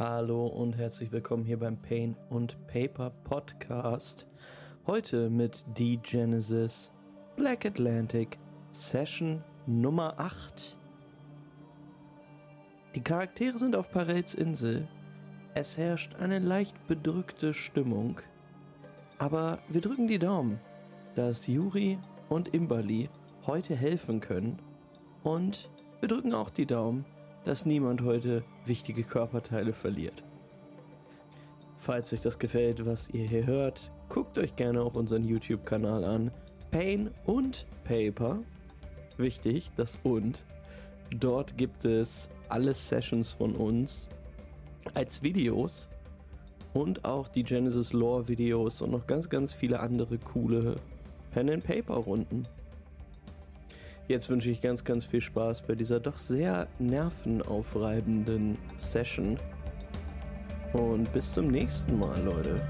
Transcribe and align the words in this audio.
Hallo 0.00 0.46
und 0.46 0.78
herzlich 0.78 1.12
willkommen 1.12 1.44
hier 1.44 1.58
beim 1.58 1.76
Pain 1.76 2.16
und 2.30 2.56
Paper 2.68 3.10
Podcast. 3.10 4.26
Heute 4.86 5.28
mit 5.28 5.62
The 5.76 5.98
Genesis 5.98 6.90
Black 7.36 7.66
Atlantic 7.66 8.38
Session 8.70 9.44
Nummer 9.66 10.14
8. 10.16 10.78
Die 12.94 13.02
Charaktere 13.02 13.58
sind 13.58 13.76
auf 13.76 13.90
Parels 13.90 14.34
Insel. 14.34 14.88
Es 15.52 15.76
herrscht 15.76 16.14
eine 16.14 16.38
leicht 16.38 16.86
bedrückte 16.88 17.52
Stimmung. 17.52 18.22
Aber 19.18 19.58
wir 19.68 19.82
drücken 19.82 20.08
die 20.08 20.18
Daumen, 20.18 20.60
dass 21.14 21.46
Yuri 21.46 21.98
und 22.30 22.54
Imbali 22.54 23.10
heute 23.46 23.76
helfen 23.76 24.20
können. 24.20 24.62
Und 25.24 25.68
wir 26.00 26.08
drücken 26.08 26.32
auch 26.32 26.48
die 26.48 26.64
Daumen, 26.64 27.04
dass 27.44 27.66
niemand 27.66 28.02
heute 28.02 28.44
wichtige 28.66 29.02
Körperteile 29.02 29.72
verliert. 29.72 30.22
Falls 31.78 32.12
euch 32.12 32.20
das 32.20 32.38
gefällt, 32.38 32.84
was 32.84 33.08
ihr 33.10 33.26
hier 33.26 33.46
hört, 33.46 33.90
guckt 34.08 34.38
euch 34.38 34.54
gerne 34.56 34.82
auch 34.82 34.94
unseren 34.94 35.24
YouTube-Kanal 35.24 36.04
an. 36.04 36.30
Pain 36.70 37.10
und 37.24 37.66
Paper. 37.84 38.38
Wichtig, 39.16 39.70
das 39.76 39.98
und. 40.02 40.44
Dort 41.18 41.56
gibt 41.56 41.84
es 41.84 42.28
alle 42.48 42.74
Sessions 42.74 43.32
von 43.32 43.56
uns 43.56 44.08
als 44.94 45.22
Videos 45.22 45.88
und 46.74 47.04
auch 47.04 47.28
die 47.28 47.42
Genesis 47.42 47.92
Lore 47.92 48.28
Videos 48.28 48.82
und 48.82 48.92
noch 48.92 49.06
ganz, 49.06 49.28
ganz 49.28 49.52
viele 49.52 49.80
andere 49.80 50.18
coole 50.18 50.76
Pen 51.32 51.50
and 51.50 51.64
Paper 51.64 51.94
Runden. 51.94 52.46
Jetzt 54.10 54.28
wünsche 54.28 54.50
ich 54.50 54.60
ganz, 54.60 54.82
ganz 54.82 55.04
viel 55.04 55.20
Spaß 55.20 55.62
bei 55.62 55.76
dieser 55.76 56.00
doch 56.00 56.18
sehr 56.18 56.66
nervenaufreibenden 56.80 58.58
Session. 58.74 59.36
Und 60.72 61.12
bis 61.12 61.32
zum 61.32 61.46
nächsten 61.46 61.96
Mal, 61.96 62.20
Leute. 62.24 62.60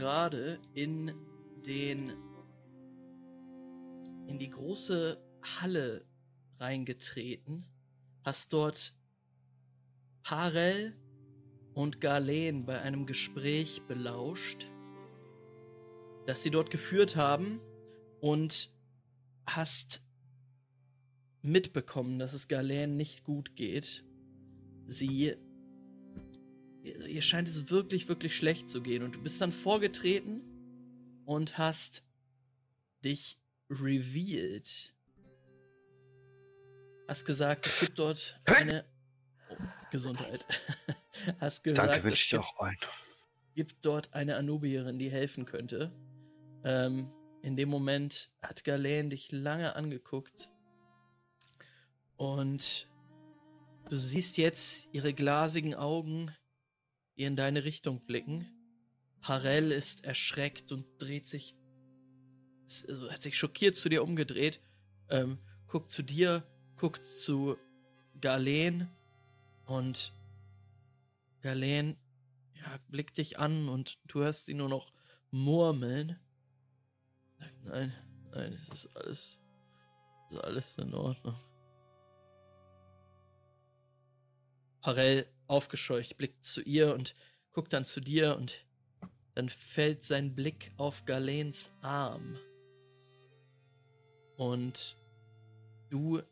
Gerade 0.00 0.58
in 0.72 1.12
den 1.66 2.10
in 4.26 4.38
die 4.38 4.48
große 4.48 5.22
Halle 5.42 6.06
reingetreten, 6.58 7.66
hast 8.22 8.54
dort 8.54 8.94
Parel 10.22 10.96
und 11.74 12.00
Galen 12.00 12.64
bei 12.64 12.80
einem 12.80 13.04
Gespräch 13.04 13.82
belauscht, 13.88 14.70
das 16.26 16.42
sie 16.42 16.50
dort 16.50 16.70
geführt 16.70 17.16
haben 17.16 17.60
und 18.20 18.72
hast 19.46 20.02
mitbekommen, 21.42 22.18
dass 22.18 22.32
es 22.32 22.48
Galen 22.48 22.96
nicht 22.96 23.22
gut 23.22 23.54
geht. 23.54 24.06
Sie. 24.86 25.34
Ihr 26.82 27.22
scheint 27.22 27.48
es 27.48 27.70
wirklich, 27.70 28.08
wirklich 28.08 28.36
schlecht 28.36 28.70
zu 28.70 28.80
gehen. 28.80 29.02
Und 29.02 29.14
du 29.14 29.22
bist 29.22 29.40
dann 29.40 29.52
vorgetreten 29.52 30.44
und 31.24 31.58
hast 31.58 32.04
dich 33.04 33.38
revealed. 33.68 34.94
Hast 37.06 37.24
gesagt, 37.24 37.66
es 37.66 37.80
gibt 37.80 37.98
dort 37.98 38.40
eine. 38.44 38.84
Oh, 39.50 39.56
Gesundheit. 39.90 40.46
hast 41.40 41.64
gesagt, 41.64 41.88
Danke, 41.88 42.04
wünsche 42.04 42.36
ich 42.36 42.40
auch 42.40 42.58
ein. 42.60 42.76
gibt 43.54 43.84
dort 43.84 44.14
eine 44.14 44.36
Anubierin, 44.36 44.98
die 44.98 45.10
helfen 45.10 45.44
könnte. 45.44 45.92
Ähm, 46.64 47.12
in 47.42 47.56
dem 47.56 47.68
Moment 47.68 48.30
hat 48.42 48.64
Galen 48.64 49.10
dich 49.10 49.32
lange 49.32 49.74
angeguckt 49.74 50.50
und 52.16 52.86
du 53.88 53.96
siehst 53.96 54.36
jetzt 54.36 54.88
ihre 54.92 55.14
glasigen 55.14 55.74
Augen, 55.74 56.30
die 57.20 57.26
in 57.26 57.36
deine 57.36 57.64
Richtung 57.64 58.00
blicken. 58.06 58.46
Harel 59.20 59.72
ist 59.72 60.06
erschreckt 60.06 60.72
und 60.72 60.86
dreht 60.96 61.26
sich, 61.26 61.54
also 62.88 63.10
hat 63.10 63.20
sich 63.20 63.36
schockiert 63.36 63.76
zu 63.76 63.90
dir 63.90 64.02
umgedreht, 64.02 64.62
ähm, 65.10 65.38
guckt 65.68 65.92
zu 65.92 66.02
dir, 66.02 66.42
guckt 66.76 67.04
zu 67.04 67.58
Galen 68.22 68.88
und 69.66 70.14
Galen 71.42 71.98
ja, 72.54 72.78
blickt 72.88 73.18
dich 73.18 73.38
an 73.38 73.68
und 73.68 73.98
du 74.06 74.20
hörst 74.20 74.46
sie 74.46 74.54
nur 74.54 74.70
noch 74.70 74.90
murmeln. 75.30 76.18
Nein, 77.64 77.92
nein, 78.32 78.58
es 78.72 78.86
ist 78.86 78.96
alles, 78.96 79.40
es 80.30 80.36
ist 80.36 80.44
alles 80.44 80.64
in 80.78 80.94
Ordnung. 80.94 81.36
Harel 84.80 85.26
aufgescheucht 85.50 86.16
blickt 86.16 86.44
zu 86.44 86.62
ihr 86.62 86.94
und 86.94 87.14
guckt 87.52 87.72
dann 87.72 87.84
zu 87.84 88.00
dir 88.00 88.36
und 88.36 88.64
dann 89.34 89.48
fällt 89.48 90.04
sein 90.04 90.34
Blick 90.34 90.72
auf 90.76 91.04
Galens 91.04 91.70
Arm. 91.82 92.38
Und 94.36 94.96
du 95.90 96.22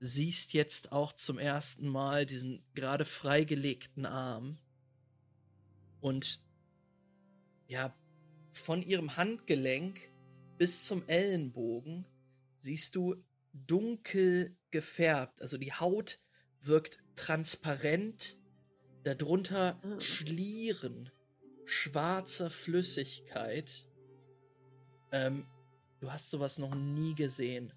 siehst 0.00 0.52
jetzt 0.52 0.92
auch 0.92 1.12
zum 1.12 1.38
ersten 1.38 1.88
Mal 1.88 2.26
diesen 2.26 2.62
gerade 2.74 3.04
freigelegten 3.04 4.04
Arm. 4.04 4.58
Und 6.00 6.40
ja, 7.68 7.96
von 8.52 8.82
ihrem 8.82 9.16
Handgelenk 9.16 10.12
bis 10.58 10.84
zum 10.84 11.06
Ellenbogen 11.08 12.06
siehst 12.58 12.94
du 12.96 13.16
dunkel 13.52 14.56
gefärbt. 14.70 15.40
Also 15.40 15.58
die 15.58 15.72
Haut 15.72 16.18
wirkt 16.60 17.02
transparent, 17.16 18.38
darunter 19.04 19.80
oh. 19.82 20.00
Schlieren 20.00 21.10
schwarzer 21.66 22.48
Flüssigkeit. 22.48 23.84
Ähm, 25.12 25.46
du 26.00 26.10
hast 26.10 26.30
sowas 26.30 26.58
noch 26.58 26.74
nie 26.74 27.14
gesehen. 27.14 27.72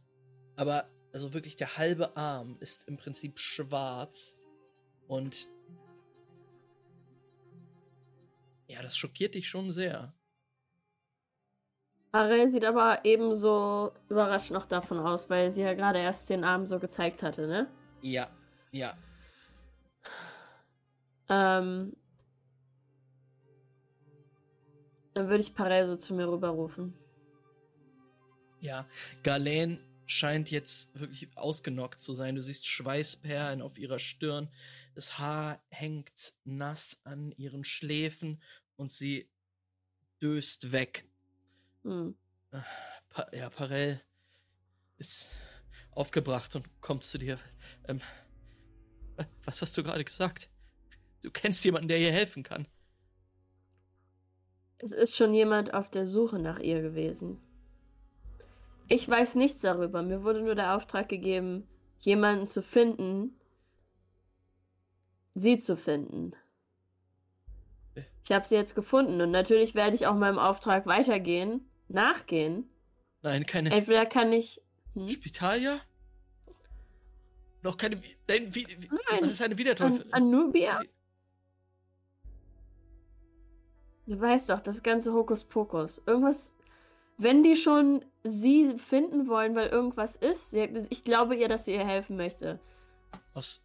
Aber 0.55 0.87
also 1.11 1.33
wirklich 1.33 1.55
der 1.55 1.77
halbe 1.77 2.15
Arm 2.15 2.57
ist 2.59 2.87
im 2.87 2.97
Prinzip 2.97 3.39
schwarz 3.39 4.37
und 5.07 5.47
ja, 8.67 8.83
das 8.83 8.95
schockiert 8.95 9.33
dich 9.33 9.47
schon 9.47 9.71
sehr. 9.71 10.13
Arel 12.11 12.49
sieht 12.49 12.65
aber 12.65 13.05
ebenso 13.05 13.91
überrascht 14.09 14.51
noch 14.51 14.65
davon 14.65 14.99
aus, 14.99 15.29
weil 15.29 15.49
sie 15.49 15.61
ja 15.61 15.73
gerade 15.73 15.99
erst 15.99 16.29
den 16.29 16.43
Arm 16.43 16.67
so 16.67 16.79
gezeigt 16.79 17.23
hatte, 17.23 17.47
ne? 17.47 17.71
Ja, 18.01 18.27
ja. 18.71 18.95
Ähm, 21.29 21.95
dann 25.13 25.29
würde 25.29 25.43
ich 25.43 25.53
Parese 25.53 25.97
zu 25.97 26.13
mir 26.13 26.27
rüberrufen. 26.27 26.93
Ja, 28.61 28.87
Galen 29.23 29.79
scheint 30.05 30.49
jetzt 30.49 30.99
wirklich 30.99 31.29
ausgenockt 31.37 32.01
zu 32.01 32.13
sein. 32.13 32.35
Du 32.35 32.41
siehst 32.41 32.67
Schweißperlen 32.67 33.61
auf 33.61 33.77
ihrer 33.77 33.99
Stirn. 33.99 34.49
Das 34.95 35.19
Haar 35.19 35.63
hängt 35.69 36.33
nass 36.43 36.99
an 37.03 37.31
ihren 37.37 37.63
Schläfen 37.63 38.41
und 38.75 38.91
sie 38.91 39.29
döst 40.21 40.71
weg. 40.71 41.05
Hm. 41.83 42.15
Pa 43.09 43.27
ja, 43.31 43.49
Parell 43.49 44.01
ist 44.97 45.27
aufgebracht 45.91 46.55
und 46.55 46.81
kommt 46.81 47.03
zu 47.03 47.17
dir. 47.17 47.37
Ähm, 47.87 48.01
was 49.45 49.61
hast 49.61 49.77
du 49.77 49.83
gerade 49.83 50.03
gesagt? 50.03 50.49
Du 51.21 51.31
kennst 51.31 51.63
jemanden, 51.65 51.87
der 51.87 51.99
ihr 51.99 52.11
helfen 52.11 52.43
kann. 52.43 52.67
Es 54.77 54.93
ist 54.93 55.15
schon 55.15 55.33
jemand 55.33 55.73
auf 55.73 55.89
der 55.89 56.07
Suche 56.07 56.39
nach 56.39 56.59
ihr 56.59 56.81
gewesen. 56.81 57.41
Ich 58.87 59.07
weiß 59.07 59.35
nichts 59.35 59.61
darüber. 59.61 60.01
Mir 60.01 60.23
wurde 60.23 60.41
nur 60.41 60.55
der 60.55 60.75
Auftrag 60.75 61.09
gegeben, 61.09 61.67
jemanden 61.99 62.47
zu 62.47 62.63
finden, 62.63 63.37
sie 65.35 65.59
zu 65.59 65.75
finden. 65.75 66.33
Ich 68.23 68.31
habe 68.31 68.45
sie 68.45 68.55
jetzt 68.55 68.75
gefunden 68.75 69.19
und 69.21 69.31
natürlich 69.31 69.75
werde 69.75 69.95
ich 69.95 70.07
auch 70.07 70.15
meinem 70.15 70.39
Auftrag 70.39 70.85
weitergehen, 70.85 71.69
nachgehen. 71.87 72.69
Nein, 73.21 73.45
keine. 73.45 73.71
Entweder 73.71 74.05
kann 74.05 74.31
ich. 74.31 74.61
Hm? 74.93 75.09
Spitalia? 75.09 75.81
Noch 77.61 77.75
keine. 77.75 78.01
Nein, 78.27 78.55
wie, 78.55 78.65
Nein. 78.89 79.19
was 79.21 79.31
ist 79.31 79.41
eine 79.41 79.57
Wiedertäuferin? 79.57 80.13
An 80.13 80.23
Anubia? 80.23 80.81
Du 84.09 84.19
weißt 84.19 84.49
doch, 84.49 84.59
das 84.59 84.81
ganze 84.81 85.13
Hokuspokus. 85.13 86.01
Irgendwas. 86.07 86.55
Wenn 87.19 87.43
die 87.43 87.55
schon 87.55 88.03
sie 88.23 88.75
finden 88.79 89.27
wollen, 89.27 89.55
weil 89.55 89.67
irgendwas 89.67 90.15
ist, 90.15 90.49
sie- 90.49 90.87
ich 90.89 91.03
glaube 91.03 91.35
ihr, 91.35 91.47
dass 91.47 91.65
sie 91.65 91.73
ihr 91.75 91.85
helfen 91.85 92.15
möchte. 92.17 92.59
Aus. 93.35 93.63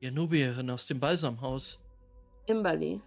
Ja, 0.00 0.10
Nubierin 0.10 0.70
aus 0.70 0.86
dem 0.86 1.00
Balsamhaus. 1.00 1.78
Imberly. 2.46 3.02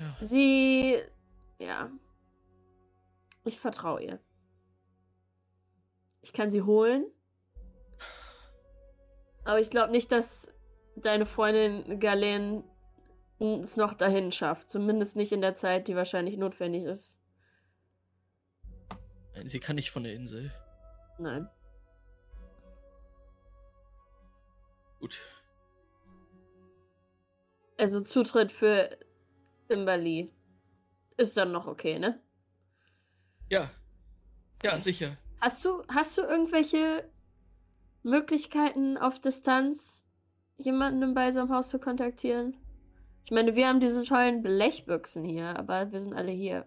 Ja. 0.00 0.16
Sie. 0.20 0.98
Ja. 1.58 1.90
Ich 3.44 3.58
vertraue 3.58 4.02
ihr. 4.02 4.20
Ich 6.20 6.34
kann 6.34 6.50
sie 6.50 6.60
holen. 6.60 7.06
Aber 9.44 9.60
ich 9.60 9.70
glaube 9.70 9.92
nicht, 9.92 10.12
dass 10.12 10.52
deine 10.96 11.24
Freundin 11.24 12.00
Galen 12.00 12.64
es 13.38 13.76
noch 13.76 13.94
dahin 13.94 14.32
schafft. 14.32 14.70
Zumindest 14.70 15.16
nicht 15.16 15.32
in 15.32 15.40
der 15.40 15.54
Zeit, 15.54 15.88
die 15.88 15.96
wahrscheinlich 15.96 16.36
notwendig 16.36 16.84
ist. 16.84 17.18
Sie 19.44 19.60
kann 19.60 19.76
nicht 19.76 19.90
von 19.90 20.04
der 20.04 20.14
Insel. 20.14 20.50
Nein. 21.18 21.48
Gut. 25.00 25.20
Also 27.78 28.00
Zutritt 28.00 28.50
für 28.52 28.96
Imberly 29.68 30.32
ist 31.18 31.36
dann 31.36 31.52
noch 31.52 31.66
okay, 31.66 31.98
ne? 31.98 32.20
Ja. 33.50 33.70
Ja, 34.64 34.72
Okay. 34.72 34.80
sicher. 34.80 35.16
Hast 35.40 35.62
du, 35.64 35.82
hast 35.88 36.16
du 36.16 36.22
irgendwelche 36.22 37.06
Möglichkeiten 38.02 38.96
auf 38.96 39.20
Distanz, 39.20 40.06
jemanden 40.56 41.02
im 41.02 41.14
Balsamhaus 41.14 41.68
zu 41.68 41.78
kontaktieren? 41.78 42.56
Ich 43.26 43.32
meine, 43.32 43.56
wir 43.56 43.66
haben 43.66 43.80
diese 43.80 44.04
tollen 44.04 44.40
Blechbüchsen 44.42 45.24
hier, 45.24 45.58
aber 45.58 45.90
wir 45.90 46.00
sind 46.00 46.14
alle 46.14 46.30
hier. 46.30 46.64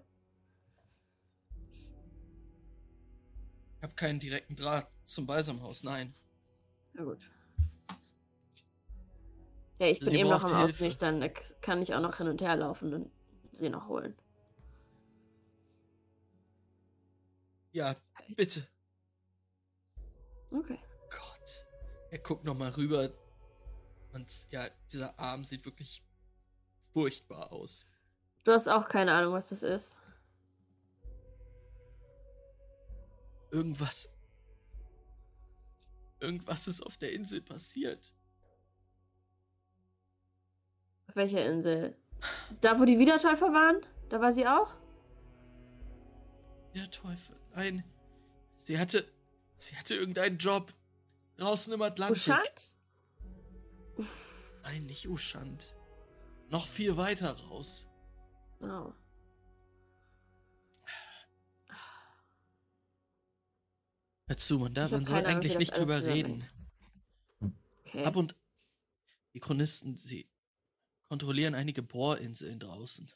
Ich 3.78 3.84
habe 3.84 3.94
keinen 3.96 4.20
direkten 4.20 4.58
Draht 4.58 4.90
zum 5.06 5.26
Balsamhaus, 5.26 5.84
nein. 5.84 6.14
Na 6.92 7.06
gut. 7.06 7.20
Ja, 9.80 9.88
ich 9.88 10.02
bin 10.02 10.10
Sie 10.10 10.18
eben 10.20 10.30
noch 10.30 10.42
braucht 10.42 10.52
am 10.52 10.60
Hilfe. 10.60 10.74
Ausnüchtern, 10.74 11.22
da 11.22 11.30
k- 11.30 11.42
kann 11.62 11.82
ich 11.82 11.96
auch 11.96 12.02
noch 12.02 12.18
hin 12.18 12.28
und 12.28 12.42
her 12.42 12.58
laufen 12.58 12.94
und 12.94 13.12
sie 13.54 13.70
noch 13.70 13.88
holen. 13.88 14.14
Ja, 17.72 17.96
bitte. 18.36 18.68
Okay. 20.52 20.78
Gott. 21.10 21.66
Er 22.12 22.20
guckt 22.20 22.44
noch 22.44 22.58
mal 22.58 22.72
rüber. 22.72 23.12
Und 24.12 24.52
ja, 24.52 24.68
dieser 24.92 25.18
Arm 25.18 25.46
sieht 25.46 25.64
wirklich 25.64 26.04
furchtbar 26.92 27.52
aus. 27.52 27.86
Du 28.44 28.52
hast 28.52 28.68
auch 28.68 28.88
keine 28.88 29.14
Ahnung, 29.14 29.34
was 29.34 29.50
das 29.50 29.64
ist. 29.64 30.00
Irgendwas. 33.52 34.12
Irgendwas 36.20 36.68
ist 36.68 36.82
auf 36.82 36.98
der 36.98 37.14
Insel 37.14 37.42
passiert. 37.42 38.14
Auf 41.08 41.16
welcher 41.16 41.46
Insel? 41.46 41.96
Da, 42.62 42.80
wo 42.80 42.86
die 42.86 43.00
Wiedertäufer 43.00 43.54
waren? 43.54 43.86
Da 44.10 44.20
war 44.22 44.32
sie 44.32 44.48
auch? 44.48 44.74
Der 46.76 46.92
Teufel. 46.92 47.36
Nein. 47.56 47.84
Sie 48.58 48.78
hatte. 48.78 49.06
Sie 49.58 49.76
hatte 49.76 49.96
irgendeinen 49.96 50.38
Job. 50.38 50.74
Draußen 51.38 51.72
im 51.74 51.82
Atlantik. 51.82 52.18
Uschand? 52.18 52.76
Nein, 54.64 54.86
nicht 54.86 55.08
Uschand. 55.08 55.74
Noch 56.50 56.68
viel 56.68 56.98
weiter 56.98 57.32
raus. 57.32 57.88
Oh. 58.62 58.94
Hör 64.28 64.38
zu, 64.38 64.60
man, 64.60 64.74
da 64.74 64.86
Ich 64.86 64.92
hab 64.92 64.98
man 64.98 65.06
soll 65.06 65.18
Ahnung, 65.18 65.32
eigentlich 65.32 65.58
nicht 65.58 65.78
drüber 65.78 66.04
reden. 66.04 66.44
Okay. 67.86 68.04
Ab 68.04 68.16
und 68.16 68.36
die 69.34 69.40
Chronisten, 69.40 69.98
sie 69.98 70.30
kontrollieren 71.08 71.56
einige 71.56 71.82
Bohrinseln 71.82 72.60
draußen. 72.60 73.12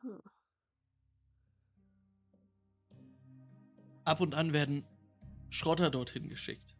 Hm. 0.00 0.22
Ab 4.04 4.20
und 4.20 4.34
an 4.34 4.52
werden 4.52 4.84
Schrotter 5.50 5.90
dorthin 5.90 6.28
geschickt. 6.28 6.76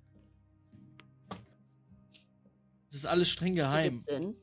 Das 2.86 2.96
ist 2.96 3.06
alles 3.06 3.28
streng 3.28 3.54
geheim. 3.54 4.02
Sinn. 4.04 4.36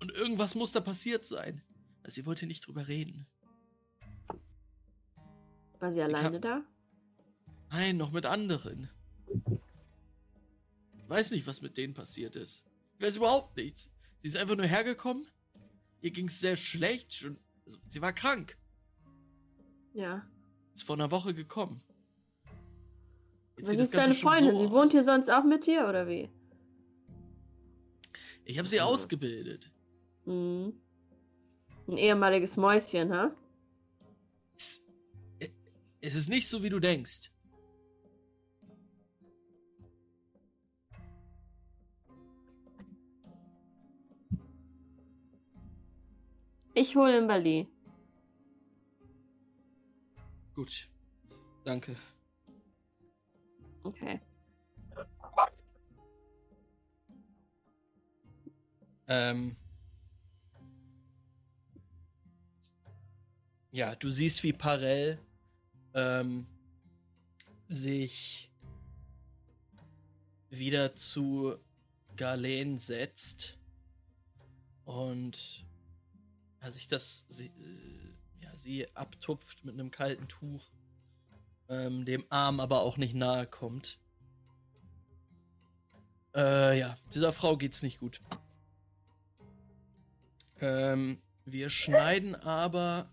Und 0.00 0.12
irgendwas 0.12 0.54
muss 0.54 0.72
da 0.72 0.80
passiert 0.80 1.24
sein. 1.24 1.62
Also 2.02 2.14
sie 2.16 2.26
wollte 2.26 2.46
nicht 2.46 2.66
drüber 2.66 2.88
reden. 2.88 3.26
War 5.78 5.90
sie 5.90 6.02
alleine 6.02 6.40
da? 6.40 6.62
Nein, 7.70 7.96
noch 7.96 8.10
mit 8.10 8.26
anderen. 8.26 8.90
Ich 10.98 11.08
weiß 11.08 11.30
nicht, 11.32 11.46
was 11.46 11.62
mit 11.62 11.76
denen 11.76 11.94
passiert 11.94 12.36
ist. 12.36 12.64
Ich 12.98 13.06
weiß 13.06 13.16
überhaupt 13.16 13.56
nichts. 13.56 13.90
Sie 14.18 14.28
ist 14.28 14.36
einfach 14.36 14.56
nur 14.56 14.66
hergekommen. 14.66 15.26
Ihr 16.00 16.10
ging 16.10 16.28
es 16.28 16.40
sehr 16.40 16.56
schlecht. 16.56 17.14
Schon, 17.14 17.38
also, 17.64 17.78
sie 17.86 18.02
war 18.02 18.12
krank. 18.12 18.56
Ja. 19.92 20.26
Ist 20.74 20.84
vor 20.84 20.96
einer 20.96 21.10
Woche 21.10 21.34
gekommen. 21.34 21.82
Jetzt 23.56 23.70
Was 23.70 23.78
ist 23.78 23.94
deine 23.94 24.14
Freundin? 24.14 24.56
so 24.56 24.66
sie 24.66 24.70
wohnt 24.72 24.92
hier 24.92 25.02
sonst 25.02 25.30
auch 25.30 25.44
mit 25.44 25.66
dir, 25.66 25.86
oder 25.88 26.08
wie? 26.08 26.30
Ich 28.44 28.58
habe 28.58 28.68
sie 28.68 28.80
ausgebildet. 28.80 29.69
Mhm. 30.30 30.74
Ein 31.88 31.96
ehemaliges 31.96 32.56
Mäuschen, 32.56 33.12
ha? 33.12 33.34
Es, 34.56 34.80
es 36.00 36.14
ist 36.14 36.28
nicht 36.28 36.48
so, 36.48 36.62
wie 36.62 36.68
du 36.68 36.78
denkst. 36.78 37.32
Ich 46.74 46.94
hole 46.94 47.18
in 47.18 47.26
Bali. 47.26 47.68
Gut. 50.54 50.88
Danke. 51.64 51.96
Okay. 53.82 54.20
Ähm. 59.08 59.56
Ja, 63.72 63.94
du 63.94 64.10
siehst, 64.10 64.42
wie 64.42 64.52
Parell 64.52 65.18
ähm, 65.94 66.46
sich 67.68 68.50
wieder 70.50 70.96
zu 70.96 71.56
Galen 72.16 72.78
setzt 72.78 73.56
und 74.84 75.64
ja, 76.60 76.70
sich 76.70 76.88
das 76.88 77.24
sie, 77.28 77.52
ja, 78.40 78.56
sie 78.56 78.94
abtupft 78.96 79.64
mit 79.64 79.74
einem 79.74 79.92
kalten 79.92 80.26
Tuch, 80.26 80.72
ähm, 81.68 82.04
dem 82.04 82.26
Arm 82.28 82.58
aber 82.58 82.80
auch 82.80 82.96
nicht 82.96 83.14
nahe 83.14 83.46
kommt. 83.46 84.00
Äh, 86.34 86.78
ja, 86.78 86.96
dieser 87.14 87.32
Frau 87.32 87.56
geht's 87.56 87.82
nicht 87.82 88.00
gut. 88.00 88.20
Ähm, 90.60 91.22
wir 91.44 91.70
schneiden 91.70 92.34
aber, 92.34 93.08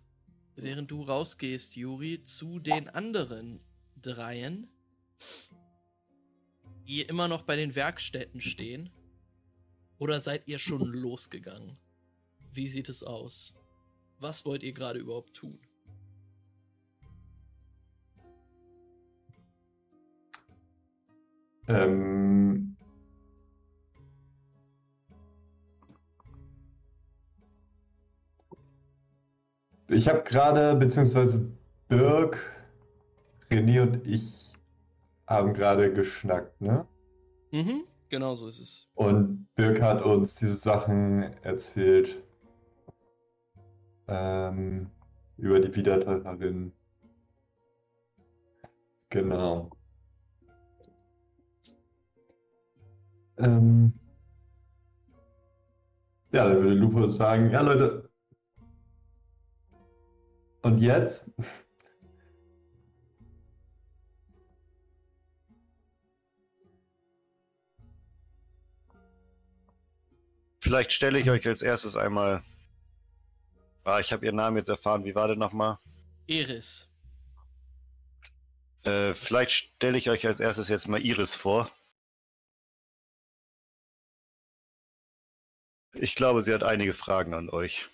während 0.58 0.92
du 0.92 1.04
rausgehst, 1.04 1.76
Juri, 1.76 2.24
zu 2.24 2.60
den 2.60 2.90
anderen 2.90 3.60
dreien, 4.02 4.68
die 6.88 7.02
immer 7.02 7.28
noch 7.28 7.44
bei 7.44 7.56
den 7.56 7.76
Werkstätten 7.76 8.42
stehen. 8.42 8.90
Oder 10.00 10.20
seid 10.20 10.48
ihr 10.48 10.60
schon 10.60 10.92
losgegangen? 10.92 11.74
Wie 12.52 12.68
sieht 12.68 12.90
es 12.90 13.04
aus? 13.04 13.56
Was 14.20 14.46
wollt 14.46 14.64
ihr 14.64 14.74
gerade 14.74 15.00
überhaupt 15.00 15.34
tun? 15.36 15.60
Ähm, 21.68 22.47
ich 29.90 30.08
habe 30.08 30.24
gerade, 30.24 30.76
beziehungsweise 30.76 31.50
Birk, 31.88 32.38
René 33.50 33.82
und 33.82 34.06
ich 34.06 34.54
haben 35.28 35.54
gerade 35.54 35.94
geschnackt, 35.94 36.60
ne? 36.62 36.86
Mhm, 37.52 37.84
genau 38.10 38.36
so 38.36 38.48
ist 38.48 38.60
es. 38.60 38.90
Und 38.96 39.48
Birk 39.56 39.82
hat 39.82 40.04
uns 40.04 40.36
diese 40.36 40.56
Sachen 40.56 41.24
erzählt. 41.44 42.22
Ähm, 44.08 44.90
über 45.38 45.60
die 45.60 45.76
Wiedertäuferin. 45.76 46.72
Genau. 49.10 49.70
Ähm, 53.38 53.94
ja, 56.34 56.48
dann 56.48 56.58
würde 56.64 56.74
Lupo 56.74 57.08
sagen, 57.08 57.52
ja 57.52 57.62
Leute. 57.62 58.10
Und 60.68 60.80
jetzt? 60.80 61.32
Vielleicht 70.60 70.92
stelle 70.92 71.20
ich 71.20 71.30
euch 71.30 71.48
als 71.48 71.62
erstes 71.62 71.96
einmal. 71.96 72.44
Ah, 73.86 74.02
ich 74.02 74.12
habe 74.12 74.26
Ihren 74.26 74.36
Namen 74.36 74.58
jetzt 74.58 74.68
erfahren. 74.68 75.06
Wie 75.06 75.16
war 75.16 75.28
der 75.28 75.38
nochmal? 75.38 75.80
Eris. 76.28 76.90
Äh, 78.84 79.14
vielleicht 79.14 79.52
stelle 79.52 79.98
ich 79.98 80.10
euch 80.10 80.28
als 80.28 80.42
erstes 80.42 80.68
jetzt 80.68 80.90
mal 80.90 81.02
Iris 81.02 81.34
vor. 81.34 81.72
Ich 85.94 86.14
glaube, 86.16 86.42
sie 86.42 86.54
hat 86.54 86.64
einige 86.64 86.92
Fragen 86.92 87.34
an 87.34 87.50
euch. 87.50 87.88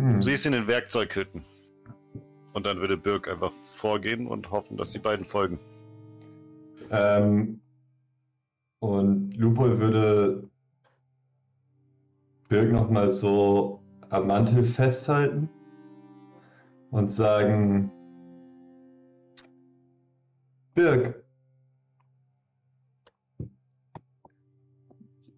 Hm. 0.00 0.22
Sie 0.22 0.32
ist 0.32 0.46
in 0.46 0.52
den 0.52 0.66
Werkzeughütten. 0.66 1.44
Und 2.54 2.64
dann 2.64 2.80
würde 2.80 2.96
Birk 2.96 3.28
einfach 3.28 3.52
vorgehen 3.76 4.26
und 4.26 4.50
hoffen, 4.50 4.78
dass 4.78 4.92
die 4.92 4.98
beiden 4.98 5.26
folgen. 5.26 5.58
Ähm, 6.90 7.60
und 8.78 9.36
Lupo 9.36 9.78
würde 9.78 10.48
Birg 12.48 12.72
nochmal 12.72 13.10
so 13.10 13.82
am 14.08 14.26
Mantel 14.26 14.64
festhalten 14.64 15.50
und 16.90 17.12
sagen, 17.12 17.92
Birg, 20.74 21.22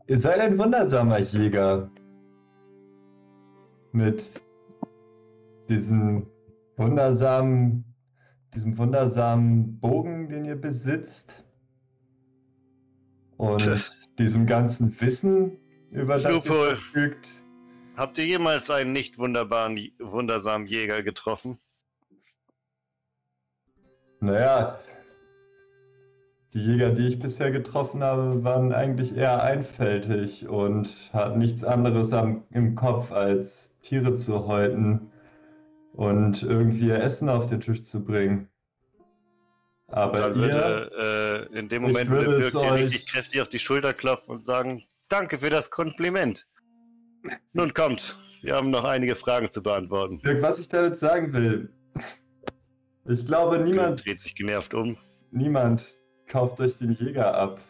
ihr 0.06 0.18
seid 0.20 0.38
ein 0.38 0.56
wundersamer 0.56 1.18
Jäger 1.18 1.90
mit 3.90 4.40
diesen 5.68 6.26
wundersamen, 6.76 7.84
diesem 8.54 8.76
wundersamen 8.78 9.78
Bogen, 9.80 10.28
den 10.28 10.44
ihr 10.44 10.56
besitzt. 10.56 11.44
Und 13.36 13.96
diesem 14.18 14.46
ganzen 14.46 15.00
Wissen, 15.00 15.58
über 15.90 16.18
das 16.18 16.32
Lupo. 16.32 16.54
ihr 16.54 16.70
verfügt. 16.70 17.32
Habt 17.96 18.18
ihr 18.18 18.26
jemals 18.26 18.70
einen 18.70 18.92
nicht 18.92 19.18
wunderbaren, 19.18 19.78
wundersamen 19.98 20.66
Jäger 20.66 21.02
getroffen? 21.02 21.58
Naja, 24.20 24.78
die 26.54 26.60
Jäger, 26.60 26.90
die 26.90 27.08
ich 27.08 27.18
bisher 27.18 27.50
getroffen 27.50 28.02
habe, 28.02 28.44
waren 28.44 28.72
eigentlich 28.72 29.16
eher 29.16 29.42
einfältig 29.42 30.48
und 30.48 31.10
hatten 31.12 31.38
nichts 31.38 31.64
anderes 31.64 32.12
am, 32.12 32.44
im 32.50 32.74
Kopf, 32.74 33.10
als 33.10 33.72
Tiere 33.82 34.14
zu 34.16 34.46
häuten 34.46 35.11
und 35.92 36.42
irgendwie 36.42 36.88
ihr 36.88 37.00
Essen 37.00 37.28
auf 37.28 37.46
den 37.46 37.60
Tisch 37.60 37.82
zu 37.82 38.04
bringen. 38.04 38.48
Aber 39.88 40.20
Dann 40.20 40.36
ihr, 40.36 40.40
würde 40.40 41.48
äh, 41.52 41.58
in 41.58 41.68
dem 41.68 41.82
Moment 41.82 42.08
würde 42.10 42.30
würde 42.30 42.50
Birk 42.50 42.62
dir 42.62 42.74
richtig 42.74 43.10
kräftig 43.10 43.42
auf 43.42 43.48
die 43.48 43.58
Schulter 43.58 43.92
klopfen 43.92 44.30
und 44.34 44.44
sagen, 44.44 44.84
danke 45.08 45.38
für 45.38 45.50
das 45.50 45.70
Kompliment. 45.70 46.46
Nun 47.52 47.74
kommt, 47.74 48.16
wir 48.40 48.54
haben 48.54 48.70
noch 48.70 48.84
einige 48.84 49.14
Fragen 49.14 49.50
zu 49.50 49.62
beantworten. 49.62 50.18
Dirk, 50.20 50.40
was 50.40 50.58
ich 50.58 50.68
damit 50.68 50.98
sagen 50.98 51.32
will, 51.34 51.70
ich 53.04 53.26
glaube, 53.26 53.58
niemand, 53.58 54.04
dreht 54.04 54.20
sich 54.20 54.34
genervt 54.34 54.74
um. 54.74 54.96
niemand 55.30 55.94
kauft 56.26 56.60
euch 56.60 56.78
den 56.78 56.92
Jäger 56.92 57.34
ab. 57.34 57.60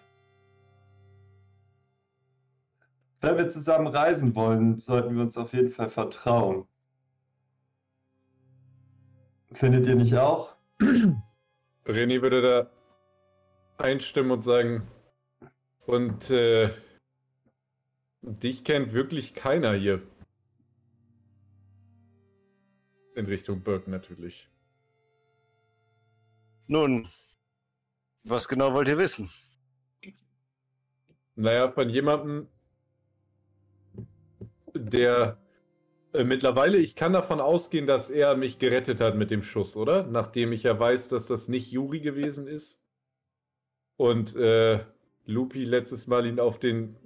Wenn 3.21 3.37
wir 3.37 3.49
zusammen 3.49 3.87
reisen 3.89 4.35
wollen, 4.35 4.81
sollten 4.81 5.17
wir 5.17 5.23
uns 5.23 5.37
auf 5.37 5.53
jeden 5.53 5.71
Fall 5.71 5.91
vertrauen. 5.91 6.67
Findet 9.55 9.87
ihr 9.87 9.95
nicht 9.95 10.17
auch? 10.17 10.55
René 11.87 12.23
würde 12.23 12.43
da 12.43 12.71
einstimmen 13.77 14.31
und 14.31 14.43
sagen, 14.43 14.89
und 15.87 16.31
äh, 16.31 16.71
dich 18.23 18.65
kennt 18.65 18.93
wirklich 18.93 19.35
keiner 19.35 19.75
hier. 19.75 20.03
In 23.15 23.27
Richtung 23.27 23.63
Burke 23.63 23.91
natürlich. 23.91 24.49
Nun, 26.67 27.07
was 28.25 28.49
genau 28.49 28.73
wollt 28.73 28.89
ihr 28.89 28.97
wissen? 28.97 29.29
Naja, 31.35 31.71
von 31.73 31.91
jemandem, 31.91 32.49
der 34.75 35.42
äh, 36.13 36.25
mittlerweile, 36.25 36.79
ich 36.79 36.95
kann 36.95 37.13
davon 37.13 37.41
ausgehen, 37.41 37.87
dass 37.87 38.11
er 38.11 38.37
mich 38.37 38.59
gerettet 38.59 39.01
hat 39.01 39.17
mit 39.17 39.31
dem 39.31 39.43
Schuss, 39.43 39.77
oder? 39.77 40.05
Nachdem 40.07 40.53
ich 40.53 40.63
ja 40.65 40.79
weiß, 40.79 41.09
dass 41.09 41.27
das 41.27 41.49
nicht 41.49 41.71
Juri 41.73 42.01
gewesen 42.01 42.47
ist. 42.47 42.79
Und 43.97 44.35
äh, 44.37 44.81
Lupi 45.27 45.65
letztes 45.65 46.07
Mal 46.07 46.27
ihn 46.27 46.41
auf 46.41 46.59
den 46.59 46.97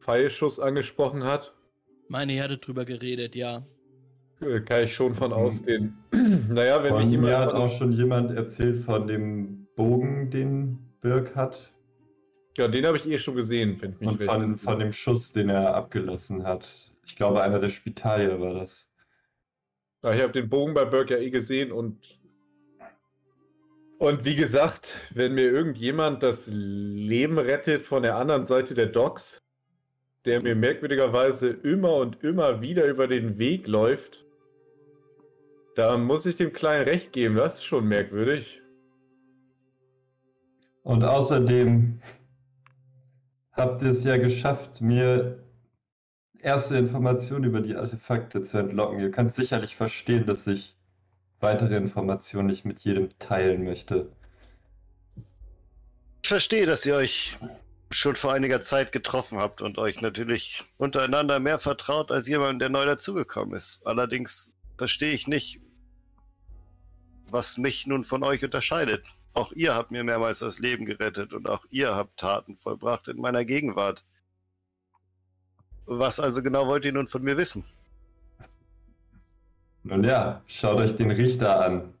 Pfeilschuss 0.00 0.60
angesprochen 0.60 1.24
hat. 1.24 1.54
Meine 2.08 2.32
Herde 2.32 2.58
drüber 2.58 2.84
geredet, 2.84 3.34
ja. 3.34 3.64
Äh, 4.40 4.60
Kann 4.60 4.82
ich 4.82 4.94
schon 4.94 5.14
von 5.14 5.30
Mhm. 5.30 5.36
ausgehen. 5.36 5.96
naja, 6.50 6.82
wenn 6.82 6.90
Von 6.92 7.10
mich 7.10 7.18
mir 7.18 7.38
hat 7.38 7.48
jemand. 7.52 7.64
auch 7.72 7.78
schon 7.78 7.92
jemand 7.92 8.30
erzählt 8.36 8.84
von 8.84 9.06
dem 9.06 9.66
Bogen, 9.76 10.30
den 10.30 10.78
Birk 11.00 11.34
hat. 11.34 11.72
Ja, 12.58 12.68
den 12.68 12.84
habe 12.86 12.96
ich 12.98 13.06
eh 13.06 13.18
schon 13.18 13.34
gesehen, 13.36 13.80
wenn 13.80 13.92
ich 13.92 14.00
mich 14.00 14.08
Und 14.08 14.22
von, 14.22 14.52
von 14.52 14.78
dem 14.78 14.92
Schuss, 14.92 15.32
den 15.32 15.48
er 15.48 15.74
abgelassen 15.74 16.44
hat. 16.44 16.92
Ich 17.06 17.16
glaube, 17.16 17.42
einer 17.42 17.58
der 17.58 17.70
Spitalier 17.70 18.40
war 18.40 18.54
das. 18.54 18.88
Ja, 20.02 20.12
ich 20.12 20.22
habe 20.22 20.32
den 20.32 20.48
Bogen 20.48 20.74
bei 20.74 20.84
Burke 20.84 21.14
ja 21.14 21.20
eh 21.20 21.30
gesehen 21.30 21.72
und. 21.72 22.20
Und 23.98 24.24
wie 24.24 24.34
gesagt, 24.36 24.94
wenn 25.14 25.34
mir 25.34 25.50
irgendjemand 25.50 26.22
das 26.22 26.48
Leben 26.52 27.38
rettet 27.38 27.86
von 27.86 28.02
der 28.02 28.16
anderen 28.16 28.44
Seite 28.44 28.74
der 28.74 28.86
Docks, 28.86 29.40
der 30.24 30.42
mir 30.42 30.54
merkwürdigerweise 30.54 31.48
immer 31.48 31.94
und 31.96 32.22
immer 32.22 32.60
wieder 32.60 32.84
über 32.86 33.06
den 33.06 33.38
Weg 33.38 33.66
läuft, 33.66 34.24
da 35.74 35.96
muss 35.96 36.26
ich 36.26 36.36
dem 36.36 36.52
Kleinen 36.52 36.84
recht 36.84 37.12
geben. 37.12 37.36
Das 37.36 37.56
ist 37.56 37.64
schon 37.64 37.86
merkwürdig. 37.86 38.62
Und 40.82 41.02
außerdem 41.02 42.00
habt 43.52 43.82
ihr 43.82 43.90
es 43.90 44.04
ja 44.04 44.16
geschafft, 44.18 44.80
mir 44.80 45.43
erste 46.44 46.76
Informationen 46.76 47.44
über 47.44 47.60
die 47.60 47.74
Artefakte 47.74 48.42
zu 48.42 48.58
entlocken. 48.58 49.00
Ihr 49.00 49.10
könnt 49.10 49.32
sicherlich 49.32 49.76
verstehen, 49.76 50.26
dass 50.26 50.46
ich 50.46 50.76
weitere 51.40 51.76
Informationen 51.76 52.48
nicht 52.48 52.64
mit 52.64 52.80
jedem 52.80 53.18
teilen 53.18 53.64
möchte. 53.64 54.12
Ich 56.22 56.28
verstehe, 56.28 56.66
dass 56.66 56.86
ihr 56.86 56.96
euch 56.96 57.38
schon 57.90 58.16
vor 58.16 58.32
einiger 58.32 58.60
Zeit 58.60 58.92
getroffen 58.92 59.38
habt 59.38 59.62
und 59.62 59.78
euch 59.78 60.00
natürlich 60.00 60.64
untereinander 60.76 61.38
mehr 61.38 61.58
vertraut 61.58 62.10
als 62.10 62.28
jemand, 62.28 62.60
der 62.60 62.68
neu 62.68 62.84
dazugekommen 62.84 63.54
ist. 63.54 63.86
Allerdings 63.86 64.52
verstehe 64.76 65.12
ich 65.12 65.26
nicht, 65.26 65.60
was 67.30 67.56
mich 67.56 67.86
nun 67.86 68.04
von 68.04 68.22
euch 68.22 68.44
unterscheidet. 68.44 69.04
Auch 69.32 69.52
ihr 69.52 69.74
habt 69.74 69.90
mir 69.90 70.04
mehrmals 70.04 70.40
das 70.40 70.58
Leben 70.58 70.84
gerettet 70.84 71.32
und 71.32 71.48
auch 71.48 71.64
ihr 71.70 71.94
habt 71.94 72.18
Taten 72.18 72.56
vollbracht 72.56 73.08
in 73.08 73.20
meiner 73.20 73.44
Gegenwart. 73.44 74.04
Was 75.86 76.18
also 76.18 76.42
genau 76.42 76.66
wollt 76.66 76.84
ihr 76.84 76.92
nun 76.92 77.08
von 77.08 77.22
mir 77.22 77.36
wissen? 77.36 77.64
Nun 79.82 80.02
ja, 80.02 80.40
schaut 80.46 80.78
euch 80.78 80.96
den 80.96 81.10
Richter 81.10 81.60
an. 81.60 81.94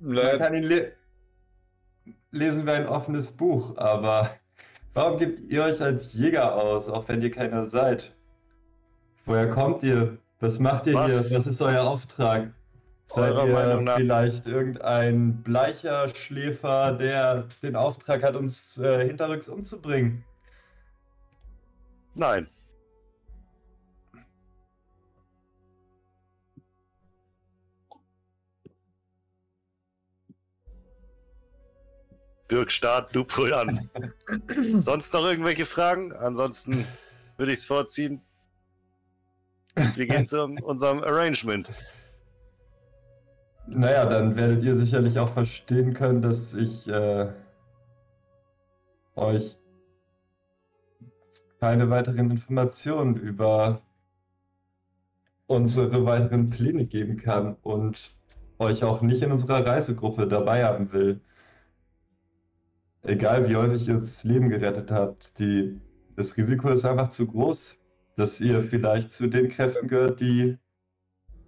Man 0.00 0.38
kann 0.38 0.54
ihn 0.54 0.64
le 0.64 0.92
lesen 2.32 2.66
wie 2.66 2.70
ein 2.70 2.88
offenes 2.88 3.30
Buch, 3.30 3.76
aber 3.76 4.30
warum 4.92 5.18
gebt 5.18 5.40
ihr 5.50 5.62
euch 5.62 5.80
als 5.80 6.12
Jäger 6.12 6.54
aus, 6.54 6.88
auch 6.88 7.06
wenn 7.08 7.22
ihr 7.22 7.30
keiner 7.30 7.64
seid? 7.64 8.12
Woher 9.24 9.50
kommt 9.50 9.82
ihr? 9.84 10.18
Was 10.40 10.58
macht 10.58 10.86
ihr 10.88 10.94
Was? 10.94 11.28
hier? 11.28 11.38
Was 11.38 11.46
ist 11.46 11.62
euer 11.62 11.82
Auftrag? 11.82 12.52
Seid 13.10 13.32
Eurer 13.32 13.46
ihr 13.46 13.52
Meinung 13.54 13.84
nach- 13.84 13.96
vielleicht 13.96 14.46
irgendein 14.46 15.42
bleicher 15.42 16.10
Schläfer, 16.14 16.92
der 16.92 17.48
den 17.62 17.74
Auftrag 17.74 18.22
hat, 18.22 18.36
uns 18.36 18.76
äh, 18.78 19.06
hinterrücks 19.06 19.48
umzubringen? 19.48 20.24
Nein. 22.14 22.48
Dirk 32.50 32.70
starrt 32.72 33.14
Lupol 33.14 33.52
an. 33.52 33.90
Sonst 34.80 35.12
noch 35.12 35.24
irgendwelche 35.24 35.66
Fragen? 35.66 36.12
Ansonsten 36.14 36.86
würde 37.36 37.52
ich 37.52 37.58
es 37.58 37.64
vorziehen. 37.64 38.22
Wie 39.94 40.06
geht's 40.06 40.32
um 40.34 40.58
unserem 40.58 41.02
Arrangement? 41.04 41.68
Naja, 43.70 44.06
dann 44.06 44.34
werdet 44.34 44.64
ihr 44.64 44.76
sicherlich 44.76 45.18
auch 45.18 45.34
verstehen 45.34 45.92
können, 45.92 46.22
dass 46.22 46.54
ich 46.54 46.88
äh, 46.88 47.28
euch 49.14 49.58
keine 51.60 51.90
weiteren 51.90 52.30
Informationen 52.30 53.16
über 53.16 53.82
unsere 55.46 56.06
weiteren 56.06 56.48
Pläne 56.48 56.86
geben 56.86 57.18
kann 57.18 57.56
und 57.62 58.14
euch 58.58 58.84
auch 58.84 59.02
nicht 59.02 59.22
in 59.22 59.32
unserer 59.32 59.66
Reisegruppe 59.66 60.26
dabei 60.26 60.64
haben 60.64 60.92
will. 60.92 61.20
Egal 63.02 63.48
wie 63.48 63.56
häufig 63.56 63.86
ihr 63.86 63.94
das 63.94 64.24
Leben 64.24 64.48
gerettet 64.48 64.90
habt, 64.90 65.38
die, 65.38 65.78
das 66.16 66.36
Risiko 66.36 66.68
ist 66.70 66.86
einfach 66.86 67.08
zu 67.08 67.26
groß, 67.26 67.76
dass 68.16 68.40
ihr 68.40 68.62
vielleicht 68.62 69.12
zu 69.12 69.28
den 69.28 69.48
Kräften 69.50 69.88
gehört, 69.88 70.20
die 70.20 70.56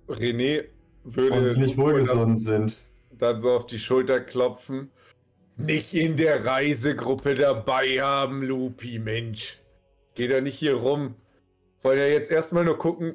René 0.07 0.67
würde 1.05 1.33
uns 1.33 1.57
nicht 1.57 1.77
wohlgesonnen 1.77 2.37
sind. 2.37 2.77
dann 3.11 3.41
so 3.41 3.51
auf 3.51 3.67
die 3.67 3.79
Schulter 3.79 4.21
klopfen. 4.21 4.91
Nicht 5.57 5.93
in 5.95 6.17
der 6.17 6.45
Reisegruppe 6.45 7.35
dabei 7.35 8.01
haben, 8.01 8.43
Lupi, 8.43 8.99
Mensch. 8.99 9.59
Geh 10.15 10.27
doch 10.29 10.41
nicht 10.41 10.59
hier 10.59 10.75
rum. 10.75 11.15
Wollen 11.83 11.99
ja 11.99 12.07
jetzt 12.07 12.31
erstmal 12.31 12.65
nur 12.65 12.79
gucken, 12.79 13.15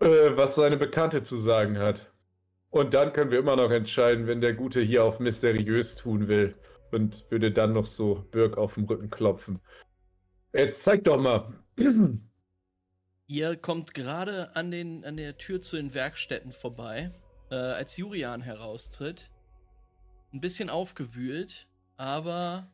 äh, 0.00 0.30
was 0.36 0.54
seine 0.54 0.76
Bekannte 0.76 1.22
zu 1.22 1.36
sagen 1.36 1.78
hat. 1.78 2.12
Und 2.70 2.94
dann 2.94 3.12
können 3.12 3.30
wir 3.30 3.38
immer 3.40 3.56
noch 3.56 3.70
entscheiden, 3.70 4.26
wenn 4.26 4.40
der 4.40 4.54
Gute 4.54 4.80
hier 4.80 5.04
auf 5.04 5.20
mysteriös 5.20 5.96
tun 5.96 6.28
will. 6.28 6.54
Und 6.90 7.26
würde 7.30 7.50
dann 7.50 7.72
noch 7.72 7.86
so 7.86 8.24
Birk 8.30 8.56
auf 8.56 8.74
den 8.74 8.84
Rücken 8.84 9.10
klopfen. 9.10 9.60
Jetzt 10.52 10.84
zeig 10.84 11.04
doch 11.04 11.18
mal. 11.18 11.52
Ihr 13.26 13.56
kommt 13.56 13.94
gerade 13.94 14.54
an, 14.56 14.70
den, 14.70 15.04
an 15.04 15.16
der 15.16 15.38
Tür 15.38 15.60
zu 15.60 15.76
den 15.76 15.94
Werkstätten 15.94 16.52
vorbei, 16.52 17.10
äh, 17.50 17.54
als 17.54 17.96
Jurian 17.96 18.42
heraustritt. 18.42 19.30
Ein 20.32 20.40
bisschen 20.40 20.70
aufgewühlt, 20.70 21.66
aber 21.96 22.70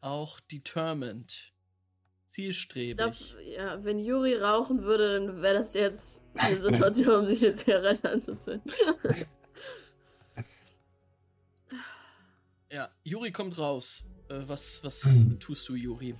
auch 0.00 0.40
determined. 0.40 1.30
Ich 1.32 2.34
Zielstrebig. 2.34 2.96
glaub, 2.96 3.16
ja, 3.44 3.84
wenn 3.84 3.98
Juri 3.98 4.36
rauchen 4.36 4.82
würde, 4.84 5.14
dann 5.26 5.42
wäre 5.42 5.54
das 5.58 5.74
jetzt 5.74 6.22
eine 6.34 6.56
Situation, 6.56 7.20
um 7.22 7.26
sich 7.26 7.44
eine 7.44 7.54
Zigarette 7.54 8.08
anzuzünden. 8.08 8.72
Ja, 12.70 12.88
Juri 13.02 13.32
kommt 13.32 13.58
raus. 13.58 14.04
Äh, 14.28 14.42
was 14.46 14.82
was 14.84 15.02
Hm. 15.04 15.40
tust 15.40 15.68
du, 15.68 15.74
Juri? 15.74 16.14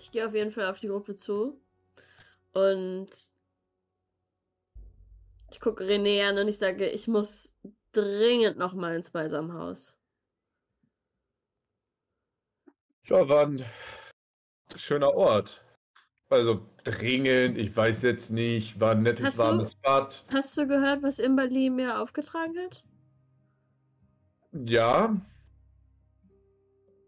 Ich 0.00 0.10
gehe 0.10 0.26
auf 0.26 0.34
jeden 0.34 0.50
Fall 0.50 0.66
auf 0.66 0.78
die 0.78 0.88
Gruppe 0.88 1.16
zu. 1.16 1.60
Und 2.52 3.08
ich 5.50 5.60
gucke 5.60 5.84
René 5.84 6.28
an 6.28 6.38
und 6.38 6.48
ich 6.48 6.58
sage, 6.58 6.88
ich 6.88 7.08
muss 7.08 7.56
dringend 7.92 8.58
nochmal 8.58 8.94
ins 8.96 9.10
Beisamhaus. 9.10 9.96
Ja, 13.04 13.28
war 13.28 13.46
ein 13.46 13.64
schöner 14.76 15.14
Ort. 15.14 15.64
Also 16.30 16.60
dringend, 16.84 17.56
ich 17.56 17.74
weiß 17.74 18.02
jetzt 18.02 18.30
nicht, 18.30 18.78
war 18.80 18.90
ein 18.92 19.02
nettes 19.02 19.24
Hast 19.24 19.38
du- 19.38 19.42
warmes 19.44 19.74
Bad. 19.76 20.26
Hast 20.30 20.56
du 20.58 20.66
gehört, 20.66 21.02
was 21.02 21.18
Imberly 21.18 21.70
mir 21.70 22.00
aufgetragen 22.00 22.54
hat? 22.58 22.84
Ja, 24.52 25.16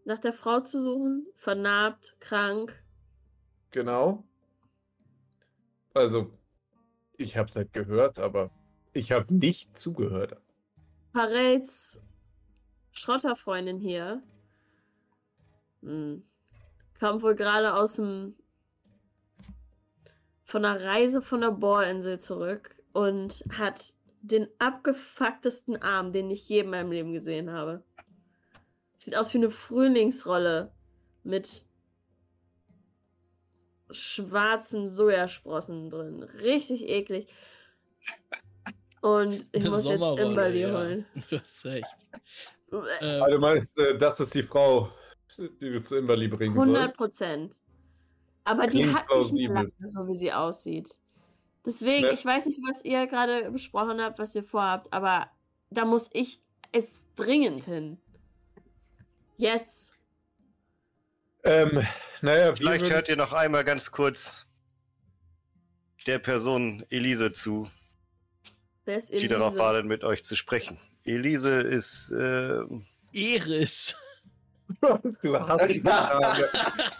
Nach 0.03 0.17
der 0.17 0.33
Frau 0.33 0.59
zu 0.61 0.81
suchen, 0.81 1.27
vernarbt, 1.35 2.15
krank. 2.19 2.80
Genau. 3.71 4.23
Also, 5.93 6.31
ich 7.17 7.37
hab's 7.37 7.55
halt 7.55 7.73
gehört, 7.73 8.19
aber 8.19 8.49
ich 8.93 9.11
habe 9.11 9.33
nicht 9.33 9.77
zugehört. 9.77 10.37
Parades 11.13 12.01
Schrotterfreundin 12.91 13.79
hier. 13.79 14.21
Hm. 15.81 16.23
Kam 16.99 17.21
wohl 17.21 17.35
gerade 17.35 17.73
aus 17.73 17.95
dem. 17.95 18.35
von 20.43 20.65
einer 20.65 20.83
Reise 20.83 21.21
von 21.21 21.41
der 21.41 21.51
Bohrinsel 21.51 22.19
zurück 22.19 22.75
und 22.93 23.43
hat 23.57 23.95
den 24.21 24.47
abgefucktesten 24.59 25.81
Arm, 25.81 26.13
den 26.13 26.29
ich 26.29 26.47
je 26.47 26.59
in 26.59 26.69
meinem 26.69 26.91
Leben 26.91 27.13
gesehen 27.13 27.51
habe. 27.51 27.83
Sieht 28.97 29.17
aus 29.17 29.33
wie 29.33 29.39
eine 29.39 29.49
Frühlingsrolle 29.49 30.71
mit 31.23 31.65
schwarzen 33.93 34.87
Sojasprossen 34.87 35.89
drin. 35.89 36.23
Richtig 36.23 36.87
eklig. 36.87 37.27
Und 39.01 39.47
ich 39.51 39.61
Eine 39.61 39.69
muss 39.71 39.85
jetzt 39.85 40.01
Imberly 40.01 40.61
ja. 40.61 40.71
holen. 40.73 41.05
Du 41.29 41.39
hast 41.39 41.65
recht. 41.65 41.95
Äh, 42.71 42.75
Ähm, 43.01 43.21
Also, 43.23 43.31
du 43.35 43.39
meinst, 43.39 43.77
äh, 43.79 43.97
das 43.97 44.19
ist 44.19 44.33
die 44.35 44.43
Frau, 44.43 44.89
die 45.37 45.71
du 45.71 45.81
zu 45.81 45.97
Imberly 45.97 46.27
bringen 46.27 46.53
100 46.53 46.81
sollst? 46.83 46.97
Prozent. 46.97 47.55
Aber 48.43 48.67
die 48.67 48.81
Klingt 48.83 48.95
hat 48.95 49.07
nicht 49.09 49.09
mehr 49.09 49.17
plausibel. 49.17 49.55
lange, 49.55 49.71
so 49.87 50.07
wie 50.07 50.13
sie 50.15 50.31
aussieht. 50.33 50.89
Deswegen, 51.65 52.07
Ne. 52.07 52.13
ich 52.13 52.25
weiß 52.25 52.45
nicht, 52.47 52.59
was 52.67 52.83
ihr 52.85 53.05
gerade 53.07 53.51
besprochen 53.51 54.01
habt, 54.01 54.17
was 54.19 54.33
ihr 54.35 54.43
vorhabt, 54.43 54.91
aber 54.93 55.27
da 55.69 55.85
muss 55.85 56.09
ich 56.13 56.41
es 56.71 57.05
dringend 57.15 57.65
hin. 57.65 57.97
Jetzt. 59.37 59.93
Ähm, 61.43 61.85
naja, 62.21 62.53
Vielleicht 62.55 62.81
würden- 62.83 62.93
hört 62.93 63.09
ihr 63.09 63.15
noch 63.15 63.33
einmal 63.33 63.63
ganz 63.63 63.91
kurz 63.91 64.47
der 66.07 66.19
Person 66.19 66.85
Elise 66.89 67.31
zu, 67.31 67.69
Wer 68.85 68.97
ist 68.97 69.11
die 69.11 69.27
darauf 69.27 69.53
Elise? 69.53 69.59
wartet, 69.63 69.85
mit 69.85 70.03
euch 70.03 70.23
zu 70.23 70.35
sprechen. 70.35 70.77
Elise 71.03 71.61
ist, 71.61 72.11
äh, 72.11 72.61
Eris. 73.13 73.95
du 74.81 75.39
hast 75.39 75.69
die 75.69 75.81
Name. 75.81 76.49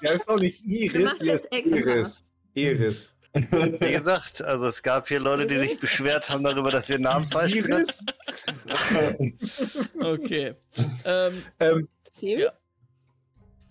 Ja, 0.02 0.12
ist 0.12 0.28
doch 0.28 0.38
nicht 0.40 0.62
Iris, 0.66 1.20
Du 1.20 1.26
jetzt 1.26 1.52
extra. 1.52 1.78
Iris. 1.78 2.26
Iris. 2.54 3.14
wie 3.34 3.92
gesagt, 3.94 4.42
also 4.42 4.68
es 4.68 4.84
gab 4.84 5.08
hier 5.08 5.20
Leute, 5.22 5.46
die 5.48 5.58
sich 5.58 5.80
beschwert 5.80 6.30
haben 6.30 6.44
darüber, 6.44 6.70
dass 6.70 6.90
wir 6.90 7.00
Namen 7.00 7.24
falsch 7.24 7.56
Iris? 7.56 8.04
benutzen. 8.90 9.40
Okay. 10.02 10.54
ähm, 11.06 11.42
Ähm? 11.60 11.88
Ja. 12.20 12.52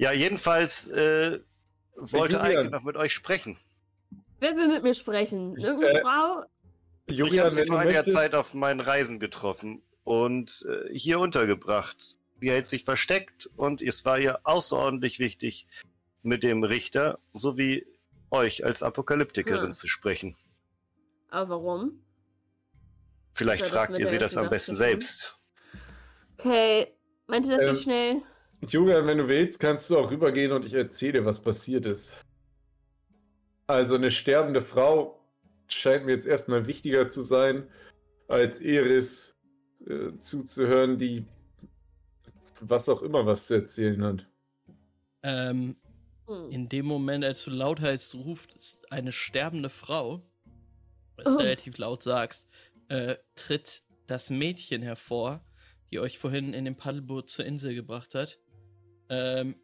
Ja, 0.00 0.12
jedenfalls 0.12 0.88
äh, 0.88 1.40
wollte 1.94 2.36
Julian. 2.36 2.58
Eike 2.58 2.70
noch 2.70 2.84
mit 2.84 2.96
euch 2.96 3.12
sprechen. 3.12 3.58
Wer 4.38 4.56
will 4.56 4.68
mit 4.68 4.82
mir 4.82 4.94
sprechen? 4.94 5.56
Irgendeine 5.58 5.98
Äh, 5.98 6.02
Frau? 6.02 6.44
Ich 7.04 7.20
habe 7.20 7.28
Julian, 7.28 7.50
sie 7.50 7.66
vor 7.66 7.78
einiger 7.80 7.98
möchtest, 7.98 8.16
Zeit 8.16 8.34
auf 8.34 8.54
meinen 8.54 8.80
Reisen 8.80 9.20
getroffen 9.20 9.82
und 10.04 10.64
äh, 10.66 10.88
hier 10.96 11.20
untergebracht. 11.20 12.16
Sie 12.40 12.50
hält 12.50 12.66
sich 12.66 12.84
versteckt 12.84 13.50
und 13.56 13.82
es 13.82 14.06
war 14.06 14.18
ihr 14.18 14.40
außerordentlich 14.44 15.18
wichtig, 15.18 15.66
mit 16.22 16.44
dem 16.44 16.64
Richter 16.64 17.18
sowie 17.34 17.86
euch 18.30 18.64
als 18.64 18.82
Apokalyptikerin 18.82 19.66
Hm. 19.66 19.72
zu 19.74 19.86
sprechen. 19.86 20.34
Aber 21.28 21.50
warum? 21.56 22.02
Vielleicht 23.34 23.66
fragt 23.66 23.98
ihr 23.98 24.06
sie 24.06 24.16
das 24.18 24.38
am 24.38 24.48
besten 24.48 24.76
selbst. 24.76 25.36
Okay. 26.38 26.88
Meint 27.26 27.44
ihr 27.44 27.52
das 27.58 27.62
Ähm, 27.66 27.72
nicht 27.72 27.82
schnell? 27.82 28.22
Julian, 28.66 29.06
wenn 29.06 29.18
du 29.18 29.28
willst, 29.28 29.58
kannst 29.58 29.88
du 29.90 29.98
auch 29.98 30.10
rübergehen 30.10 30.52
und 30.52 30.64
ich 30.64 30.74
erzähle 30.74 31.12
dir, 31.14 31.24
was 31.24 31.38
passiert 31.40 31.86
ist. 31.86 32.12
Also 33.66 33.94
eine 33.94 34.10
sterbende 34.10 34.60
Frau 34.62 35.18
scheint 35.68 36.04
mir 36.04 36.12
jetzt 36.12 36.26
erstmal 36.26 36.66
wichtiger 36.66 37.08
zu 37.08 37.22
sein, 37.22 37.68
als 38.28 38.60
Eris 38.60 39.34
äh, 39.86 40.16
zuzuhören, 40.18 40.98
die 40.98 41.24
was 42.60 42.88
auch 42.88 43.02
immer 43.02 43.24
was 43.24 43.46
zu 43.46 43.54
erzählen 43.54 44.02
hat. 44.04 44.26
ähm, 45.22 45.76
Hm. 46.26 46.50
in 46.50 46.68
dem 46.68 46.86
Moment, 46.86 47.24
als 47.24 47.44
du 47.44 47.50
lauthals 47.50 48.14
ruft, 48.14 48.54
ist 48.54 48.90
eine 48.92 49.12
sterbende 49.12 49.68
Frau, 49.68 50.22
was 51.16 51.34
Oh. 51.34 51.38
relativ 51.38 51.78
laut 51.78 52.02
sagst, 52.02 52.48
äh, 52.88 53.16
tritt 53.34 53.82
das 54.06 54.30
Mädchen 54.30 54.82
hervor, 54.82 55.44
die 55.90 55.98
euch 55.98 56.18
vorhin 56.18 56.52
in 56.54 56.64
dem 56.64 56.76
Paddelboot 56.76 57.28
zur 57.30 57.44
Insel 57.46 57.74
gebracht 57.74 58.14
hat. 58.14 58.38
Ähm, 59.10 59.56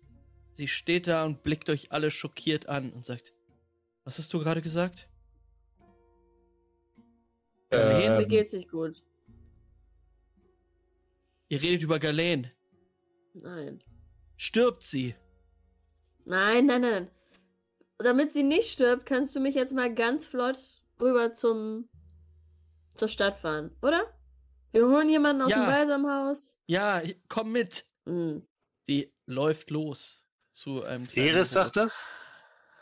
sie 0.54 0.68
steht 0.68 1.06
da 1.06 1.24
und 1.24 1.42
blickt 1.42 1.70
euch 1.70 1.92
alle 1.92 2.10
schockiert 2.10 2.68
an 2.68 2.92
und 2.92 3.04
sagt, 3.04 3.32
was 4.04 4.18
hast 4.18 4.32
du 4.34 4.38
gerade 4.40 4.60
gesagt? 4.60 5.08
Galen? 7.70 8.16
Mir 8.16 8.22
Ähm, 8.22 8.28
geht's 8.28 8.52
nicht 8.52 8.70
gut. 8.70 9.02
Ihr 11.48 11.62
redet 11.62 11.82
über 11.82 11.98
Galen. 11.98 12.50
Nein. 13.34 13.82
Stirbt 14.36 14.82
sie? 14.82 15.14
Nein, 16.24 16.66
nein, 16.66 16.80
nein. 16.80 17.10
Damit 17.98 18.32
sie 18.32 18.42
nicht 18.42 18.70
stirbt, 18.72 19.06
kannst 19.06 19.34
du 19.36 19.40
mich 19.40 19.54
jetzt 19.54 19.72
mal 19.72 19.92
ganz 19.94 20.26
flott 20.26 20.58
rüber 21.00 21.32
zum 21.32 21.88
zur 22.96 23.08
Stadt 23.08 23.38
fahren, 23.38 23.76
oder? 23.82 24.02
Wir 24.72 24.86
holen 24.86 25.08
jemanden 25.08 25.42
aus 25.42 25.50
Ja. 25.50 25.64
dem 25.64 25.66
Balsamhaus. 25.70 26.56
Ja, 26.66 27.02
komm 27.28 27.52
mit. 27.52 27.86
Hm. 28.06 28.46
Sie 28.86 29.12
läuft 29.26 29.70
los 29.70 30.24
zu 30.52 30.84
einem 30.84 31.08
kleinen 31.08 31.28
Eris 31.28 31.50
sagt 31.50 31.74
das? 31.76 32.04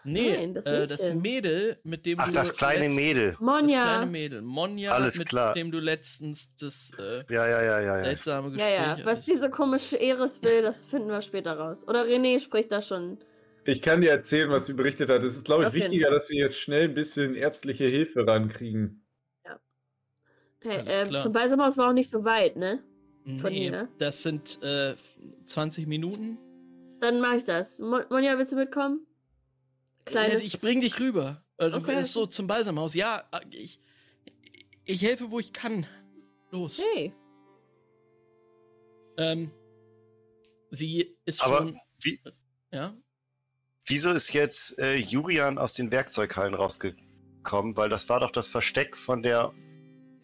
Nee, 0.07 0.37
Nein, 0.37 0.53
das 0.55 0.67
äh, 0.67 0.87
das 0.87 1.01
Mädchen. 1.01 1.23
Mädel, 1.23 1.79
mit 1.83 2.05
dem 2.05 2.21
Ach, 2.21 2.27
du 2.27 2.33
das 2.35 2.55
kleine 2.55 2.85
letzt- 2.88 2.95
Mädel. 2.97 3.31
Das 3.31 3.40
Monja. 3.40 3.85
kleine 3.85 4.11
Mädel. 4.11 4.43
Monja, 4.43 4.93
Alles 4.93 5.17
mit 5.17 5.31
klar. 5.31 5.55
dem 5.55 5.71
du 5.71 5.79
letztens 5.81 6.55
das 6.57 6.93
äh, 6.99 7.25
Ja, 7.33 7.49
ja, 7.49 7.62
ja, 7.62 7.81
ja, 7.81 7.97
ja. 7.97 8.05
seltsame 8.05 8.49
Ja, 8.49 8.53
Gespräch 8.55 8.75
ja. 8.75 8.97
Was 9.07 9.19
hattest. 9.21 9.29
diese 9.29 9.49
komische 9.51 9.97
Eris 9.99 10.43
will, 10.43 10.61
das 10.61 10.85
finden 10.85 11.09
wir 11.09 11.23
später 11.23 11.57
raus. 11.57 11.88
Oder 11.88 12.05
René 12.05 12.38
spricht 12.38 12.71
da 12.71 12.83
schon. 12.83 13.17
Ich 13.64 13.81
kann 13.81 14.03
dir 14.03 14.11
erzählen, 14.11 14.51
was 14.51 14.67
sie 14.67 14.75
berichtet 14.75 15.09
hat. 15.09 15.23
Es 15.23 15.37
ist, 15.37 15.47
glaube 15.47 15.62
ich, 15.62 15.69
Auf 15.69 15.75
wichtiger, 15.75 16.11
dass 16.11 16.29
wir 16.29 16.37
jetzt 16.37 16.59
schnell 16.59 16.85
ein 16.85 16.95
bisschen 16.95 17.35
ärztliche 17.35 17.87
Hilfe 17.87 18.27
rankriegen. 18.27 19.07
Hey, 20.61 20.81
Alles 20.81 21.01
äh, 21.01 21.05
klar. 21.07 21.23
zum 21.23 21.33
Beisamhaus 21.33 21.79
war 21.79 21.88
auch 21.88 21.93
nicht 21.95 22.11
so 22.11 22.25
weit, 22.25 22.57
ne? 22.57 22.83
Von 23.25 23.53
Nee, 23.53 23.69
hier. 23.71 23.89
das 23.99 24.23
sind 24.23 24.63
äh, 24.63 24.97
20 25.45 25.87
Minuten. 25.87 26.39
Dann 27.01 27.21
mache 27.21 27.37
ich 27.37 27.45
das. 27.45 27.79
Mon 27.81 28.03
Monja, 28.11 28.37
willst 28.39 28.53
du 28.53 28.57
mitkommen? 28.57 29.07
Kleines. 30.05 30.43
Ich 30.43 30.61
bring 30.61 30.81
dich 30.81 31.01
rüber. 31.01 31.43
Äh, 31.59 31.71
du 31.71 31.77
Okay, 31.79 31.97
willst 31.97 32.13
so 32.13 32.27
zum 32.27 32.47
Balsamhaus. 32.47 32.95
Ja, 32.95 33.25
äh, 33.33 33.41
ich, 33.57 33.81
ich 34.85 35.03
helfe, 35.03 35.31
wo 35.31 35.41
ich 35.41 35.53
kann. 35.53 35.87
Los. 36.51 36.83
Hey. 36.95 37.13
Ähm, 39.17 39.51
sie 40.71 41.17
ist 41.25 41.43
Aber 41.43 41.59
schon. 41.59 41.79
wie, 42.03 42.21
Ja. 42.73 42.95
wieso 43.87 44.11
ist 44.11 44.33
jetzt 44.33 44.79
äh, 44.79 44.97
Julian 44.97 45.59
aus 45.59 45.75
den 45.75 45.91
Werkzeughallen 45.91 46.55
rausgekommen? 46.55 47.77
Weil 47.77 47.89
das 47.89 48.09
war 48.09 48.21
doch 48.21 48.31
das 48.33 48.49
Versteck 48.49 48.97
von 48.97 49.23
der 49.23 49.53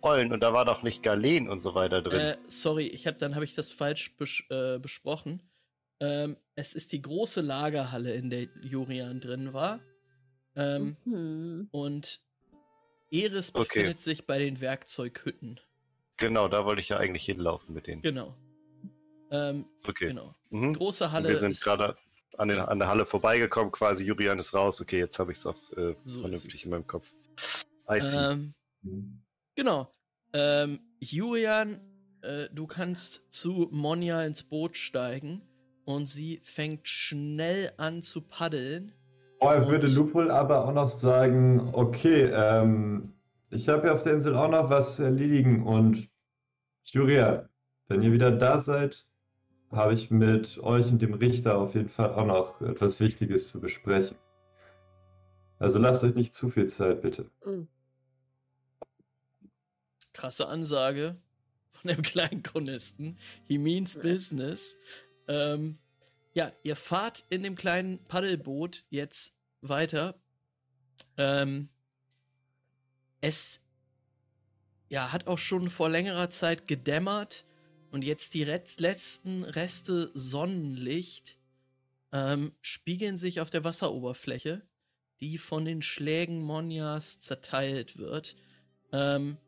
Ollen 0.02 0.32
und 0.32 0.40
da 0.40 0.52
war 0.52 0.64
doch 0.64 0.82
nicht 0.82 1.02
Galen 1.02 1.48
und 1.48 1.60
so 1.60 1.74
weiter 1.74 2.02
drin. 2.02 2.20
Äh, 2.20 2.36
sorry, 2.48 2.86
ich 2.86 3.06
hab, 3.06 3.18
dann 3.18 3.34
habe 3.34 3.44
ich 3.44 3.54
das 3.54 3.70
falsch 3.70 4.16
bes 4.16 4.42
äh, 4.50 4.78
besprochen. 4.78 5.42
Ähm, 6.00 6.36
es 6.54 6.74
ist 6.74 6.92
die 6.92 7.02
große 7.02 7.40
Lagerhalle, 7.42 8.14
in 8.14 8.30
der 8.30 8.48
Jurian 8.62 9.20
drin 9.20 9.52
war. 9.52 9.80
Ähm, 10.56 10.96
Hm. 11.04 11.68
Und 11.70 12.20
Eris 13.10 13.54
Okay. 13.54 13.64
befindet 13.64 14.00
sich 14.00 14.26
bei 14.26 14.38
den 14.38 14.60
Werkzeughütten. 14.60 15.60
Genau, 16.16 16.48
da 16.48 16.64
wollte 16.64 16.80
ich 16.80 16.88
ja 16.88 16.96
eigentlich 16.98 17.24
hinlaufen 17.24 17.74
mit 17.74 17.86
denen. 17.86 18.02
Genau. 18.02 18.36
Ähm, 19.30 19.66
Okay. 19.86 20.08
Genau. 20.08 20.34
Mhm. 20.50 20.74
Große 20.74 21.12
Halle. 21.12 21.28
Wir 21.28 21.36
sind 21.36 21.60
gerade 21.60 21.96
an, 22.38 22.48
den, 22.48 22.58
an 22.58 22.78
der 22.78 22.88
Halle 22.88 23.06
vorbeigekommen, 23.06 23.70
quasi 23.72 24.04
Julian 24.04 24.38
ist 24.38 24.54
raus. 24.54 24.80
Okay, 24.80 24.98
jetzt 24.98 25.18
habe 25.18 25.32
ich 25.32 25.38
es 25.38 25.46
auch 25.46 25.56
äh, 25.76 25.94
So 26.04 26.20
vernünftig 26.20 26.64
in 26.64 26.70
meinem 26.70 26.86
Kopf. 26.86 27.12
I 27.90 28.00
see. 28.00 28.16
Ähm, 28.16 28.54
genau. 29.60 29.90
Ähm, 30.32 30.80
Jurian, 31.00 31.80
äh, 32.22 32.46
du 32.50 32.66
kannst 32.66 33.22
zu 33.30 33.68
Monja 33.70 34.22
ins 34.22 34.42
Boot 34.42 34.74
steigen 34.74 35.42
und 35.84 36.08
sie 36.08 36.40
fängt 36.44 36.88
schnell 36.88 37.70
an 37.76 38.02
zu 38.02 38.22
paddeln. 38.22 38.92
Vorher 39.38 39.68
würde 39.68 39.86
Lupul 39.88 40.30
aber 40.30 40.64
auch 40.64 40.72
noch 40.72 40.88
sagen, 40.88 41.70
okay, 41.72 42.30
ähm, 42.32 43.12
ich 43.50 43.68
habe 43.68 43.88
ja 43.88 43.94
auf 43.94 44.02
der 44.02 44.14
Insel 44.14 44.34
auch 44.34 44.50
noch 44.50 44.70
was 44.70 44.96
zu 44.96 45.02
erledigen 45.02 45.66
und 45.66 46.08
Julia, 46.84 47.48
wenn 47.88 48.02
ihr 48.02 48.12
wieder 48.12 48.30
da 48.30 48.60
seid, 48.60 49.06
habe 49.72 49.92
ich 49.92 50.10
mit 50.10 50.58
euch 50.58 50.90
und 50.90 51.02
dem 51.02 51.14
Richter 51.14 51.58
auf 51.58 51.74
jeden 51.74 51.90
Fall 51.90 52.14
auch 52.14 52.26
noch 52.26 52.62
etwas 52.62 52.98
Wichtiges 52.98 53.50
zu 53.50 53.60
besprechen. 53.60 54.16
Also 55.58 55.78
lasst 55.78 56.02
euch 56.02 56.14
nicht 56.14 56.34
zu 56.34 56.48
viel 56.48 56.68
Zeit, 56.68 57.02
bitte. 57.02 57.30
Hm. 57.42 57.68
Krasse 60.12 60.48
Ansage 60.48 61.16
von 61.72 61.88
dem 61.88 62.02
kleinen 62.02 62.42
Chronisten. 62.42 63.18
He 63.46 63.58
means 63.58 63.96
business. 63.96 64.76
Ähm, 65.28 65.78
ja, 66.32 66.52
ihr 66.62 66.76
fahrt 66.76 67.24
in 67.30 67.42
dem 67.42 67.56
kleinen 67.56 68.02
Paddelboot 68.04 68.84
jetzt 68.90 69.34
weiter. 69.60 70.20
Ähm, 71.16 71.68
es 73.20 73.60
ja, 74.88 75.12
hat 75.12 75.26
auch 75.26 75.38
schon 75.38 75.70
vor 75.70 75.88
längerer 75.88 76.30
Zeit 76.30 76.66
gedämmert 76.66 77.44
und 77.90 78.02
jetzt 78.02 78.34
die 78.34 78.44
letzten 78.44 79.44
Reste 79.44 80.10
Sonnenlicht 80.14 81.38
ähm, 82.12 82.52
spiegeln 82.60 83.16
sich 83.16 83.40
auf 83.40 83.50
der 83.50 83.64
Wasseroberfläche, 83.64 84.62
die 85.20 85.38
von 85.38 85.64
den 85.64 85.82
Schlägen 85.82 86.40
Monjas 86.40 87.20
zerteilt 87.20 87.98
wird. 87.98 88.36
Ähm, 88.92 89.38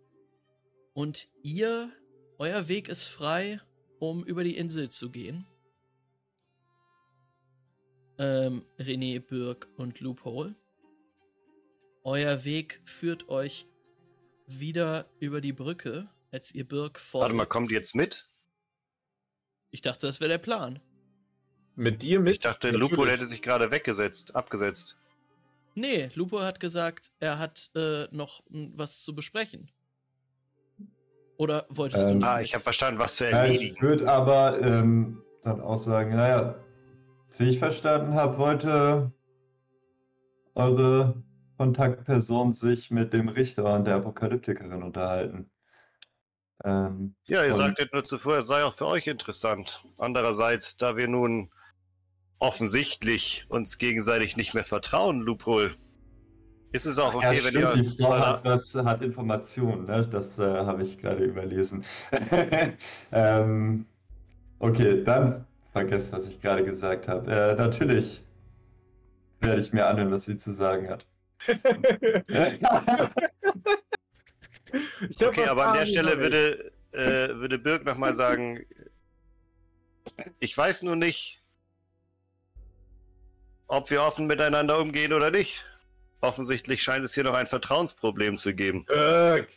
und 0.94 1.28
ihr, 1.42 1.90
euer 2.38 2.68
Weg 2.68 2.88
ist 2.88 3.07
frei, 3.07 3.61
um 3.98 4.24
über 4.24 4.44
die 4.44 4.57
Insel 4.57 4.90
zu 4.90 5.11
gehen. 5.11 5.46
Ähm, 8.18 8.64
René, 8.78 9.20
Birk 9.20 9.68
und 9.76 10.00
Loophole. 10.00 10.55
Euer 12.05 12.44
Weg 12.44 12.83
führt 12.85 13.28
euch 13.28 13.66
wieder 14.46 15.09
über 15.18 15.40
die 15.40 15.52
Brücke, 15.52 16.09
als 16.31 16.55
ihr 16.55 16.66
Birk 16.66 16.98
folgt. 16.98 17.22
Warte 17.22 17.35
mal, 17.35 17.46
kommen 17.46 17.68
die 17.68 17.74
jetzt 17.74 17.94
mit? 17.94 18.28
Ich 19.70 19.81
dachte, 19.81 20.07
das 20.07 20.20
wäre 20.20 20.28
der 20.28 20.38
Plan. 20.38 20.81
Mit 21.74 22.02
dir 22.02 22.20
mit? 22.20 22.35
Ich 22.35 22.38
dachte, 22.40 22.68
Natürlich. 22.72 22.90
Lupo 22.90 23.07
hätte 23.07 23.24
sich 23.24 23.40
gerade 23.40 23.70
weggesetzt, 23.70 24.35
abgesetzt. 24.35 24.96
Nee, 25.74 26.11
Lupo 26.14 26.42
hat 26.42 26.61
gesagt, 26.61 27.12
er 27.18 27.38
hat 27.38 27.70
äh, 27.74 28.07
noch 28.11 28.42
was 28.50 29.02
zu 29.02 29.14
besprechen. 29.14 29.70
Oder 31.42 31.66
wolltest 31.70 32.05
du 32.05 32.11
Ähm, 32.11 32.18
nicht? 32.18 32.28
Ah, 32.28 32.40
ich 32.40 32.55
habe 32.55 32.62
verstanden, 32.62 33.00
was 33.00 33.16
zu 33.16 33.28
Ja, 33.28 33.44
ich 33.44 33.61
erledigen. 33.62 33.83
würde 33.83 34.09
aber 34.09 34.61
ähm, 34.61 35.20
dann 35.42 35.61
auch 35.61 35.83
sagen, 35.83 36.14
naja, 36.14 36.55
wie 37.37 37.50
ich 37.50 37.59
verstanden 37.59 38.14
habe, 38.14 38.38
wollte 38.38 39.11
eure 40.55 41.20
Kontaktperson 41.59 42.52
sich 42.52 42.92
mit 42.92 43.12
dem 43.12 43.28
Richter 43.28 43.74
und 43.74 43.87
der 43.87 43.96
Apokalyptikerin 43.96 44.85
unterhalten. 44.85 45.50
Ähm, 46.62 47.16
Ja, 47.26 47.44
ihr 47.44 47.55
sagtet 47.55 47.92
nur 47.92 48.05
zuvor, 48.05 48.38
es 48.38 48.46
sei 48.46 48.62
auch 48.62 48.74
für 48.74 48.87
euch 48.87 49.09
interessant. 49.09 49.83
Andererseits, 49.98 50.76
da 50.76 50.96
wir 50.96 51.09
nun 51.09 51.50
offensichtlich 52.38 53.46
uns 53.48 53.78
gegenseitig 53.78 54.37
nicht 54.37 54.55
mehr 54.55 54.64
vertrauen, 54.64 55.22
Loophole, 55.22 55.74
ist 56.73 56.87
es 56.87 56.99
auch 56.99 57.15
okay, 57.15 57.37
ja, 57.37 57.45
wenn 57.45 57.55
ihr 57.55 57.71
stimmt, 57.73 57.99
die 57.99 58.03
Frau 58.03 58.19
hat, 58.19 58.45
was, 58.45 58.75
hat 58.75 59.03
Informationen, 59.03 59.87
ne? 59.87 60.07
das 60.11 60.39
äh, 60.39 60.43
habe 60.43 60.83
ich 60.83 60.99
gerade 60.99 61.25
überlesen. 61.25 61.85
ähm, 63.13 63.87
okay, 64.59 65.05
dann 65.05 65.47
vergesst, 65.73 66.13
was 66.13 66.29
ich 66.29 66.41
gerade 66.41 66.65
gesagt 66.65 67.09
habe. 67.09 67.31
Äh, 67.31 67.55
natürlich 67.55 68.23
werde 69.41 69.61
ich 69.61 69.73
mir 69.73 69.87
anhören, 69.87 70.11
was 70.11 70.25
sie 70.25 70.37
zu 70.37 70.53
sagen 70.53 70.89
hat. 70.89 71.07
Okay, 75.21 75.47
aber 75.49 75.67
an 75.69 75.75
der 75.79 75.87
Stelle 75.87 76.19
würde, 76.19 76.73
äh, 76.93 77.35
würde 77.35 77.59
Birk 77.59 77.85
nochmal 77.85 78.15
sagen, 78.15 78.65
ich 80.39 80.57
weiß 80.57 80.83
nur 80.83 80.97
nicht, 80.97 81.43
ob 83.67 83.91
wir 83.91 84.03
offen 84.03 84.27
miteinander 84.27 84.79
umgehen 84.79 85.13
oder 85.13 85.31
nicht. 85.31 85.67
Offensichtlich 86.23 86.83
scheint 86.83 87.05
es 87.05 87.15
hier 87.15 87.25
noch 87.25 87.35
ein 87.35 87.49
Vertrauensproblem 87.49 88.39
zu 88.39 88.55
geben. 88.55 88.85
Birk, 88.87 89.49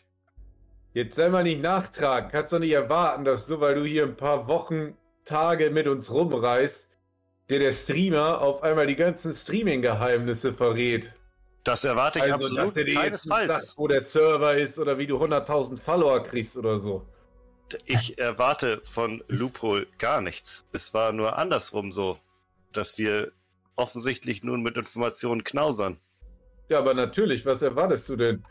jetzt 0.94 1.16
sei 1.16 1.30
mal 1.30 1.44
nicht 1.44 1.62
nachtragen. 1.62 2.30
Kannst 2.32 2.52
doch 2.52 2.60
nicht 2.60 2.72
erwarten, 2.72 3.24
dass 3.24 3.48
nur 3.48 3.62
weil 3.62 3.76
du 3.76 3.86
hier 3.86 4.04
ein 4.04 4.18
paar 4.18 4.48
Wochen, 4.48 4.98
Tage 5.26 5.70
mit 5.70 5.88
uns 5.88 6.12
rumreist, 6.12 6.90
dir 7.50 7.60
der 7.60 7.72
Streamer 7.72 8.42
auf 8.42 8.64
einmal 8.64 8.88
die 8.88 8.96
ganzen 8.96 9.34
Streaming-Geheimnisse 9.34 10.54
verrät. 10.54 11.14
Das 11.64 11.84
erwarte 11.84 12.20
ich 12.20 12.26
Also, 12.26 12.36
absolut 12.36 12.60
dass 12.60 12.78
er 12.78 12.84
dir 12.84 13.04
jetzt 13.06 13.24
sagt, 13.24 13.74
wo 13.78 13.88
der 13.88 14.02
Server 14.02 14.56
ist 14.56 14.78
oder 14.80 14.98
wie 14.98 15.08
du 15.08 15.18
100.000 15.18 15.80
Follower 15.80 16.24
kriegst 16.24 16.58
oder 16.58 16.80
so. 16.80 17.08
Ich 17.86 18.18
erwarte 18.20 18.82
von 18.84 19.24
Loophole 19.28 19.88
gar 19.98 20.22
nichts. 20.22 20.66
Es 20.72 20.94
war 20.94 21.12
nur 21.12 21.38
andersrum 21.38 21.92
so, 21.92 22.18
dass 22.74 22.98
wir 22.98 23.32
offensichtlich 23.76 24.44
nun 24.44 24.62
mit 24.62 24.78
Informationen 24.78 25.44
knausern. 25.44 26.00
Ja, 26.70 26.80
aber 26.80 26.94
natürlich, 26.94 27.46
was 27.46 27.62
erwartest 27.62 28.10
du 28.10 28.16
denn? 28.16 28.44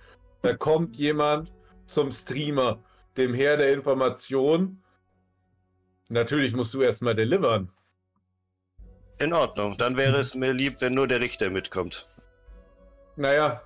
Da 0.42 0.54
kommt 0.56 0.96
jemand 0.96 1.52
zum 1.86 2.12
Streamer, 2.12 2.82
dem 3.16 3.34
Herr 3.34 3.56
der 3.56 3.72
Information. 3.72 4.82
Natürlich 6.08 6.54
musst 6.54 6.74
du 6.74 6.82
erstmal 6.82 7.14
delivern. 7.14 7.70
In 9.18 9.32
Ordnung, 9.32 9.76
dann 9.78 9.96
wäre 9.96 10.18
es 10.18 10.34
mir 10.34 10.52
lieb, 10.52 10.80
wenn 10.80 10.94
nur 10.94 11.06
der 11.06 11.20
Richter 11.20 11.50
mitkommt. 11.50 12.08
Naja, 13.16 13.62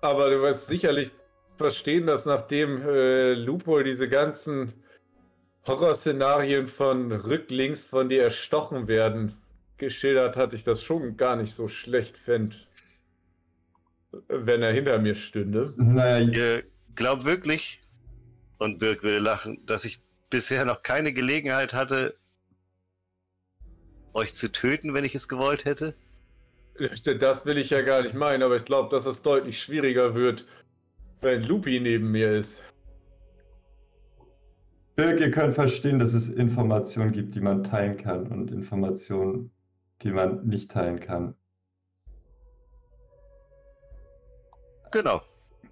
aber 0.00 0.30
du 0.30 0.42
wirst 0.42 0.66
sicherlich 0.66 1.12
verstehen, 1.56 2.06
dass 2.06 2.26
nachdem 2.26 2.82
äh, 2.82 3.34
Lupo 3.34 3.82
diese 3.82 4.08
ganzen 4.08 4.72
Horrorszenarien 5.66 6.66
von 6.66 7.12
rücklinks 7.12 7.86
von 7.86 8.08
dir 8.08 8.24
erstochen 8.24 8.88
werden 8.88 9.40
geschildert 9.78 10.36
hat, 10.36 10.52
ich 10.52 10.64
das 10.64 10.82
schon 10.82 11.16
gar 11.16 11.36
nicht 11.36 11.54
so 11.54 11.68
schlecht 11.68 12.16
fände, 12.18 12.56
wenn 14.28 14.62
er 14.62 14.72
hinter 14.72 14.98
mir 14.98 15.14
stünde. 15.14 15.74
naja, 15.76 16.26
Ihr 16.26 16.64
glaubt 16.94 17.24
wirklich, 17.24 17.80
und 18.58 18.78
Birk 18.78 19.02
würde 19.02 19.18
lachen, 19.18 19.64
dass 19.66 19.84
ich 19.84 20.02
bisher 20.30 20.64
noch 20.64 20.82
keine 20.82 21.12
Gelegenheit 21.12 21.74
hatte, 21.74 22.16
euch 24.14 24.34
zu 24.34 24.50
töten, 24.50 24.94
wenn 24.94 25.04
ich 25.04 25.14
es 25.14 25.28
gewollt 25.28 25.64
hätte? 25.64 25.94
Das 27.18 27.44
will 27.44 27.58
ich 27.58 27.70
ja 27.70 27.82
gar 27.82 28.02
nicht 28.02 28.14
meinen, 28.14 28.42
aber 28.42 28.56
ich 28.56 28.64
glaube, 28.64 28.88
dass 28.90 29.06
es 29.06 29.20
deutlich 29.22 29.60
schwieriger 29.60 30.14
wird, 30.14 30.46
wenn 31.20 31.42
Lupi 31.42 31.80
neben 31.80 32.10
mir 32.10 32.32
ist. 32.32 32.62
Birk, 34.96 35.20
ihr 35.20 35.30
könnt 35.30 35.54
verstehen, 35.54 35.98
dass 35.98 36.12
es 36.12 36.28
Informationen 36.28 37.12
gibt, 37.12 37.34
die 37.34 37.40
man 37.40 37.64
teilen 37.64 37.96
kann 37.96 38.26
und 38.26 38.50
Informationen, 38.50 39.50
die 40.02 40.10
man 40.10 40.46
nicht 40.46 40.70
teilen 40.70 41.00
kann. 41.00 41.34
Genau. 44.92 45.22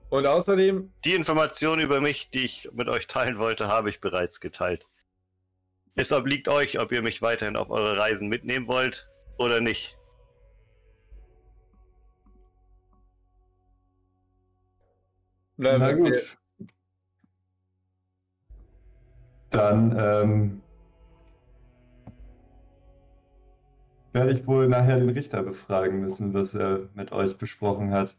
Und 0.08 0.26
außerdem, 0.26 0.92
Die 1.04 1.14
Information 1.14 1.78
über 1.78 2.00
mich, 2.00 2.30
die 2.30 2.44
ich 2.44 2.68
mit 2.72 2.88
euch 2.88 3.06
teilen 3.06 3.38
wollte, 3.38 3.68
habe 3.68 3.88
ich 3.90 4.00
bereits 4.00 4.40
geteilt. 4.40 4.86
Es 5.94 6.12
obliegt 6.12 6.48
euch, 6.48 6.80
ob 6.80 6.90
ihr 6.92 7.02
mich 7.02 7.22
weiterhin 7.22 7.56
auf 7.56 7.70
eure 7.70 7.96
Reisen 7.96 8.28
mitnehmen 8.28 8.66
wollt 8.66 9.08
oder 9.38 9.60
nicht. 9.60 9.96
na, 15.56 15.78
Na 15.78 15.88
wenn 15.88 16.04
wir- 16.04 16.12
gut. 16.12 16.36
Dann 19.50 19.96
ähm, 19.98 20.62
werde 24.12 24.32
ich 24.32 24.46
wohl 24.46 24.68
nachher 24.68 25.00
den 25.00 25.10
Richter 25.10 25.42
befragen 25.42 26.00
müssen, 26.02 26.32
was 26.34 26.54
er 26.54 26.88
mit 26.94 27.10
euch 27.10 27.36
besprochen 27.36 27.90
hat. 27.92 28.14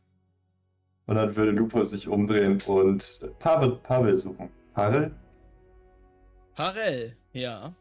Und 1.12 1.18
dann 1.18 1.36
würde 1.36 1.52
Lupo 1.52 1.84
sich 1.84 2.08
umdrehen 2.08 2.62
und 2.68 3.20
Pavel, 3.40 3.76
Pavel 3.84 4.16
suchen. 4.16 4.50
Pavel? 4.74 5.14
Harel, 6.56 7.18
ja. 7.34 7.76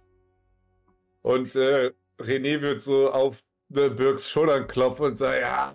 Und 1.22 1.54
äh, 1.54 1.92
René 2.18 2.60
wird 2.60 2.80
so 2.80 3.08
auf 3.12 3.40
äh, 3.72 3.88
Birks 3.88 4.28
Schultern 4.28 4.66
klopfen 4.66 5.06
und 5.06 5.16
sagen, 5.16 5.42
ja, 5.42 5.74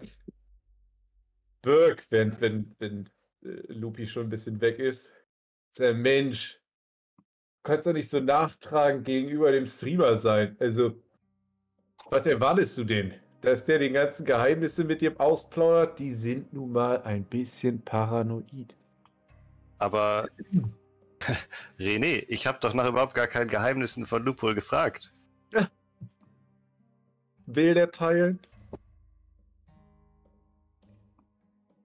Birk, 1.61 2.05
wenn, 2.09 2.41
wenn, 2.41 2.75
wenn 2.79 3.09
äh, 3.45 3.71
Lupi 3.71 4.05
schon 4.05 4.23
ein 4.23 4.29
bisschen 4.29 4.59
weg 4.59 4.77
ist, 4.77 5.09
ist 5.71 5.79
er 5.79 5.91
ein 5.91 6.01
Mensch. 6.01 6.59
Du 7.15 7.23
kannst 7.63 7.87
doch 7.87 7.93
nicht 7.93 8.09
so 8.09 8.19
nachtragend 8.19 9.05
gegenüber 9.05 9.53
dem 9.53 9.65
Streamer 9.65 10.17
sein. 10.17 10.57
Also, 10.59 11.01
was 12.09 12.25
erwartest 12.25 12.77
du 12.77 12.83
denn? 12.83 13.13
Dass 13.45 13.63
der 13.63 13.77
die 13.77 13.91
ganzen 13.91 14.25
Geheimnisse 14.25 14.83
mit 14.83 15.01
dir 15.01 15.21
ausplaudert? 15.21 15.99
Die 15.99 16.15
sind 16.15 16.51
nun 16.51 16.71
mal 16.71 17.03
ein 17.03 17.23
bisschen 17.23 17.79
paranoid. 17.79 18.75
Aber 19.77 20.27
René, 21.79 22.25
ich 22.27 22.47
habe 22.47 22.57
doch 22.59 22.73
nach 22.73 22.89
überhaupt 22.89 23.13
gar 23.13 23.27
keinen 23.27 23.47
Geheimnissen 23.47 24.07
von 24.07 24.23
Lupol 24.23 24.55
gefragt. 24.55 25.13
Will 27.45 27.75
der 27.75 27.91
teilen? 27.91 28.39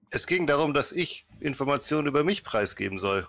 Es 0.09 0.25
ging 0.25 0.47
darum, 0.47 0.73
dass 0.73 0.91
ich 0.91 1.27
Informationen 1.39 2.07
über 2.07 2.23
mich 2.23 2.43
preisgeben 2.43 2.97
soll. 2.97 3.27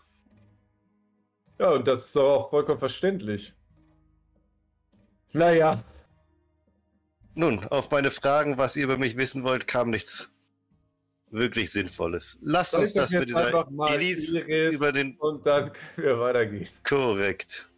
Ja, 1.59 1.73
und 1.73 1.87
das 1.87 2.07
ist 2.07 2.17
doch 2.17 2.33
auch 2.33 2.51
vollkommen 2.51 2.79
verständlich. 2.79 3.53
Naja, 5.33 5.85
Nun, 7.35 7.65
auf 7.65 7.91
meine 7.91 8.11
Fragen, 8.11 8.59
was 8.59 8.77
ihr 8.77 8.85
über 8.85 8.99
mich 8.99 9.17
wissen 9.17 9.43
wollt, 9.43 9.67
kam 9.67 9.91
nichts 9.91 10.31
wirklich 11.31 11.73
Sinnvolles. 11.73 12.39
Lasst 12.43 12.75
uns 12.75 12.93
das 12.93 13.11
mit 13.11 13.21
jetzt 13.21 13.29
dieser 13.31 13.47
einfach 13.47 13.71
mal 13.71 13.95
Elise 13.95 14.41
Iris 14.41 14.75
über 14.75 14.93
den 14.93 15.17
und 15.19 15.47
dann 15.47 15.73
können 15.73 16.07
wir 16.07 16.21
weitergehen. 16.21 16.69
korrekt. 16.85 17.69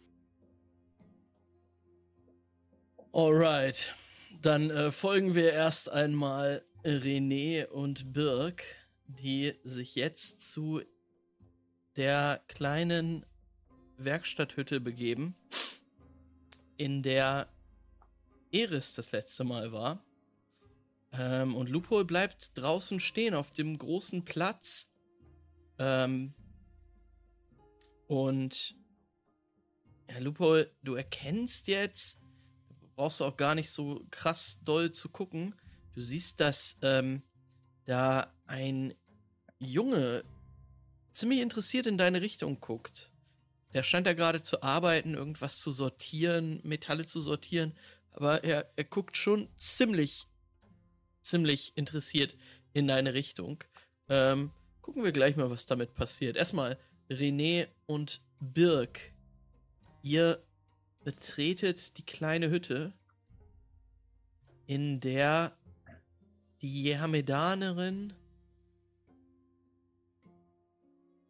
Alright. 3.13 3.93
Dann 4.41 4.69
äh, 4.69 4.91
folgen 4.91 5.35
wir 5.35 5.53
erst 5.53 5.89
einmal 5.89 6.63
René 6.83 7.65
und 7.67 8.11
Birk, 8.11 8.63
die 9.07 9.53
sich 9.63 9.95
jetzt 9.95 10.51
zu 10.51 10.81
der 11.95 12.41
kleinen 12.47 13.25
Werkstatthütte 13.97 14.81
begeben, 14.81 15.35
in 16.75 17.01
der 17.01 17.47
Eris 18.55 18.93
das 18.93 19.11
letzte 19.11 19.43
Mal 19.43 19.71
war. 19.71 20.03
Ähm, 21.11 21.55
und 21.55 21.69
Lupol 21.69 22.05
bleibt 22.05 22.57
draußen 22.57 22.99
stehen 22.99 23.33
auf 23.33 23.51
dem 23.51 23.77
großen 23.77 24.25
Platz. 24.25 24.89
Ähm, 25.77 26.33
und 28.07 28.75
ja, 30.09 30.19
Lupol, 30.19 30.71
du 30.83 30.95
erkennst 30.95 31.67
jetzt, 31.67 32.19
brauchst 32.95 33.19
du 33.19 33.25
auch 33.25 33.37
gar 33.37 33.55
nicht 33.55 33.71
so 33.71 34.05
krass 34.11 34.61
doll 34.63 34.91
zu 34.91 35.09
gucken. 35.09 35.55
Du 35.93 36.01
siehst, 36.01 36.39
dass 36.39 36.77
ähm, 36.81 37.23
da 37.85 38.33
ein 38.47 38.93
Junge 39.59 40.23
ziemlich 41.11 41.39
interessiert 41.39 41.87
in 41.87 41.97
deine 41.97 42.21
Richtung 42.21 42.59
guckt. 42.59 43.11
Der 43.73 43.83
scheint 43.83 44.07
da 44.07 44.13
gerade 44.13 44.41
zu 44.41 44.63
arbeiten, 44.63 45.15
irgendwas 45.15 45.59
zu 45.59 45.71
sortieren, 45.71 46.61
Metalle 46.63 47.05
zu 47.05 47.19
sortieren, 47.19 47.73
aber 48.15 48.43
er, 48.43 48.65
er 48.75 48.83
guckt 48.85 49.17
schon 49.17 49.49
ziemlich, 49.57 50.27
ziemlich 51.21 51.73
interessiert 51.75 52.35
in 52.73 52.87
deine 52.87 53.13
Richtung. 53.13 53.63
Ähm, 54.09 54.51
gucken 54.81 55.03
wir 55.03 55.11
gleich 55.11 55.35
mal, 55.35 55.49
was 55.49 55.65
damit 55.65 55.93
passiert. 55.93 56.37
Erstmal 56.37 56.77
René 57.09 57.67
und 57.85 58.21
Birk. 58.39 59.11
Ihr 60.01 60.41
betretet 61.03 61.97
die 61.97 62.05
kleine 62.05 62.49
Hütte, 62.49 62.93
in 64.65 64.99
der 64.99 65.51
die 66.61 66.83
Jehamedanerin 66.83 68.13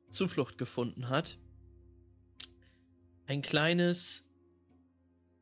Zuflucht 0.09 0.57
gefunden 0.57 1.09
hat. 1.09 1.37
Ein 3.27 3.41
kleines, 3.41 4.23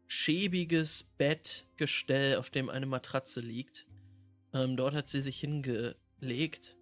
schäbiges 0.07 1.03
Bettgestell, 1.17 2.37
auf 2.37 2.49
dem 2.49 2.69
eine 2.69 2.85
Matratze 2.85 3.39
liegt. 3.39 3.87
Ähm, 4.53 4.77
dort 4.77 4.93
hat 4.93 5.09
sie 5.09 5.21
sich 5.21 5.39
hingelegt. 5.39 6.77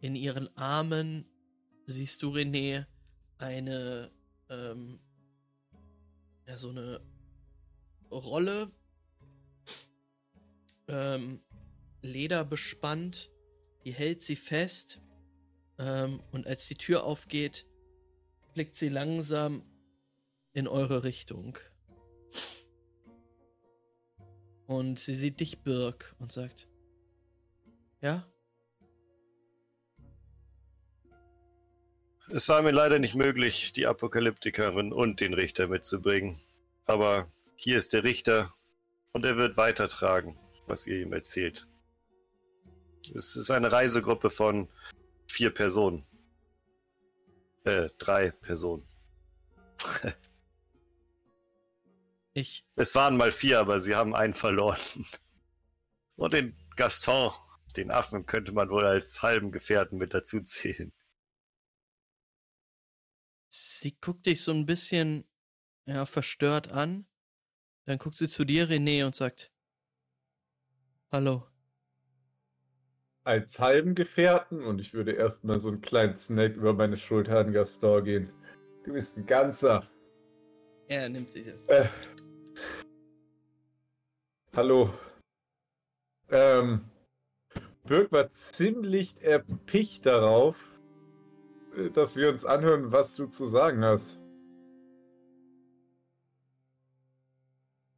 In 0.00 0.14
ihren 0.14 0.54
Armen 0.56 1.26
siehst 1.86 2.22
du, 2.22 2.30
René, 2.30 2.86
eine, 3.38 4.10
ähm, 4.50 5.00
ja, 6.46 6.58
so 6.58 6.70
eine 6.70 7.00
Rolle, 8.10 8.70
ähm, 10.88 11.40
Leder 12.02 12.44
bespannt, 12.44 13.30
die 13.84 13.92
hält 13.92 14.20
sie 14.20 14.36
fest, 14.36 15.00
ähm, 15.78 16.22
und 16.32 16.46
als 16.46 16.68
die 16.68 16.74
Tür 16.74 17.04
aufgeht, 17.04 17.66
blickt 18.54 18.76
sie 18.76 18.88
langsam 18.88 19.64
in 20.52 20.68
eure 20.68 21.02
Richtung. 21.02 21.58
Und 24.66 24.98
sie 24.98 25.14
sieht 25.14 25.40
dich, 25.40 25.62
Birk, 25.62 26.14
und 26.18 26.32
sagt, 26.32 26.68
ja, 28.00 28.24
Es 32.28 32.48
war 32.48 32.62
mir 32.62 32.70
leider 32.70 32.98
nicht 32.98 33.14
möglich, 33.14 33.72
die 33.72 33.86
Apokalyptikerin 33.86 34.92
und 34.92 35.20
den 35.20 35.34
Richter 35.34 35.68
mitzubringen. 35.68 36.40
Aber 36.86 37.30
hier 37.54 37.76
ist 37.76 37.92
der 37.92 38.02
Richter 38.02 38.52
und 39.12 39.26
er 39.26 39.36
wird 39.36 39.56
weitertragen, 39.56 40.38
was 40.66 40.86
ihr 40.86 41.00
ihm 41.00 41.12
erzählt. 41.12 41.66
Es 43.14 43.36
ist 43.36 43.50
eine 43.50 43.70
Reisegruppe 43.70 44.30
von 44.30 44.68
vier 45.30 45.50
Personen. 45.50 46.06
Äh, 47.64 47.90
drei 47.98 48.30
Personen. 48.30 48.86
ich, 52.34 52.64
Es 52.76 52.94
waren 52.94 53.16
mal 53.16 53.32
vier, 53.32 53.60
aber 53.60 53.80
sie 53.80 53.94
haben 53.94 54.14
einen 54.14 54.34
verloren. 54.34 54.80
Und 56.16 56.32
den 56.34 56.56
Gaston, 56.76 57.32
den 57.76 57.90
Affen, 57.90 58.26
könnte 58.26 58.52
man 58.52 58.70
wohl 58.70 58.84
als 58.84 59.22
halben 59.22 59.50
Gefährten 59.52 59.98
mit 59.98 60.14
dazu 60.14 60.40
zählen. 60.42 60.92
sie 63.48 63.96
guckt 64.00 64.26
dich 64.26 64.42
so 64.42 64.52
ein 64.52 64.66
bisschen, 64.66 65.24
ja, 65.86 66.06
verstört 66.06 66.72
an. 66.72 67.06
Dann 67.84 67.98
guckt 67.98 68.16
sie 68.16 68.28
zu 68.28 68.44
dir, 68.44 68.68
René, 68.68 69.04
und 69.04 69.14
sagt, 69.14 69.52
hallo. 71.12 71.46
Als 73.24 73.58
halben 73.58 73.94
Gefährten 73.94 74.64
und 74.64 74.80
ich 74.80 74.92
würde 74.92 75.12
erstmal 75.12 75.60
so 75.60 75.68
einen 75.68 75.80
kleinen 75.80 76.14
Snack 76.14 76.56
über 76.56 76.74
meine 76.74 76.96
Schulter 76.96 77.38
an 77.38 77.52
Gaston 77.52 78.04
gehen. 78.04 78.32
Du 78.84 78.92
bist 78.92 79.16
ein 79.16 79.26
ganzer. 79.26 79.88
Er 80.88 81.08
nimmt 81.08 81.30
sich 81.30 81.46
das. 81.46 81.62
Äh. 81.68 81.88
Hallo. 84.54 84.92
Ähm. 86.30 86.84
Birk 87.84 88.12
war 88.12 88.30
ziemlich 88.30 89.22
erpicht 89.22 90.06
darauf, 90.06 90.56
äh, 91.76 91.90
dass 91.90 92.16
wir 92.16 92.30
uns 92.30 92.44
anhören, 92.44 92.92
was 92.92 93.14
du 93.16 93.26
zu 93.26 93.46
sagen 93.46 93.84
hast. 93.84 94.22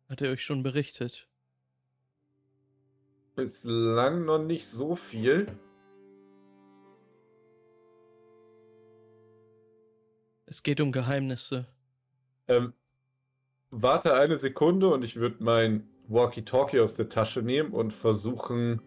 Hat 0.08 0.22
er 0.22 0.32
euch 0.32 0.42
schon 0.42 0.62
berichtet? 0.62 1.28
bislang 3.36 4.24
noch 4.24 4.42
nicht 4.42 4.66
so 4.66 4.96
viel. 4.96 5.46
Es 10.46 10.62
geht 10.62 10.80
um 10.80 10.90
Geheimnisse. 10.90 11.66
Ähm, 12.48 12.72
warte 13.70 14.14
eine 14.14 14.38
Sekunde 14.38 14.88
und 14.88 15.02
ich 15.02 15.16
würde 15.16 15.42
mein 15.44 15.88
Walkie-Talkie 16.08 16.80
aus 16.80 16.94
der 16.94 17.08
Tasche 17.08 17.42
nehmen 17.42 17.72
und 17.72 17.92
versuchen, 17.92 18.80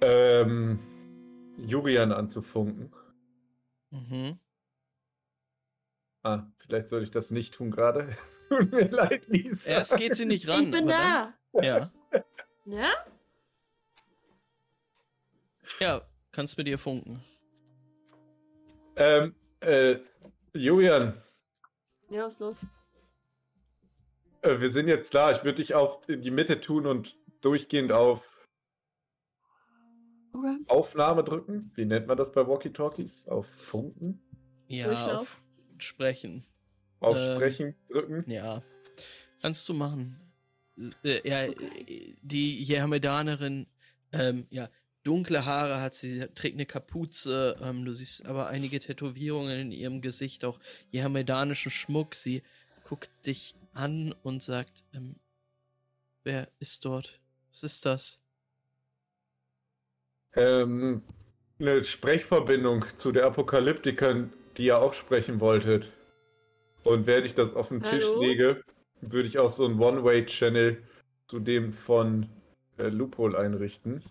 ähm, 0.00 0.78
Julian 1.58 2.12
anzufunken. 2.12 2.92
Mhm. 3.90 4.38
Ah, 6.22 6.46
vielleicht 6.58 6.88
soll 6.88 7.02
ich 7.02 7.10
das 7.10 7.30
nicht 7.30 7.54
tun 7.54 7.70
gerade. 7.70 8.16
Tut 8.48 8.72
mir 8.72 8.88
leid, 8.88 9.26
Lisa. 9.28 9.70
Erst 9.70 9.96
geht 9.96 10.14
sie 10.16 10.24
nicht 10.24 10.48
ran. 10.48 10.64
ich 10.64 10.70
bin 10.70 10.86
da. 10.86 11.34
Dann, 11.52 11.64
ja. 11.64 11.92
Ja? 12.66 12.92
Ja, 15.80 16.02
kannst 16.32 16.58
mit 16.58 16.68
ihr 16.68 16.78
funken. 16.78 17.22
Ähm, 18.96 19.34
äh, 19.60 19.96
Julian, 20.52 21.20
Ja, 22.08 22.24
was 22.26 22.34
ist 22.34 22.40
los? 22.40 22.66
Äh, 24.46 24.60
wir 24.60 24.70
sind 24.70 24.88
jetzt 24.88 25.14
da. 25.14 25.32
Ich 25.32 25.44
würde 25.44 25.56
dich 25.56 25.74
auf 25.74 26.08
in 26.08 26.22
die 26.22 26.30
Mitte 26.30 26.60
tun 26.60 26.86
und 26.86 27.16
durchgehend 27.40 27.92
auf 27.92 28.22
Okay. 30.32 30.58
Aufnahme 30.68 31.24
drücken. 31.24 31.70
Wie 31.76 31.86
nennt 31.86 32.06
man 32.06 32.16
das 32.18 32.30
bei 32.30 32.46
Walkie-Talkies? 32.46 33.26
Auf 33.26 33.46
Funken? 33.46 34.20
Ja, 34.68 34.86
Durchlauf. 34.86 35.20
auf 35.20 35.40
Sprechen. 35.78 36.44
Auf 37.00 37.16
Ähm, 37.16 37.36
Sprechen 37.36 37.74
drücken? 37.88 38.30
Ja. 38.30 38.62
Kannst 39.40 39.66
du 39.68 39.72
machen. 39.72 40.20
Äh, 41.04 41.26
ja, 41.26 41.44
äh, 41.44 41.54
die 42.20 42.62
Jehamedanerin, 42.62 43.66
ähm, 44.12 44.46
ja, 44.50 44.68
dunkle 45.04 45.46
Haare 45.46 45.80
hat 45.80 45.94
sie, 45.94 46.26
trägt 46.34 46.56
eine 46.56 46.66
Kapuze, 46.66 47.56
ähm, 47.62 47.84
du 47.86 47.94
siehst 47.94 48.26
aber 48.26 48.48
einige 48.48 48.78
Tätowierungen 48.78 49.58
in 49.58 49.72
ihrem 49.72 50.02
Gesicht, 50.02 50.44
auch 50.44 50.58
jehamedanischen 50.90 51.70
Schmuck. 51.70 52.14
Sie 52.14 52.42
guckt 52.84 53.08
dich 53.24 53.54
an 53.76 54.14
und 54.22 54.42
sagt, 54.42 54.84
ähm, 54.94 55.16
wer 56.24 56.48
ist 56.58 56.84
dort? 56.84 57.20
Was 57.52 57.62
ist 57.62 57.86
das? 57.86 58.18
Ähm, 60.34 61.02
eine 61.58 61.82
Sprechverbindung 61.82 62.84
zu 62.96 63.12
der 63.12 63.26
Apokalyptikerin, 63.26 64.32
die 64.56 64.66
ihr 64.66 64.78
auch 64.78 64.92
sprechen 64.92 65.40
wolltet. 65.40 65.92
Und 66.84 67.06
während 67.06 67.26
ich 67.26 67.34
das 67.34 67.54
auf 67.54 67.68
den 67.68 67.82
Tisch 67.82 68.04
Hallo? 68.04 68.20
lege, 68.20 68.62
würde 69.00 69.28
ich 69.28 69.38
auch 69.38 69.48
so 69.48 69.64
einen 69.64 69.80
One-Way-Channel 69.80 70.82
zu 71.28 71.40
dem 71.40 71.72
von 71.72 72.28
äh, 72.78 72.88
Loophole 72.88 73.38
einrichten. 73.38 74.02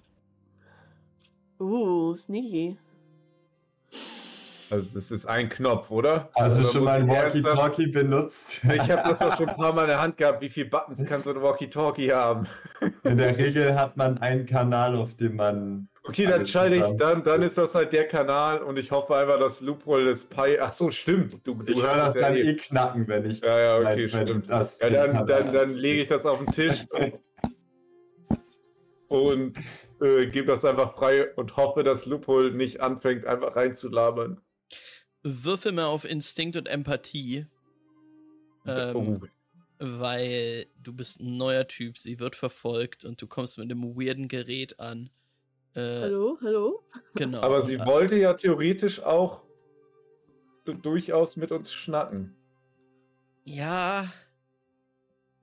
Uh, 1.59 2.15
sneaky. 2.17 2.77
Also 4.71 4.95
das 4.95 5.11
ist 5.11 5.25
ein 5.27 5.47
Knopf, 5.49 5.91
oder? 5.91 6.29
Hast 6.35 6.57
du 6.57 6.61
Also 6.61 6.73
schon 6.73 6.83
muss 6.83 6.93
mal 6.93 7.01
ein 7.01 7.07
Walkie-Talkie 7.07 7.87
benutzt? 7.87 8.61
Ich 8.63 8.89
habe 8.89 9.03
das 9.07 9.21
auch 9.21 9.35
schon 9.37 9.49
ein 9.49 9.55
paar 9.55 9.73
Mal 9.73 9.83
in 9.83 9.89
der 9.89 10.01
Hand 10.01 10.17
gehabt. 10.17 10.41
Wie 10.41 10.49
viele 10.49 10.69
Buttons 10.69 11.05
kann 11.07 11.21
so 11.23 11.29
ein 11.29 11.41
Walkie-Talkie 11.41 12.11
haben? 12.11 12.47
In 13.03 13.17
der 13.17 13.37
Regel 13.37 13.79
hat 13.79 13.95
man 13.95 14.17
einen 14.17 14.45
Kanal, 14.45 14.95
auf 14.95 15.15
dem 15.15 15.35
man. 15.35 15.87
Okay, 16.03 16.25
dann 16.25 16.45
schalte 16.45 16.75
ich, 16.75 16.97
dann, 16.97 17.23
dann 17.23 17.41
ist 17.41 17.57
das 17.57 17.73
halt 17.73 17.91
der 17.93 18.07
Kanal 18.07 18.59
und 18.61 18.77
ich 18.77 18.91
hoffe 18.91 19.15
einfach, 19.15 19.39
dass 19.39 19.61
Loophole 19.61 20.05
das 20.05 20.23
Pi. 20.23 20.59
Ach 20.59 20.71
so, 20.71 20.91
stimmt. 20.91 21.33
Du, 21.45 21.55
du 21.55 21.71
Ich 21.71 21.81
höre 21.81 21.95
hörst 21.95 22.07
das 22.07 22.15
ja 22.15 22.21
dann 22.21 22.35
eh. 22.35 22.41
eh 22.41 22.55
knacken, 22.55 23.07
wenn 23.07 23.25
ich. 23.29 23.41
Ja, 23.41 23.59
ja, 23.59 23.77
okay, 23.79 24.09
stimmt. 24.09 24.49
das 24.49 24.77
Ja, 24.79 24.89
dann, 24.89 25.11
Kanal- 25.13 25.25
dann, 25.25 25.53
dann 25.53 25.73
lege 25.73 26.01
ich 26.01 26.07
das 26.07 26.25
auf 26.25 26.39
den 26.39 26.51
Tisch 26.51 26.85
und 29.07 29.57
äh, 30.01 30.27
gebe 30.27 30.47
das 30.47 30.65
einfach 30.65 30.91
frei 30.93 31.33
und 31.35 31.55
hoffe, 31.57 31.83
dass 31.83 32.05
Loophole 32.05 32.51
nicht 32.51 32.81
anfängt, 32.81 33.25
einfach 33.25 33.55
reinzulabern. 33.55 34.41
Würfel 35.25 35.71
mal 35.71 35.85
auf 35.85 36.05
Instinkt 36.05 36.55
und 36.55 36.67
Empathie. 36.67 37.47
Ähm, 38.67 38.95
oh. 38.95 39.19
weil 39.79 40.65
du 40.81 40.93
bist 40.93 41.19
ein 41.19 41.37
neuer 41.37 41.67
Typ, 41.67 41.97
sie 41.97 42.19
wird 42.19 42.35
verfolgt 42.35 43.05
und 43.05 43.21
du 43.21 43.27
kommst 43.27 43.57
mit 43.57 43.69
einem 43.69 43.95
weirden 43.95 44.27
Gerät 44.27 44.79
an. 44.79 45.09
Äh, 45.75 45.81
Hallo, 45.81 46.37
hallo? 46.41 46.83
Genau. 47.15 47.41
Aber 47.41 47.61
sie 47.61 47.77
und, 47.77 47.85
wollte 47.85 48.15
ja 48.15 48.33
theoretisch 48.33 49.01
auch 49.01 49.43
durchaus 50.65 51.35
mit 51.35 51.51
uns 51.51 51.73
schnacken. 51.73 52.35
Ja, 53.43 54.11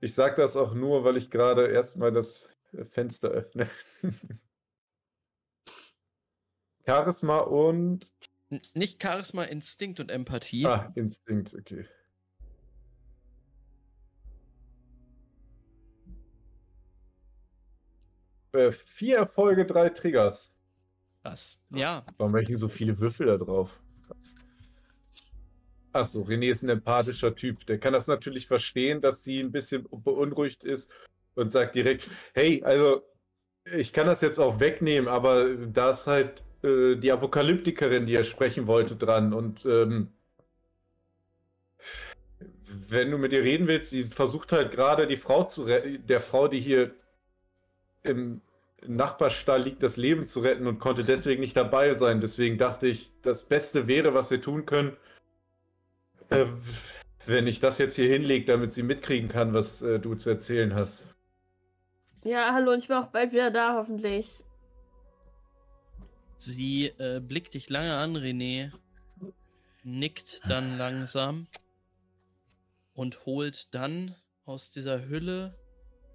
Ich 0.01 0.13
sage 0.13 0.41
das 0.41 0.57
auch 0.57 0.73
nur, 0.73 1.05
weil 1.05 1.15
ich 1.15 1.29
gerade 1.29 1.67
erstmal 1.67 2.11
das 2.11 2.49
äh, 2.73 2.83
Fenster 2.83 3.29
öffne. 3.29 3.69
Charisma 6.85 7.39
und. 7.39 8.05
Nicht 8.73 9.01
Charisma, 9.01 9.43
Instinkt 9.43 9.99
und 9.99 10.11
Empathie. 10.11 10.65
Ah, 10.65 10.91
Instinkt, 10.95 11.53
okay. 11.53 11.85
Äh, 18.53 18.71
vier 18.71 19.17
Erfolge, 19.17 19.65
drei 19.65 19.89
Triggers. 19.89 20.53
Krass. 21.23 21.59
Ja, 21.69 22.05
Warum 22.17 22.33
denn 22.35 22.57
so 22.57 22.67
viele 22.67 22.99
Würfel 22.99 23.27
da 23.27 23.37
drauf? 23.37 23.79
Achso, 25.93 26.21
René 26.21 26.49
ist 26.51 26.63
ein 26.63 26.69
empathischer 26.69 27.35
Typ. 27.35 27.65
Der 27.67 27.79
kann 27.79 27.93
das 27.93 28.07
natürlich 28.07 28.47
verstehen, 28.47 29.01
dass 29.01 29.23
sie 29.23 29.39
ein 29.39 29.51
bisschen 29.51 29.87
beunruhigt 29.89 30.63
ist 30.63 30.89
und 31.35 31.51
sagt 31.51 31.75
direkt, 31.75 32.09
hey, 32.33 32.63
also 32.63 33.03
ich 33.65 33.93
kann 33.93 34.07
das 34.07 34.21
jetzt 34.21 34.39
auch 34.39 34.59
wegnehmen, 34.59 35.07
aber 35.07 35.55
da 35.55 35.91
ist 35.91 36.07
halt 36.07 36.43
äh, 36.63 36.95
die 36.95 37.11
Apokalyptikerin, 37.11 38.05
die 38.05 38.15
er 38.15 38.23
sprechen 38.23 38.67
wollte, 38.67 38.95
dran. 38.95 39.33
Und 39.33 39.65
ähm, 39.65 40.09
wenn 42.87 43.11
du 43.11 43.17
mit 43.17 43.33
ihr 43.33 43.43
reden 43.43 43.67
willst, 43.67 43.91
sie 43.91 44.03
versucht 44.03 44.51
halt 44.51 44.71
gerade 44.71 45.07
die 45.07 45.17
Frau 45.17 45.43
zu 45.43 45.63
retten, 45.63 46.05
der 46.07 46.19
Frau, 46.19 46.47
die 46.47 46.59
hier 46.59 46.95
im 48.03 48.41
Nachbarstall 48.85 49.61
liegt, 49.61 49.83
das 49.83 49.97
Leben 49.97 50.25
zu 50.25 50.41
retten 50.41 50.67
und 50.67 50.79
konnte 50.79 51.03
deswegen 51.03 51.41
nicht 51.41 51.55
dabei 51.55 51.93
sein. 51.93 52.21
Deswegen 52.21 52.57
dachte 52.57 52.87
ich, 52.87 53.11
das 53.21 53.43
Beste 53.43 53.87
wäre, 53.87 54.13
was 54.13 54.31
wir 54.31 54.41
tun 54.41 54.65
können, 54.65 54.97
äh, 56.29 56.45
wenn 57.25 57.47
ich 57.47 57.59
das 57.59 57.77
jetzt 57.77 57.95
hier 57.95 58.09
hinlege, 58.09 58.45
damit 58.45 58.73
sie 58.73 58.83
mitkriegen 58.83 59.29
kann, 59.29 59.53
was 59.53 59.81
äh, 59.81 59.99
du 59.99 60.15
zu 60.15 60.29
erzählen 60.29 60.73
hast. 60.73 61.07
Ja, 62.23 62.53
hallo, 62.53 62.73
ich 62.73 62.87
bin 62.87 62.97
auch 62.97 63.07
bald 63.07 63.31
wieder 63.31 63.51
da, 63.51 63.75
hoffentlich. 63.75 64.43
Sie 66.43 66.87
äh, 66.87 67.19
blickt 67.19 67.53
dich 67.53 67.69
lange 67.69 67.95
an, 67.95 68.15
René, 68.17 68.71
nickt 69.83 70.41
dann 70.47 70.77
langsam 70.77 71.47
und 72.93 73.25
holt 73.25 73.73
dann 73.73 74.15
aus 74.45 74.71
dieser 74.71 75.07
Hülle 75.07 75.57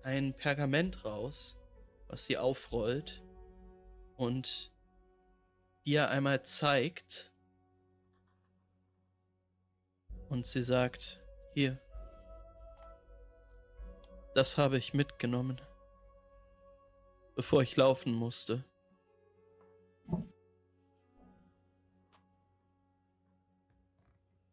ein 0.03 0.35
Pergament 0.35 1.05
raus, 1.05 1.57
was 2.09 2.25
sie 2.25 2.39
aufrollt 2.39 3.23
und 4.17 4.73
dir 5.85 6.09
einmal 6.11 6.43
zeigt. 6.43 7.33
Und 10.29 10.47
sie 10.47 10.63
sagt, 10.63 11.21
hier, 11.55 11.81
das 14.35 14.59
habe 14.59 14.77
ich 14.79 14.95
mitgenommen, 14.95 15.61
bevor 17.35 17.63
ich 17.63 17.77
laufen 17.77 18.13
musste. 18.13 18.65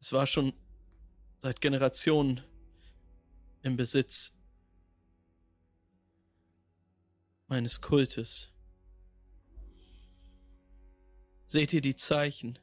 Es 0.06 0.14
war 0.14 0.28
schon 0.28 0.53
seit 1.39 1.62
Generationen 1.62 2.41
im 3.64 3.76
Besitz 3.76 4.38
meines 7.47 7.82
Kultes. 7.82 8.53
Seht 11.47 11.74
ihr 11.74 11.82
die 11.82 11.95
Zeichen? 11.95 12.60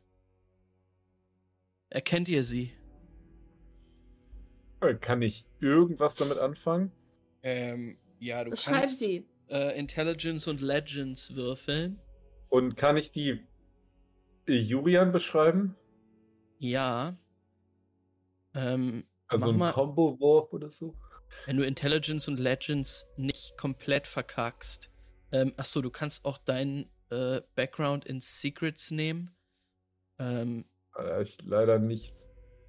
Erkennt 1.90 2.28
ihr 2.28 2.45
sie? 2.45 2.70
Kann 5.01 5.20
ich 5.22 5.45
irgendwas 5.59 6.14
damit 6.14 6.38
anfangen? 6.38 6.93
Ähm, 7.43 7.99
ja, 8.20 8.45
du 8.45 8.55
Schreib 8.55 8.82
kannst 8.82 9.01
sie. 9.01 9.26
Äh, 9.49 9.76
Intelligence 9.76 10.47
und 10.47 10.61
Legends 10.61 11.34
würfeln. 11.34 12.01
Und 12.51 12.76
kann 12.76 12.97
ich 12.97 13.11
die 13.11 13.45
Julian 14.47 15.11
beschreiben? 15.11 15.74
Ja. 16.61 17.18
Ähm, 18.55 19.05
Also 19.28 19.46
Mach 19.46 19.53
ein 19.53 19.59
mal- 19.59 19.72
Combo-Wurf 19.72 20.53
oder 20.53 20.70
so? 20.70 20.94
wenn 21.46 21.57
du 21.57 21.64
Intelligence 21.64 22.28
und 22.28 22.38
Legends 22.38 23.07
nicht 23.16 23.57
komplett 23.57 24.07
verkackst. 24.07 24.90
Ähm, 25.32 25.55
achso, 25.57 25.80
du 25.80 25.88
kannst 25.90 26.26
auch 26.26 26.36
deinen 26.36 26.90
äh, 27.11 27.40
Background 27.55 28.05
in 28.05 28.20
Secrets 28.20 28.90
nehmen. 28.90 29.34
Ähm, 30.18 30.66
Äh, 30.98 31.22
ich 31.22 31.38
leider 31.42 31.78
nicht 31.78 32.12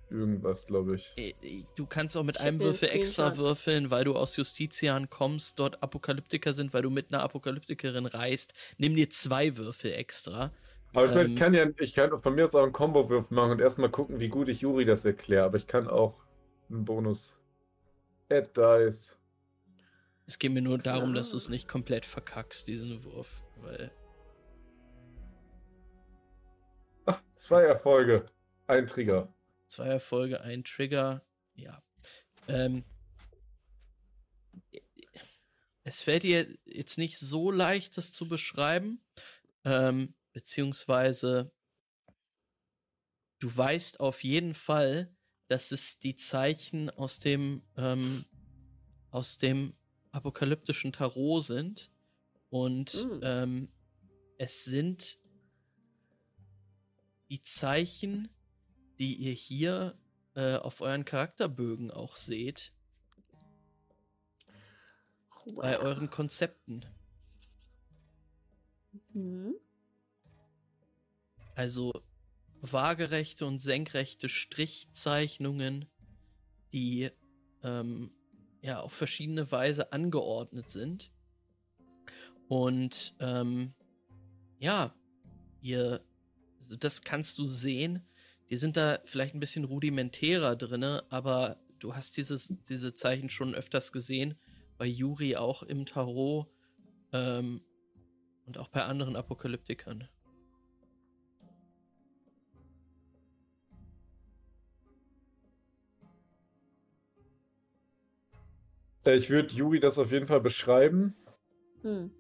irgendwas, 0.10 0.66
glaube 0.66 0.96
ich. 0.96 1.12
Äh, 1.18 1.64
Du 1.76 1.86
kannst 1.86 2.16
auch 2.16 2.24
mit 2.24 2.40
einem 2.40 2.62
Würfel 2.62 2.90
extra 2.90 3.36
würfeln, 3.36 3.92
weil 3.92 4.06
du 4.06 4.16
aus 4.16 4.38
Justitian 4.38 5.10
kommst, 5.10 5.60
dort 5.60 5.84
Apokalyptiker 5.84 6.54
sind, 6.54 6.74
weil 6.74 6.84
du 6.84 6.90
mit 6.90 7.14
einer 7.14 7.22
Apokalyptikerin 7.24 8.06
reist. 8.06 8.54
Nimm 8.78 8.96
dir 8.96 9.10
zwei 9.10 9.58
Würfel 9.58 9.92
extra. 9.92 10.54
Aber 10.94 11.06
ich 11.24 11.32
Ähm. 11.32 11.36
kann 11.36 11.54
ja, 11.54 11.66
ich 11.80 11.94
kann 11.96 12.22
von 12.22 12.36
mir 12.36 12.46
aus 12.46 12.54
auch 12.56 12.64
einen 12.64 12.72
Combo-Wurf 12.74 13.32
machen 13.32 13.52
und 13.52 13.60
erstmal 13.62 13.90
gucken, 13.90 14.20
wie 14.20 14.30
gut 14.30 14.48
ich 14.50 14.62
Juri 14.62 14.86
das 14.86 15.06
erkläre. 15.06 15.46
Aber 15.46 15.58
ich 15.58 15.66
kann 15.68 15.88
auch 15.88 16.22
einen 16.70 16.86
Bonus. 16.86 17.40
Add 18.30 18.50
Dice. 18.56 19.18
Es 20.26 20.40
geht 20.40 20.52
mir 20.52 20.62
nur 20.62 20.78
darum, 20.78 21.12
Ah. 21.12 21.16
dass 21.16 21.32
du 21.32 21.38
es 21.38 21.50
nicht 21.50 21.68
komplett 21.68 22.06
verkackst, 22.06 22.68
diesen 22.68 23.04
Wurf. 23.04 23.44
Weil 23.62 23.92
Ach, 27.06 27.22
zwei 27.36 27.64
Erfolge. 27.64 28.26
Ein 28.68 28.88
Trigger. 28.88 29.34
zwei 29.68 29.88
Erfolge, 29.88 30.42
ein 30.42 30.64
Trigger. 30.64 31.22
Ja. 31.56 31.82
Ähm, 32.48 32.86
es 35.84 36.02
fällt 36.02 36.24
dir 36.24 36.48
jetzt 36.66 36.98
nicht 36.98 37.18
so 37.20 37.52
leicht, 37.52 37.98
das 37.98 38.14
zu 38.14 38.28
beschreiben. 38.28 39.02
Ähm, 39.66 40.14
beziehungsweise 40.34 41.52
du 43.40 43.56
weißt 43.56 44.00
auf 44.00 44.24
jeden 44.24 44.54
Fall, 44.56 45.16
dass 45.48 45.72
es 45.72 46.00
die 46.00 46.16
Zeichen 46.16 46.90
aus 46.90 47.20
dem, 47.20 47.62
ähm, 47.78 48.26
aus 49.12 49.38
dem 49.38 49.74
apokalyptischen 50.12 50.92
Tarot 50.94 51.44
sind. 51.44 51.92
Und 52.50 52.94
Mm. 52.94 53.20
ähm, 53.22 53.74
es 54.38 54.64
sind 54.66 55.18
die 57.30 57.42
Zeichen, 57.42 58.30
die 59.00 59.16
ihr 59.16 59.34
hier 59.34 59.98
äh, 60.36 60.56
auf 60.56 60.82
euren 60.82 61.06
Charakterbögen 61.06 61.92
auch 61.92 62.16
seht, 62.16 62.74
bei 65.56 65.78
Wow. 65.78 65.84
euren 65.84 66.10
Konzepten. 66.10 66.86
Mhm. 69.14 69.56
Also 71.56 71.94
waagerechte 72.62 73.46
und 73.46 73.60
senkrechte 73.60 74.30
Strichzeichnungen, 74.30 75.86
die 76.72 77.10
ähm, 77.64 78.12
ja 78.62 78.80
auf 78.80 78.94
verschiedene 78.94 79.52
Weise 79.52 79.92
angeordnet 79.92 80.70
sind. 80.70 81.12
Und 82.48 83.16
ähm, 83.20 83.74
ja, 84.60 84.96
ihr, 85.62 86.02
also 86.62 86.76
das 86.76 87.02
kannst 87.02 87.38
du 87.38 87.46
sehen. 87.46 88.06
Die 88.50 88.58
sind 88.58 88.78
da 88.78 89.00
vielleicht 89.04 89.36
ein 89.36 89.40
bisschen 89.40 89.66
rudimentärer 89.66 90.56
drinne, 90.56 91.04
aber 91.10 91.58
du 91.80 91.96
hast 91.96 92.18
dieses, 92.18 92.54
diese 92.70 92.94
Zeichen 92.94 93.30
schon 93.30 93.56
öfters 93.56 93.92
gesehen. 93.92 94.36
Bei 94.78 94.86
Yuri 94.86 95.36
auch 95.36 95.64
im 95.64 95.86
Tarot 95.86 96.48
ähm, 97.12 97.62
und 98.46 98.58
auch 98.58 98.70
bei 98.70 98.84
anderen 98.84 99.16
Apokalyptikern. 99.16 100.08
Ich 109.06 109.30
würde 109.30 109.54
Juri 109.54 109.80
das 109.80 109.98
auf 109.98 110.12
jeden 110.12 110.28
Fall 110.28 110.42
beschreiben. 110.42 111.16
Hm. 111.82 112.12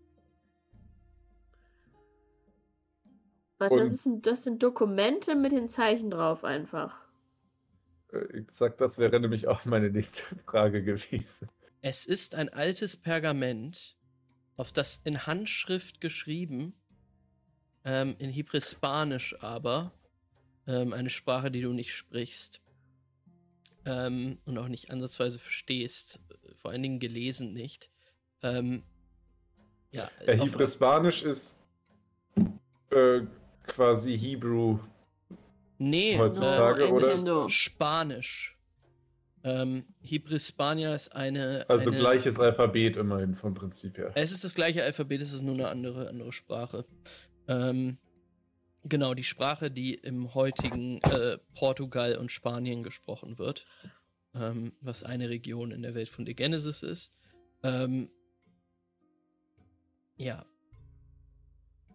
Warte, 3.57 3.77
das, 3.77 3.93
ist 3.93 4.05
ein, 4.05 4.21
das 4.21 4.43
sind 4.43 4.61
Dokumente 4.61 5.35
mit 5.35 5.53
den 5.53 5.69
Zeichen 5.69 6.11
drauf 6.11 6.43
einfach. 6.43 6.97
Äh, 8.11 8.39
Exakt, 8.39 8.81
das 8.81 8.97
wäre 8.97 9.19
nämlich 9.19 9.47
auch 9.47 9.63
meine 9.63 9.89
nächste 9.89 10.21
Frage 10.45 10.83
gewesen. 10.83 11.49
Es 11.81 12.05
ist 12.05 12.35
ein 12.35 12.49
altes 12.49 12.97
Pergament, 12.97 13.95
auf 14.57 14.71
das 14.71 14.97
in 15.03 15.25
Handschrift 15.25 16.01
geschrieben, 16.01 16.73
ähm, 17.85 18.15
in 18.19 18.29
Hebräisch 18.29 18.75
aber, 19.39 19.93
ähm, 20.67 20.93
eine 20.93 21.09
Sprache, 21.09 21.51
die 21.51 21.61
du 21.61 21.73
nicht 21.73 21.93
sprichst 21.93 22.61
ähm, 23.85 24.39
und 24.45 24.57
auch 24.57 24.67
nicht 24.67 24.91
ansatzweise 24.91 25.39
verstehst, 25.39 26.21
äh, 26.29 26.42
vor 26.63 26.71
allen 26.71 26.81
Dingen 26.81 26.99
gelesen 26.99 27.53
nicht. 27.53 27.89
Ähm, 28.41 28.83
ja, 29.91 30.09
Äh, 30.25 30.39
auf- 30.39 30.57
Hispanisch 30.57 31.21
ist 31.23 31.55
äh, 32.89 33.21
quasi 33.67 34.17
Hebrew. 34.17 34.79
nee, 35.77 36.17
heutzutage, 36.17 36.85
äh, 36.85 36.91
oder? 36.91 37.05
ist 37.05 37.17
Nintendo. 37.17 37.49
Spanisch. 37.49 38.57
Ähm, 39.43 39.83
Hispania 39.99 40.95
ist 40.95 41.13
eine. 41.13 41.65
Also 41.67 41.89
eine, 41.89 41.99
gleiches 41.99 42.39
Alphabet 42.39 42.95
immerhin 42.95 43.35
vom 43.35 43.53
Prinzip 43.53 43.97
her. 43.97 44.11
Es 44.15 44.31
ist 44.31 44.45
das 44.45 44.55
gleiche 44.55 44.81
Alphabet, 44.85 45.21
es 45.21 45.33
ist 45.33 45.41
nur 45.41 45.55
eine 45.55 45.67
andere, 45.67 46.07
andere 46.07 46.31
Sprache. 46.31 46.85
Ähm, 47.49 47.97
genau, 48.83 49.13
die 49.13 49.25
Sprache, 49.25 49.69
die 49.69 49.95
im 49.95 50.33
heutigen 50.33 51.01
äh, 51.01 51.39
Portugal 51.55 52.15
und 52.15 52.31
Spanien 52.31 52.83
gesprochen 52.83 53.37
wird, 53.37 53.65
ähm, 54.35 54.73
was 54.81 55.03
eine 55.03 55.29
Region 55.29 55.71
in 55.71 55.81
der 55.81 55.95
Welt 55.95 56.09
von 56.09 56.25
The 56.25 56.35
Genesis 56.35 56.83
ist. 56.83 57.11
Ähm, 57.63 58.09
ja. 60.17 60.45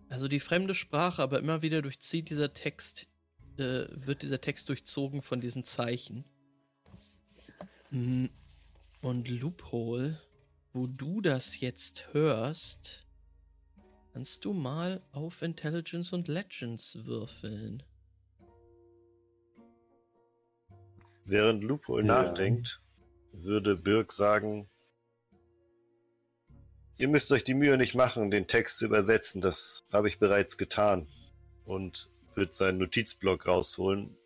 Also 0.08 0.28
die 0.28 0.40
fremde 0.40 0.74
Sprache, 0.74 1.22
aber 1.22 1.38
immer 1.38 1.62
wieder 1.62 1.82
durchzieht 1.82 2.30
dieser 2.30 2.54
Text, 2.54 3.08
äh, 3.58 3.86
wird 3.90 4.22
dieser 4.22 4.40
Text 4.40 4.68
durchzogen 4.68 5.22
von 5.22 5.40
diesen 5.40 5.64
Zeichen. 5.64 6.24
Mm, 7.90 8.26
Und 9.00 9.28
Loophole, 9.28 10.20
wo 10.72 10.86
du 10.86 11.20
das 11.20 11.60
jetzt 11.60 12.12
hörst, 12.12 13.06
kannst 14.12 14.44
du 14.44 14.52
mal 14.52 15.02
auf 15.12 15.42
Intelligence 15.42 16.12
und 16.12 16.28
Legends 16.28 17.04
würfeln. 17.04 17.82
Während 21.28 21.62
Lupo 21.62 21.98
Ja. 21.98 22.04
nachdenkt, 22.06 22.80
würde 23.32 23.76
Birk 23.76 24.12
sagen, 24.14 24.70
ihr 26.96 27.08
müsst 27.08 27.30
euch 27.32 27.44
die 27.44 27.52
Mühe 27.52 27.76
nicht 27.76 27.94
machen, 27.94 28.30
den 28.30 28.46
Text 28.46 28.78
zu 28.78 28.86
übersetzen, 28.86 29.42
das 29.42 29.84
habe 29.92 30.08
ich 30.08 30.18
bereits 30.18 30.56
getan. 30.56 31.06
Und 31.66 32.08
wird 32.34 32.54
seinen 32.54 32.78
Notizblock 32.78 33.46
rausholen 33.46 34.16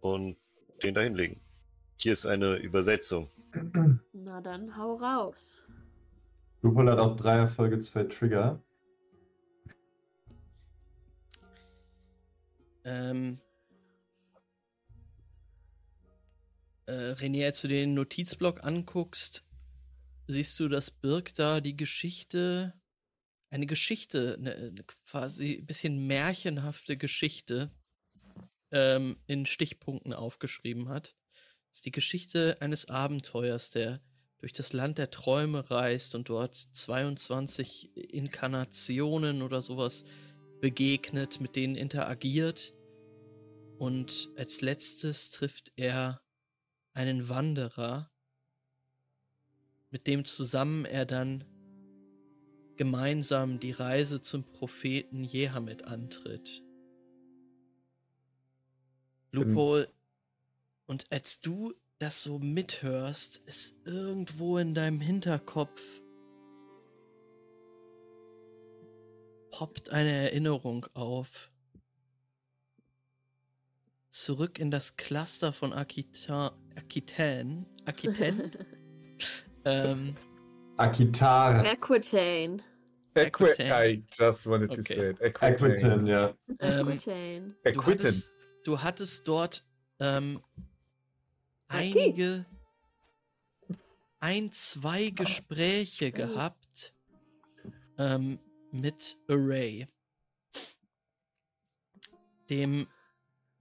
und 0.00 0.36
den 0.84 0.94
dahinlegen. 0.94 1.40
Hier 1.96 2.12
ist 2.12 2.26
eine 2.26 2.54
Übersetzung. 2.56 3.28
Na 4.12 4.40
dann 4.40 4.76
hau 4.76 4.94
raus. 4.94 5.62
Lupol 6.62 6.88
hat 6.88 7.00
auch 7.00 7.16
drei 7.16 7.38
Erfolge, 7.38 7.80
zwei 7.80 8.04
Trigger. 8.04 8.62
Ähm, 12.84 13.40
äh, 16.86 17.12
René, 17.12 17.44
als 17.44 17.62
du 17.62 17.68
den 17.68 17.94
Notizblock 17.94 18.64
anguckst, 18.64 19.44
siehst 20.26 20.58
du, 20.60 20.68
dass 20.68 20.90
Birk 20.90 21.34
da 21.34 21.60
die 21.60 21.76
Geschichte, 21.76 22.74
eine 23.50 23.66
Geschichte, 23.66 24.36
eine, 24.38 24.54
eine 24.54 24.84
quasi 24.84 25.58
ein 25.58 25.66
bisschen 25.66 26.06
märchenhafte 26.06 26.96
Geschichte 26.96 27.70
ähm, 28.70 29.16
in 29.26 29.46
Stichpunkten 29.46 30.12
aufgeschrieben 30.12 30.88
hat. 30.88 31.14
Das 31.68 31.78
ist 31.78 31.86
die 31.86 31.92
Geschichte 31.92 32.56
eines 32.60 32.88
Abenteuers, 32.88 33.70
der 33.70 34.00
durch 34.38 34.52
das 34.52 34.72
Land 34.72 34.98
der 34.98 35.10
Träume 35.10 35.70
reist 35.70 36.14
und 36.16 36.28
dort 36.28 36.56
22 36.56 37.96
Inkarnationen 37.96 39.40
oder 39.40 39.62
sowas 39.62 40.04
begegnet, 40.60 41.40
mit 41.40 41.54
denen 41.54 41.76
interagiert. 41.76 42.74
Und 43.78 44.30
als 44.36 44.60
letztes 44.60 45.30
trifft 45.30 45.72
er 45.76 46.21
einen 46.94 47.28
Wanderer, 47.28 48.10
mit 49.90 50.06
dem 50.06 50.24
zusammen 50.24 50.84
er 50.84 51.06
dann 51.06 51.44
gemeinsam 52.76 53.60
die 53.60 53.72
Reise 53.72 54.22
zum 54.22 54.44
Propheten 54.44 55.24
Jehammed 55.24 55.84
antritt. 55.84 56.62
Loophole, 59.30 59.88
und 60.86 61.06
als 61.10 61.40
du 61.40 61.74
das 61.98 62.22
so 62.22 62.38
mithörst, 62.38 63.38
ist 63.46 63.76
irgendwo 63.86 64.58
in 64.58 64.74
deinem 64.74 65.00
Hinterkopf 65.00 66.02
poppt 69.52 69.90
eine 69.90 70.10
Erinnerung 70.10 70.86
auf. 70.94 71.52
Zurück 74.08 74.58
in 74.58 74.70
das 74.70 74.96
Cluster 74.96 75.52
von 75.52 75.72
Akita, 75.72 76.58
Aquitaine. 76.76 77.66
Aquitaine? 77.86 78.50
ähm. 79.64 80.16
Aquitaine. 80.76 82.62
Equi 83.14 83.44
Aquitaine. 83.44 83.72
I 83.72 84.02
just 84.10 84.46
wanted 84.46 84.70
to 84.70 84.80
Okay. 84.80 84.94
say 84.94 85.10
it. 85.10 85.20
Aquitin, 85.20 85.76
Equitin. 85.76 86.06
ja. 86.06 86.32
Ähm, 86.60 86.88
Aquitaine. 86.88 87.54
du, 87.72 87.82
hattest, 87.86 88.32
du 88.64 88.82
hattest 88.82 89.28
dort 89.28 89.64
ähm, 90.00 90.40
einige, 91.68 92.46
ein, 94.20 94.50
zwei 94.52 95.10
Gespräche 95.10 96.10
gehabt 96.10 96.94
ähm, 97.98 98.38
mit 98.70 99.18
Array, 99.28 99.86
dem, 102.48 102.86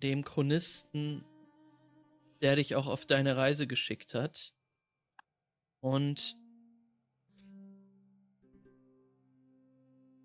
dem 0.01 0.23
Chronisten, 0.23 1.25
der 2.41 2.55
dich 2.55 2.75
auch 2.75 2.87
auf 2.87 3.05
deine 3.05 3.37
Reise 3.37 3.67
geschickt 3.67 4.13
hat. 4.13 4.53
Und 5.79 6.37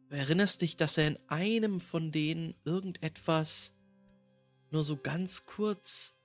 du 0.09 0.17
erinnerst 0.17 0.63
dich, 0.63 0.77
dass 0.77 0.99
er 0.99 1.09
in 1.09 1.19
einem 1.29 1.81
von 1.81 2.13
denen 2.13 2.55
irgendetwas 2.65 3.75
nur 4.71 4.85
so 4.85 4.97
ganz 4.97 5.47
kurz 5.47 6.19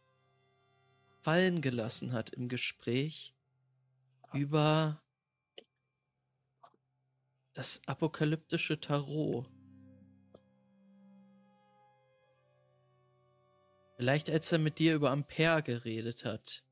fallen 1.22 1.62
gelassen 1.62 2.14
hat 2.14 2.32
im 2.32 2.50
Gespräch 2.50 3.36
über 4.34 5.02
das 7.54 7.82
apokalyptische 7.86 8.80
Tarot. 8.80 9.48
Vielleicht 14.02 14.32
als 14.32 14.52
er 14.52 14.58
mit 14.58 14.80
dir 14.80 14.96
über 14.96 15.12
Ampere 15.12 15.62
geredet 15.62 16.26
hat, 16.26 16.64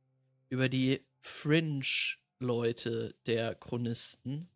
über 0.49 0.67
die 0.67 1.05
Fringe-Leute 1.21 3.13
der 3.27 3.53
Chronisten, 3.53 4.49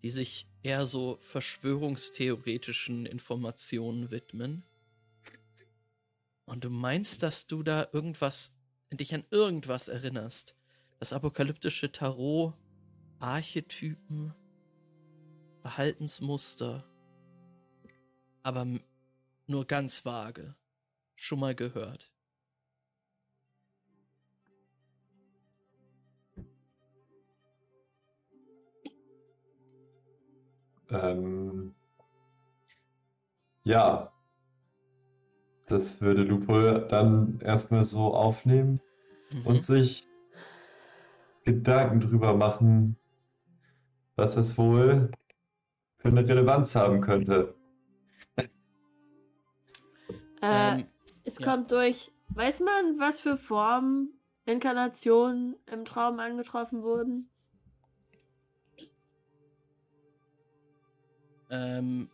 die 0.00 0.10
sich 0.10 0.46
eher 0.62 0.86
so 0.86 1.18
verschwörungstheoretischen 1.22 3.04
Informationen 3.04 4.12
widmen. 4.12 4.62
Und 6.44 6.62
du 6.62 6.70
meinst, 6.70 7.24
dass 7.24 7.48
du 7.48 7.64
da 7.64 7.88
irgendwas, 7.92 8.54
dich 8.92 9.12
an 9.12 9.24
irgendwas 9.32 9.88
erinnerst. 9.88 10.54
Das 11.00 11.12
apokalyptische 11.12 11.90
Tarot, 11.90 12.54
Archetypen, 13.18 14.32
Verhaltensmuster. 15.62 16.88
Aber 18.44 18.68
nur 19.48 19.66
ganz 19.66 20.04
vage. 20.04 20.54
Schon 21.16 21.40
mal 21.40 21.54
gehört. 21.54 22.12
Ähm, 30.90 31.74
ja, 33.64 34.10
das 35.66 36.00
würde 36.00 36.22
Lupo 36.22 36.60
dann 36.88 37.40
erstmal 37.40 37.84
so 37.84 38.14
aufnehmen 38.14 38.80
Mhm. 39.30 39.46
und 39.46 39.64
sich 39.64 40.02
Gedanken 41.44 42.00
drüber 42.00 42.34
machen, 42.34 42.96
was 44.16 44.36
es 44.36 44.56
wohl 44.56 45.10
für 45.98 46.08
eine 46.08 46.26
Relevanz 46.26 46.74
haben 46.74 47.00
könnte. 47.00 47.54
Äh, 50.42 50.76
Ähm, 50.78 50.86
es 51.24 51.38
ja. 51.38 51.44
kommt 51.44 51.70
durch. 51.70 52.10
Weiß 52.28 52.60
man, 52.60 52.98
was 52.98 53.20
für 53.20 53.36
Formen, 53.36 54.18
Inkarnationen 54.46 55.56
im 55.66 55.84
Traum 55.84 56.20
angetroffen 56.20 56.82
wurden? 56.82 57.30
Ähm, 61.50 62.10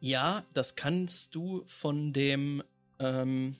ja, 0.00 0.44
das 0.52 0.76
kannst 0.76 1.34
du 1.34 1.64
von 1.66 2.12
dem, 2.12 2.62
ähm, 2.98 3.56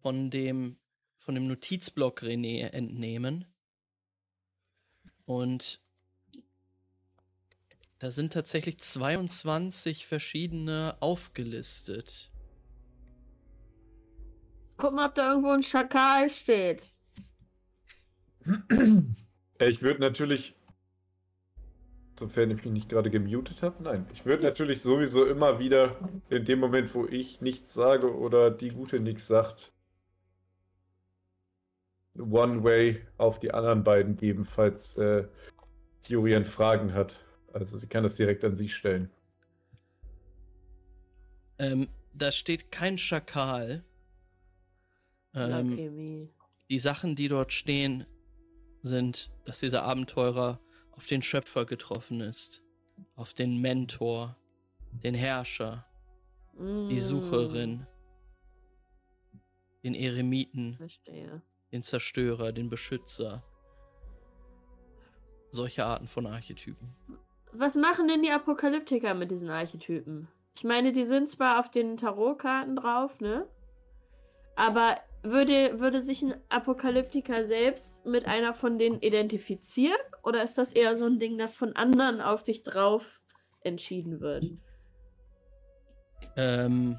von 0.00 0.30
dem, 0.30 0.76
von 1.18 1.34
dem 1.34 1.48
Notizblock 1.48 2.22
René 2.22 2.70
entnehmen. 2.70 3.46
Und 5.24 5.83
da 8.04 8.10
sind 8.10 8.34
tatsächlich 8.34 8.76
22 8.80 10.06
verschiedene 10.06 10.94
aufgelistet. 11.00 12.30
Guck 14.76 14.92
mal, 14.92 15.08
ob 15.08 15.14
da 15.14 15.30
irgendwo 15.30 15.52
ein 15.52 15.62
Schakal 15.62 16.28
steht. 16.28 16.92
Äh, 19.58 19.70
Ich 19.70 19.80
würde 19.80 20.00
natürlich, 20.00 20.54
sofern 22.18 22.50
ich 22.50 22.62
mich 22.62 22.74
nicht 22.74 22.88
gerade 22.90 23.08
gemutet 23.10 23.62
habe, 23.62 23.82
nein, 23.82 24.06
ich 24.12 24.26
würde 24.26 24.42
natürlich 24.42 24.82
sowieso 24.82 25.24
immer 25.24 25.58
wieder 25.58 25.96
in 26.28 26.44
dem 26.44 26.58
Moment, 26.58 26.94
wo 26.94 27.06
ich 27.06 27.40
nichts 27.40 27.72
sage 27.72 28.14
oder 28.14 28.50
die 28.50 28.68
Gute 28.68 29.00
nichts 29.00 29.28
sagt, 29.28 29.72
One 32.18 32.62
Way 32.62 33.02
auf 33.16 33.40
die 33.40 33.54
anderen 33.54 33.82
beiden 33.82 34.18
geben, 34.18 34.44
falls 34.44 34.94
äh, 34.98 35.26
Julian 36.06 36.44
Fragen 36.44 36.92
hat. 36.92 37.23
Also 37.54 37.78
sie 37.78 37.86
kann 37.86 38.02
das 38.02 38.16
direkt 38.16 38.42
an 38.44 38.56
sie 38.56 38.68
stellen. 38.68 39.10
Ähm, 41.58 41.88
da 42.12 42.32
steht 42.32 42.72
kein 42.72 42.98
Schakal. 42.98 43.84
Ähm, 45.34 45.70
Leukämie. 45.70 46.28
Die 46.68 46.78
Sachen, 46.80 47.14
die 47.14 47.28
dort 47.28 47.52
stehen, 47.52 48.06
sind, 48.82 49.30
dass 49.44 49.60
dieser 49.60 49.84
Abenteurer 49.84 50.60
auf 50.90 51.06
den 51.06 51.22
Schöpfer 51.22 51.64
getroffen 51.64 52.20
ist, 52.20 52.64
auf 53.14 53.34
den 53.34 53.60
Mentor, 53.60 54.36
den 55.04 55.14
Herrscher, 55.14 55.86
die 56.54 56.96
Mm, 56.96 56.98
Sucherin, 57.00 57.86
den 59.84 59.94
Eremiten, 59.94 60.76
Verstehe. 60.76 61.42
den 61.72 61.82
Zerstörer, 61.82 62.52
den 62.52 62.68
Beschützer. 62.68 63.44
Solche 65.50 65.84
Arten 65.84 66.08
von 66.08 66.26
Archetypen. 66.26 66.94
Was 67.56 67.76
machen 67.76 68.08
denn 68.08 68.22
die 68.22 68.32
Apokalyptiker 68.32 69.14
mit 69.14 69.30
diesen 69.30 69.48
Archetypen? 69.48 70.26
Ich 70.56 70.64
meine, 70.64 70.90
die 70.90 71.04
sind 71.04 71.28
zwar 71.28 71.60
auf 71.60 71.70
den 71.70 71.96
Tarotkarten 71.96 72.74
drauf, 72.74 73.20
ne? 73.20 73.48
Aber 74.56 74.96
würde, 75.22 75.78
würde 75.78 76.00
sich 76.00 76.22
ein 76.22 76.34
Apokalyptiker 76.48 77.44
selbst 77.44 78.04
mit 78.06 78.26
einer 78.26 78.54
von 78.54 78.78
denen 78.78 79.00
identifizieren? 79.00 79.98
Oder 80.22 80.42
ist 80.42 80.58
das 80.58 80.72
eher 80.72 80.96
so 80.96 81.06
ein 81.06 81.18
Ding, 81.18 81.38
das 81.38 81.54
von 81.54 81.74
anderen 81.76 82.20
auf 82.20 82.42
dich 82.42 82.62
drauf 82.64 83.20
entschieden 83.62 84.20
wird? 84.20 84.44
Ähm, 86.36 86.98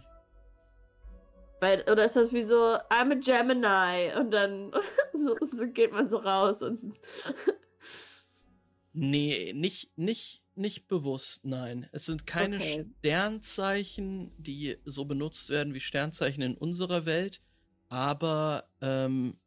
Weil, 1.60 1.82
oder 1.89 2.06
ist 2.06 2.16
das 2.16 2.32
wie 2.32 2.43
so, 2.43 2.56
I'm 2.89 3.12
a 3.12 3.16
Gemini 3.16 4.18
und 4.18 4.32
dann 4.32 4.72
so, 5.14 5.36
so 5.41 5.68
geht 5.68 5.91
man 5.91 6.08
so 6.08 6.18
raus 6.18 6.62
und. 6.62 6.97
nee, 8.93 9.53
nicht, 9.53 9.97
nicht, 9.97 10.45
nicht 10.58 10.88
bewusst, 10.88 11.45
nein. 11.45 11.88
Es 11.91 12.06
sind 12.06 12.26
keine 12.28 12.58
Okay. 12.58 12.86
Sternzeichen, 12.99 14.32
die 14.38 14.78
so 14.86 15.06
benutzt 15.06 15.49
werden 15.49 15.74
wie 15.74 15.80
Sternzeichen 15.80 16.41
in 16.43 16.56
unserer 16.56 17.06
Welt, 17.06 17.41
aber 17.89 18.70
ähm, 18.82 19.38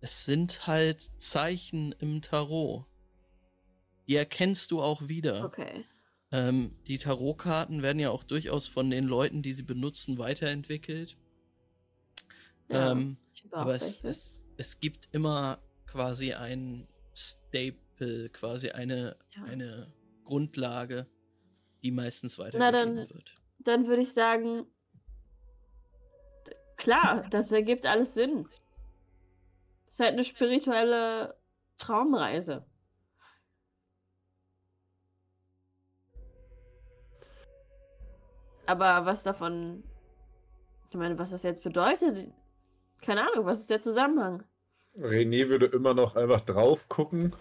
es 0.00 0.24
sind 0.24 0.66
halt 0.66 1.02
Zeichen 1.18 1.92
im 1.92 2.22
Tarot. 2.22 2.86
Die 4.06 4.16
erkennst 4.16 4.70
du 4.70 4.80
auch 4.80 5.08
wieder. 5.08 5.44
Okay. 5.44 5.84
Ähm, 6.30 6.76
die 6.86 6.98
Tarotkarten 6.98 7.82
werden 7.82 7.98
ja 7.98 8.10
auch 8.10 8.22
durchaus 8.22 8.68
von 8.68 8.90
den 8.90 9.04
Leuten, 9.04 9.42
die 9.42 9.54
sie 9.54 9.62
benutzen, 9.62 10.18
weiterentwickelt. 10.18 11.16
Ja, 12.68 12.92
ähm, 12.92 13.16
aber 13.50 13.74
es, 13.74 14.00
es, 14.02 14.42
es 14.56 14.78
gibt 14.80 15.08
immer 15.12 15.58
quasi 15.86 16.34
ein 16.34 16.86
Staple, 17.14 18.28
quasi 18.30 18.70
eine, 18.70 19.16
Ja. 19.34 19.44
eine 19.44 19.92
Grundlage, 20.28 21.06
die 21.82 21.90
meistens 21.90 22.36
Na 22.36 22.44
weitergegeben 22.44 22.96
dann- 22.96 23.08
wird. 23.14 23.34
dann 23.60 23.86
würde 23.86 24.02
ich 24.02 24.12
sagen, 24.12 24.66
klar, 26.76 27.24
das 27.30 27.50
ergibt 27.50 27.86
alles 27.86 28.12
Sinn. 28.14 28.46
Es 29.86 29.92
ist 29.94 30.00
halt 30.00 30.12
eine 30.12 30.24
spirituelle 30.24 31.34
Traumreise. 31.78 32.66
Aber 38.66 39.06
was 39.06 39.22
davon, 39.22 39.82
ich 40.90 40.96
meine, 40.96 41.18
was 41.18 41.30
das 41.30 41.42
jetzt 41.42 41.62
bedeutet, 41.62 42.30
keine 43.00 43.22
Ahnung, 43.30 43.46
was 43.46 43.60
ist 43.60 43.70
der 43.70 43.80
Zusammenhang? 43.80 44.42
René 44.96 45.48
würde 45.48 45.66
immer 45.66 45.94
noch 45.94 46.16
einfach 46.16 46.40
drauf 46.42 46.88
gucken 46.88 47.34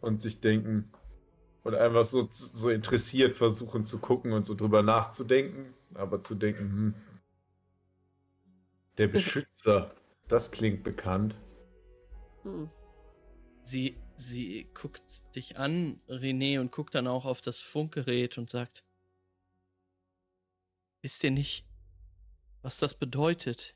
und 0.00 0.22
sich 0.22 0.40
denken 0.40 0.90
und 1.64 1.74
einfach 1.74 2.04
so, 2.04 2.28
so 2.30 2.70
interessiert 2.70 3.36
versuchen 3.36 3.84
zu 3.84 3.98
gucken 3.98 4.32
und 4.32 4.46
so 4.46 4.54
drüber 4.54 4.82
nachzudenken, 4.82 5.74
aber 5.94 6.22
zu 6.22 6.34
denken, 6.34 6.60
hm, 6.60 6.94
der 8.98 9.08
Beschützer, 9.08 9.94
das 10.28 10.52
klingt 10.52 10.84
bekannt. 10.84 11.34
Hm. 12.42 12.70
Sie, 13.62 13.96
sie 14.14 14.68
guckt 14.74 15.34
dich 15.34 15.56
an, 15.56 16.02
René, 16.06 16.60
und 16.60 16.70
guckt 16.70 16.94
dann 16.94 17.06
auch 17.06 17.24
auf 17.24 17.40
das 17.40 17.62
Funkgerät 17.62 18.36
und 18.36 18.50
sagt, 18.50 18.84
wisst 21.00 21.24
ihr 21.24 21.30
nicht, 21.30 21.66
was 22.60 22.78
das 22.78 22.94
bedeutet? 22.94 23.74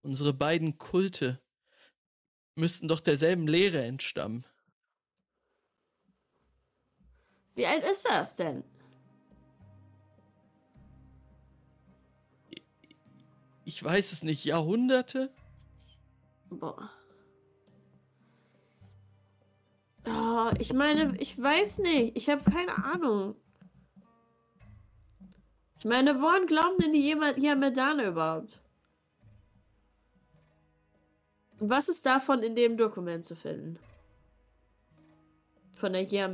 Unsere 0.00 0.32
beiden 0.32 0.78
Kulte 0.78 1.42
müssten 2.54 2.88
doch 2.88 3.00
derselben 3.00 3.46
Lehre 3.46 3.82
entstammen. 3.84 4.46
Wie 7.58 7.66
alt 7.66 7.82
ist 7.82 8.04
das 8.04 8.36
denn? 8.36 8.62
Ich 13.64 13.82
weiß 13.82 14.12
es 14.12 14.22
nicht, 14.22 14.44
Jahrhunderte? 14.44 15.34
Boah. 16.50 16.88
Oh, 20.06 20.52
ich 20.60 20.72
meine, 20.72 21.16
ich 21.18 21.36
weiß 21.36 21.78
nicht. 21.80 22.16
Ich 22.16 22.30
habe 22.30 22.48
keine 22.48 22.76
Ahnung. 22.84 23.34
Ich 25.78 25.84
meine, 25.84 26.20
woran 26.20 26.46
glauben 26.46 26.78
denn 26.78 26.92
die 26.92 27.02
jemand 27.02 27.38
hier 27.38 27.56
Medane 27.56 28.04
überhaupt? 28.04 28.62
Was 31.58 31.88
ist 31.88 32.06
davon 32.06 32.44
in 32.44 32.54
dem 32.54 32.76
Dokument 32.76 33.24
zu 33.24 33.34
finden? 33.34 33.80
Von 35.74 35.92
der 35.92 36.04
Gia 36.04 36.28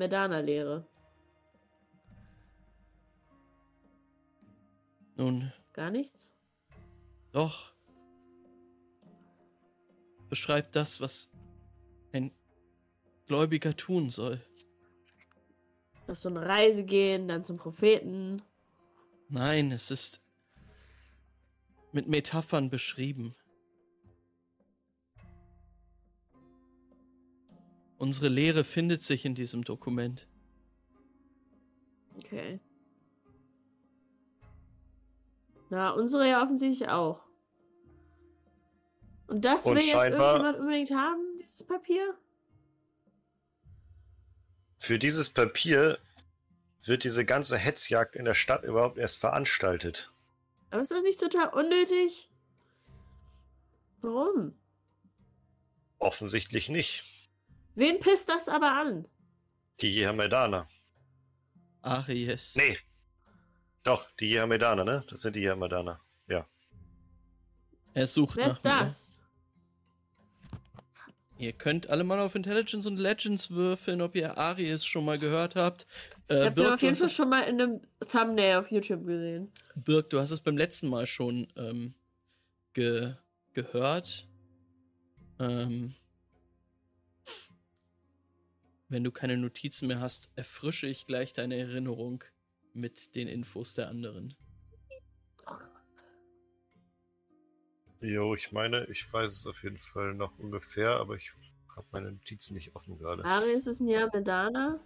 Nun, 5.17 5.53
Gar 5.73 5.91
nichts? 5.91 6.31
doch. 7.33 7.73
Beschreibt 10.29 10.75
das, 10.75 11.01
was 11.01 11.31
ein 12.13 12.33
Gläubiger 13.27 13.77
tun 13.77 14.11
soll. 14.11 14.41
Auf 16.09 16.19
so 16.19 16.29
eine 16.29 16.45
Reise 16.45 16.85
gehen, 16.85 17.29
dann 17.29 17.45
zum 17.45 17.57
Propheten. 17.57 18.43
Nein, 19.29 19.71
es 19.71 19.91
ist 19.91 20.21
mit 21.93 22.09
Metaphern 22.09 22.69
beschrieben. 22.69 23.35
Unsere 27.99 28.29
Lehre 28.29 28.65
findet 28.65 29.03
sich 29.03 29.25
in 29.25 29.35
diesem 29.35 29.63
Dokument. 29.63 30.27
Okay. 32.17 32.61
Na, 35.75 35.91
unsere 35.91 36.29
ja 36.29 36.41
offensichtlich 36.41 36.89
auch. 36.89 37.21
Und 39.27 39.45
das 39.45 39.67
Und 39.67 39.75
will 39.75 39.83
jetzt 39.83 39.93
irgendjemand 39.93 40.61
unbedingt 40.61 40.93
haben, 40.93 41.37
dieses 41.41 41.65
Papier? 41.65 42.15
Für 44.79 45.01
dieses 45.01 45.31
Papier 45.31 45.99
wird 46.85 47.03
diese 47.03 47.25
ganze 47.25 47.57
Hetzjagd 47.57 48.15
in 48.15 48.25
der 48.25 48.37
Stadt 48.37 48.63
überhaupt 48.63 48.99
erst 48.99 49.19
veranstaltet. 49.19 50.13
Aber 50.71 50.81
ist 50.81 50.93
das 50.93 51.03
nicht 51.03 51.19
total 51.19 51.49
unnötig? 51.49 52.31
Warum? 54.01 54.57
Offensichtlich 55.99 56.69
nicht. 56.69 57.03
Wen 57.75 57.99
pisst 57.99 58.29
das 58.29 58.49
aber 58.49 58.71
an? 58.71 59.09
Die 59.81 59.93
Jehamedaner. 59.93 60.69
Aries. 61.83 62.55
Nee. 62.55 62.79
Doch, 63.85 64.11
die 64.19 64.27
Jehamedaner, 64.27 64.85
ne? 64.85 65.05
Das 65.09 65.23
sind 65.23 65.37
die 65.37 65.41
Jehamedaner. 65.41 66.01
Ja. 66.27 66.47
Er 67.93 68.07
sucht 68.07 68.37
Wer 68.37 68.49
nach 68.49 68.57
ist 68.57 68.65
mir. 68.65 68.71
das? 68.71 69.11
Ihr 71.37 71.53
könnt 71.53 71.91
alle 71.91 72.05
mal 72.05 72.21
auf 72.21 72.35
Intelligence 72.35 72.87
und 72.87 72.97
Legends 72.97 73.51
würfeln, 73.51 74.01
ob 74.01 74.15
ihr 74.15 74.39
Aries 74.39 74.85
schon 74.87 75.05
mal 75.05 75.19
gehört 75.19 75.57
habt. 75.57 75.87
Ich 76.29 76.35
Äh, 76.37 76.47
hab 76.47 76.55
den 76.57 76.65
Birk, 76.65 76.75
auf 76.75 76.81
du 76.81 76.87
jeden 76.87 76.95
hast 76.95 77.01
Fall 77.01 77.07
es, 77.09 77.13
schon 77.15 77.29
mal 77.29 77.41
in 77.43 77.61
einem 77.61 77.81
Thumbnail 78.11 78.57
auf 78.57 78.71
YouTube 78.71 79.05
gesehen. 79.07 79.53
Birk, 79.75 80.11
du 80.11 80.21
hast 80.21 80.31
es 80.31 80.41
beim 80.41 80.57
letzten 80.57 80.89
Mal 80.89 81.07
schon 81.07 81.47
ähm, 81.57 81.95
ge 82.73 83.15
gehört. 83.53 84.27
Ähm, 85.39 85.95
wenn 88.89 89.05
du 89.05 89.11
keine 89.11 89.37
Notizen 89.37 89.89
mehr 89.89 90.01
hast, 90.01 90.31
erfrische 90.37 90.87
ich 90.87 91.07
gleich 91.07 91.33
deine 91.33 91.57
Erinnerung 91.57 92.25
mit 92.75 93.15
den 93.15 93.29
Infos 93.29 93.75
der 93.75 93.89
anderen. 93.89 94.35
Jo, 98.01 98.35
ich 98.35 98.53
meine, 98.53 98.85
ich 98.91 99.11
weiß 99.11 99.33
es 99.33 99.47
auf 99.47 99.63
jeden 99.63 99.79
Fall 99.79 100.15
noch 100.15 100.39
ungefähr, 100.39 100.91
aber 100.91 101.15
ich 101.17 101.33
habe 101.75 101.87
meine 101.91 102.13
Notizen 102.13 102.55
nicht 102.55 102.75
offen 102.77 102.99
gerade. 102.99 103.25
Ares 103.25 103.67
ist 103.67 103.81
ein 103.81 103.89
Yamedana. 103.89 104.79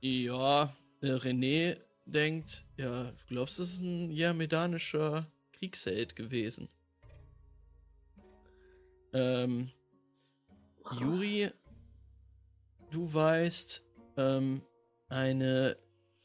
Ja, 0.00 0.74
äh, 1.00 1.06
René 1.06 1.78
denkt, 2.04 2.66
ja, 2.76 3.04
du 3.10 3.24
glaubst, 3.28 3.58
es 3.58 3.74
ist 3.74 3.82
ein 3.82 4.10
jamedanischer 4.10 5.26
Kriegsheld 5.52 6.16
gewesen. 6.16 6.68
Ähm, 9.12 9.70
Juri, 10.92 11.50
du 12.90 13.12
weißt, 13.12 13.84
ähm, 14.16 14.62
eine 15.08 15.76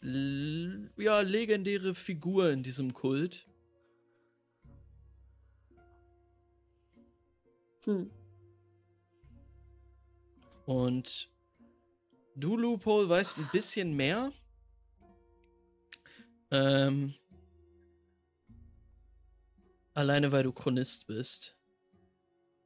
ja, 0.06 1.22
legendäre 1.22 1.96
Figur 1.96 2.52
in 2.52 2.62
diesem 2.62 2.94
Kult. 2.94 3.48
Hm. 7.86 8.12
Und 10.66 11.32
du, 12.36 12.56
Loophole, 12.56 13.10
weißt 13.10 13.40
ein 13.40 13.50
bisschen 13.52 13.96
mehr. 13.96 14.32
Ähm, 16.52 17.16
alleine 19.96 20.32
weil 20.32 20.44
du 20.44 20.52
Chronist 20.52 21.08
bist. 21.08 21.58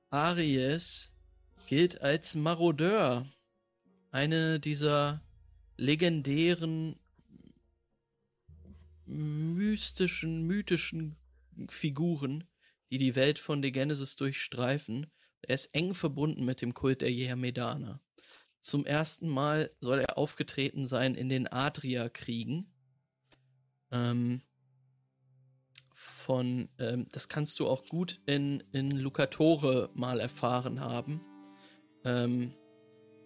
Aries 0.10 1.14
gilt 1.68 2.02
als 2.02 2.36
Marodeur. 2.36 3.26
Eine 4.12 4.60
dieser 4.60 5.22
legendären, 5.78 6.99
mystischen, 9.10 10.44
mythischen 10.44 11.18
Figuren, 11.70 12.46
die 12.92 12.98
die 12.98 13.16
Welt 13.16 13.40
von 13.40 13.62
The 13.62 13.72
Genesis 13.72 14.16
durchstreifen. 14.16 15.08
Er 15.42 15.56
ist 15.56 15.74
eng 15.74 15.94
verbunden 15.94 16.46
mit 16.46 16.62
dem 16.62 16.74
Kult 16.74 17.02
der 17.02 17.12
Jehamedaner. 17.12 18.02
Zum 18.60 18.86
ersten 18.86 19.30
Mal 19.30 19.72
soll 19.80 20.00
er 20.00 20.18
aufgetreten 20.18 20.86
sein 20.86 21.16
in 21.16 21.30
den 21.30 21.48
Adria-Kriegen. 21.48 22.72
Ähm, 23.92 24.42
von, 25.94 26.70
ähm, 26.78 27.08
das 27.12 27.28
kannst 27.28 27.60
du 27.60 27.68
auch 27.68 27.86
gut 27.86 28.22
in, 28.26 28.64
in 28.72 28.92
Lucatore 28.92 29.90
mal 29.94 30.20
erfahren 30.20 30.82
haben. 30.82 31.22
Ähm, 32.04 32.54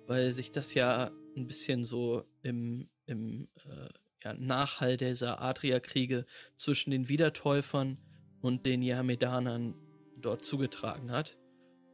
weil 0.06 0.32
sich 0.32 0.52
das 0.52 0.74
ja 0.74 1.12
ein 1.36 1.48
bisschen 1.48 1.84
so 1.84 2.24
im, 2.42 2.90
im 3.06 3.48
äh, 3.66 3.90
ja, 4.24 4.34
Nachhall 4.34 4.98
dieser 4.98 5.42
Adria-Kriege 5.42 6.26
zwischen 6.56 6.92
den 6.92 7.10
Wiedertäufern 7.10 7.98
und 8.42 8.66
den 8.66 8.82
Jehamedanern 8.82 9.76
dort 10.18 10.44
zugetragen 10.44 11.12
hat. 11.12 11.38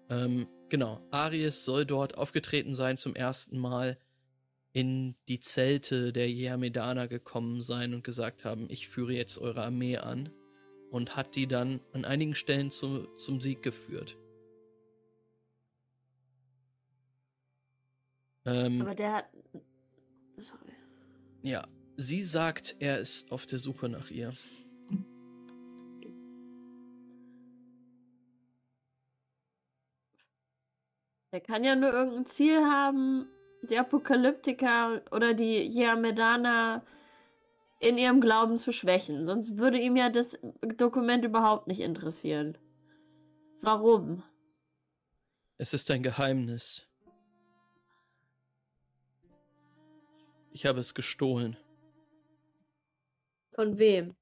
Ähm, 0.10 0.48
genau, 0.70 1.06
Aries 1.12 1.66
soll 1.66 1.86
dort 1.86 2.18
aufgetreten 2.18 2.76
sein 2.76 2.98
zum 2.98 3.16
ersten 3.16 3.58
Mal 3.58 3.98
in 4.72 5.16
die 5.28 5.40
Zelte 5.40 6.14
der 6.14 6.30
Jehamedaner 6.30 7.08
gekommen 7.08 7.62
sein 7.62 7.94
und 7.94 8.04
gesagt 8.04 8.46
haben, 8.46 8.68
ich 8.70 8.88
führe 8.88 9.14
jetzt 9.14 9.40
eure 9.40 9.64
Armee 9.64 9.98
an 9.98 10.30
und 10.92 11.16
hat 11.16 11.36
die 11.36 11.48
dann 11.48 11.82
an 11.94 12.06
einigen 12.06 12.36
Stellen 12.36 12.72
zu, 12.72 13.08
zum 13.16 13.42
Sieg 13.42 13.62
geführt. 13.64 14.18
Ähm, 18.46 18.82
Aber 18.82 18.96
der 18.96 19.14
hat. 19.14 19.26
Sorry. 20.38 20.72
ja, 21.44 21.62
sie 22.00 22.24
sagt, 22.24 22.78
er 22.80 22.98
ist 23.00 23.30
auf 23.30 23.46
der 23.46 23.60
Suche 23.60 23.90
nach 23.90 24.10
ihr. 24.10 24.32
Der 31.32 31.42
kann 31.42 31.64
ja 31.64 31.76
nur 31.76 31.92
irgendein 31.92 32.26
Ziel 32.26 32.62
haben, 32.62 33.28
die 33.70 33.78
Apokalyptiker 33.78 35.04
oder 35.12 35.34
die 35.34 35.68
Yamedana 35.68 36.84
in 37.82 37.98
ihrem 37.98 38.22
Glauben 38.22 38.58
zu 38.58 38.72
schwächen. 38.72 39.26
Sonst 39.26 39.58
würde 39.58 39.78
ihm 39.78 39.98
ja 39.98 40.10
das 40.10 40.40
Dokument 40.78 41.26
überhaupt 41.26 41.68
nicht 41.68 41.82
interessieren. 41.82 42.58
Warum? 43.62 44.24
Es 45.58 45.74
ist 45.74 45.92
ein 45.92 46.02
Geheimnis. 46.02 46.88
Ich 50.52 50.66
habe 50.66 50.80
es 50.80 50.94
gestohlen. 50.94 51.58
Von 53.60 53.78
wem? 53.78 54.16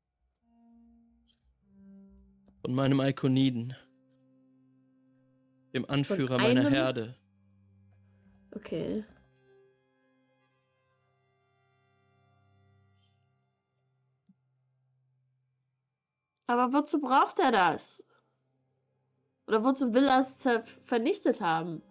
Von 2.66 2.74
meinem 2.74 3.00
Ikoniden. 3.02 3.76
Dem 5.76 5.86
Anführer 5.88 6.40
meiner? 6.40 6.68
Herde. 6.68 7.16
Okay. 8.50 9.04
Aber 16.48 16.74
wozu 16.74 17.00
braucht 17.00 17.38
er 17.38 17.52
das? 17.52 18.04
Oder 19.48 19.64
wozu 19.64 19.94
will 19.94 20.06
er 20.06 20.20
es 20.22 20.40
zer- 20.44 20.66
vernichtet 20.86 21.42
haben? 21.42 21.84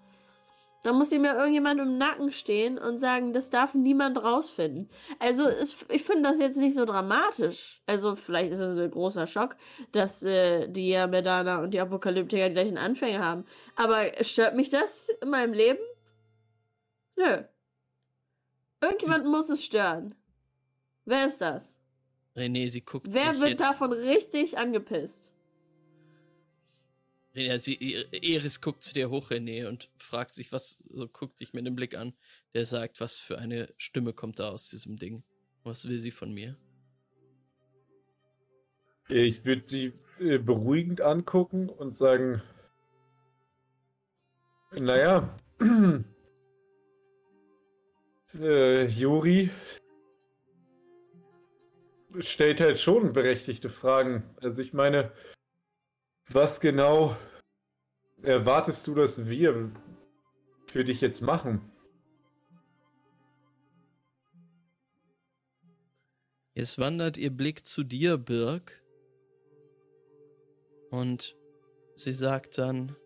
Da 0.86 0.92
muss 0.92 1.10
ihm 1.10 1.24
ja 1.24 1.34
irgendjemand 1.36 1.80
im 1.80 1.98
Nacken 1.98 2.30
stehen 2.30 2.78
und 2.78 2.98
sagen, 2.98 3.32
das 3.32 3.50
darf 3.50 3.74
niemand 3.74 4.22
rausfinden. 4.22 4.88
Also 5.18 5.48
es, 5.48 5.84
ich 5.90 6.04
finde 6.04 6.22
das 6.22 6.38
jetzt 6.38 6.56
nicht 6.58 6.76
so 6.76 6.84
dramatisch. 6.84 7.82
Also 7.86 8.14
vielleicht 8.14 8.52
ist 8.52 8.60
es 8.60 8.78
ein 8.78 8.92
großer 8.92 9.26
Schock, 9.26 9.56
dass 9.90 10.22
äh, 10.22 10.68
die 10.68 10.92
Medana 11.08 11.58
und 11.58 11.72
die 11.72 11.80
Apokalyptiker 11.80 12.46
die 12.46 12.54
gleichen 12.54 12.78
Anfänge 12.78 13.18
haben. 13.18 13.46
Aber 13.74 14.04
stört 14.20 14.54
mich 14.54 14.70
das 14.70 15.08
in 15.20 15.30
meinem 15.30 15.54
Leben? 15.54 15.80
Nö. 17.16 17.42
Irgendjemand 18.80 19.26
muss 19.26 19.50
es 19.50 19.64
stören. 19.64 20.14
Wer 21.04 21.26
ist 21.26 21.40
das? 21.40 21.80
René, 22.36 22.68
sie 22.70 22.82
guckt 22.82 23.08
Wer 23.10 23.40
wird 23.40 23.50
jetzt, 23.50 23.64
davon 23.64 23.92
richtig 23.92 24.56
angepisst? 24.56 25.35
René, 27.36 27.58
sie, 27.58 28.06
Eris 28.12 28.62
guckt 28.62 28.82
zu 28.82 28.94
dir 28.94 29.10
hoch, 29.10 29.30
René, 29.30 29.68
und 29.68 29.90
fragt 29.98 30.32
sich, 30.32 30.52
was, 30.52 30.82
so 30.88 31.06
guckt 31.06 31.40
dich 31.40 31.52
mit 31.52 31.66
einem 31.66 31.76
Blick 31.76 31.94
an, 31.96 32.14
der 32.54 32.64
sagt, 32.64 33.00
was 33.00 33.18
für 33.18 33.38
eine 33.38 33.68
Stimme 33.76 34.14
kommt 34.14 34.38
da 34.38 34.48
aus 34.48 34.70
diesem 34.70 34.96
Ding? 34.96 35.22
Was 35.62 35.86
will 35.86 36.00
sie 36.00 36.10
von 36.10 36.32
mir? 36.32 36.56
Ich 39.08 39.44
würde 39.44 39.66
sie 39.66 39.92
äh, 40.18 40.38
beruhigend 40.38 41.02
angucken 41.02 41.68
und 41.68 41.94
sagen, 41.94 42.42
naja, 44.72 45.36
äh, 48.40 48.86
Juri 48.86 49.50
stellt 52.18 52.60
halt 52.60 52.80
schon 52.80 53.12
berechtigte 53.12 53.68
Fragen. 53.68 54.24
Also 54.40 54.62
ich 54.62 54.72
meine, 54.72 55.12
was 56.28 56.60
genau 56.60 57.16
erwartest 58.22 58.86
du, 58.86 58.94
dass 58.94 59.26
wir 59.26 59.70
für 60.66 60.84
dich 60.84 61.00
jetzt 61.00 61.20
machen? 61.20 61.70
Jetzt 66.54 66.78
wandert 66.78 67.18
ihr 67.18 67.30
Blick 67.30 67.66
zu 67.66 67.84
dir, 67.84 68.16
Birk. 68.16 68.82
Und 70.90 71.36
sie 71.96 72.14
sagt 72.14 72.56
dann, 72.56 72.96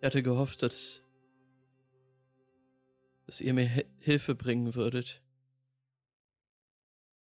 ich 0.00 0.06
hatte 0.06 0.22
gehofft, 0.22 0.62
dass, 0.62 1.02
dass 3.26 3.40
ihr 3.40 3.54
mir 3.54 3.68
Hi- 3.68 3.86
Hilfe 4.00 4.34
bringen 4.34 4.74
würdet. 4.74 5.22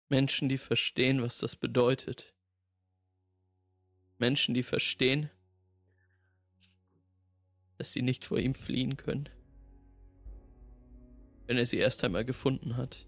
Menschen, 0.10 0.50
die 0.50 0.58
verstehen, 0.58 1.22
was 1.22 1.38
das 1.38 1.56
bedeutet. 1.56 2.36
Menschen, 4.20 4.54
die 4.54 4.64
verstehen, 4.64 5.30
dass 7.78 7.94
sie 7.94 8.02
nicht 8.02 8.26
vor 8.26 8.38
ihm 8.38 8.54
fliehen 8.54 8.98
können, 8.98 9.30
wenn 11.48 11.58
er 11.58 11.66
sie 11.66 11.78
erst 11.78 12.04
einmal 12.04 12.26
gefunden 12.26 12.76
hat. 12.78 13.06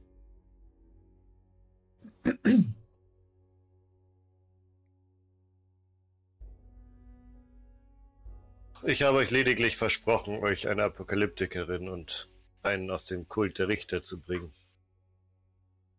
Ich 8.83 9.03
habe 9.03 9.17
euch 9.17 9.29
lediglich 9.29 9.77
versprochen, 9.77 10.39
euch 10.39 10.67
eine 10.67 10.85
Apokalyptikerin 10.85 11.87
und 11.87 12.29
einen 12.63 12.89
aus 12.89 13.05
dem 13.05 13.27
Kult 13.27 13.59
der 13.59 13.67
Richter 13.67 14.01
zu 14.01 14.19
bringen. 14.19 14.51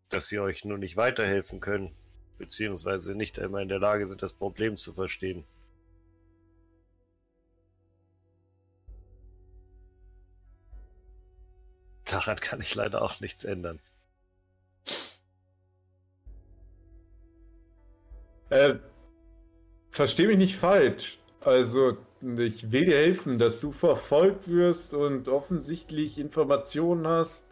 Dass 0.09 0.29
sie 0.29 0.41
euch 0.41 0.65
nur 0.65 0.79
nicht 0.79 0.97
weiterhelfen 0.97 1.61
können, 1.61 1.95
beziehungsweise 2.39 3.15
nicht 3.15 3.39
einmal 3.39 3.63
in 3.63 3.69
der 3.69 3.79
Lage 3.79 4.07
sind, 4.07 4.23
das 4.23 4.33
Problem 4.33 4.77
zu 4.77 4.93
verstehen. 4.93 5.45
Daran 12.05 12.37
kann 12.37 12.61
ich 12.61 12.75
leider 12.75 13.01
auch 13.01 13.21
nichts 13.21 13.45
ändern. 13.45 13.79
Äh, 18.51 18.75
versteh 19.93 20.27
mich 20.27 20.37
nicht 20.37 20.57
falsch. 20.57 21.19
Also, 21.41 21.97
ich 22.21 22.71
will 22.71 22.85
dir 22.85 22.97
helfen, 22.97 23.39
dass 23.39 23.61
du 23.61 23.73
verfolgt 23.73 24.47
wirst 24.47 24.93
und 24.93 25.29
offensichtlich 25.29 26.19
Informationen 26.19 27.07
hast, 27.07 27.47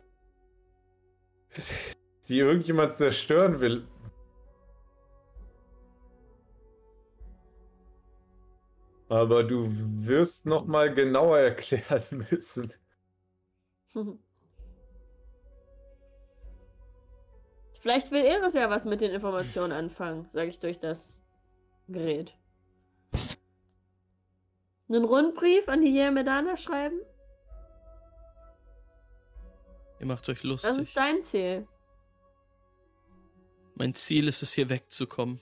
die 2.28 2.39
irgendjemand 2.39 2.97
zerstören 2.97 3.61
will. 3.61 3.89
Aber 9.11 9.42
du 9.42 9.66
wirst 9.68 10.46
noch 10.46 10.66
mal 10.66 10.94
genauer 10.94 11.38
erklären 11.38 12.04
müssen. 12.30 12.72
Vielleicht 17.80 18.12
will 18.12 18.24
Eris 18.24 18.54
ja 18.54 18.70
was 18.70 18.84
mit 18.84 19.00
den 19.00 19.11
Informationen 19.11 19.72
anfangen, 19.72 20.28
sage 20.32 20.48
ich 20.50 20.61
durch 20.61 20.78
das 20.78 21.24
Gerät. 21.88 22.32
Einen 24.88 25.04
Rundbrief 25.04 25.68
an 25.68 25.82
die 25.82 25.92
Yemedana 25.92 26.56
schreiben? 26.56 27.00
Ihr 29.98 30.06
macht 30.06 30.28
euch 30.28 30.38
Das 30.38 30.44
lustig. 30.44 30.78
ist 30.78 30.96
dein 30.96 31.22
Ziel. 31.24 31.66
Mein 33.74 33.94
Ziel 33.94 34.28
ist 34.28 34.42
es, 34.42 34.52
hier 34.52 34.68
wegzukommen. 34.68 35.40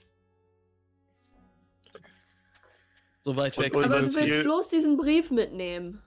So 3.29 3.35
weit 3.37 3.55
Und 3.59 3.63
weg 3.65 3.75
unser 3.75 3.89
wie 3.89 3.93
Aber 3.97 4.01
du. 4.07 4.09
Ziel- 4.11 4.27
willst 4.31 4.43
bloß 4.45 4.67
diesen 4.69 4.97
Brief 4.97 5.29
mitnehmen. 5.29 6.01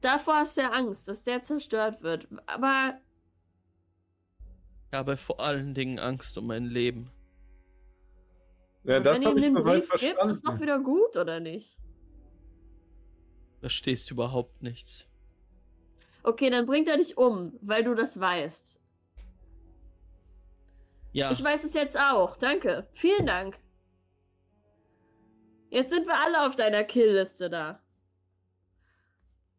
Davor 0.00 0.36
hast 0.36 0.56
du 0.56 0.62
ja 0.62 0.70
Angst, 0.70 1.06
dass 1.06 1.22
der 1.22 1.42
zerstört 1.42 2.02
wird. 2.02 2.26
Aber 2.46 2.98
Ich 4.90 4.96
habe 4.96 5.18
vor 5.18 5.38
allen 5.40 5.74
Dingen 5.74 5.98
Angst 5.98 6.38
um 6.38 6.46
mein 6.46 6.64
Leben. 6.64 7.10
Ja, 8.84 9.00
das 9.00 9.16
wenn 9.16 9.24
du 9.24 9.30
ihm 9.32 9.36
ich 9.36 9.44
den 9.44 9.54
Brief 9.62 9.90
gibst, 9.90 10.02
ist 10.04 10.14
doch 10.18 10.24
verstanden. 10.24 10.62
wieder 10.62 10.78
gut, 10.78 11.14
oder 11.18 11.40
nicht? 11.40 11.76
Verstehst 13.60 14.10
überhaupt 14.10 14.62
nichts. 14.62 15.06
Okay, 16.22 16.48
dann 16.48 16.64
bringt 16.64 16.88
er 16.88 16.96
dich 16.96 17.18
um, 17.18 17.52
weil 17.60 17.84
du 17.84 17.94
das 17.94 18.18
weißt. 18.18 18.80
Ja, 21.12 21.32
Ich 21.32 21.44
weiß 21.44 21.64
es 21.64 21.74
jetzt 21.74 21.98
auch. 21.98 22.36
Danke. 22.36 22.86
Vielen 22.94 23.26
Dank. 23.26 23.58
Jetzt 25.70 25.90
sind 25.90 26.06
wir 26.06 26.18
alle 26.18 26.46
auf 26.46 26.56
deiner 26.56 26.84
Killliste 26.84 27.50
da. 27.50 27.80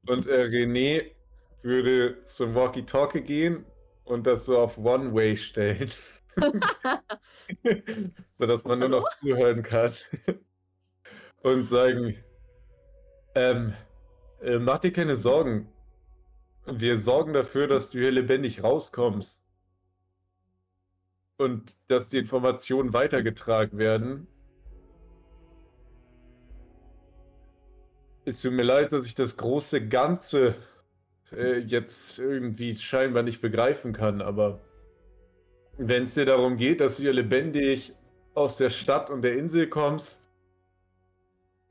Und 0.08 0.28
äh, 0.28 0.46
René 0.46 1.12
würde 1.62 2.24
zum 2.24 2.56
Walkie-Talkie 2.56 3.22
gehen 3.22 3.66
und 4.06 4.26
das 4.26 4.46
so 4.46 4.58
auf 4.58 4.78
One-Way 4.78 5.38
stellen. 5.38 5.92
Sodass 8.34 8.64
man 8.64 8.80
nur 8.80 8.90
noch 8.90 9.08
zuhören 9.20 9.62
kann. 9.62 9.94
Und 11.42 11.64
sagen, 11.64 12.18
ähm, 13.36 13.74
äh, 14.42 14.58
mach 14.58 14.80
dir 14.80 14.92
keine 14.92 15.16
Sorgen. 15.16 15.72
Wir 16.66 16.98
sorgen 16.98 17.34
dafür, 17.34 17.68
dass 17.68 17.92
du 17.92 18.00
hier 18.00 18.12
lebendig 18.12 18.64
rauskommst. 18.64 19.44
Und 21.38 21.78
dass 21.88 22.08
die 22.08 22.18
Informationen 22.18 22.94
weitergetragen 22.94 23.78
werden. 23.78 24.28
Es 28.26 28.42
tut 28.42 28.54
mir 28.54 28.64
leid, 28.64 28.92
dass 28.92 29.06
ich 29.06 29.16
das 29.16 29.38
große 29.38 29.88
Ganze 29.88 30.56
äh, 31.32 31.60
jetzt 31.60 32.20
irgendwie 32.20 32.76
scheinbar 32.76 33.24
nicht 33.24 33.42
begreifen 33.42 33.94
kann, 33.94 34.22
aber 34.22 34.62
wenn 35.78 36.04
es 36.04 36.14
dir 36.14 36.26
darum 36.26 36.58
geht, 36.58 36.82
dass 36.82 36.98
du 36.98 37.04
hier 37.04 37.14
lebendig 37.14 37.94
aus 38.34 38.58
der 38.58 38.70
Stadt 38.70 39.10
und 39.10 39.22
der 39.22 39.38
Insel 39.38 39.68
kommst, 39.68 40.22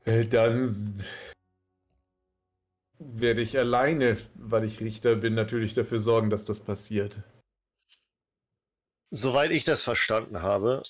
äh, 0.05 0.25
dann 0.25 0.73
werde 2.97 3.41
ich 3.41 3.57
alleine, 3.57 4.17
weil 4.35 4.65
ich 4.65 4.81
Richter 4.81 5.15
bin, 5.15 5.35
natürlich 5.35 5.73
dafür 5.73 5.99
sorgen, 5.99 6.29
dass 6.29 6.45
das 6.45 6.59
passiert. 6.59 7.15
Soweit 9.11 9.51
ich 9.51 9.63
das 9.63 9.83
verstanden 9.83 10.41
habe, 10.41 10.83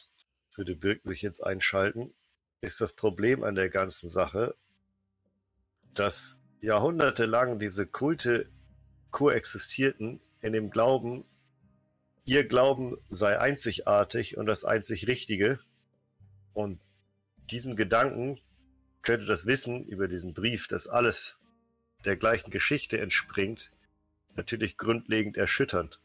würde 0.55 0.75
Birk 0.75 1.01
sich 1.03 1.21
jetzt 1.21 1.41
einschalten, 1.41 2.13
ist 2.61 2.81
das 2.81 2.93
Problem 2.93 3.43
an 3.43 3.55
der 3.55 3.69
ganzen 3.69 4.09
Sache, 4.09 4.55
dass 5.99 6.39
jahrhundertelang 6.61 7.59
diese 7.59 7.85
Kulte 7.85 8.49
koexistierten 9.11 10.21
in 10.39 10.53
dem 10.53 10.69
Glauben, 10.69 11.25
ihr 12.23 12.47
Glauben 12.47 12.97
sei 13.09 13.37
einzigartig 13.37 14.37
und 14.37 14.45
das 14.45 14.63
einzig 14.63 15.07
Richtige. 15.07 15.59
Und 16.53 16.79
diesen 17.51 17.75
Gedanken 17.75 18.39
könnte 19.01 19.25
das 19.25 19.45
Wissen 19.45 19.85
über 19.85 20.07
diesen 20.07 20.33
Brief, 20.33 20.67
dass 20.67 20.87
alles 20.87 21.37
der 22.05 22.15
gleichen 22.15 22.49
Geschichte 22.49 22.99
entspringt, 22.99 23.71
natürlich 24.35 24.77
grundlegend 24.77 25.35
erschütternd. 25.35 25.99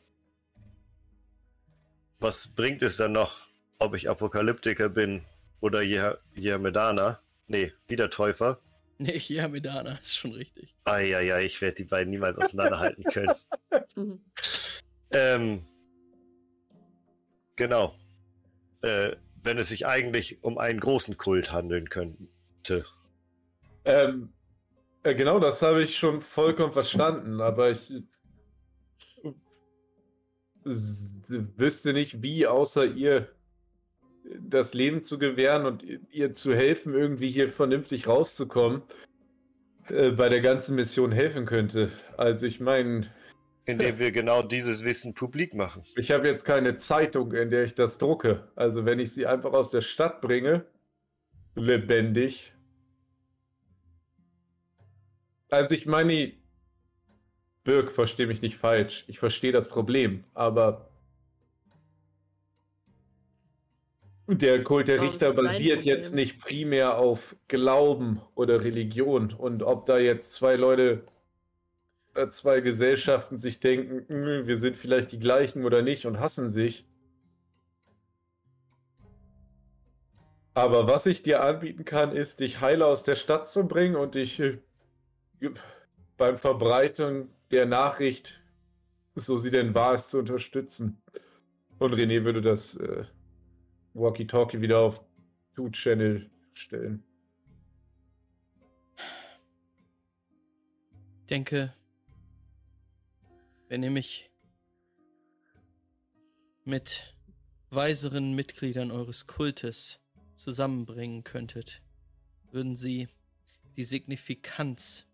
Was 2.18 2.48
bringt 2.48 2.82
es 2.82 2.96
dann 2.96 3.12
noch, 3.12 3.46
ob 3.78 3.94
ich 3.94 4.10
Apokalyptiker 4.10 4.88
bin 4.88 5.24
Oder 5.60 5.82
Je 5.82 6.58
Medana. 6.58 7.20
Nee, 7.46 7.72
wieder 7.86 8.10
Täufer. 8.10 8.58
Nee, 8.98 9.18
ja, 9.28 9.48
Medana 9.48 9.92
ist 10.02 10.16
schon 10.16 10.32
richtig. 10.32 10.74
Eieiei, 10.84 11.44
ich 11.44 11.60
werde 11.60 11.76
die 11.76 11.84
beiden 11.84 12.10
niemals 12.10 12.38
auseinanderhalten 12.38 13.04
können. 13.04 13.34
Mhm. 13.96 14.20
ähm, 15.12 15.66
genau. 17.56 17.94
Äh, 18.82 19.16
wenn 19.42 19.58
es 19.58 19.68
sich 19.68 19.86
eigentlich 19.86 20.42
um 20.42 20.58
einen 20.58 20.80
großen 20.80 21.16
Kult 21.16 21.52
handeln 21.52 21.88
könnte. 21.90 22.84
Ähm, 23.84 24.32
äh, 25.04 25.14
genau, 25.14 25.38
das 25.38 25.62
habe 25.62 25.82
ich 25.84 25.96
schon 25.96 26.22
vollkommen 26.22 26.72
verstanden, 26.72 27.40
aber 27.40 27.70
ich 27.72 27.92
s- 30.64 31.12
wüsste 31.28 31.92
nicht, 31.92 32.22
wie 32.22 32.46
außer 32.46 32.84
ihr 32.86 33.28
das 34.40 34.74
Leben 34.74 35.02
zu 35.02 35.18
gewähren 35.18 35.66
und 35.66 35.84
ihr 36.10 36.32
zu 36.32 36.54
helfen, 36.54 36.94
irgendwie 36.94 37.30
hier 37.30 37.48
vernünftig 37.48 38.06
rauszukommen, 38.06 38.82
äh, 39.88 40.10
bei 40.10 40.28
der 40.28 40.40
ganzen 40.40 40.76
Mission 40.76 41.12
helfen 41.12 41.46
könnte. 41.46 41.92
Also 42.16 42.46
ich 42.46 42.60
meine, 42.60 43.10
Indem 43.66 43.98
wir 43.98 44.12
genau 44.12 44.42
dieses 44.42 44.84
Wissen 44.84 45.14
publik 45.14 45.54
machen. 45.54 45.82
ich 45.96 46.10
habe 46.10 46.28
jetzt 46.28 46.44
keine 46.44 46.76
Zeitung, 46.76 47.32
in 47.32 47.48
der 47.48 47.64
ich 47.64 47.74
das 47.74 47.96
drucke. 47.96 48.46
Also 48.56 48.84
wenn 48.84 48.98
ich 48.98 49.12
sie 49.12 49.26
einfach 49.26 49.54
aus 49.54 49.70
der 49.70 49.80
Stadt 49.80 50.20
bringe, 50.20 50.66
lebendig. 51.54 52.52
Also 55.48 55.74
ich 55.74 55.86
meine, 55.86 56.32
Birk, 57.62 57.90
verstehe 57.90 58.26
mich 58.26 58.42
nicht 58.42 58.58
falsch. 58.58 59.04
Ich 59.06 59.18
verstehe 59.18 59.52
das 59.52 59.68
Problem, 59.68 60.24
aber 60.34 60.90
der 64.26 64.62
Kult 64.64 64.88
der 64.88 65.00
Richter 65.02 65.32
dein 65.32 65.44
basiert 65.44 65.84
jetzt 65.84 66.14
nicht 66.14 66.40
primär 66.40 66.96
auf 66.98 67.36
Glauben 67.48 68.20
oder 68.34 68.62
Religion. 68.64 69.32
Und 69.32 69.62
ob 69.62 69.86
da 69.86 69.98
jetzt 69.98 70.32
zwei 70.32 70.56
Leute, 70.56 71.04
äh, 72.14 72.28
zwei 72.28 72.60
Gesellschaften 72.60 73.36
sich 73.36 73.60
denken, 73.60 74.06
"Hm, 74.08 74.46
wir 74.46 74.56
sind 74.56 74.76
vielleicht 74.76 75.12
die 75.12 75.18
gleichen 75.18 75.64
oder 75.64 75.82
nicht 75.82 76.06
und 76.06 76.20
hassen 76.20 76.50
sich. 76.50 76.86
Aber 80.54 80.86
was 80.86 81.06
ich 81.06 81.22
dir 81.22 81.42
anbieten 81.42 81.84
kann, 81.84 82.12
ist, 82.14 82.38
dich 82.40 82.60
heile 82.60 82.86
aus 82.86 83.02
der 83.02 83.16
Stadt 83.16 83.48
zu 83.48 83.66
bringen 83.66 83.96
und 83.96 84.14
dich 84.14 84.38
äh, 84.38 84.58
beim 86.16 86.38
Verbreiten 86.38 87.28
der 87.50 87.66
Nachricht, 87.66 88.40
so 89.16 89.36
sie 89.38 89.50
denn 89.50 89.74
wahr 89.74 89.96
ist, 89.96 90.10
zu 90.10 90.18
unterstützen. 90.18 91.02
Und 91.78 91.94
René 91.94 92.24
würde 92.24 92.40
das 92.40 92.76
äh, 92.76 93.04
Walkie-Talkie 93.94 94.60
wieder 94.60 94.80
auf 94.80 95.00
Two-Channel 95.54 96.30
stellen. 96.54 97.02
Ich 101.20 101.26
denke, 101.26 101.72
wenn 103.68 103.82
ihr 103.82 103.90
mich 103.90 104.30
mit 106.64 107.16
weiseren 107.70 108.34
Mitgliedern 108.34 108.90
eures 108.90 109.26
Kultes 109.26 110.00
zusammenbringen 110.36 111.24
könntet, 111.24 111.82
würden 112.50 112.76
sie 112.76 113.08
die 113.76 113.84
Signifikanz 113.84 115.06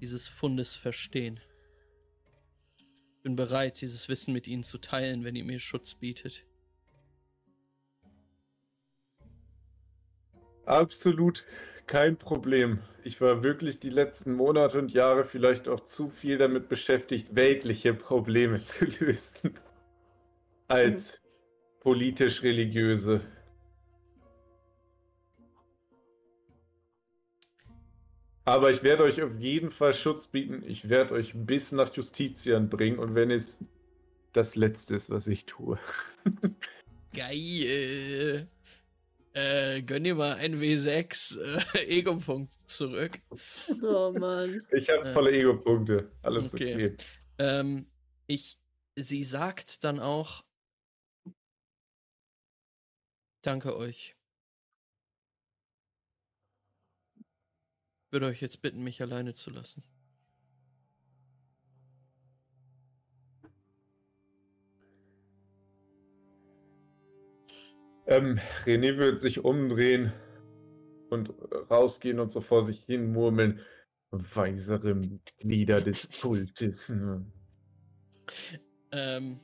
dieses 0.00 0.28
Fundes 0.28 0.76
verstehen. 0.76 1.40
Ich 3.16 3.22
bin 3.22 3.36
bereit, 3.36 3.80
dieses 3.80 4.08
Wissen 4.08 4.32
mit 4.32 4.46
ihnen 4.46 4.62
zu 4.62 4.78
teilen, 4.78 5.24
wenn 5.24 5.34
ihr 5.36 5.44
mir 5.44 5.58
Schutz 5.58 5.94
bietet. 5.94 6.44
Absolut 10.66 11.44
kein 11.86 12.16
Problem. 12.16 12.80
Ich 13.04 13.20
war 13.20 13.44
wirklich 13.44 13.78
die 13.78 13.90
letzten 13.90 14.32
Monate 14.32 14.78
und 14.78 14.92
Jahre 14.92 15.24
vielleicht 15.24 15.68
auch 15.68 15.84
zu 15.84 16.10
viel 16.10 16.38
damit 16.38 16.68
beschäftigt, 16.68 17.34
weltliche 17.36 17.94
Probleme 17.94 18.62
zu 18.64 18.84
lösen, 18.84 19.58
als 20.66 21.20
politisch-religiöse. 21.80 23.20
Aber 28.44 28.70
ich 28.70 28.82
werde 28.82 29.04
euch 29.04 29.22
auf 29.22 29.36
jeden 29.38 29.70
Fall 29.70 29.94
Schutz 29.94 30.26
bieten. 30.26 30.62
Ich 30.66 30.88
werde 30.88 31.14
euch 31.14 31.32
bis 31.34 31.72
nach 31.72 31.94
Justitian 31.94 32.68
bringen 32.68 32.98
und 32.98 33.14
wenn 33.14 33.30
es 33.30 33.58
das 34.32 34.56
Letzte 34.56 34.96
ist, 34.96 35.10
was 35.10 35.26
ich 35.28 35.46
tue. 35.46 35.78
Geil. 37.14 38.48
Äh, 39.36 39.82
gönn 39.82 40.02
dir 40.04 40.14
mal 40.14 40.36
ein 40.36 40.58
W6 40.62 41.38
äh, 41.74 41.78
Ego-Punkt 41.98 42.54
zurück. 42.70 43.20
Oh 43.82 44.10
Mann. 44.18 44.66
Ich 44.72 44.88
habe 44.88 45.06
Äh, 45.06 45.12
volle 45.12 45.30
Ego-Punkte. 45.30 46.10
Alles 46.22 46.54
okay. 46.54 46.72
okay. 46.72 46.96
Ähm, 47.38 47.86
ich, 48.26 48.58
sie 48.94 49.22
sagt 49.24 49.84
dann 49.84 50.00
auch, 50.00 50.42
danke 53.42 53.76
euch. 53.76 54.16
Würde 58.10 58.28
euch 58.28 58.40
jetzt 58.40 58.62
bitten, 58.62 58.82
mich 58.82 59.02
alleine 59.02 59.34
zu 59.34 59.50
lassen. 59.50 59.84
Ähm, 68.06 68.38
René 68.64 68.96
wird 68.98 69.20
sich 69.20 69.44
umdrehen 69.44 70.12
und 71.10 71.32
rausgehen 71.70 72.20
und 72.20 72.30
so 72.30 72.40
vor 72.40 72.62
sich 72.62 72.84
hin 72.84 73.12
murmeln. 73.12 73.60
Weisere 74.10 74.94
Mitglieder 74.94 75.80
des 75.80 76.20
Kultes. 76.20 76.88
Hm. 76.88 77.32
Ähm, 78.92 79.40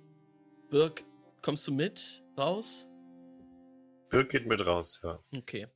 Birk, 0.71 1.05
kommst 1.43 1.67
du 1.67 1.73
mit 1.73 2.23
raus? 2.39 2.89
Birk 4.09 4.31
geht 4.31 4.47
mit 4.47 4.65
raus, 4.65 5.01
ja. 5.03 5.19
Okay. 5.37 5.67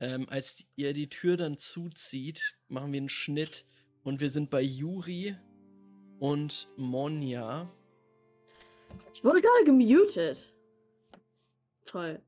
Ähm, 0.00 0.26
als 0.30 0.64
ihr 0.76 0.94
die 0.94 1.08
Tür 1.08 1.36
dann 1.36 1.58
zuzieht, 1.58 2.58
machen 2.68 2.92
wir 2.92 3.00
einen 3.00 3.10
Schnitt 3.10 3.66
und 4.02 4.20
wir 4.20 4.30
sind 4.30 4.48
bei 4.48 4.62
Juri 4.62 5.36
und 6.18 6.70
Monja. 6.76 7.70
Ich 9.12 9.22
wurde 9.22 9.42
gerade 9.42 9.64
gemutet. 9.64 10.54
Toll. 11.84 12.22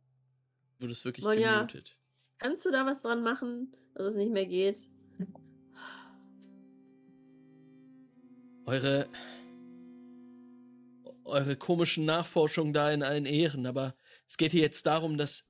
Du 0.83 0.87
wurdest 0.89 1.05
wirklich 1.05 1.24
Monja. 1.24 1.59
gemutet. 1.59 1.97
Kannst 2.39 2.66
du 2.66 2.72
da 2.72 2.85
was 2.85 3.03
dran 3.03 3.22
machen, 3.22 3.72
dass 3.95 4.09
es 4.09 4.14
nicht 4.16 4.33
mehr 4.33 4.47
geht? 4.47 4.89
Eure. 8.66 9.07
Eure 11.24 11.55
komischen 11.55 12.05
Nachforschungen 12.05 12.72
da 12.72 12.91
in 12.91 13.05
allen 13.05 13.26
Ehren, 13.26 13.64
aber 13.66 13.95
es 14.26 14.37
geht 14.37 14.51
hier 14.51 14.62
jetzt 14.62 14.85
darum, 14.87 15.18
dass. 15.18 15.45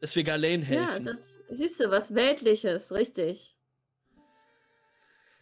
dass 0.00 0.16
wir 0.16 0.24
Galen 0.24 0.62
Ja, 0.62 0.66
helfen. 0.66 1.04
das 1.04 1.38
siehst 1.50 1.78
du, 1.78 1.90
was 1.92 2.12
Weltliches, 2.16 2.90
richtig. 2.90 3.56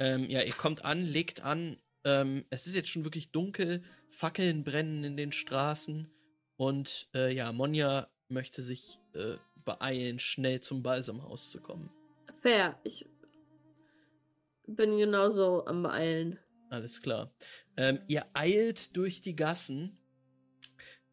Ähm, 0.01 0.29
ja, 0.29 0.43
ihr 0.43 0.53
kommt 0.53 0.85
an, 0.85 1.01
legt 1.01 1.41
an. 1.43 1.81
Ähm, 2.05 2.45
es 2.51 2.67
ist 2.67 2.75
jetzt 2.75 2.91
schon 2.91 3.05
wirklich 3.05 3.33
dunkel. 3.33 3.83
Fackeln 4.11 4.65
brennen 4.65 5.03
in 5.03 5.17
den 5.17 5.33
Straßen. 5.33 6.13
Und 6.57 7.09
äh, 7.15 7.33
ja, 7.35 7.53
Monja 7.53 8.12
möchte 8.33 8.63
sich 8.63 8.99
äh, 9.15 9.37
beeilen, 9.65 10.19
schnell 10.19 10.61
zum 10.61 10.83
Balsamhaus 10.83 11.51
zu 11.51 11.61
kommen. 11.61 11.91
Fair. 12.41 12.79
Ich 12.85 13.07
bin 14.67 14.99
genauso 14.99 15.65
am 15.67 15.83
Beeilen. 15.83 16.39
Alles 16.71 17.03
klar. 17.03 17.33
Ähm, 17.77 18.01
ihr 18.09 18.27
eilt 18.35 18.97
durch 18.97 19.21
die 19.21 19.37
Gassen. 19.37 19.99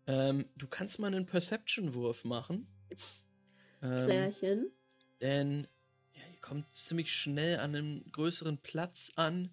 Ähm, 0.08 0.50
du 0.56 0.68
kannst 0.68 1.00
mal 1.00 1.08
einen 1.08 1.26
Perception-Wurf 1.26 2.24
machen. 2.24 2.68
Ähm, 3.82 4.06
Klärchen. 4.06 4.72
Denn 5.22 5.68
ja, 6.14 6.22
ihr 6.32 6.40
kommt 6.42 6.74
ziemlich 6.76 7.12
schnell 7.12 7.60
an 7.60 7.76
einem 7.76 8.04
größeren 8.12 8.58
Platz 8.60 9.12
an. 9.16 9.52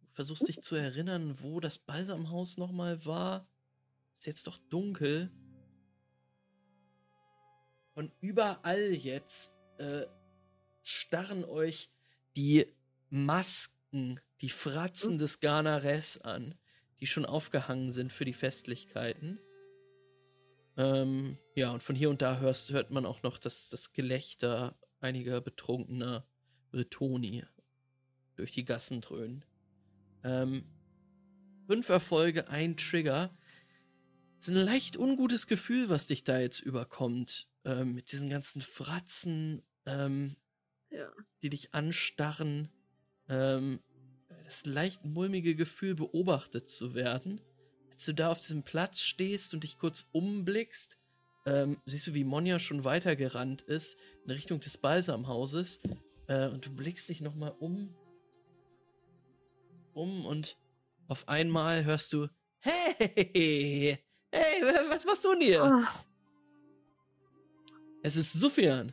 Du 0.00 0.06
versuchst 0.12 0.48
dich 0.48 0.62
zu 0.62 0.76
erinnern, 0.76 1.36
wo 1.40 1.60
das 1.60 1.78
Balsamhaus 1.78 2.56
nochmal 2.56 3.04
war. 3.04 3.48
Ist 4.14 4.26
jetzt 4.26 4.46
doch 4.46 4.58
dunkel. 4.68 5.30
Und 8.00 8.14
überall 8.22 8.94
jetzt 8.94 9.52
äh, 9.76 10.06
starren 10.82 11.44
euch 11.44 11.90
die 12.34 12.64
Masken, 13.10 14.20
die 14.40 14.48
Fratzen 14.48 15.18
des 15.18 15.40
Ghanares 15.40 16.18
an, 16.22 16.54
die 17.00 17.06
schon 17.06 17.26
aufgehangen 17.26 17.90
sind 17.90 18.10
für 18.10 18.24
die 18.24 18.32
Festlichkeiten. 18.32 19.38
Ähm, 20.78 21.36
ja, 21.54 21.72
und 21.72 21.82
von 21.82 21.94
hier 21.94 22.08
und 22.08 22.22
da 22.22 22.38
hörst, 22.38 22.70
hört 22.70 22.90
man 22.90 23.04
auch 23.04 23.22
noch 23.22 23.36
das, 23.36 23.68
das 23.68 23.92
Gelächter 23.92 24.78
einiger 25.00 25.42
betrunkener 25.42 26.26
Bretoni 26.70 27.44
durch 28.34 28.52
die 28.52 28.64
Gassen 28.64 29.02
dröhnen. 29.02 29.44
Ähm, 30.24 30.64
fünf 31.66 31.90
Erfolge, 31.90 32.48
ein 32.48 32.78
Trigger. 32.78 33.36
es 34.38 34.48
ist 34.48 34.56
ein 34.56 34.64
leicht 34.64 34.96
ungutes 34.96 35.46
Gefühl, 35.46 35.90
was 35.90 36.06
dich 36.06 36.24
da 36.24 36.40
jetzt 36.40 36.60
überkommt. 36.60 37.49
Ähm, 37.64 37.94
mit 37.94 38.10
diesen 38.12 38.30
ganzen 38.30 38.62
Fratzen, 38.62 39.62
ähm, 39.86 40.34
Ja. 40.90 41.10
die 41.42 41.50
dich 41.50 41.74
anstarren. 41.74 42.68
Ähm, 43.28 43.80
das 44.44 44.64
leicht 44.66 45.04
mulmige 45.04 45.54
Gefühl, 45.54 45.94
beobachtet 45.94 46.68
zu 46.70 46.94
werden. 46.94 47.40
Als 47.90 48.04
du 48.06 48.14
da 48.14 48.30
auf 48.30 48.40
diesem 48.40 48.62
Platz 48.62 49.00
stehst 49.00 49.52
und 49.54 49.62
dich 49.64 49.78
kurz 49.78 50.06
umblickst, 50.12 50.96
ähm, 51.46 51.80
siehst 51.86 52.06
du, 52.06 52.14
wie 52.14 52.24
Monja 52.24 52.58
schon 52.58 52.84
weitergerannt 52.84 53.62
ist 53.62 53.96
in 54.24 54.30
Richtung 54.32 54.60
des 54.60 54.78
Balsamhauses. 54.78 55.80
Äh, 56.28 56.48
und 56.48 56.64
du 56.66 56.74
blickst 56.74 57.08
dich 57.08 57.20
nochmal 57.20 57.54
um. 57.60 57.94
Um 59.92 60.24
und 60.26 60.56
auf 61.08 61.28
einmal 61.28 61.84
hörst 61.84 62.12
du: 62.12 62.28
Hey! 62.60 63.98
Hey, 64.32 64.62
wa- 64.62 64.94
was 64.94 65.04
machst 65.04 65.24
du 65.24 65.32
denn 65.32 65.40
hier? 65.42 65.62
Ah, 65.64 66.04
Es 68.02 68.16
ist 68.16 68.32
Sufjan. 68.32 68.92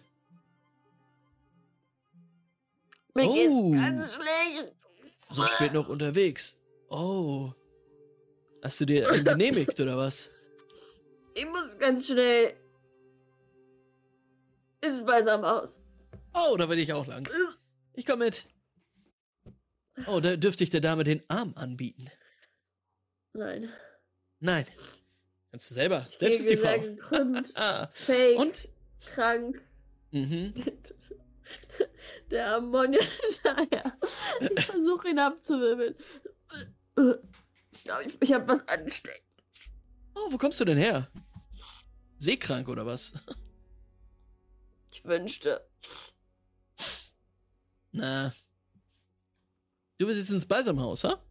mir 3.15 3.25
Oh. 3.25 3.33
geht's 3.33 3.81
ganz 3.81 4.13
schlecht. 4.13 4.75
So 5.31 5.45
spät 5.47 5.73
noch 5.73 5.89
unterwegs. 5.89 6.57
Oh. 6.89 7.51
Hast 8.63 8.79
du 8.81 8.85
dir 8.85 9.09
einen 9.11 9.25
genehmigt 9.25 9.79
oder 9.79 9.97
was? 9.97 10.29
Ich 11.35 11.45
muss 11.45 11.77
ganz 11.77 12.07
schnell 12.07 12.55
ins 14.83 15.05
Balsamhaus. 15.05 15.79
Oh, 16.33 16.57
da 16.57 16.67
will 16.67 16.79
ich 16.79 16.91
auch 16.93 17.05
lang. 17.05 17.29
Ich 17.93 18.07
komm 18.07 18.17
mit. 18.19 18.47
Oh, 20.07 20.19
da 20.19 20.35
dürfte 20.35 20.63
ich 20.63 20.71
der 20.71 20.81
Dame 20.81 21.03
den 21.03 21.21
Arm 21.27 21.53
anbieten. 21.55 22.09
Nein. 23.33 23.69
Nein. 24.39 24.65
Kannst 25.51 25.69
du 25.69 25.75
selber. 25.75 26.07
Ich 26.09 26.17
Selbst 26.17 26.39
ist 26.39 26.49
die 26.49 26.57
Frau. 26.57 26.79
gekrümmt, 26.79 27.51
Ah. 27.55 27.87
fake, 27.93 28.39
Und? 28.39 28.67
Krank. 29.05 29.61
Mhm. 30.11 30.53
Der 32.31 32.55
Ammonia 32.55 33.01
daher. 33.43 33.97
Ich 34.55 34.65
versuche 34.65 35.09
ihn 35.09 35.19
abzuwirbeln. 35.19 35.95
Ich 37.71 37.83
glaube, 37.83 38.03
ich, 38.05 38.17
ich 38.21 38.33
habe 38.33 38.47
was 38.47 38.67
ansteckt. 38.67 39.23
Oh, 40.15 40.31
wo 40.31 40.37
kommst 40.37 40.59
du 40.59 40.65
denn 40.65 40.77
her? 40.77 41.09
Seekrank 42.19 42.67
oder 42.69 42.85
was? 42.85 43.13
Ich 44.91 45.05
wünschte. 45.05 45.67
Na. 47.91 48.33
Du 49.97 50.05
bist 50.05 50.19
jetzt 50.19 50.31
ins 50.31 50.45
Balsamhaus, 50.45 51.03
ha? 51.03 51.21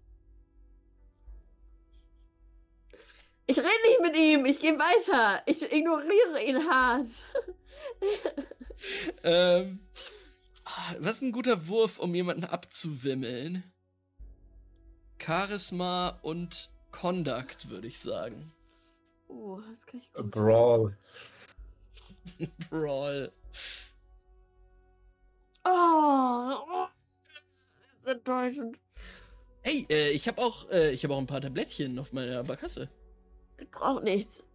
Ich 3.47 3.59
rede 3.59 3.69
nicht 3.89 4.01
mit 4.01 4.17
ihm. 4.17 4.47
Ich 4.47 4.59
gehe 4.59 4.77
weiter. 4.79 5.43
Ich 5.47 5.63
ignoriere 5.63 6.43
ihn 6.45 6.69
hart. 6.69 7.07
Ähm. 9.23 9.81
ah, 10.65 10.95
Was 10.99 11.17
ist 11.17 11.23
ein 11.23 11.33
guter 11.33 11.67
Wurf, 11.67 11.99
um 11.99 12.15
jemanden 12.15 12.45
abzuwimmeln? 12.45 13.65
Charisma 15.19 16.19
und 16.23 16.71
Conduct, 16.93 17.71
würde 17.71 17.89
ich 17.89 17.99
sagen. 17.99 18.53
Oh, 19.29 19.61
das 19.71 19.87
kann 19.87 20.01
ich 20.01 20.13
gut. 20.13 20.31
Brawl. 20.31 20.97
Brawl. 22.71 23.33
Oh, 25.65 25.69
oh, 25.69 26.87
das 27.35 27.99
ist 27.99 28.07
enttäuschend. 28.07 28.79
Hey, 29.63 29.87
äh, 29.91 30.11
ich 30.11 30.29
habe 30.29 30.41
auch, 30.41 30.71
äh, 30.71 30.93
ich 30.93 31.03
habe 31.03 31.15
auch 31.15 31.19
ein 31.19 31.27
paar 31.27 31.41
Tablettchen 31.41 31.99
auf 31.99 32.13
meiner 32.13 32.45
Barkasse. 32.45 32.89
Ich 33.59 33.71
brauche 33.71 34.05
nichts. 34.05 34.47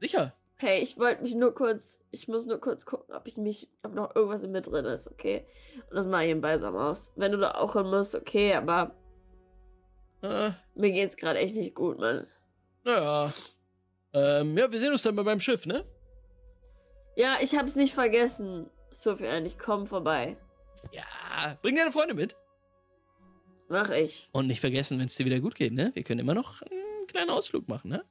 Sicher. 0.00 0.34
Hey, 0.62 0.80
ich 0.80 0.96
wollte 0.96 1.22
mich 1.24 1.34
nur 1.34 1.52
kurz, 1.52 1.98
ich 2.12 2.28
muss 2.28 2.46
nur 2.46 2.60
kurz 2.60 2.86
gucken, 2.86 3.12
ob 3.16 3.26
ich 3.26 3.36
mich, 3.36 3.68
ob 3.82 3.94
noch 3.96 4.14
irgendwas 4.14 4.44
in 4.44 4.52
mir 4.52 4.60
drin 4.60 4.84
ist, 4.84 5.10
okay? 5.10 5.44
Und 5.90 5.96
das 5.96 6.06
mache 6.06 6.26
ich 6.26 6.30
im 6.30 6.40
Balsamhaus. 6.40 7.10
Wenn 7.16 7.32
du 7.32 7.38
da 7.38 7.50
auch 7.56 7.72
hin 7.72 7.90
musst, 7.90 8.14
okay, 8.14 8.54
aber 8.54 8.94
Äh, 10.22 10.50
mir 10.76 10.92
geht's 10.92 11.16
gerade 11.16 11.40
echt 11.40 11.56
nicht 11.56 11.74
gut, 11.74 11.98
Mann. 11.98 12.28
naja. 12.84 13.34
Ähm, 14.14 14.56
ja, 14.56 14.70
wir 14.70 14.78
sehen 14.78 14.92
uns 14.92 15.02
dann 15.02 15.16
bei 15.16 15.24
meinem 15.24 15.40
Schiff, 15.40 15.66
ne? 15.66 15.84
Ja, 17.16 17.38
ich 17.40 17.56
hab's 17.56 17.74
nicht 17.74 17.92
vergessen. 17.92 18.70
Sofian, 18.92 19.44
ich 19.44 19.58
komm 19.58 19.88
vorbei. 19.88 20.36
Ja, 20.92 21.58
bring 21.60 21.74
deine 21.74 21.90
Freunde 21.90 22.14
mit. 22.14 22.36
Mach 23.68 23.90
ich. 23.90 24.28
Und 24.30 24.46
nicht 24.46 24.60
vergessen, 24.60 25.00
wenn 25.00 25.06
es 25.06 25.16
dir 25.16 25.26
wieder 25.26 25.40
gut 25.40 25.56
geht, 25.56 25.72
ne? 25.72 25.90
Wir 25.94 26.04
können 26.04 26.20
immer 26.20 26.34
noch 26.34 26.62
einen 26.62 27.06
kleinen 27.08 27.30
Ausflug 27.30 27.66
machen, 27.66 27.90
ne? 27.90 28.04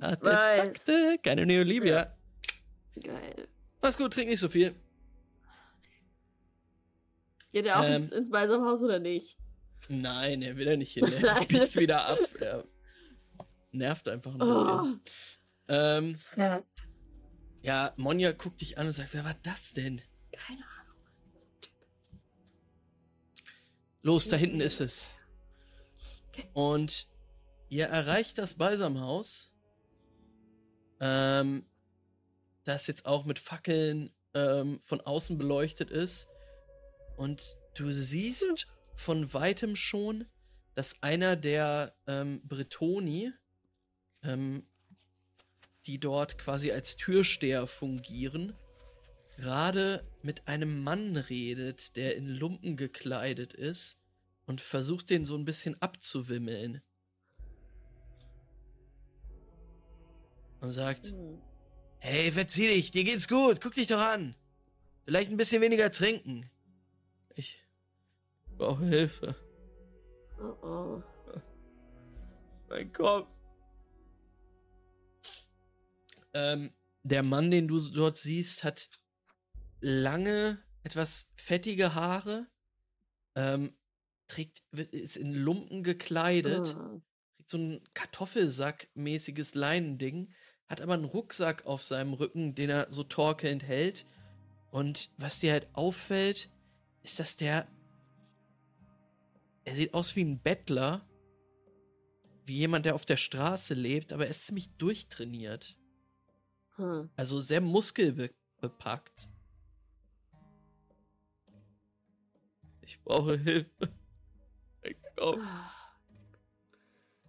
Artefakte, 0.00 1.18
keine 1.22 1.46
Neolibia. 1.46 2.16
Geil. 3.02 3.48
Mach's 3.80 3.96
gut, 3.96 4.12
trink 4.12 4.28
nicht 4.28 4.40
so 4.40 4.48
viel. 4.48 4.74
Geht 7.52 7.66
er 7.66 7.80
auch 7.80 7.84
Ähm. 7.84 7.94
ins, 8.02 8.10
ins 8.10 8.30
Balsamhaus 8.30 8.82
oder 8.82 8.98
nicht? 8.98 9.36
Nein, 9.88 10.42
er 10.42 10.56
will 10.56 10.66
ja 10.66 10.76
nicht 10.76 10.92
hin. 10.92 11.04
Er 11.24 11.44
biegt 11.46 11.76
wieder 11.76 12.06
ab. 12.06 12.18
Er 12.40 12.64
nervt 13.72 14.08
einfach 14.08 14.32
ein 14.34 14.38
bisschen. 14.38 15.00
Oh. 15.00 15.68
Ähm, 15.68 16.18
Ja. 16.36 16.62
ja, 17.62 17.92
Monja 17.96 18.32
guckt 18.32 18.60
dich 18.60 18.76
an 18.78 18.86
und 18.86 18.92
sagt, 18.92 19.14
wer 19.14 19.24
war 19.24 19.36
das 19.42 19.72
denn? 19.72 20.02
Keine 20.32 20.62
Ahnung. 20.80 20.96
So 21.34 21.46
ein 21.46 21.60
Typ. 21.60 21.72
Los, 24.02 24.28
da 24.28 24.36
hinten 24.36 24.60
ist 24.60 24.80
es. 24.80 25.10
Okay. 26.28 26.48
Und 26.52 27.06
ihr 27.68 27.86
erreicht 27.86 28.38
das 28.38 28.54
Balsamhaus. 28.54 29.47
Ähm, 31.00 31.64
das 32.64 32.86
jetzt 32.86 33.06
auch 33.06 33.24
mit 33.24 33.38
Fackeln 33.38 34.12
ähm, 34.34 34.80
von 34.80 35.00
außen 35.00 35.38
beleuchtet 35.38 35.90
ist. 35.90 36.28
Und 37.16 37.56
du 37.74 37.90
siehst 37.90 38.66
von 38.94 39.32
weitem 39.32 39.74
schon, 39.76 40.26
dass 40.74 41.02
einer 41.02 41.34
der 41.36 41.96
ähm, 42.06 42.40
Bretoni, 42.44 43.32
ähm, 44.22 44.66
die 45.86 45.98
dort 45.98 46.38
quasi 46.38 46.70
als 46.70 46.96
Türsteher 46.96 47.66
fungieren, 47.66 48.54
gerade 49.36 50.06
mit 50.22 50.46
einem 50.46 50.82
Mann 50.82 51.16
redet, 51.16 51.96
der 51.96 52.16
in 52.16 52.28
Lumpen 52.28 52.76
gekleidet 52.76 53.54
ist 53.54 53.98
und 54.46 54.60
versucht 54.60 55.10
den 55.10 55.24
so 55.24 55.36
ein 55.36 55.44
bisschen 55.44 55.80
abzuwimmeln. 55.80 56.82
Und 60.60 60.72
sagt, 60.72 61.08
Hm. 61.08 61.40
hey, 61.98 62.32
verzieh 62.32 62.68
dich, 62.68 62.90
dir 62.90 63.04
geht's 63.04 63.28
gut, 63.28 63.60
guck 63.60 63.74
dich 63.74 63.86
doch 63.88 64.00
an. 64.00 64.34
Vielleicht 65.04 65.30
ein 65.30 65.36
bisschen 65.36 65.62
weniger 65.62 65.90
trinken. 65.90 66.50
Ich 67.34 67.62
brauche 68.56 68.84
Hilfe. 68.84 69.34
Oh, 70.40 70.66
oh. 70.66 71.02
Mein 72.68 72.92
Kopf. 72.92 73.28
Ähm, 76.34 76.72
der 77.02 77.22
Mann, 77.22 77.50
den 77.50 77.68
du 77.68 77.80
dort 77.90 78.16
siehst, 78.16 78.64
hat 78.64 78.90
lange, 79.80 80.62
etwas 80.82 81.30
fettige 81.36 81.94
Haare, 81.94 82.46
ähm, 83.34 83.72
trägt, 84.26 84.62
ist 84.72 85.16
in 85.16 85.32
Lumpen 85.34 85.82
gekleidet, 85.82 86.76
Ah. 86.76 87.00
trägt 87.36 87.48
so 87.48 87.56
ein 87.56 87.80
Kartoffelsack-mäßiges 87.94 89.56
Leinending, 89.56 90.34
hat 90.68 90.80
aber 90.80 90.94
einen 90.94 91.04
Rucksack 91.04 91.66
auf 91.66 91.82
seinem 91.82 92.12
Rücken, 92.12 92.54
den 92.54 92.70
er 92.70 92.90
so 92.90 93.02
torkelnd 93.04 93.62
hält. 93.62 94.06
Und 94.70 95.10
was 95.16 95.40
dir 95.40 95.52
halt 95.52 95.68
auffällt, 95.72 96.50
ist, 97.02 97.18
dass 97.18 97.36
der. 97.36 97.66
Er 99.64 99.74
sieht 99.74 99.94
aus 99.94 100.14
wie 100.16 100.24
ein 100.24 100.40
Bettler. 100.40 101.06
Wie 102.44 102.56
jemand, 102.56 102.86
der 102.86 102.94
auf 102.94 103.04
der 103.04 103.18
Straße 103.18 103.74
lebt, 103.74 104.12
aber 104.12 104.24
er 104.24 104.30
ist 104.30 104.46
ziemlich 104.46 104.70
durchtrainiert. 104.74 105.76
Hm. 106.76 107.10
Also 107.16 107.40
sehr 107.40 107.60
muskelbepackt. 107.60 109.28
Ich 112.80 113.02
brauche 113.02 113.36
Hilfe. 113.36 113.92
Ich 114.82 114.96
Ah. 115.20 115.77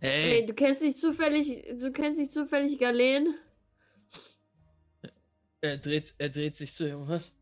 Hey, 0.01 0.31
Hey, 0.31 0.45
du 0.45 0.53
kennst 0.53 0.81
nicht 0.81 0.97
zufällig, 0.97 1.65
du 1.79 1.91
kennst 1.91 2.19
nicht 2.19 2.31
zufällig 2.31 2.77
Galen? 2.79 3.35
er 5.61 5.77
dreht, 5.77 6.13
er 6.17 6.29
dreht 6.29 6.55
sich 6.55 6.73
zu 6.73 6.87
ihm. 6.87 7.07
Was? 7.07 7.33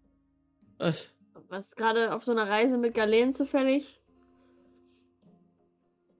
Was? 0.78 1.10
Was 1.50 1.76
gerade 1.76 2.14
auf 2.14 2.26
so 2.26 2.32
einer 2.32 2.48
Reise 2.50 2.78
mit 2.78 2.94
Galen 2.96 3.32
zufällig? 3.34 4.02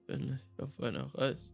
Bin 0.06 0.38
ich 0.56 0.62
auf 0.62 0.80
einer 0.80 1.12
Reise. 1.14 1.52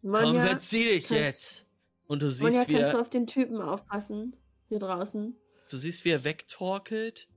Komm, 0.00 0.10
Monja, 0.10 0.44
verzieh 0.46 0.84
dich 0.84 1.06
kannst- 1.06 1.22
jetzt. 1.22 1.66
Und 2.08 2.20
du 2.22 2.26
Monja, 2.26 2.50
siehst, 2.50 2.68
wie 2.68 2.74
kannst 2.74 2.92
du 2.92 2.96
er, 2.96 3.00
auf 3.00 3.10
den 3.10 3.26
Typen 3.26 3.60
aufpassen? 3.60 4.36
Hier 4.68 4.78
draußen. 4.78 5.36
du 5.70 5.78
siehst, 5.78 6.04
wie 6.04 6.10
er 6.10 6.24
wegtorkelt. 6.24 7.28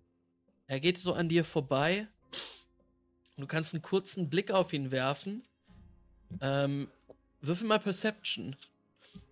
Er 0.68 0.80
geht 0.80 0.98
so 0.98 1.14
an 1.14 1.30
dir 1.30 1.44
vorbei 1.46 2.08
Du 3.38 3.48
kannst 3.48 3.74
einen 3.74 3.82
kurzen 3.84 4.30
Blick 4.30 4.52
auf 4.52 4.72
ihn 4.74 4.92
werfen. 4.92 5.44
Ähm, 6.42 6.88
würfel 7.42 7.68
mal 7.68 7.80
Perception, 7.80 8.56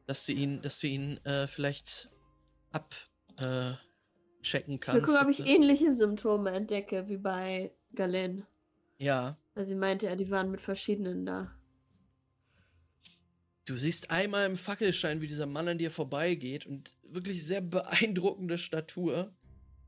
dass 0.07 0.25
du 0.25 0.31
ihn, 0.33 0.61
dass 0.61 0.79
du 0.79 0.87
ihn 0.87 1.17
äh, 1.25 1.47
vielleicht 1.47 2.09
abchecken 2.71 2.97
äh, 3.39 3.73
Ich 4.41 4.51
kannst. 4.81 5.05
gucke, 5.05 5.17
ob 5.19 5.23
ob 5.23 5.29
ich 5.29 5.39
ähnliche 5.45 5.91
Symptome 5.91 6.51
entdecke 6.51 7.07
wie 7.07 7.17
bei 7.17 7.71
Galen. 7.95 8.45
Ja, 8.97 9.37
Weil 9.55 9.65
sie 9.65 9.75
meinte, 9.75 10.05
ja, 10.07 10.15
die 10.15 10.29
waren 10.29 10.51
mit 10.51 10.61
verschiedenen 10.61 11.25
da. 11.25 11.51
du 13.65 13.77
siehst 13.77 14.11
einmal 14.11 14.45
im 14.45 14.57
Fackelschein, 14.57 15.21
wie 15.21 15.27
dieser 15.27 15.45
Mann 15.45 15.67
an 15.67 15.77
dir 15.77 15.91
vorbeigeht 15.91 16.65
und 16.65 16.91
wirklich 17.03 17.45
sehr 17.45 17.61
beeindruckende 17.61 18.57
Statur, 18.57 19.33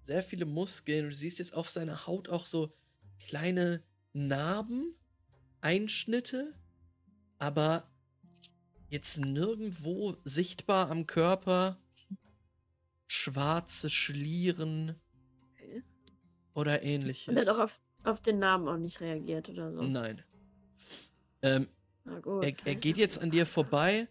sehr 0.02 0.24
viele 0.24 0.46
Muskeln. 0.46 1.06
Und 1.06 1.12
du 1.12 1.16
siehst 1.16 1.40
jetzt 1.40 1.54
auf 1.54 1.70
seiner 1.70 2.08
Haut 2.08 2.30
auch 2.30 2.46
so 2.46 2.74
kleine 3.20 3.84
Narben, 4.16 4.96
Einschnitte, 5.62 6.54
aber 7.38 7.90
jetzt 8.90 9.18
nirgendwo 9.20 10.16
sichtbar 10.24 10.90
am 10.90 11.06
Körper 11.06 11.78
schwarze 13.08 13.90
Schlieren 13.90 14.96
Okay. 15.54 15.84
oder 16.54 16.82
ähnliches. 16.82 17.28
Und 17.28 17.36
er 17.38 17.42
hat 17.42 17.50
auch 17.50 17.60
auf, 17.60 17.80
auf 18.06 18.22
den 18.22 18.40
Namen 18.40 18.68
auch 18.68 18.78
nicht 18.78 19.02
reagiert 19.02 19.50
oder 19.50 19.74
so. 19.74 19.82
Nein. 19.82 20.24
Ähm, 21.42 21.68
gut. 22.22 22.44
er, 22.44 22.54
er 22.64 22.76
geht 22.76 22.98
jetzt 22.98 23.22
an 23.22 23.32
dir 23.32 23.46
vorbei 23.46 24.08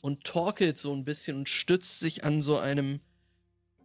und 0.00 0.24
torkelt 0.24 0.78
so 0.78 0.92
ein 0.92 1.04
bisschen 1.04 1.36
und 1.36 1.48
stützt 1.48 2.00
sich 2.00 2.24
an 2.24 2.42
so 2.42 2.58
einem 2.58 3.00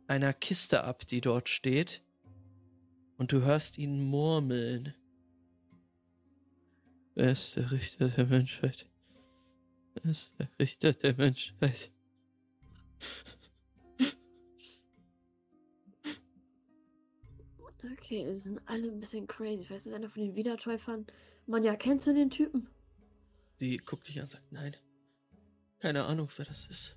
einer 0.07 0.33
Kiste 0.33 0.83
ab, 0.83 1.05
die 1.05 1.21
dort 1.21 1.47
steht. 1.47 2.03
Und 3.17 3.31
du 3.31 3.43
hörst 3.43 3.77
ihn 3.77 4.03
murmeln. 4.03 4.95
Wer 7.19 7.33
ist 7.33 7.57
der 7.57 7.69
Richter 7.69 8.07
der 8.07 8.27
Menschheit? 8.27 8.85
Wer 9.93 10.11
ist 10.11 10.31
der 10.39 10.47
Richter 10.57 10.93
der 10.93 11.17
Menschheit? 11.17 11.91
Okay, 17.93 18.25
sie 18.31 18.39
sind 18.39 18.61
alle 18.67 18.87
ein 18.87 19.01
bisschen 19.01 19.27
crazy. 19.27 19.63
Ich 19.63 19.69
weiß, 19.69 19.85
ist 19.85 19.91
einer 19.91 20.09
von 20.09 20.21
den 20.21 20.35
Wiedertäufern. 20.37 21.07
Mann, 21.45 21.65
ja, 21.65 21.75
kennst 21.75 22.07
du 22.07 22.13
den 22.13 22.29
Typen? 22.29 22.69
Sie 23.57 23.75
guckt 23.75 24.07
dich 24.07 24.15
an 24.19 24.23
und 24.23 24.29
sagt, 24.29 24.49
nein. 24.53 24.73
Keine 25.79 26.05
Ahnung, 26.05 26.29
wer 26.37 26.45
das 26.45 26.67
ist. 26.69 26.95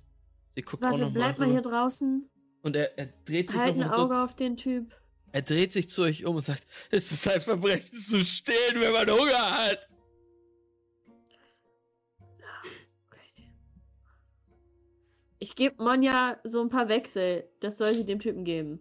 Sie 0.55 0.61
guckt 0.61 0.85
auch 0.85 0.91
Warte, 0.91 1.03
noch 1.03 1.11
mal 1.11 1.19
bleib 1.19 1.39
mal 1.39 1.51
hier 1.51 1.61
draußen. 1.61 2.29
Und 2.61 2.77
er, 2.77 2.97
er 2.97 3.07
dreht 3.25 3.51
sich 3.51 3.59
Halt 3.59 3.75
noch 3.75 3.83
ein 3.83 3.89
mal 3.89 3.95
so 3.97 4.03
Auge 4.03 4.23
auf 4.23 4.37
den 4.37 4.55
Typ. 4.55 4.95
Er 5.33 5.41
dreht 5.41 5.73
sich 5.73 5.89
zu 5.89 6.03
euch 6.03 6.23
um 6.23 6.37
und 6.37 6.45
sagt, 6.45 6.65
es 6.91 7.11
ist 7.11 7.27
ein 7.27 7.41
Verbrechen 7.41 7.97
zu 7.97 8.23
stehlen, 8.23 8.79
wenn 8.79 8.93
man 8.93 9.09
Hunger 9.09 9.65
hat. 9.65 9.89
Ich 15.43 15.55
gebe 15.57 15.83
Monja 15.83 16.39
so 16.45 16.61
ein 16.61 16.69
paar 16.69 16.87
Wechsel. 16.87 17.49
Das 17.59 17.77
soll 17.77 17.93
sie 17.93 18.05
dem 18.05 18.19
Typen 18.19 18.45
geben. 18.45 18.79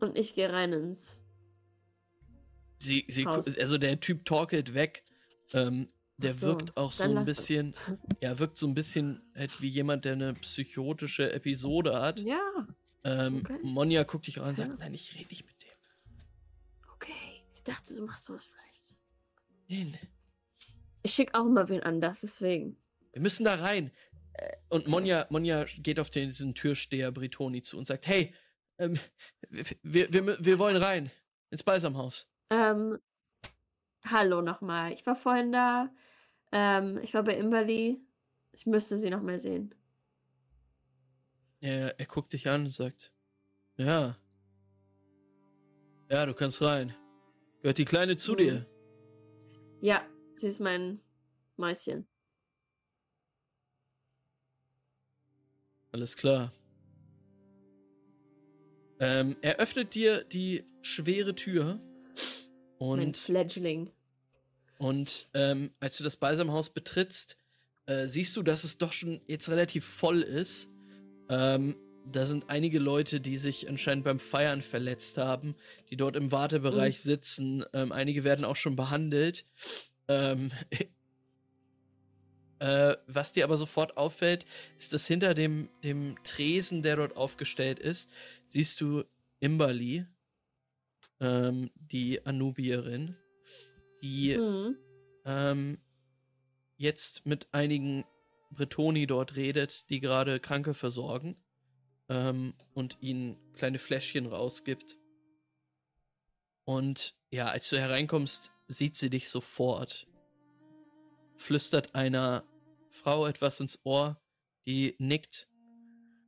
Und 0.00 0.18
ich 0.18 0.34
gehe 0.34 0.52
rein 0.52 0.72
ins. 0.72 1.22
Sie, 2.80 3.04
sie, 3.08 3.24
Haus. 3.24 3.56
also 3.56 3.78
der 3.78 4.00
Typ 4.00 4.24
torkelt 4.24 4.74
weg. 4.74 5.04
Ähm, 5.52 5.88
der 6.16 6.34
so, 6.34 6.48
wirkt 6.48 6.76
auch 6.76 6.90
so 6.90 7.04
ein 7.04 7.12
lass 7.12 7.28
es. 7.28 7.36
bisschen, 7.36 7.74
ja, 8.20 8.36
wirkt 8.40 8.56
so 8.56 8.66
ein 8.66 8.74
bisschen 8.74 9.22
halt 9.36 9.62
wie 9.62 9.68
jemand, 9.68 10.04
der 10.06 10.14
eine 10.14 10.34
psychotische 10.34 11.32
Episode 11.32 12.00
hat. 12.00 12.18
Ja, 12.22 12.40
Ähm, 13.04 13.36
okay. 13.44 13.58
Monja 13.62 14.02
guckt 14.02 14.26
dich 14.26 14.40
an 14.40 14.48
und 14.48 14.54
sagt, 14.56 14.72
Ja. 14.72 14.78
nein, 14.80 14.94
ich 14.94 15.14
rede 15.14 15.28
nicht 15.28 15.46
mit 15.46 15.62
dem. 15.62 16.90
okay. 16.94 17.12
Ich 17.54 17.62
dachte, 17.62 17.94
du 17.94 18.02
machst 18.04 18.24
sowas 18.24 18.44
vielleicht. 18.46 18.96
Nein, 19.68 19.96
Ich 21.04 21.14
schicke 21.14 21.38
auch 21.38 21.46
immer 21.46 21.68
wen 21.68 21.84
anders, 21.84 22.22
deswegen. 22.22 22.76
wir 23.12 23.22
müssen 23.22 23.44
da 23.44 23.54
rein. 23.54 23.92
Und 24.68 24.88
Monja, 24.88 25.26
Monja 25.30 25.64
geht 25.78 26.00
auf 26.00 26.10
den, 26.10 26.26
diesen 26.26 26.54
Türsteher 26.54 27.12
Britoni 27.12 27.62
zu 27.62 27.78
und 27.78 27.86
sagt, 27.86 28.06
hey, 28.06 28.34
ähm, 28.78 28.98
wir, 29.50 30.12
wir, 30.12 30.44
wir, 30.44 30.58
wollen 30.58 30.76
rein. 30.76 31.10
Ins 31.50 31.62
Balsamhaus. 31.62 32.28
Ähm, 32.50 32.98
hallo 34.04 34.42
nochmal. 34.42 34.92
Ich 34.92 35.06
war 35.06 35.16
vorhin 35.16 35.52
da. 35.52 35.88
Ähm, 36.52 36.98
ich 37.02 37.14
war 37.14 37.22
bei 37.22 37.36
Imberly. 37.36 38.00
Ich 38.52 38.66
müsste 38.66 38.96
sie 38.96 39.10
noch 39.10 39.22
mal 39.22 39.38
sehen. 39.38 39.74
Er, 41.60 41.98
er 41.98 42.06
guckt 42.06 42.32
dich 42.32 42.48
an 42.48 42.64
und 42.64 42.70
sagt, 42.70 43.12
ja. 43.76 44.16
Ja, 46.10 46.26
du 46.26 46.34
kannst 46.34 46.62
rein. 46.62 46.94
Gehört 47.62 47.78
die 47.78 47.84
Kleine 47.84 48.16
zu 48.16 48.32
Hm. 48.32 48.38
dir? 48.38 48.66
Ja, 49.80 50.02
sie 50.34 50.48
ist 50.48 50.60
mein 50.60 51.00
Mäuschen. 51.56 52.06
Alles 55.96 56.14
klar. 56.14 56.52
Ähm, 59.00 59.34
er 59.40 59.56
öffnet 59.56 59.94
dir 59.94 60.24
die 60.24 60.62
schwere 60.82 61.34
Tür 61.34 61.80
mein 62.78 62.98
und, 62.98 63.16
Fledgling. 63.16 63.90
und 64.76 65.30
ähm, 65.32 65.70
als 65.80 65.96
du 65.96 66.04
das 66.04 66.18
Balsamhaus 66.18 66.68
betrittst, 66.68 67.38
äh, 67.86 68.06
siehst 68.06 68.36
du, 68.36 68.42
dass 68.42 68.64
es 68.64 68.76
doch 68.76 68.92
schon 68.92 69.22
jetzt 69.26 69.48
relativ 69.48 69.86
voll 69.86 70.20
ist. 70.20 70.68
Ähm, 71.30 71.76
da 72.04 72.26
sind 72.26 72.50
einige 72.50 72.78
Leute, 72.78 73.18
die 73.22 73.38
sich 73.38 73.66
anscheinend 73.66 74.04
beim 74.04 74.18
Feiern 74.18 74.60
verletzt 74.60 75.16
haben, 75.16 75.56
die 75.88 75.96
dort 75.96 76.14
im 76.14 76.30
Wartebereich 76.30 77.00
sitzen. 77.00 77.64
Ähm, 77.72 77.90
einige 77.90 78.22
werden 78.22 78.44
auch 78.44 78.56
schon 78.56 78.76
behandelt. 78.76 79.46
Ähm, 80.08 80.50
äh, 82.58 82.96
was 83.06 83.32
dir 83.32 83.44
aber 83.44 83.56
sofort 83.56 83.96
auffällt, 83.96 84.46
ist, 84.78 84.92
dass 84.92 85.06
hinter 85.06 85.34
dem, 85.34 85.68
dem 85.84 86.16
Tresen, 86.24 86.82
der 86.82 86.96
dort 86.96 87.16
aufgestellt 87.16 87.78
ist, 87.78 88.10
siehst 88.46 88.80
du 88.80 89.04
Imberly, 89.40 90.06
ähm, 91.20 91.70
die 91.76 92.24
Anubierin, 92.24 93.16
die 94.02 94.36
Mhm. 94.36 94.76
ähm, 95.24 95.78
jetzt 96.76 97.26
mit 97.26 97.48
einigen 97.52 98.04
Bretoni 98.50 99.06
dort 99.06 99.36
redet, 99.36 99.90
die 99.90 100.00
gerade 100.00 100.40
Kranke 100.40 100.74
versorgen 100.74 101.36
ähm, 102.08 102.54
und 102.74 102.98
ihnen 103.00 103.36
kleine 103.54 103.78
Fläschchen 103.78 104.26
rausgibt. 104.26 104.98
Und 106.64 107.14
ja, 107.30 107.48
als 107.48 107.70
du 107.70 107.78
hereinkommst, 107.78 108.52
sieht 108.68 108.96
sie 108.96 109.10
dich 109.10 109.28
sofort, 109.28 110.06
flüstert 111.36 111.94
einer 111.94 112.44
Frau 112.96 113.26
etwas 113.26 113.60
ins 113.60 113.78
Ohr, 113.84 114.20
die 114.66 114.96
nickt 114.98 115.48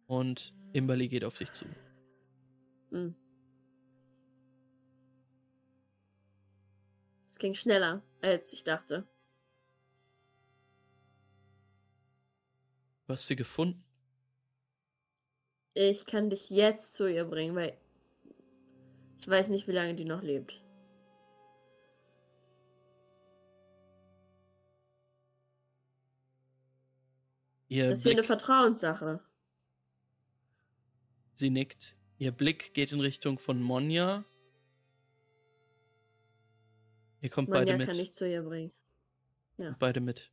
und 0.07 0.55
Imberly 0.73 1.09
geht 1.09 1.24
auf 1.24 1.39
dich 1.39 1.51
zu. 1.51 1.65
Mhm. 2.90 3.16
Es 7.31 7.39
ging 7.39 7.55
schneller, 7.55 8.03
als 8.20 8.53
ich 8.53 8.65
dachte. 8.65 9.09
Du 13.07 13.15
hast 13.15 13.27
sie 13.27 13.36
gefunden? 13.36 13.82
Ich 15.73 16.05
kann 16.05 16.28
dich 16.28 16.51
jetzt 16.51 16.95
zu 16.95 17.11
ihr 17.11 17.24
bringen, 17.24 17.55
weil 17.57 17.78
ich 19.19 19.27
weiß 19.27 19.49
nicht, 19.49 19.66
wie 19.69 19.73
lange 19.73 19.95
die 19.95 20.05
noch 20.05 20.23
lebt. 20.23 20.62
Ihr 27.69 27.89
Das 27.89 27.99
ist 27.99 28.03
hier 28.05 28.12
eine 28.12 28.20
Blick, 28.23 28.27
Vertrauenssache. 28.27 29.20
sie 31.35 31.51
nickt. 31.51 31.97
Ihr 32.19 32.32
Blick 32.32 32.74
geht 32.74 32.93
in 32.93 33.01
Richtung 33.01 33.39
von 33.39 33.61
Monja. 33.62 34.24
Ihr 37.20 37.31
kommt 37.31 37.51
beide 37.51 37.73
Manja 37.73 37.78
mit. 37.78 37.86
kann 37.89 37.99
ich 37.99 38.12
zu 38.12 38.28
ihr 38.28 38.43
bringen. 38.43 38.73
beide 39.78 40.01
mit. 40.01 40.31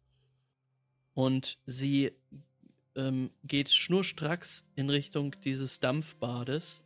Und 1.14 1.57
sie 1.66 2.12
ähm, 2.95 3.32
geht 3.44 3.70
schnurstracks 3.70 4.66
in 4.76 4.90
Richtung 4.90 5.36
dieses 5.44 5.80
Dampfbades. 5.80 6.82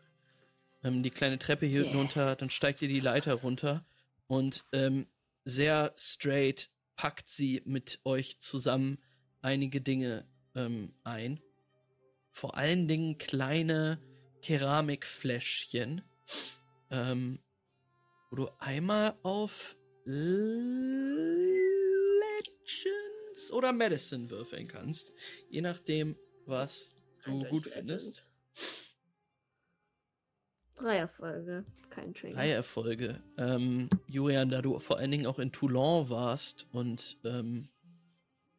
Ähm, 0.83 1.03
die 1.03 1.09
kleine 1.11 1.37
Treppe 1.39 1.65
hier 1.65 1.85
Yes. 1.85 1.95
runter, 1.95 2.35
dann 2.35 2.49
steigt 2.49 2.81
ihr 2.81 2.87
die 2.87 2.99
Leiter 3.01 3.33
runter 3.35 3.85
und 4.27 4.63
ähm, 4.71 5.07
sehr 5.43 5.93
straight 5.97 6.69
packt 6.95 7.27
sie 7.27 7.61
mit 7.65 7.99
euch 8.05 8.39
zusammen 8.39 8.97
einige 9.41 9.81
Dinge 9.81 10.28
ähm, 10.55 10.93
ein. 11.03 11.39
Vor 12.31 12.55
allen 12.55 12.87
Dingen 12.87 13.17
kleine 13.17 13.99
Keramikfläschchen, 14.41 16.01
ähm, 16.91 17.39
wo 18.29 18.35
du 18.37 18.49
einmal 18.59 19.17
auf 19.23 19.75
Legends 20.05 20.31
oder 23.51 23.73
Medicine 23.73 24.29
würfeln 24.29 24.67
kannst. 24.67 25.11
Je 25.49 25.61
nachdem, 25.61 26.15
was 26.45 26.95
du 27.25 27.43
gut 27.45 27.67
findest. 27.67 28.31
Drei 30.75 30.97
Erfolge, 30.97 31.65
kein 31.89 32.13
Trigger. 32.13 32.35
Drei 32.35 32.51
Erfolge. 32.51 33.21
Ähm, 33.37 33.89
Julian, 34.07 34.49
da 34.49 34.61
du 34.61 34.79
vor 34.79 34.97
allen 34.97 35.11
Dingen 35.11 35.27
auch 35.27 35.39
in 35.39 35.51
Toulon 35.51 36.09
warst 36.09 36.67
und 36.71 37.17
ähm, 37.25 37.67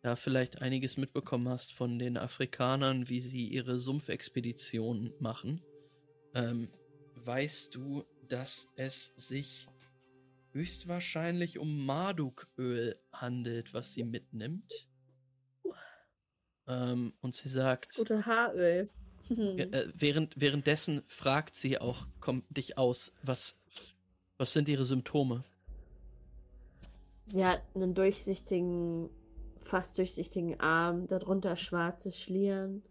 da 0.02 0.16
vielleicht 0.16 0.62
einiges 0.62 0.96
mitbekommen 0.96 1.48
hast 1.48 1.72
von 1.72 1.98
den 1.98 2.16
Afrikanern, 2.16 3.08
wie 3.08 3.20
sie 3.20 3.46
ihre 3.46 3.78
Sumpfexpeditionen 3.78 5.12
machen, 5.18 5.62
ähm, 6.34 6.68
weißt 7.16 7.74
du, 7.74 8.04
dass 8.28 8.68
es 8.76 9.14
sich 9.16 9.66
höchstwahrscheinlich 10.52 11.58
um 11.58 11.84
Marduköl 11.84 12.98
handelt, 13.12 13.74
was 13.74 13.92
sie 13.92 14.04
mitnimmt. 14.04 14.88
Ähm, 16.66 17.14
und 17.20 17.34
sie 17.34 17.48
sagt, 17.48 17.94
gute 17.96 18.24
Haaröl. 18.26 18.88
äh, 19.30 19.88
während, 19.94 20.34
währenddessen 20.40 21.02
fragt 21.06 21.56
sie 21.56 21.78
auch 21.78 22.06
komm, 22.20 22.44
dich 22.48 22.78
aus, 22.78 23.14
was, 23.22 23.60
was 24.38 24.52
sind 24.52 24.68
ihre 24.68 24.84
Symptome? 24.84 25.44
Sie 27.24 27.44
hat 27.44 27.62
einen 27.74 27.94
durchsichtigen, 27.94 29.08
fast 29.70 29.96
durchsichtigen 29.98 30.58
Arm, 30.60 31.06
darunter 31.06 31.54
schwarze 31.56 32.10
Schlieren. 32.10 32.82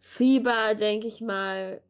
Fieber, 0.00 0.74
denke 0.74 1.06
ich 1.06 1.20
mal. 1.20 1.80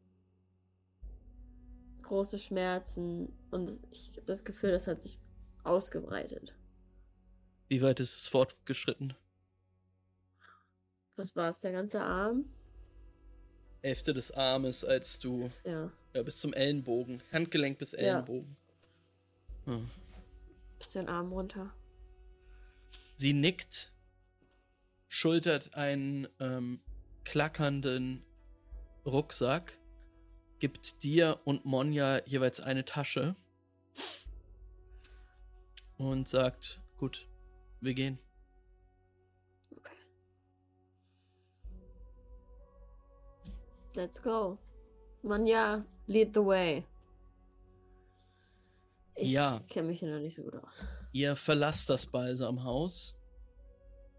Große 2.03 2.37
Schmerzen. 2.39 3.33
Und 3.51 3.81
ich 3.91 4.11
habe 4.15 4.27
das 4.27 4.45
Gefühl, 4.45 4.71
das 4.71 4.87
hat 4.87 5.01
sich 5.01 5.19
ausgebreitet. 5.63 6.53
Wie 7.67 7.81
weit 7.81 7.99
ist 7.99 8.15
es 8.15 8.27
fortgeschritten? 8.27 9.13
Was 11.15 11.35
war 11.35 11.49
es, 11.49 11.59
der 11.59 11.71
ganze 11.71 11.99
Arm? 12.01 12.45
Hälfte 13.81 14.13
des 14.13 14.31
Armes, 14.31 14.85
als 14.85 15.19
du 15.19 15.49
Ja, 15.65 15.91
ja, 16.13 16.23
bis 16.23 16.39
zum 16.39 16.53
Ellenbogen, 16.53 17.21
Handgelenk 17.33 17.77
bis 17.79 17.91
Ja. 17.93 17.97
Ellenbogen. 17.99 18.55
Hm. 19.65 19.89
bis 20.77 20.91
den 20.91 21.09
Arm 21.09 21.31
runter. 21.33 21.73
Sie 23.19 23.33
nickt, 23.33 23.91
schultert 25.07 25.73
einen 25.73 26.27
ähm, 26.39 26.81
klackernden 27.23 28.23
Rucksack, 29.07 29.73
gibt 30.59 31.01
dir 31.01 31.39
und 31.43 31.65
Monja 31.65 32.23
jeweils 32.27 32.59
eine 32.59 32.85
Tasche 32.85 33.35
und 35.97 36.27
sagt, 36.27 36.79
gut, 36.97 37.27
wir 37.81 37.95
gehen. 37.95 38.19
Okay. 39.75 39.95
Let's 43.95 44.21
go. 44.21 44.59
Manja, 45.23 45.83
lead 46.05 46.35
the 46.35 46.45
way. 46.45 46.85
Ich 49.15 49.31
Ja. 49.31 49.59
kenne 49.67 49.87
mich 49.87 49.99
hier 49.99 50.11
noch 50.13 50.19
nicht 50.19 50.35
so 50.35 50.43
gut 50.43 50.53
aus. 50.63 50.83
Ihr 51.17 51.35
verlasst 51.35 51.89
das 51.89 52.05
Balsamhaus 52.05 53.17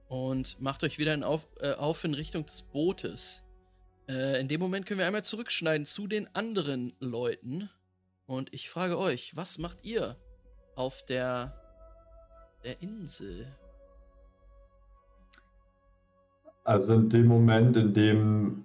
und 0.08 0.60
macht 0.60 0.82
euch 0.82 0.98
wieder 0.98 1.14
in 1.14 1.22
auf, 1.22 1.46
äh, 1.60 1.74
auf 1.74 2.02
in 2.02 2.12
Richtung 2.12 2.44
des 2.44 2.62
Bootes. 2.62 3.44
Äh, 4.08 4.40
in 4.40 4.48
dem 4.48 4.58
Moment 4.60 4.84
können 4.84 4.98
wir 4.98 5.06
einmal 5.06 5.22
zurückschneiden 5.22 5.86
zu 5.86 6.08
den 6.08 6.26
anderen 6.34 6.92
Leuten. 6.98 7.70
Und 8.26 8.52
ich 8.52 8.68
frage 8.68 8.98
euch, 8.98 9.36
was 9.36 9.58
macht 9.58 9.84
ihr 9.84 10.16
auf 10.74 11.04
der, 11.04 11.54
der 12.64 12.82
Insel? 12.82 13.46
Also 16.64 16.94
in 16.94 17.10
dem 17.10 17.26
Moment, 17.28 17.76
in 17.76 17.94
dem 17.94 18.64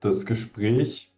das 0.00 0.26
Gespräch 0.26 1.12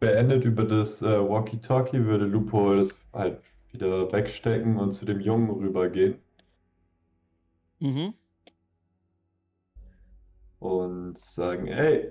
beendet 0.00 0.44
über 0.44 0.64
das 0.64 1.02
äh, 1.02 1.06
Walkie-Talkie, 1.06 2.04
würde 2.04 2.24
Lupo 2.24 2.74
das 2.74 2.98
halt 3.12 3.40
wieder 3.78 4.10
wegstecken 4.12 4.76
und 4.76 4.92
zu 4.92 5.04
dem 5.04 5.20
Jungen 5.20 5.50
rübergehen 5.50 6.18
Mhm. 7.80 8.12
und 10.58 11.16
sagen, 11.16 11.68
ey, 11.68 12.10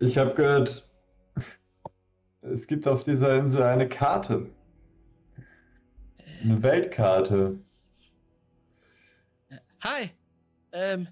ich 0.00 0.18
habe 0.18 0.34
gehört, 0.34 0.86
es 2.42 2.66
gibt 2.66 2.86
auf 2.86 3.04
dieser 3.04 3.38
Insel 3.38 3.62
eine 3.62 3.88
Karte. 3.88 4.50
Eine 6.42 6.62
Weltkarte. 6.62 7.58
Hi, 9.80 10.10
ähm, 10.72 11.08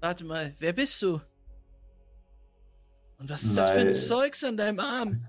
warte 0.00 0.24
mal, 0.24 0.54
wer 0.60 0.72
bist 0.72 1.02
du? 1.02 1.20
Und 3.18 3.28
was 3.30 3.42
ist 3.42 3.56
das 3.58 3.70
für 3.70 3.78
ein 3.78 3.86
Nein. 3.86 3.94
Zeugs 3.94 4.44
an 4.44 4.56
deinem 4.56 4.78
Arm? 4.78 5.28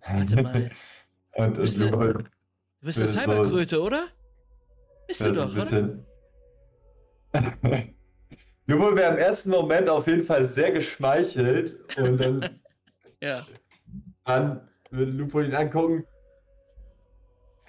Warte 0.04 0.42
mal, 0.42 0.70
Und, 1.34 1.54
Bist 1.54 1.78
und 1.80 1.90
du- 1.90 1.96
Lupo, 1.96 2.12
du 2.18 2.24
bist 2.82 2.98
eine 2.98 3.08
So- 3.08 3.18
Cyberkröte, 3.20 3.80
oder? 3.80 4.04
Bist 5.08 5.24
du 5.26 5.32
doch, 5.32 5.50
oder? 5.56 5.98
Lupo 8.66 8.96
wäre 8.96 9.12
im 9.12 9.18
ersten 9.18 9.50
Moment 9.50 9.88
auf 9.88 10.06
jeden 10.06 10.24
Fall 10.24 10.44
sehr 10.44 10.72
geschmeichelt 10.72 11.78
und 11.98 12.18
dann, 12.18 12.60
Ja. 13.22 13.46
dann 14.24 14.68
würde 14.90 15.12
Lupo 15.12 15.40
ihn 15.40 15.54
angucken. 15.54 16.04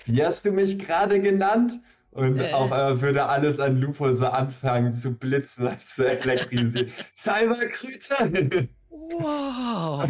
Wie 0.06 0.23
hast 0.23 0.45
du 0.45 0.52
mich 0.52 0.77
gerade 0.80 1.22
genannt? 1.22 1.80
Und 2.11 2.38
Äh. 2.40 2.52
auf 2.52 2.72
einmal 2.72 3.02
würde 3.02 3.26
alles 3.26 3.60
an 3.60 3.77
Lupo 3.80 4.14
so 4.14 4.27
anfangen 4.27 4.94
zu 4.94 5.18
blitzen 5.18 5.69
zu 5.88 6.06
elektrisieren. 6.07 6.91
Cyberkröte! 7.14 8.68
Wow. 8.90 10.06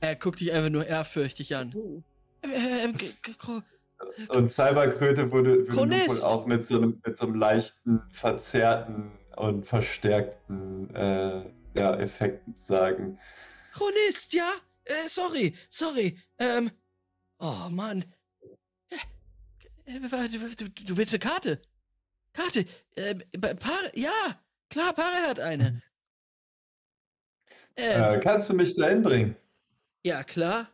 Er 0.00 0.16
guckt 0.16 0.40
dich 0.40 0.52
einfach 0.52 0.70
nur 0.70 0.86
ehrfürchtig 0.86 1.54
an. 1.56 1.74
Äh, 2.42 2.88
Und 4.28 4.50
Cyberkröte 4.50 5.30
würde, 5.30 5.58
würde 5.66 5.72
Chronist! 5.72 6.24
auch 6.24 6.46
mit 6.46 6.66
so, 6.66 6.78
einem, 6.78 7.02
mit 7.04 7.18
so 7.18 7.26
einem 7.26 7.34
leichten, 7.34 8.02
verzerrten 8.12 9.12
und 9.36 9.66
verstärkten 9.66 10.94
äh, 10.94 11.42
ja, 11.74 11.96
Effekt 11.98 12.42
sagen. 12.58 13.18
Chronist, 13.72 14.32
ja? 14.32 14.50
Äh, 14.84 15.06
sorry, 15.06 15.54
sorry. 15.68 16.18
Ähm. 16.38 16.70
Oh, 17.38 17.68
Mann. 17.70 18.04
Äh, 18.90 18.96
äh, 19.96 20.00
warte, 20.10 20.38
Du, 20.56 20.68
du, 20.70 20.84
du 20.84 20.96
willst 20.96 21.12
eine 21.12 21.18
Karte? 21.20 21.60
Karte? 22.32 22.64
Ähm, 22.96 23.22
Pa- 23.40 23.54
Pare, 23.54 23.90
ja, 23.94 24.40
klar, 24.70 24.92
Pare 24.94 25.28
hat 25.28 25.40
eine. 25.40 25.82
Ähm, 27.76 28.14
Äh, 28.14 28.20
kannst 28.20 28.48
du 28.48 28.54
mich 28.54 28.74
dahin 28.76 29.02
bringen? 29.02 29.36
Ja, 30.04 30.22
klar. 30.24 30.68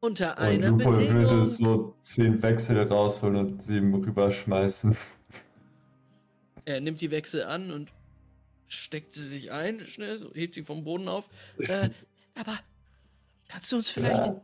Unter 0.00 0.32
Und 0.32 0.38
einer 0.44 0.68
Lupo 0.68 0.84
würde 0.96 1.14
Bedingung. 1.14 1.46
so 1.46 1.96
zehn 2.02 2.42
Wechsel 2.42 2.78
rausholen 2.78 3.36
und 3.36 3.62
sie 3.62 3.78
ihm 3.78 3.94
rüberschmeißen. 3.94 4.96
Er 6.66 6.80
nimmt 6.80 7.02
die 7.02 7.10
Wechsel 7.10 7.44
an 7.44 7.70
und 7.70 7.92
steckt 8.68 9.12
sie 9.12 9.26
sich 9.26 9.52
ein, 9.52 9.86
schnell, 9.86 10.16
so 10.16 10.32
hebt 10.34 10.54
sie 10.54 10.62
vom 10.62 10.82
Boden 10.84 11.08
auf. 11.08 11.28
Äh, 11.58 11.90
aber 12.34 12.58
kannst 13.48 13.70
du 13.70 13.76
uns 13.76 13.90
vielleicht. 13.90 14.26
Ja. 14.26 14.40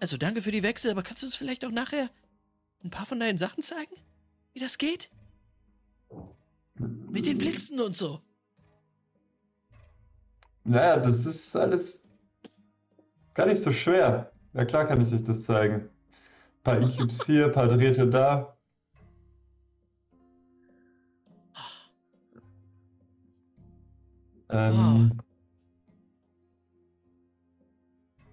Also 0.00 0.18
danke 0.18 0.42
für 0.42 0.52
die 0.52 0.62
Wechsel, 0.62 0.90
aber 0.90 1.02
kannst 1.02 1.22
du 1.22 1.26
uns 1.26 1.34
vielleicht 1.36 1.64
auch 1.64 1.70
nachher 1.70 2.10
ein 2.82 2.90
paar 2.90 3.06
von 3.06 3.18
deinen 3.18 3.38
Sachen 3.38 3.62
zeigen? 3.62 3.94
Wie 4.52 4.60
das 4.60 4.76
geht? 4.76 5.10
Mit 6.78 7.24
den 7.24 7.38
Blitzen 7.38 7.80
und 7.80 7.96
so. 7.96 8.20
Naja, 10.64 10.98
das 10.98 11.26
ist 11.26 11.54
alles 11.56 12.02
gar 13.34 13.46
nicht 13.46 13.60
so 13.62 13.72
schwer. 13.72 14.32
Ja 14.54 14.64
klar 14.64 14.86
kann 14.86 15.00
ich 15.00 15.12
euch 15.12 15.22
das 15.24 15.44
zeigen. 15.44 15.74
Ein 15.74 15.90
paar 16.62 16.80
E-Cubes 16.80 17.24
hier, 17.26 17.46
ein 17.46 17.52
paar 17.52 17.68
Drähte 17.68 18.08
da. 18.08 18.56
Ähm, 24.48 25.10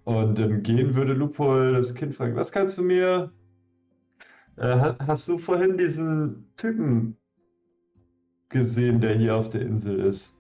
Und 0.04 0.40
im 0.40 0.62
Gehen 0.64 0.96
würde 0.96 1.14
Lupo 1.14 1.72
das 1.72 1.94
Kind 1.94 2.16
fragen, 2.16 2.36
was 2.36 2.52
kannst 2.52 2.78
du 2.78 2.84
mir... 2.84 3.32
Äh, 4.58 4.64
ha- 4.64 4.98
hast 5.08 5.28
du 5.28 5.38
vorhin 5.38 5.78
diesen 5.78 6.52
Typen 6.58 7.18
gesehen, 8.50 9.00
der 9.00 9.16
hier 9.18 9.36
auf 9.36 9.50
der 9.50 9.62
Insel 9.62 10.00
ist? 10.00 10.36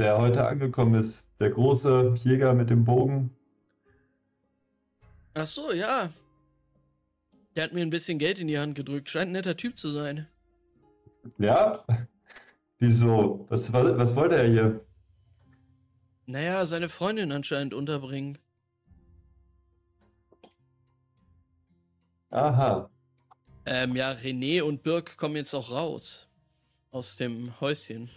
Der 0.00 0.18
heute 0.18 0.46
angekommen 0.46 0.94
ist. 0.94 1.24
Der 1.40 1.50
große 1.50 2.14
Jäger 2.24 2.54
mit 2.54 2.70
dem 2.70 2.84
Bogen. 2.84 3.36
Ach 5.34 5.46
so, 5.46 5.72
ja. 5.72 6.08
Der 7.54 7.64
hat 7.64 7.72
mir 7.74 7.82
ein 7.82 7.90
bisschen 7.90 8.18
Geld 8.18 8.38
in 8.38 8.48
die 8.48 8.58
Hand 8.58 8.74
gedrückt. 8.74 9.10
Scheint 9.10 9.28
ein 9.28 9.32
netter 9.32 9.58
Typ 9.58 9.78
zu 9.78 9.90
sein. 9.90 10.26
Ja? 11.36 11.84
Wieso? 12.78 13.44
Was, 13.50 13.70
was, 13.74 13.98
was 13.98 14.16
wollte 14.16 14.36
er 14.36 14.48
hier? 14.48 14.80
Naja, 16.24 16.64
seine 16.64 16.88
Freundin 16.88 17.30
anscheinend 17.30 17.74
unterbringen. 17.74 18.38
Aha. 22.30 22.88
Ähm, 23.66 23.96
ja, 23.96 24.10
René 24.12 24.62
und 24.62 24.82
Birk 24.82 25.18
kommen 25.18 25.36
jetzt 25.36 25.52
auch 25.52 25.70
raus. 25.70 26.26
Aus 26.90 27.16
dem 27.16 27.60
Häuschen. 27.60 28.08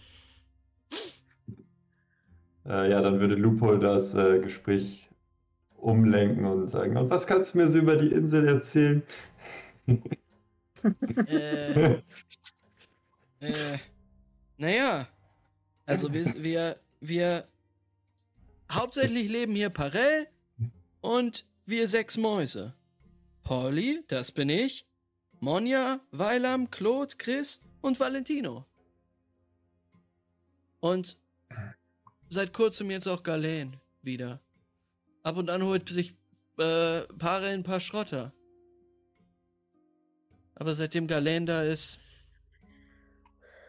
Äh, 2.66 2.90
ja, 2.90 3.00
dann 3.00 3.20
würde 3.20 3.34
Lupol 3.34 3.78
das 3.78 4.14
äh, 4.14 4.40
Gespräch 4.40 5.08
umlenken 5.76 6.46
und 6.46 6.68
sagen, 6.68 6.96
und 6.96 7.10
was 7.10 7.26
kannst 7.26 7.54
du 7.54 7.58
mir 7.58 7.68
so 7.68 7.78
über 7.78 7.96
die 7.96 8.12
Insel 8.12 8.48
erzählen? 8.48 9.02
Äh, 11.26 11.92
äh, 13.40 13.78
naja, 14.58 15.08
also 15.86 16.12
wir, 16.12 16.26
wir, 16.42 16.76
wir 17.00 17.44
hauptsächlich 18.70 19.30
leben 19.30 19.54
hier 19.54 19.70
Parell 19.70 20.26
und 21.00 21.46
wir 21.66 21.88
sechs 21.88 22.18
Mäuse. 22.18 22.74
Polly, 23.42 24.04
das 24.08 24.32
bin 24.32 24.48
ich, 24.48 24.86
Monja, 25.40 26.00
Weilam, 26.10 26.70
Claude, 26.70 27.14
Chris 27.16 27.60
und 27.82 28.00
Valentino. 28.00 28.64
Und 30.80 31.18
seit 32.30 32.52
kurzem 32.52 32.90
jetzt 32.90 33.06
auch 33.06 33.22
Galen 33.22 33.76
wieder. 34.02 34.40
Ab 35.22 35.36
und 35.36 35.50
an 35.50 35.62
holt 35.62 35.88
sich 35.88 36.14
äh, 36.58 37.02
Parell 37.18 37.54
ein 37.54 37.62
paar 37.62 37.80
Schrotter. 37.80 38.32
Aber 40.54 40.74
seitdem 40.74 41.06
Galen 41.06 41.46
da 41.46 41.62
ist, 41.62 41.98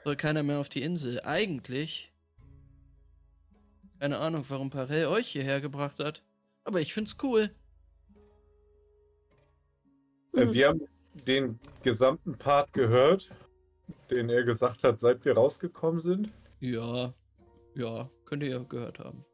soll 0.03 0.15
keiner 0.15 0.43
mehr 0.43 0.59
auf 0.59 0.69
die 0.69 0.83
Insel. 0.83 1.21
Eigentlich. 1.23 2.13
Keine 3.99 4.17
Ahnung, 4.19 4.45
warum 4.49 4.69
Parell 4.69 5.07
euch 5.07 5.27
hierher 5.27 5.61
gebracht 5.61 5.99
hat. 5.99 6.23
Aber 6.63 6.79
ich 6.81 6.93
find's 6.93 7.17
cool. 7.23 7.49
Äh, 10.33 10.51
wir 10.51 10.67
haben 10.67 10.81
den 11.25 11.59
gesamten 11.81 12.37
Part 12.37 12.73
gehört, 12.73 13.29
den 14.11 14.29
er 14.29 14.43
gesagt 14.43 14.83
hat, 14.83 14.99
seit 14.99 15.23
wir 15.25 15.33
rausgekommen 15.33 16.01
sind. 16.01 16.31
Ja, 16.59 17.13
ja, 17.75 18.09
könnt 18.25 18.43
ihr 18.43 18.49
ja 18.49 18.59
gehört 18.59 18.99
haben. 18.99 19.25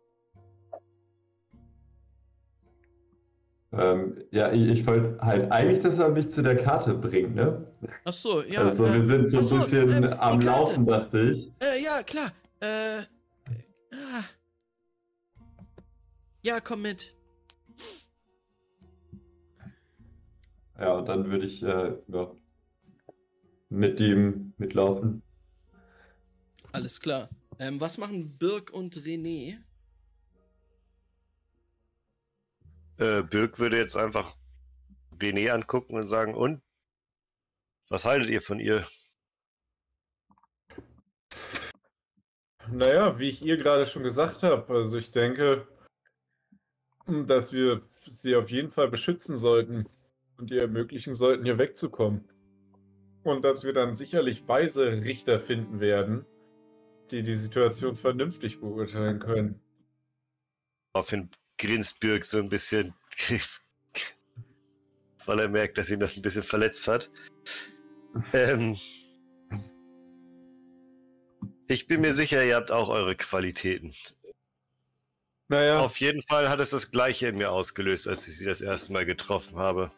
Ähm, 3.73 4.21
ja, 4.31 4.51
ich, 4.51 4.67
ich 4.67 4.85
wollte 4.85 5.17
halt 5.21 5.49
eigentlich, 5.51 5.79
dass 5.79 5.97
er 5.97 6.09
mich 6.09 6.29
zu 6.29 6.43
der 6.43 6.57
Karte 6.57 6.93
bringt, 6.93 7.35
ne? 7.35 7.65
Ach 8.03 8.11
so, 8.11 8.43
ja. 8.43 8.61
also 8.63 8.85
wir 8.85 8.95
äh, 8.95 9.01
sind 9.01 9.29
so 9.29 9.37
ein 9.37 9.45
so, 9.45 9.55
bisschen 9.57 10.03
ähm, 10.03 10.13
am. 10.13 10.41
Laufen, 10.41 10.85
dachte 10.85 11.31
ich. 11.31 11.53
Äh, 11.59 11.81
ja, 11.81 12.03
klar. 12.03 12.33
Äh. 12.59 13.03
ah. 13.93 14.23
Ja, 16.43 16.59
komm 16.59 16.81
mit. 16.81 17.13
Ja, 20.77 20.93
und 20.93 21.07
dann 21.07 21.29
würde 21.29 21.45
ich 21.45 21.63
äh, 21.63 21.93
ja, 22.07 22.31
mit 23.69 23.99
ihm 24.01 24.53
mitlaufen. 24.57 25.21
Alles 26.73 26.99
klar. 26.99 27.29
Ähm, 27.61 27.79
was 27.79 27.99
machen 27.99 28.39
Birk 28.39 28.71
und 28.71 28.95
René? 28.95 29.59
Äh, 32.97 33.21
Birk 33.21 33.59
würde 33.59 33.77
jetzt 33.77 33.95
einfach 33.95 34.35
René 35.19 35.51
angucken 35.51 35.95
und 35.95 36.07
sagen, 36.07 36.33
und? 36.33 36.63
Was 37.87 38.05
haltet 38.05 38.31
ihr 38.31 38.41
von 38.41 38.59
ihr? 38.59 38.87
Naja, 42.71 43.19
wie 43.19 43.29
ich 43.29 43.43
ihr 43.43 43.57
gerade 43.57 43.85
schon 43.85 44.01
gesagt 44.01 44.41
habe, 44.41 44.73
also 44.73 44.97
ich 44.97 45.11
denke, 45.11 45.67
dass 47.05 47.53
wir 47.53 47.83
sie 48.09 48.35
auf 48.35 48.49
jeden 48.49 48.71
Fall 48.71 48.87
beschützen 48.87 49.37
sollten 49.37 49.87
und 50.37 50.49
ihr 50.49 50.61
ermöglichen 50.61 51.13
sollten, 51.13 51.45
hier 51.45 51.59
wegzukommen. 51.59 52.27
Und 53.23 53.43
dass 53.45 53.63
wir 53.63 53.73
dann 53.73 53.93
sicherlich 53.93 54.47
weise 54.47 55.03
Richter 55.03 55.39
finden 55.39 55.79
werden, 55.79 56.25
die 57.11 57.23
die 57.23 57.35
Situation 57.35 57.95
vernünftig 57.95 58.59
beurteilen 58.59 59.19
können. 59.19 59.61
Daraufhin 60.93 61.29
grinst 61.57 61.99
Birk 61.99 62.25
so 62.25 62.37
ein 62.37 62.49
bisschen, 62.49 62.93
weil 65.25 65.39
er 65.39 65.49
merkt, 65.49 65.77
dass 65.77 65.89
ihn 65.89 65.99
das 65.99 66.15
ein 66.15 66.21
bisschen 66.21 66.43
verletzt 66.43 66.87
hat. 66.87 67.11
Ähm, 68.33 68.77
ich 71.67 71.87
bin 71.87 72.01
mir 72.01 72.13
sicher, 72.13 72.43
ihr 72.43 72.55
habt 72.55 72.71
auch 72.71 72.89
eure 72.89 73.15
Qualitäten. 73.15 73.93
Naja, 75.47 75.79
Auf 75.79 75.99
jeden 75.99 76.21
Fall 76.21 76.49
hat 76.49 76.61
es 76.61 76.69
das 76.69 76.91
Gleiche 76.91 77.27
in 77.27 77.37
mir 77.37 77.51
ausgelöst, 77.51 78.07
als 78.07 78.25
ich 78.27 78.37
sie 78.37 78.45
das 78.45 78.61
erste 78.61 78.93
Mal 78.93 79.05
getroffen 79.05 79.57
habe. 79.57 79.91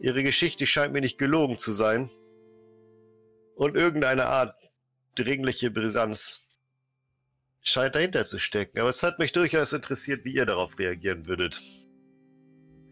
Ihre 0.00 0.22
Geschichte 0.22 0.66
scheint 0.66 0.94
mir 0.94 1.02
nicht 1.02 1.18
gelogen 1.18 1.58
zu 1.58 1.74
sein. 1.74 2.10
Und 3.54 3.76
irgendeine 3.76 4.26
Art 4.26 4.56
dringliche 5.14 5.70
Brisanz 5.70 6.43
scheint 7.64 7.96
dahinter 7.96 8.24
zu 8.24 8.38
stecken. 8.38 8.78
Aber 8.78 8.90
es 8.90 9.02
hat 9.02 9.18
mich 9.18 9.32
durchaus 9.32 9.72
interessiert, 9.72 10.24
wie 10.24 10.34
ihr 10.34 10.46
darauf 10.46 10.78
reagieren 10.78 11.26
würdet. 11.26 11.60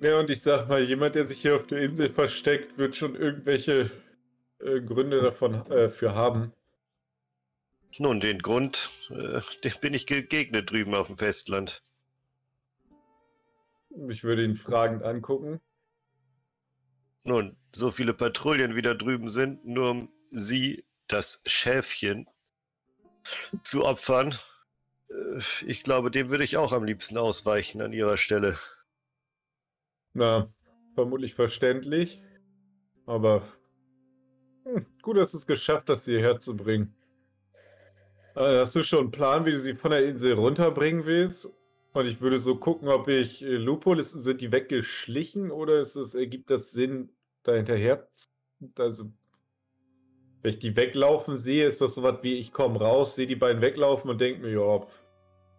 ja, 0.01 0.19
und 0.19 0.31
ich 0.31 0.43
sag 0.43 0.69
mal, 0.69 0.83
jemand, 0.83 1.15
der 1.15 1.25
sich 1.25 1.41
hier 1.41 1.55
auf 1.55 1.67
der 1.69 1.83
Insel 1.83 2.13
versteckt, 2.13 2.77
wird 2.79 2.97
schon 2.97 3.15
irgendwelche 3.15 3.91
äh, 4.59 4.81
Gründe 4.81 5.21
davon 5.21 5.67
äh, 5.71 5.91
für 5.91 6.15
haben. 6.15 6.53
Nun, 7.99 8.21
den 8.21 8.41
Grund, 8.41 8.91
äh, 9.11 9.41
dem 9.63 9.73
bin 9.81 9.95
ich 9.95 10.07
gegegnet 10.07 10.71
drüben 10.71 10.95
auf 10.95 11.09
dem 11.09 11.19
Festland. 11.19 11.83
Ich 14.09 14.25
würde 14.25 14.43
ihn 14.43 14.57
fragend 14.57 15.03
angucken. 15.03 15.61
Nun, 17.25 17.57
so 17.73 17.91
viele 17.93 18.15
Patrouillen 18.15 18.75
wie 18.75 18.83
da 18.83 18.95
drüben 18.95 19.29
sind, 19.29 19.67
nur 19.67 19.91
um 19.91 20.13
sie, 20.31 20.85
das 21.09 21.43
Schäfchen, 21.45 22.27
zu 23.63 23.85
opfern. 23.85 24.35
Äh, 25.13 25.41
Ich 25.67 25.85
glaube, 25.85 26.11
dem 26.11 26.31
würde 26.31 26.45
ich 26.45 26.57
auch 26.57 26.73
am 26.73 26.85
liebsten 26.85 27.17
ausweichen 27.19 27.81
an 27.83 27.93
ihrer 27.93 28.17
Stelle. 28.17 28.59
Na, 30.15 30.51
vermutlich 30.95 31.35
verständlich. 31.35 32.23
Aber 33.07 33.43
hm, 34.65 34.87
gut, 35.03 35.17
dass 35.17 35.33
du 35.33 35.39
es 35.39 35.47
geschafft 35.47 35.89
hast, 35.89 36.05
sie 36.05 36.13
hierher 36.13 36.39
zu 36.39 36.57
bringen. 36.57 36.95
Äh, 38.35 38.59
hast 38.61 38.75
du 38.75 38.83
schon 38.83 39.01
einen 39.01 39.11
Plan, 39.11 39.45
wie 39.45 39.53
du 39.53 39.61
sie 39.61 39.75
von 39.75 39.91
der 39.91 40.07
Insel 40.07 40.35
runterbringen 40.35 41.05
willst? 41.07 41.49
Und 41.93 42.07
ich 42.07 42.21
würde 42.21 42.39
so 42.39 42.57
gucken, 42.57 42.89
ob 42.89 43.09
ich 43.09 43.43
äh, 43.43 43.57
Lupol, 43.57 43.99
ist, 43.99 44.13
sind 44.13 44.41
die 44.41 44.53
weggeschlichen 44.53 45.51
oder 45.51 45.81
ist 45.81 45.97
es, 45.97 46.15
ergibt 46.15 46.51
das 46.51 46.73
Sinn, 46.73 47.11
da 47.43 47.55
hinterher? 47.55 48.09
Also, 48.79 49.13
wenn 50.43 50.51
ich 50.53 50.59
die 50.59 50.77
weglaufen 50.77 51.37
sehe, 51.37 51.67
ist 51.67 51.81
das 51.81 51.95
so 51.95 52.03
was 52.03 52.23
wie, 52.23 52.35
ich 52.39 52.53
komme 52.53 52.79
raus, 52.81 53.15
sehe 53.17 53.27
die 53.27 53.37
beiden 53.37 53.63
weglaufen 53.63 54.11
und 54.11 54.21
denke 54.21 54.41
mir, 54.43 54.51
ja, 54.53 54.87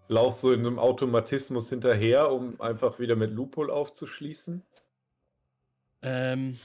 lauf 0.07 0.35
so 0.35 0.51
in 0.51 0.61
einem 0.61 0.79
Automatismus 0.79 1.69
hinterher, 1.69 2.31
um 2.31 2.59
einfach 2.59 2.99
wieder 2.99 3.15
mit 3.15 3.31
Lupol 3.31 3.71
aufzuschließen. 3.71 4.63
Ähm. 6.01 6.59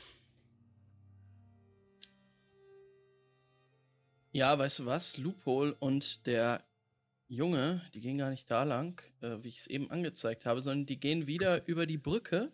Ja, 4.33 4.59
weißt 4.59 4.81
du 4.81 4.87
was? 4.87 5.17
Loophole 5.17 5.75
und 5.79 6.27
der 6.27 6.63
Junge, 7.29 7.83
die 7.95 8.01
gehen 8.01 8.19
gar 8.19 8.31
nicht 8.31 8.51
da 8.51 8.65
lang, 8.65 9.03
äh, 9.21 9.37
wie 9.43 9.49
ich 9.49 9.59
es 9.59 9.67
eben 9.67 9.91
angezeigt 9.91 10.47
habe, 10.47 10.63
sondern 10.63 10.87
die 10.87 10.99
gehen 10.99 11.27
wieder 11.27 11.67
über 11.67 11.87
die 11.87 11.99
Brücke 11.99 12.53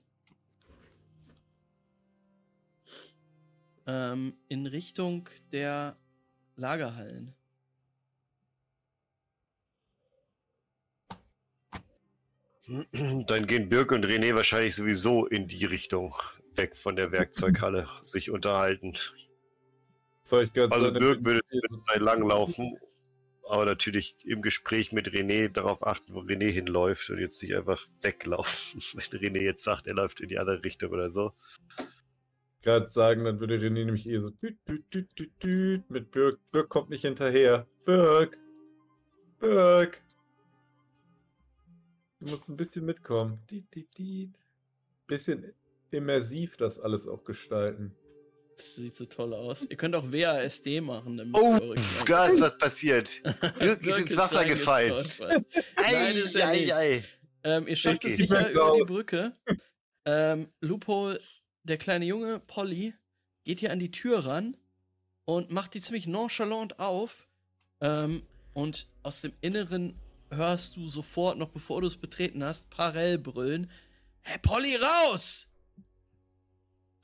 ähm, 3.86 4.34
in 4.48 4.66
Richtung 4.66 5.28
der 5.52 5.96
Lagerhallen. 6.56 7.34
Dann 13.26 13.46
gehen 13.46 13.68
Birk 13.68 13.92
und 13.92 14.06
René 14.06 14.34
wahrscheinlich 14.34 14.74
sowieso 14.74 15.26
in 15.26 15.48
die 15.48 15.64
Richtung 15.64 16.14
weg 16.54 16.76
von 16.76 16.96
der 16.96 17.12
Werkzeughalle, 17.12 17.86
sich 18.02 18.30
unterhalten. 18.30 18.94
Ganz 20.30 20.72
Also 20.72 20.92
Birk 20.92 21.24
würde 21.24 21.42
sein 21.46 22.00
lang 22.00 22.26
laufen, 22.26 22.76
aber 23.48 23.66
natürlich 23.66 24.16
im 24.24 24.40
Gespräch 24.40 24.90
mit 24.90 25.08
René 25.08 25.48
darauf 25.48 25.86
achten, 25.86 26.14
wo 26.14 26.20
René 26.20 26.50
hinläuft 26.50 27.10
und 27.10 27.18
jetzt 27.18 27.42
nicht 27.42 27.54
einfach 27.54 27.86
weglaufen, 28.00 28.80
wenn 28.94 29.20
René 29.20 29.42
jetzt 29.42 29.62
sagt, 29.62 29.86
er 29.86 29.94
läuft 29.94 30.20
in 30.20 30.28
die 30.28 30.38
andere 30.38 30.64
Richtung 30.64 30.90
oder 30.92 31.10
so. 31.10 31.32
gerade 32.62 32.88
sagen, 32.88 33.24
dann 33.24 33.38
würde 33.38 33.58
René 33.58 33.84
nämlich 33.84 34.08
eh 34.08 34.18
so 34.18 34.30
düt, 34.30 34.56
düt, 34.66 35.08
düt, 35.42 35.90
mit 35.90 36.10
Birk. 36.10 36.38
Birk 36.50 36.70
kommt 36.70 36.88
nicht 36.88 37.02
hinterher. 37.02 37.66
Birk! 37.84 38.38
Birk! 39.38 40.02
Du 42.24 42.30
musst 42.30 42.48
ein 42.48 42.56
bisschen 42.56 42.86
mitkommen. 42.86 43.38
Diet, 43.50 43.66
diet, 43.74 43.98
diet. 43.98 44.34
Bisschen 45.06 45.52
immersiv 45.90 46.56
das 46.56 46.80
alles 46.80 47.06
auch 47.06 47.22
gestalten. 47.24 47.94
Das 48.56 48.76
sieht 48.76 48.94
so 48.94 49.04
toll 49.04 49.34
aus. 49.34 49.66
Ihr 49.68 49.76
könnt 49.76 49.94
auch 49.94 50.10
WASD 50.10 50.80
machen. 50.80 51.20
Oh, 51.34 51.74
da 52.06 52.26
ist 52.26 52.40
was 52.40 52.56
passiert. 52.56 53.10
Birk 53.58 53.84
ist 53.84 53.98
ins 53.98 54.16
Wasser 54.16 54.44
gefallen. 54.44 54.92
reingestolpert. 54.92 55.46
Nein, 55.76 56.16
ist 56.16 56.34
er 56.36 56.50
nicht. 56.52 56.72
ei. 56.72 57.04
Ähm, 57.42 57.66
ihr 57.68 57.76
schafft 57.76 58.04
es 58.06 58.14
Okay. 58.14 58.22
sicher 58.22 58.42
Birk 58.44 58.52
über 58.52 58.76
die. 58.76 58.82
Brücke. 58.92 59.32
Ähm, 60.06 60.48
Loophole, 60.60 61.20
der 61.64 61.76
kleine 61.76 62.06
Junge, 62.06 62.40
Polly, 62.46 62.94
geht 63.44 63.58
hier 63.58 63.70
an 63.70 63.80
die 63.80 63.90
Tür 63.90 64.24
ran 64.24 64.56
und 65.26 65.50
macht 65.50 65.74
die 65.74 65.80
ziemlich 65.80 66.06
nonchalant 66.06 66.78
auf. 66.78 67.26
Ähm, 67.82 68.22
und 68.54 68.86
aus 69.02 69.20
dem 69.20 69.32
Inneren 69.42 69.98
hörst 70.36 70.76
du 70.76 70.88
sofort, 70.88 71.38
noch 71.38 71.50
bevor 71.50 71.80
du 71.80 71.86
es 71.86 71.96
betreten 71.96 72.42
hast, 72.44 72.70
Parell 72.70 73.18
brüllen. 73.18 73.70
Hey, 74.22 74.38
Polly, 74.38 74.76
raus! 74.76 75.48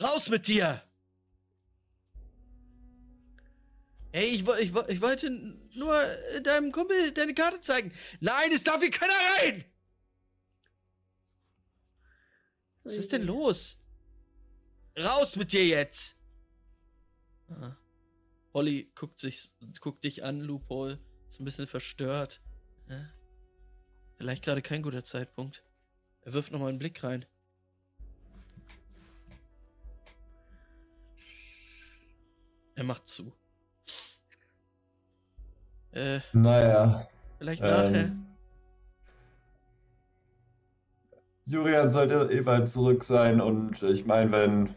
Raus 0.03 0.29
mit 0.29 0.49
dir! 0.49 0.83
Ey, 4.13 4.27
ich, 4.27 4.49
ich, 4.49 4.75
ich 4.89 5.01
wollte 5.01 5.31
nur 5.75 6.03
deinem 6.43 6.73
Kumpel 6.73 7.13
deine 7.13 7.35
Karte 7.35 7.61
zeigen. 7.61 7.93
Nein, 8.19 8.51
es 8.53 8.65
darf 8.65 8.81
hier 8.81 8.91
keiner 8.91 9.13
rein! 9.39 9.65
Was 12.83 12.95
ist 12.95 13.13
denn 13.13 13.25
los? 13.25 13.79
Raus 14.99 15.37
mit 15.37 15.53
dir 15.53 15.67
jetzt! 15.67 16.17
Ah. 17.49 17.77
Holly 18.53 18.91
guckt, 18.95 19.25
guckt 19.81 20.05
dich 20.05 20.25
an, 20.25 20.41
Loophole. 20.41 20.99
Ist 21.29 21.41
ein 21.41 21.45
bisschen 21.45 21.69
verstört. 21.69 22.41
Ja. 22.89 23.09
Vielleicht 24.21 24.45
gerade 24.45 24.61
kein 24.61 24.83
guter 24.83 25.03
Zeitpunkt. 25.03 25.65
Er 26.21 26.35
wirft 26.35 26.53
nochmal 26.53 26.69
einen 26.69 26.79
Blick 26.79 27.03
rein. 27.03 27.25
Er 32.75 32.85
macht 32.85 33.07
zu. 33.07 33.33
Äh, 35.93 36.21
Naja. 36.35 37.09
vielleicht 37.39 37.63
nachher. 37.63 37.95
Ähm, 37.95 38.27
Julian 41.47 41.89
sollte 41.89 42.31
eh 42.31 42.43
bald 42.43 42.69
zurück 42.69 43.05
sein 43.05 43.41
und 43.41 43.83
ich 43.83 44.05
meine, 44.05 44.31
wenn 44.33 44.75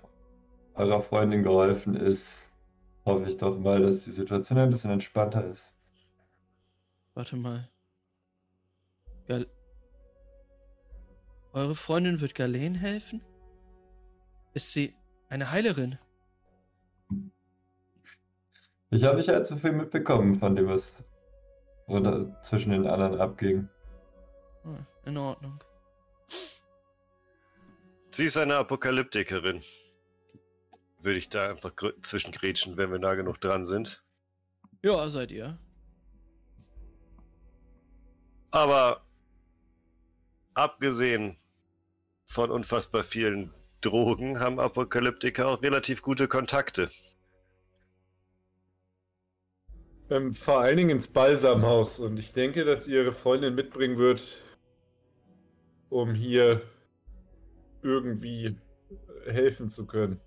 eurer 0.76 1.02
Freundin 1.02 1.44
geholfen 1.44 1.98
ist, 1.98 2.44
hoffe 3.04 3.28
ich 3.30 3.36
doch 3.36 3.60
mal, 3.60 3.82
dass 3.82 4.06
die 4.06 4.12
Situation 4.12 4.58
ein 4.58 4.72
bisschen 4.72 4.92
entspannter 4.92 5.46
ist. 5.46 5.74
Warte 7.14 7.36
mal. 7.36 7.73
Gal 9.28 9.48
Eure 11.54 11.76
Freundin 11.76 12.20
wird 12.20 12.34
Galen 12.34 12.76
helfen? 12.76 13.22
Ist 14.54 14.72
sie 14.72 14.96
eine 15.30 15.52
Heilerin? 15.52 16.00
Ich 18.90 19.04
habe 19.04 19.18
nicht 19.18 19.30
allzu 19.30 19.58
viel 19.58 19.72
mitbekommen 19.72 20.40
von 20.40 20.56
dem, 20.56 20.68
was 20.68 21.04
oder 21.88 22.42
zwischen 22.44 22.72
den 22.72 22.88
anderen 22.88 23.20
abging. 23.20 23.70
Hm, 24.64 24.86
in 25.06 25.18
Ordnung. 25.18 25.64
Sie 28.10 28.26
ist 28.26 28.38
eine 28.38 28.58
Apokalyptikerin. 28.58 29.62
Würde 31.02 31.18
ich 31.18 31.30
da 31.30 31.50
einfach 31.50 31.74
zwischengrätschen, 32.02 32.78
wenn 32.78 32.92
wir 32.92 33.00
nah 33.00 33.16
genug 33.16 33.42
dran 33.42 33.66
sind. 33.66 34.04
Ja, 34.84 35.10
seid 35.10 35.32
ihr. 35.32 35.58
Aber 38.52 39.04
abgesehen 40.54 41.38
von 42.26 42.52
unfassbar 42.52 43.04
vielen 43.04 43.54
Drogen 43.82 44.40
haben 44.40 44.60
Apokalyptiker 44.60 45.48
auch 45.48 45.62
relativ 45.62 46.02
gute 46.02 46.28
Kontakte. 46.28 46.90
Ähm, 50.10 50.34
vor 50.34 50.60
allen 50.60 50.78
Dingen 50.78 50.90
ins 50.92 51.08
Balsamhaus. 51.08 52.00
Und 52.00 52.18
ich 52.18 52.34
denke, 52.34 52.66
dass 52.66 52.88
ihr 52.88 53.02
ihre 53.02 53.14
Freundin 53.14 53.56
mitbringen 53.56 53.98
wird, 53.98 54.42
um 55.90 56.14
hier 56.14 56.62
irgendwie 57.82 58.58
helfen 59.26 59.70
zu 59.70 59.86
können. 59.86 60.20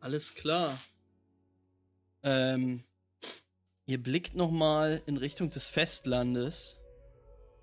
Alles 0.00 0.34
klar. 0.34 0.78
Ähm, 2.22 2.82
ihr 3.86 4.02
blickt 4.02 4.34
nochmal 4.34 5.02
in 5.06 5.16
Richtung 5.16 5.50
des 5.50 5.68
Festlandes, 5.68 6.76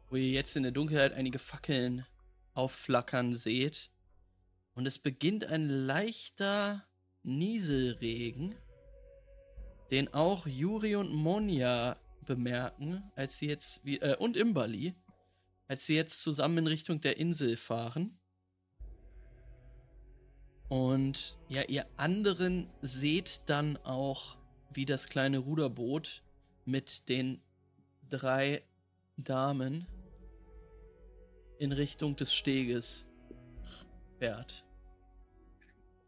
wo 0.10 0.16
ihr 0.16 0.30
jetzt 0.30 0.56
in 0.56 0.64
der 0.64 0.72
Dunkelheit 0.72 1.14
einige 1.14 1.40
Fackeln 1.40 2.06
aufflackern 2.54 3.36
seht. 3.36 3.92
Und 4.74 4.86
es 4.86 4.98
beginnt 4.98 5.46
ein 5.46 5.70
leichter 5.70 6.86
Nieselregen, 7.24 8.56
den 9.92 10.14
auch 10.14 10.48
Juri 10.48 10.96
und 10.96 11.14
Monja 11.14 11.98
bemerken, 12.26 13.04
als 13.16 13.38
sie 13.38 13.48
jetzt 13.48 13.86
äh, 13.86 14.16
und 14.16 14.38
Imbali, 14.38 14.96
als 15.68 15.86
sie 15.86 15.96
jetzt 15.96 16.24
zusammen 16.24 16.60
in 16.60 16.68
Richtung 16.68 17.02
der 17.02 17.18
Insel 17.18 17.58
fahren. 17.58 18.18
Und 20.70 21.38
ja, 21.50 21.62
ihr 21.64 21.86
anderen 21.98 22.70
seht 22.82 23.42
dann 23.48 23.78
auch, 23.78 24.38
wie 24.76 24.86
das 24.86 25.08
kleine 25.10 25.40
Ruderboot 25.40 26.24
mit 26.66 27.10
den 27.10 27.42
drei 28.10 28.64
Damen 29.18 29.86
in 31.60 31.72
Richtung 31.72 32.16
des 32.16 32.34
Steges 32.34 33.08
fährt. 34.20 34.66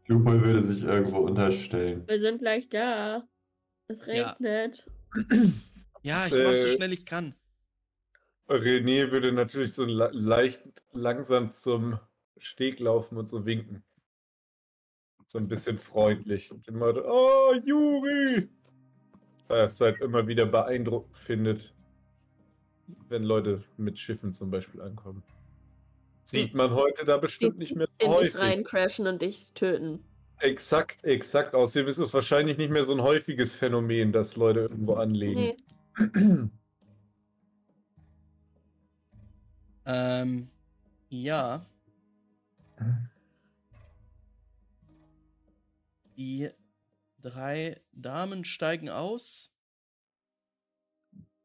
Lupol 0.06 0.42
würde 0.44 0.62
sich 0.62 0.82
irgendwo 0.82 1.18
unterstellen. 1.18 2.06
Wir 2.06 2.20
sind 2.20 2.38
gleich 2.38 2.68
da. 2.68 3.26
Es 3.88 4.00
Ja. 4.06 4.30
regnet. 4.32 4.90
Ja, 6.02 6.26
ich 6.26 6.32
mach's 6.32 6.60
so 6.62 6.66
Äh. 6.68 6.76
schnell 6.76 6.92
ich 6.92 7.04
kann. 7.06 7.34
René 8.48 9.10
würde 9.10 9.32
natürlich 9.32 9.72
so 9.72 9.84
le 9.84 10.10
leicht 10.12 10.60
langsam 10.92 11.50
zum 11.50 11.98
Steg 12.38 12.78
laufen 12.78 13.16
und 13.18 13.28
so 13.28 13.44
winken. 13.44 13.82
So 15.26 15.38
ein 15.38 15.48
bisschen 15.48 15.78
freundlich. 15.78 16.50
Und 16.52 16.66
immer, 16.68 16.94
oh, 17.04 17.52
Juri! 17.64 18.48
Weil 19.48 19.58
er 19.58 19.64
es 19.66 19.80
halt 19.80 20.00
immer 20.00 20.26
wieder 20.26 20.46
beeindruckend 20.46 21.16
findet, 21.18 21.74
wenn 23.08 23.22
Leute 23.24 23.62
mit 23.76 23.98
Schiffen 23.98 24.32
zum 24.32 24.50
Beispiel 24.50 24.80
ankommen. 24.80 25.22
Sieht 26.22 26.54
man 26.54 26.72
heute 26.72 27.04
da 27.04 27.18
bestimmt 27.18 27.58
nicht 27.58 27.76
mehr 27.76 27.86
so 27.86 27.92
In 28.04 28.10
dich 28.10 28.18
häufig. 28.34 28.38
reincrashen 28.38 29.06
und 29.06 29.22
dich 29.22 29.52
töten. 29.52 30.02
Exakt, 30.40 31.02
exakt. 31.04 31.54
Außerdem 31.54 31.88
ist 31.88 31.98
es 31.98 32.12
wahrscheinlich 32.12 32.58
nicht 32.58 32.70
mehr 32.70 32.84
so 32.84 32.92
ein 32.92 33.00
häufiges 33.00 33.54
Phänomen, 33.54 34.12
dass 34.12 34.36
Leute 34.36 34.60
irgendwo 34.60 34.94
anlegen. 34.94 35.54
Nee. 35.96 36.50
Ähm, 39.88 40.48
ja. 41.08 41.64
Die 46.16 46.50
drei 47.20 47.80
Damen 47.92 48.44
steigen 48.44 48.88
aus 48.88 49.52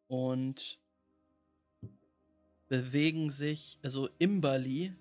und 0.07 0.79
bewegen 2.69 3.31
sich, 3.31 3.79
also 3.83 4.09
Imbali 4.17 4.95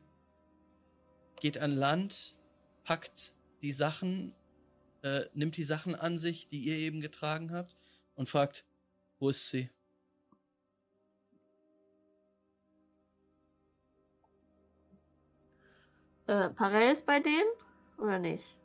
geht 1.40 1.58
an 1.58 1.72
Land, 1.72 2.36
packt 2.84 3.34
die 3.62 3.72
Sachen, 3.72 4.34
äh, 5.02 5.22
nimmt 5.34 5.56
die 5.56 5.64
Sachen 5.64 5.94
an 5.94 6.18
sich, 6.18 6.48
die 6.48 6.58
ihr 6.60 6.76
eben 6.76 7.00
getragen 7.00 7.52
habt 7.52 7.76
und 8.16 8.28
fragt, 8.28 8.64
wo 9.18 9.28
ist 9.28 9.50
sie? 9.50 9.70
Äh, 16.26 16.50
Parell 16.50 16.92
ist 16.92 17.06
bei 17.06 17.20
denen? 17.20 17.50
Oder 17.98 18.18
nicht? 18.18 18.59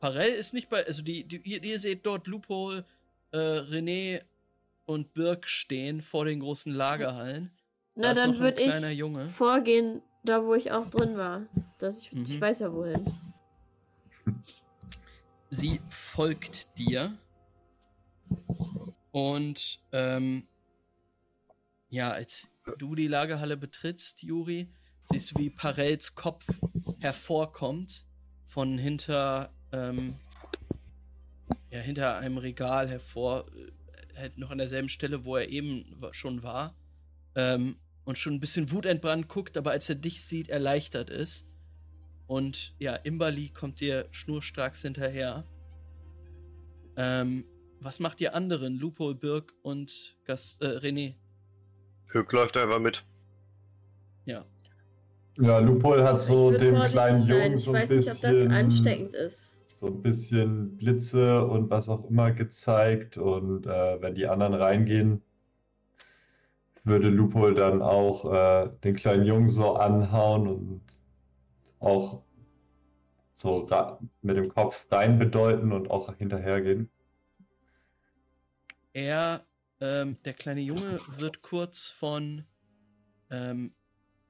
Parell 0.00 0.30
ist 0.32 0.52
nicht 0.54 0.68
bei, 0.68 0.84
also 0.86 1.02
die, 1.02 1.24
die 1.24 1.36
ihr, 1.38 1.62
ihr 1.62 1.78
seht 1.78 2.04
dort 2.06 2.26
Loophole, 2.26 2.84
äh, 3.32 3.36
René 3.38 4.22
und 4.84 5.14
Birk 5.14 5.48
stehen 5.48 6.02
vor 6.02 6.24
den 6.24 6.40
großen 6.40 6.72
Lagerhallen. 6.72 7.50
Na, 7.94 8.14
da 8.14 8.26
dann 8.26 8.38
würde 8.38 8.62
ich 8.62 8.98
Junge. 8.98 9.30
vorgehen, 9.30 10.02
da 10.22 10.44
wo 10.44 10.54
ich 10.54 10.70
auch 10.72 10.88
drin 10.88 11.16
war. 11.16 11.46
Dass 11.78 11.98
ich, 12.00 12.12
ich 12.12 12.28
Mhm. 12.28 12.40
weiß 12.40 12.58
ja 12.60 12.72
wohin. 12.72 13.04
Sie 15.50 15.80
folgt 15.88 16.78
dir. 16.78 17.16
Und 19.12 19.80
ähm, 19.92 20.46
ja, 21.88 22.10
als 22.10 22.50
du 22.78 22.94
die 22.94 23.08
Lagerhalle 23.08 23.56
betrittst, 23.56 24.22
Juri, 24.22 24.68
siehst 25.00 25.30
du, 25.32 25.38
wie 25.38 25.50
Parells 25.50 26.14
Kopf 26.14 26.44
hervorkommt 26.98 28.04
von 28.44 28.76
hinter, 28.76 29.54
ähm, 29.72 30.16
ja, 31.70 31.80
hinter 31.80 32.16
einem 32.18 32.38
Regal 32.38 32.88
hervor, 32.88 33.46
äh, 33.54 34.18
halt 34.18 34.38
noch 34.38 34.50
an 34.50 34.58
derselben 34.58 34.88
Stelle, 34.88 35.24
wo 35.24 35.36
er 35.36 35.48
eben 35.48 35.84
schon 36.12 36.42
war. 36.42 36.74
Ähm, 37.34 37.76
und 38.04 38.18
schon 38.18 38.34
ein 38.34 38.40
bisschen 38.40 38.70
wutentbrannt 38.70 39.28
guckt, 39.28 39.56
aber 39.56 39.72
als 39.72 39.88
er 39.88 39.96
dich 39.96 40.24
sieht, 40.24 40.48
erleichtert 40.48 41.10
ist. 41.10 41.46
Und 42.28 42.74
ja, 42.78 42.94
Imbali 42.94 43.50
kommt 43.50 43.80
dir 43.80 44.06
schnurstracks 44.12 44.82
hinterher. 44.82 45.44
Ähm, 46.96 47.44
was 47.80 47.98
macht 47.98 48.20
ihr 48.20 48.34
anderen? 48.34 48.78
Lupo, 48.78 49.12
Birk 49.14 49.52
und 49.62 50.16
Gas 50.24 50.58
äh, 50.60 50.66
René? 50.66 51.16
Hück 52.06 52.32
läuft 52.32 52.56
einfach 52.56 52.78
mit. 52.78 53.04
Ja, 55.38 55.58
Lupol 55.58 56.02
hat 56.02 56.22
so 56.22 56.50
ich 56.50 56.58
dem 56.58 56.80
kleinen 56.82 57.18
sein. 57.18 57.28
Jungen 57.28 57.58
Ich 57.58 57.64
so 57.64 57.70
ein 57.72 57.82
weiß 57.82 57.90
nicht, 57.90 58.10
ob 58.10 58.20
das 58.20 58.32
bisschen 58.32 58.52
ansteckend 58.52 59.14
ist. 59.14 59.55
So 59.78 59.86
ein 59.88 60.00
bisschen 60.00 60.76
Blitze 60.78 61.44
und 61.46 61.68
was 61.68 61.88
auch 61.88 62.08
immer 62.08 62.32
gezeigt. 62.32 63.18
Und 63.18 63.66
äh, 63.66 64.00
wenn 64.00 64.14
die 64.14 64.26
anderen 64.26 64.54
reingehen, 64.54 65.22
würde 66.82 67.08
Lupo 67.08 67.50
dann 67.50 67.82
auch 67.82 68.32
äh, 68.32 68.70
den 68.84 68.96
kleinen 68.96 69.26
Jungen 69.26 69.48
so 69.48 69.74
anhauen 69.74 70.46
und 70.48 70.80
auch 71.78 72.22
so 73.34 73.68
mit 74.22 74.36
dem 74.36 74.48
Kopf 74.48 74.86
rein 74.90 75.18
bedeuten 75.18 75.72
und 75.72 75.90
auch 75.90 76.14
hinterhergehen. 76.16 76.88
Er, 78.94 79.44
ähm, 79.80 80.16
der 80.24 80.32
kleine 80.32 80.62
Junge, 80.62 80.98
wird 81.18 81.42
kurz 81.42 81.88
von 81.88 82.46
ähm, 83.30 83.74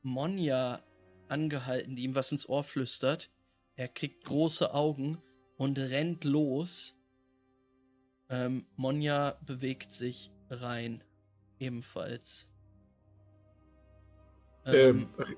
Monja 0.03 0.81
angehalten, 1.29 1.95
die 1.95 2.03
ihm 2.03 2.17
was 2.17 2.33
ins 2.33 2.49
Ohr 2.49 2.65
flüstert. 2.65 3.31
Er 3.77 3.87
kriegt 3.87 4.25
große 4.25 4.75
Augen 4.75 5.19
und 5.57 5.79
rennt 5.79 6.25
los. 6.25 6.95
Ähm, 8.29 8.67
Monja 8.77 9.39
bewegt 9.47 9.93
sich 9.93 10.31
rein, 10.51 11.03
ebenfalls. 11.59 12.49
Ähm, 14.65 15.09
ähm, 15.19 15.37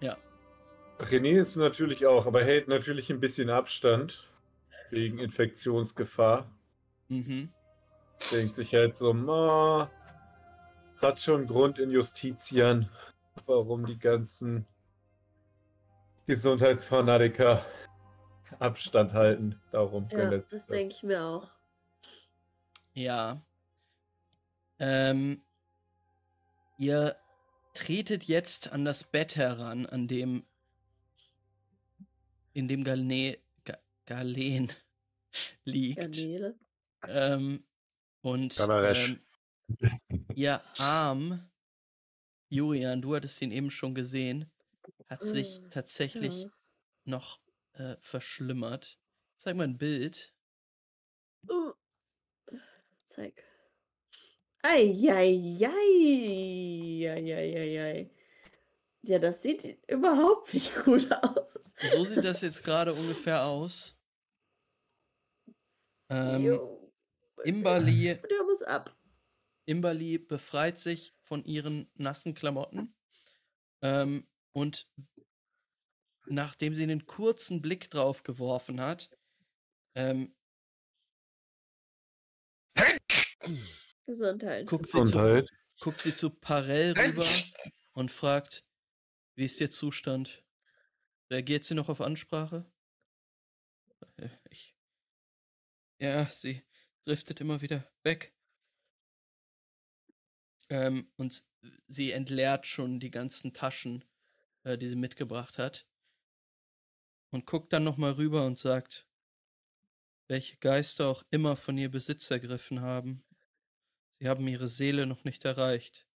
ja. 0.00 0.16
René 0.98 1.40
ist 1.40 1.56
natürlich 1.56 2.06
auch, 2.06 2.26
aber 2.26 2.44
hält 2.44 2.68
natürlich 2.68 3.10
ein 3.10 3.20
bisschen 3.20 3.50
Abstand 3.50 4.28
wegen 4.90 5.18
Infektionsgefahr. 5.18 6.50
Mhm. 7.08 7.50
Denkt 8.32 8.56
sich 8.56 8.74
halt 8.74 8.94
so, 8.94 9.14
ma, 9.14 9.90
hat 11.00 11.22
schon 11.22 11.46
Grund 11.46 11.78
in 11.78 11.90
Justizien, 11.90 12.88
warum 13.46 13.86
die 13.86 13.98
ganzen 13.98 14.66
Gesundheitsfanatiker 16.26 17.64
Abstand 18.58 19.12
halten. 19.12 19.60
Darum 19.70 20.08
ja, 20.10 20.30
das, 20.30 20.48
das 20.48 20.66
denke 20.66 20.94
ich 20.94 21.02
mir 21.02 21.22
auch. 21.22 21.48
Ja. 22.94 23.40
Ähm, 24.78 25.42
ihr 26.78 27.16
tretet 27.74 28.24
jetzt 28.24 28.72
an 28.72 28.84
das 28.84 29.04
Bett 29.04 29.36
heran, 29.36 29.86
an 29.86 30.08
dem 30.08 30.44
in 32.52 32.66
dem 32.66 32.82
Galne, 32.82 33.38
Ga, 33.64 33.78
Galen 34.04 34.72
liegt. 35.64 35.98
Garnele. 35.98 36.58
Ähm, 37.06 37.64
und 38.20 38.58
ähm, 38.58 39.18
ihr 40.34 40.60
Arm, 40.78 41.48
Julian, 42.48 43.00
du 43.00 43.14
hattest 43.14 43.40
ihn 43.42 43.52
eben 43.52 43.70
schon 43.70 43.94
gesehen, 43.94 44.50
hat 45.06 45.26
sich 45.28 45.60
mm, 45.60 45.70
tatsächlich 45.70 46.42
ja. 46.42 46.50
noch 47.04 47.38
äh, 47.78 47.96
verschlimmert. 48.00 48.98
Zeig 49.36 49.56
mal 49.56 49.64
ein 49.64 49.78
Bild. 49.78 50.34
Uh. 51.48 51.72
Zeig. 53.04 53.44
Eieiei. 54.62 55.70
Ja, 59.02 59.18
das 59.18 59.42
sieht 59.42 59.78
überhaupt 59.88 60.52
nicht 60.52 60.74
gut 60.84 61.10
aus. 61.12 61.74
So 61.90 62.04
sieht 62.04 62.24
das 62.24 62.40
jetzt 62.42 62.62
gerade 62.64 62.92
ungefähr 62.92 63.44
aus. 63.44 63.98
Ähm, 66.10 66.58
Imbali, 67.44 68.18
Der 68.28 68.44
muss 68.44 68.62
ab. 68.62 68.96
Imbali 69.66 70.18
befreit 70.18 70.78
sich 70.78 71.14
von 71.22 71.44
ihren 71.44 71.90
nassen 71.94 72.34
Klamotten 72.34 72.94
ähm, 73.82 74.26
und 74.52 74.88
nachdem 76.28 76.74
sie 76.74 76.82
einen 76.82 77.06
kurzen 77.06 77.60
Blick 77.60 77.90
drauf 77.90 78.22
geworfen 78.22 78.80
hat, 78.80 79.10
ähm, 79.94 80.34
Gesundheit. 84.06 84.66
Guckt 84.66 84.86
sie, 84.86 85.00
Gesundheit. 85.00 85.48
Zu, 85.48 85.84
guckt 85.84 86.02
sie 86.02 86.14
zu 86.14 86.30
Parell 86.30 86.92
rüber 86.92 87.26
und 87.92 88.10
fragt, 88.10 88.64
wie 89.34 89.44
ist 89.44 89.60
ihr 89.60 89.70
Zustand? 89.70 90.44
Reagiert 91.30 91.64
sie 91.64 91.74
noch 91.74 91.88
auf 91.88 92.00
Ansprache? 92.00 92.70
Äh, 94.16 94.28
ich. 94.50 94.76
Ja, 95.98 96.26
sie 96.26 96.62
driftet 97.04 97.40
immer 97.40 97.60
wieder 97.60 97.90
weg. 98.02 98.34
Ähm, 100.70 101.10
und 101.16 101.44
sie 101.86 102.12
entleert 102.12 102.66
schon 102.66 103.00
die 103.00 103.10
ganzen 103.10 103.52
Taschen, 103.52 104.04
äh, 104.64 104.76
die 104.76 104.88
sie 104.88 104.96
mitgebracht 104.96 105.58
hat. 105.58 105.87
Und 107.30 107.46
guckt 107.46 107.72
dann 107.72 107.84
nochmal 107.84 108.12
rüber 108.12 108.46
und 108.46 108.58
sagt, 108.58 109.06
welche 110.28 110.56
Geister 110.58 111.08
auch 111.08 111.24
immer 111.30 111.56
von 111.56 111.76
ihr 111.78 111.90
Besitz 111.90 112.30
ergriffen 112.30 112.80
haben. 112.80 113.24
Sie 114.18 114.28
haben 114.28 114.46
ihre 114.46 114.68
Seele 114.68 115.06
noch 115.06 115.24
nicht 115.24 115.44
erreicht. 115.44 116.08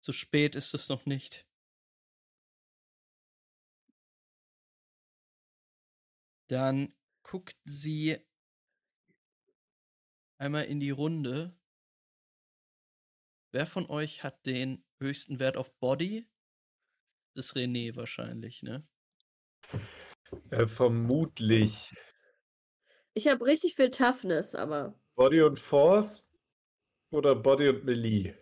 Zu 0.00 0.12
spät 0.12 0.54
ist 0.54 0.74
es 0.74 0.88
noch 0.88 1.06
nicht. 1.06 1.46
Dann 6.48 6.94
guckt 7.22 7.56
sie 7.64 8.18
einmal 10.38 10.66
in 10.66 10.78
die 10.78 10.90
Runde. 10.90 11.58
Wer 13.50 13.66
von 13.66 13.86
euch 13.86 14.22
hat 14.22 14.44
den 14.46 14.84
höchsten 15.00 15.38
Wert 15.38 15.56
auf 15.56 15.78
Body? 15.78 16.28
Das 17.34 17.46
ist 17.46 17.56
René 17.56 17.96
wahrscheinlich, 17.96 18.62
ne? 18.62 18.86
Äh, 20.50 20.66
vermutlich. 20.66 21.94
Ich 23.14 23.28
habe 23.28 23.44
richtig 23.44 23.76
viel 23.76 23.90
Toughness, 23.90 24.54
aber. 24.54 24.94
Body 25.14 25.42
und 25.42 25.60
Force 25.60 26.26
oder 27.10 27.34
Body 27.34 27.68
und 27.68 27.84
Melee? 27.84 28.34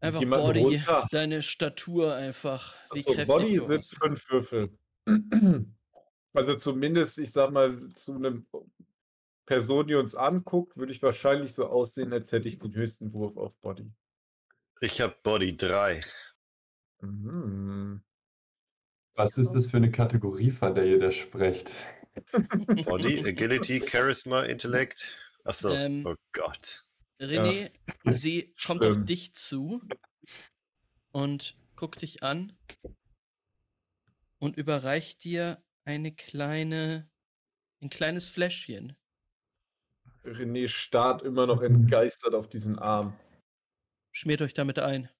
Einfach 0.00 0.22
Body, 0.22 0.60
runter? 0.60 1.08
deine 1.10 1.42
Statur 1.42 2.14
einfach. 2.14 2.76
Wie 2.92 3.06
Achso, 3.06 3.24
Body 3.26 3.54
du 3.54 3.64
sind 3.64 3.84
fünf 3.86 4.30
Würfel. 4.30 4.70
Also 6.32 6.54
zumindest, 6.54 7.18
ich 7.18 7.32
sag 7.32 7.50
mal, 7.50 7.88
zu 7.94 8.14
einem 8.14 8.46
Person, 9.46 9.88
die 9.88 9.96
uns 9.96 10.14
anguckt, 10.14 10.76
würde 10.76 10.92
ich 10.92 11.02
wahrscheinlich 11.02 11.54
so 11.54 11.66
aussehen, 11.66 12.12
als 12.12 12.30
hätte 12.30 12.48
ich 12.48 12.60
den 12.60 12.72
höchsten 12.72 13.12
Wurf 13.12 13.36
auf 13.36 13.52
Body. 13.60 13.90
Ich 14.80 15.00
habe 15.00 15.16
Body 15.22 15.56
3. 15.56 16.02
Mhm. 17.00 18.02
Was 19.22 19.36
ist 19.36 19.52
das 19.52 19.70
für 19.70 19.76
eine 19.76 19.90
Kategorie, 19.90 20.50
von 20.50 20.74
der 20.74 20.86
ihr 20.86 20.98
da 20.98 21.12
sprecht? 21.12 21.70
Body, 22.86 23.20
Agility, 23.20 23.86
Charisma, 23.86 24.44
Intellekt. 24.44 25.18
Achso, 25.44 25.68
ähm, 25.68 26.06
oh 26.06 26.14
Gott. 26.32 26.86
René, 27.20 27.70
ja. 28.04 28.12
sie 28.12 28.54
kommt 28.64 28.82
auf 28.82 29.04
dich 29.04 29.34
zu 29.34 29.82
und 31.12 31.54
guckt 31.76 32.00
dich 32.00 32.22
an 32.22 32.56
und 34.38 34.56
überreicht 34.56 35.22
dir 35.22 35.62
eine 35.84 36.12
kleine, 36.12 37.10
ein 37.82 37.90
kleines 37.90 38.26
Fläschchen. 38.26 38.96
René 40.24 40.66
starrt 40.66 41.20
immer 41.20 41.46
noch 41.46 41.60
entgeistert 41.60 42.32
auf 42.32 42.48
diesen 42.48 42.78
Arm. 42.78 43.14
Schmiert 44.12 44.40
euch 44.40 44.54
damit 44.54 44.78
ein. 44.78 45.10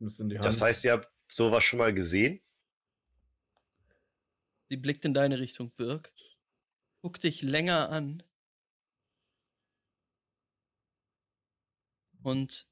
Das 0.00 0.60
heißt, 0.60 0.84
ihr 0.84 0.92
habt 0.92 1.11
sowas 1.34 1.64
schon 1.64 1.78
mal 1.78 1.94
gesehen? 1.94 2.40
Sie 4.68 4.76
blickt 4.76 5.04
in 5.04 5.14
deine 5.14 5.38
Richtung, 5.38 5.70
Birk. 5.72 6.12
Guck 7.02 7.20
dich 7.20 7.42
länger 7.42 7.90
an. 7.90 8.22
Und 12.22 12.70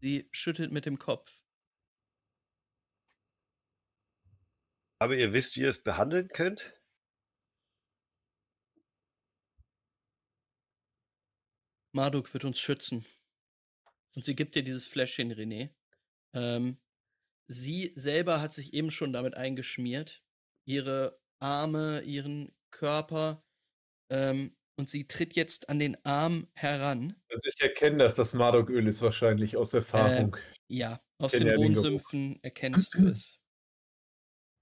sie 0.00 0.28
schüttelt 0.32 0.72
mit 0.72 0.86
dem 0.86 0.98
Kopf. 0.98 1.42
Aber 5.00 5.16
ihr 5.16 5.32
wisst, 5.32 5.56
wie 5.56 5.60
ihr 5.60 5.68
es 5.68 5.82
behandeln 5.82 6.28
könnt? 6.28 6.74
Marduk 11.92 12.32
wird 12.32 12.44
uns 12.44 12.60
schützen. 12.60 13.04
Und 14.14 14.24
sie 14.24 14.34
gibt 14.34 14.54
dir 14.54 14.62
dieses 14.62 14.86
Fläschchen, 14.86 15.32
René. 15.32 15.74
Ähm, 16.32 16.80
sie 17.48 17.92
selber 17.96 18.40
hat 18.40 18.52
sich 18.52 18.74
eben 18.74 18.90
schon 18.90 19.12
damit 19.12 19.36
eingeschmiert. 19.36 20.22
Ihre 20.66 21.18
Arme, 21.40 22.02
ihren 22.02 22.52
Körper. 22.70 23.42
Ähm, 24.10 24.54
und 24.78 24.88
sie 24.88 25.08
tritt 25.08 25.34
jetzt 25.34 25.68
an 25.68 25.80
den 25.80 25.96
Arm 26.04 26.46
heran. 26.54 27.16
Also 27.30 27.48
ich 27.48 27.60
erkenne, 27.60 27.98
dass 27.98 28.14
das 28.14 28.32
Marduk-Öl 28.32 28.86
ist 28.86 29.02
wahrscheinlich 29.02 29.56
aus 29.56 29.74
Erfahrung. 29.74 30.36
Äh, 30.36 30.40
ja, 30.68 31.00
aus 31.18 31.32
den 31.32 31.56
Wohnsümpfen 31.56 32.38
erkennst 32.42 32.94
du 32.94 33.08
es. 33.08 33.40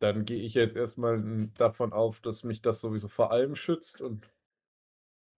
Dann 0.01 0.25
gehe 0.25 0.43
ich 0.43 0.55
jetzt 0.55 0.77
erstmal 0.77 1.49
davon 1.55 1.93
auf, 1.93 2.21
dass 2.21 2.45
mich 2.45 2.63
das 2.63 2.81
sowieso 2.81 3.09
vor 3.09 3.31
allem 3.31 3.57
schützt 3.57 4.01
und 4.01 4.31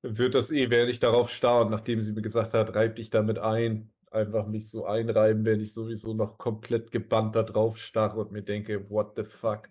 wird 0.02 0.34
das 0.34 0.50
eh, 0.50 0.70
werde 0.70 0.90
ich 0.90 1.00
darauf 1.00 1.30
starren, 1.30 1.70
nachdem 1.70 2.02
sie 2.02 2.12
mir 2.12 2.22
gesagt 2.22 2.54
hat, 2.54 2.74
reib 2.74 2.96
dich 2.96 3.10
damit 3.10 3.38
ein, 3.38 3.92
einfach 4.12 4.46
mich 4.46 4.70
so 4.70 4.86
einreiben, 4.86 5.44
wenn 5.44 5.60
ich 5.60 5.72
sowieso 5.72 6.14
noch 6.14 6.38
komplett 6.38 6.90
gebannt 6.90 7.34
da 7.34 7.42
drauf 7.42 7.78
starre 7.78 8.20
und 8.20 8.32
mir 8.32 8.42
denke, 8.42 8.88
what 8.90 9.14
the 9.16 9.24
fuck. 9.24 9.70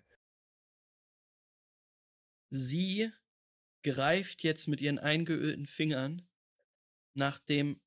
Sie 2.50 3.10
greift 3.84 4.42
jetzt 4.42 4.68
mit 4.68 4.80
ihren 4.80 4.98
eingeölten 4.98 5.66
Fingern 5.66 6.28
nach 7.14 7.38
dem 7.38 7.80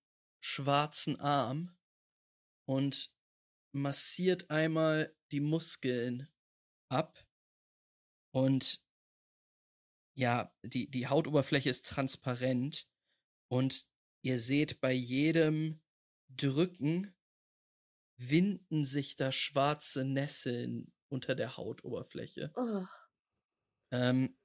schwarzen 0.43 1.19
Arm 1.19 1.75
und 2.65 3.13
massiert 3.73 4.49
einmal 4.49 5.15
die 5.31 5.39
Muskeln 5.39 6.27
ab 6.89 7.25
und 8.33 8.83
ja, 10.17 10.53
die, 10.63 10.89
die 10.89 11.07
Hautoberfläche 11.07 11.69
ist 11.69 11.87
transparent 11.87 12.89
und 13.49 13.87
ihr 14.23 14.39
seht 14.39 14.81
bei 14.81 14.91
jedem 14.91 15.81
Drücken 16.37 17.13
winden 18.17 18.85
sich 18.85 19.15
da 19.15 19.31
schwarze 19.31 20.05
Nesseln 20.05 20.93
unter 21.09 21.35
der 21.35 21.57
Hautoberfläche. 21.57 22.51
Oh. 22.55 22.85
Ähm, 23.91 24.37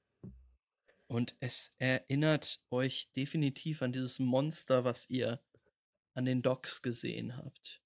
und 1.08 1.36
es 1.40 1.74
erinnert 1.78 2.60
euch 2.70 3.12
definitiv 3.12 3.82
an 3.82 3.92
dieses 3.92 4.18
Monster, 4.18 4.84
was 4.84 5.08
ihr 5.08 5.42
an 6.14 6.24
den 6.24 6.42
Docks 6.42 6.82
gesehen 6.82 7.36
habt. 7.36 7.82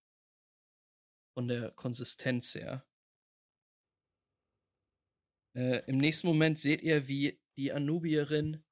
Von 1.35 1.49
der 1.49 1.71
Konsistenz 1.73 2.55
her. 2.55 2.87
Äh, 5.55 5.83
Im 5.87 5.99
nächsten 5.99 6.29
Moment 6.29 6.59
seht 6.59 6.81
ihr, 6.83 7.09
wie 7.09 7.43
die 7.57 7.73
Anubierin 7.73 8.65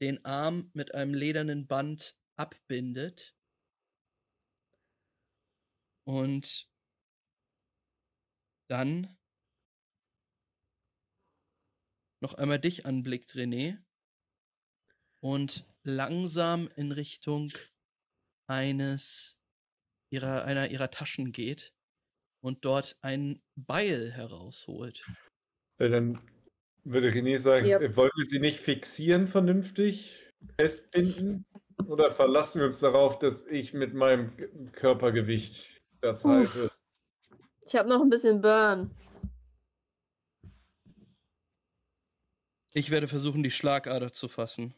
den 0.00 0.24
Arm 0.24 0.70
mit 0.74 0.94
einem 0.94 1.14
ledernen 1.14 1.66
Band 1.66 2.18
abbindet. 2.36 3.36
Und 6.04 6.68
dann 8.68 9.16
noch 12.22 12.34
einmal 12.34 12.58
dich 12.58 12.86
anblickt, 12.86 13.32
René. 13.32 13.78
Und 15.20 15.64
langsam 15.84 16.68
in 16.76 16.92
Richtung 16.92 17.52
eines 18.48 19.40
ihrer, 20.12 20.44
einer 20.44 20.68
ihrer 20.68 20.90
Taschen 20.90 21.32
geht 21.32 21.74
und 22.42 22.64
dort 22.64 22.98
ein 23.02 23.42
Beil 23.56 24.12
herausholt. 24.12 25.06
Äh, 25.78 25.90
Dann 25.90 26.20
würde 26.84 27.10
René 27.10 27.38
sagen, 27.38 27.66
Ja. 27.66 27.80
äh, 27.80 27.96
wollen 27.96 28.10
wir 28.16 28.26
sie 28.26 28.40
nicht 28.40 28.58
fixieren 28.60 29.26
vernünftig, 29.28 30.30
festbinden? 30.58 31.44
Oder 31.86 32.10
verlassen 32.12 32.60
wir 32.60 32.66
uns 32.66 32.80
darauf, 32.80 33.18
dass 33.18 33.46
ich 33.46 33.72
mit 33.72 33.94
meinem 33.94 34.36
Körpergewicht 34.72 35.71
das 36.02 36.24
Uff. 36.24 36.76
Ich 37.62 37.76
habe 37.76 37.88
noch 37.88 38.02
ein 38.02 38.10
bisschen 38.10 38.40
Burn. 38.40 38.94
Ich 42.72 42.90
werde 42.90 43.06
versuchen, 43.06 43.42
die 43.42 43.50
Schlagader 43.50 44.12
zu 44.12 44.28
fassen, 44.28 44.74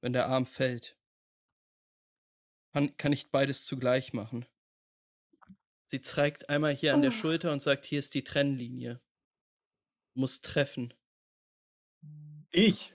wenn 0.00 0.12
der 0.12 0.26
Arm 0.28 0.46
fällt. 0.46 0.96
Kann, 2.72 2.96
kann 2.96 3.12
ich 3.12 3.30
beides 3.30 3.66
zugleich 3.66 4.12
machen. 4.12 4.46
Sie 5.86 6.00
zeigt 6.00 6.48
einmal 6.48 6.74
hier 6.74 6.94
an 6.94 7.02
der. 7.02 7.10
Schulter 7.10 7.52
und 7.52 7.62
sagt, 7.62 7.84
hier 7.84 7.98
ist 7.98 8.14
die 8.14 8.24
Trennlinie. 8.24 9.00
Muss 10.14 10.40
treffen. 10.40 10.94
Ich? 12.50 12.94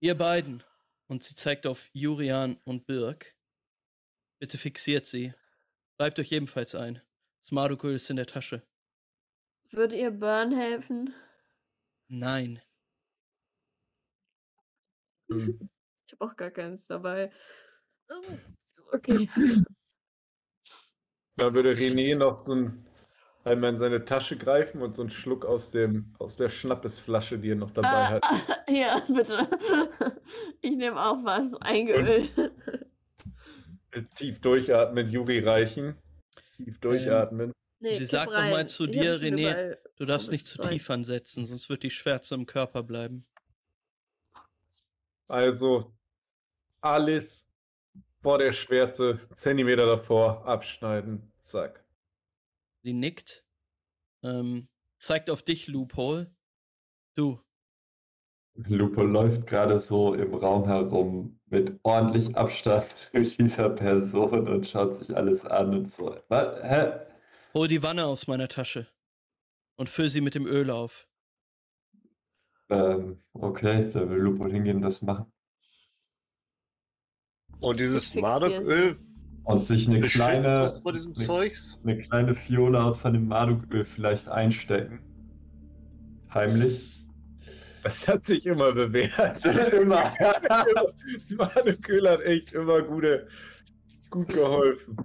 Ihr 0.00 0.16
beiden. 0.16 0.62
Und 1.08 1.24
sie 1.24 1.34
zeigt 1.34 1.66
auf 1.66 1.90
Jurian 1.92 2.60
und 2.64 2.86
Birk. 2.86 3.34
Bitte 4.44 4.58
fixiert 4.58 5.06
sie. 5.06 5.32
Bleibt 5.96 6.18
euch 6.18 6.30
ebenfalls 6.30 6.74
ein. 6.74 7.00
Das 7.40 7.50
Mardukul 7.50 7.92
ist 7.92 8.10
in 8.10 8.16
der 8.16 8.26
Tasche. 8.26 8.60
Würde 9.70 9.96
ihr 9.96 10.10
Burn 10.10 10.52
helfen? 10.52 11.14
Nein. 12.08 12.60
Hm. 15.30 15.70
Ich 16.06 16.12
habe 16.12 16.30
auch 16.30 16.36
gar 16.36 16.50
keins 16.50 16.86
dabei. 16.86 17.32
Okay. 18.92 19.30
Dann 21.36 21.54
würde 21.54 21.72
René 21.72 22.14
noch 22.14 22.38
so 22.44 22.54
ein, 22.54 22.86
einmal 23.44 23.70
in 23.70 23.78
seine 23.78 24.04
Tasche 24.04 24.36
greifen 24.36 24.82
und 24.82 24.94
so 24.94 25.02
einen 25.02 25.10
Schluck 25.10 25.46
aus, 25.46 25.70
dem, 25.70 26.14
aus 26.18 26.36
der 26.36 26.50
Schnappesflasche, 26.50 27.38
die 27.38 27.52
er 27.52 27.56
noch 27.56 27.70
dabei 27.70 27.88
Ah, 27.88 28.10
hat. 28.10 28.24
ja, 28.68 29.00
bitte. 29.08 29.48
Ich 30.60 30.76
nehme 30.76 31.02
auch 31.02 31.24
was 31.24 31.54
eingeölt. 31.54 32.30
Tief 34.14 34.40
durchatmen, 34.40 35.08
Juri 35.08 35.40
reichen. 35.40 35.96
Tief 36.56 36.78
durchatmen. 36.78 37.52
Nee, 37.80 37.94
Sie 37.94 38.06
sagt 38.06 38.32
noch 38.32 38.38
mal 38.38 38.54
rein. 38.54 38.68
zu 38.68 38.86
dir, 38.86 39.16
René, 39.20 39.50
überall 39.50 39.78
Du 39.96 40.04
darfst 40.06 40.30
nicht 40.30 40.46
zu 40.46 40.60
tief 40.60 40.90
ansetzen, 40.90 41.46
sonst 41.46 41.68
wird 41.68 41.84
die 41.84 41.90
Schwärze 41.90 42.34
im 42.34 42.46
Körper 42.46 42.82
bleiben. 42.82 43.26
Also 45.28 45.94
alles 46.80 47.46
vor 48.22 48.38
der 48.38 48.52
Schwärze, 48.52 49.20
Zentimeter 49.36 49.86
davor, 49.86 50.44
abschneiden. 50.46 51.32
Zack. 51.38 51.84
Sie 52.82 52.92
nickt, 52.92 53.44
ähm, 54.22 54.68
zeigt 54.98 55.30
auf 55.30 55.42
dich, 55.42 55.68
Loophole. 55.68 56.34
Du, 57.14 57.40
Lupo 58.56 59.02
läuft 59.02 59.46
gerade 59.46 59.80
so 59.80 60.14
im 60.14 60.34
Raum 60.34 60.66
herum 60.66 61.40
mit 61.46 61.78
ordentlich 61.82 62.36
Abstand 62.36 62.86
zu 63.12 63.22
dieser 63.22 63.70
Person 63.70 64.48
und 64.48 64.66
schaut 64.66 64.96
sich 64.96 65.16
alles 65.16 65.44
an 65.44 65.74
und 65.74 65.92
so. 65.92 66.16
Was? 66.28 66.62
Hä? 66.62 66.92
hol 67.54 67.68
die 67.68 67.82
Wanne 67.82 68.04
aus 68.04 68.26
meiner 68.26 68.48
Tasche 68.48 68.86
und 69.76 69.88
füll 69.88 70.10
sie 70.10 70.20
mit 70.20 70.34
dem 70.34 70.46
Öl 70.46 70.70
auf. 70.70 71.08
Ähm, 72.70 73.20
okay, 73.32 73.90
da 73.92 74.08
will 74.08 74.18
Lupo 74.18 74.46
hingehen 74.46 74.76
und 74.76 74.82
das 74.82 75.02
machen. 75.02 75.26
Und 77.60 77.78
dieses 77.78 78.14
Mardoköl 78.14 78.96
Und 79.44 79.64
sich 79.64 79.88
eine 79.88 80.00
kleine, 80.00 80.70
diesem 80.92 81.12
eine, 81.12 81.14
Zeugs? 81.14 81.80
eine 81.84 81.98
kleine 81.98 82.34
Fiole 82.34 82.94
von 82.94 83.12
dem 83.12 83.28
Marduköl 83.28 83.84
vielleicht 83.84 84.28
einstecken. 84.28 85.00
Heimlich. 86.32 86.93
Das 87.84 88.08
hat 88.08 88.24
sich 88.24 88.46
immer 88.46 88.72
bewährt. 88.72 89.44
Immer. 89.74 90.14
Manu 91.28 91.76
Köhler 91.82 92.12
hat 92.12 92.20
echt 92.22 92.52
immer 92.52 92.80
gute, 92.82 93.28
gut 94.10 94.28
geholfen. 94.28 94.96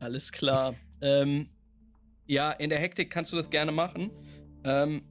Alles 0.00 0.30
klar. 0.30 0.74
ähm, 1.00 1.48
ja, 2.26 2.52
in 2.52 2.68
der 2.70 2.78
Hektik 2.78 3.10
kannst 3.10 3.32
du 3.32 3.36
das 3.36 3.48
gerne 3.50 3.72
machen. 3.72 4.10
Ähm, 4.64 5.02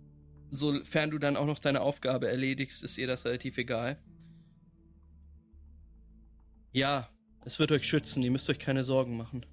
sofern 0.52 1.10
du 1.10 1.18
dann 1.18 1.36
auch 1.36 1.48
noch 1.48 1.60
deine 1.60 1.82
Aufgabe 1.82 2.28
erledigst, 2.28 2.84
ist 2.84 2.98
ihr 3.00 3.08
das 3.08 3.26
relativ 3.26 3.58
egal. 3.58 3.98
Ja, 6.74 7.10
es 7.46 7.58
wird 7.60 7.72
euch 7.72 7.86
schützen, 7.88 8.22
ihr 8.22 8.32
müsst 8.32 8.50
euch 8.50 8.60
keine 8.60 8.84
Sorgen 8.84 9.18
machen. 9.18 9.46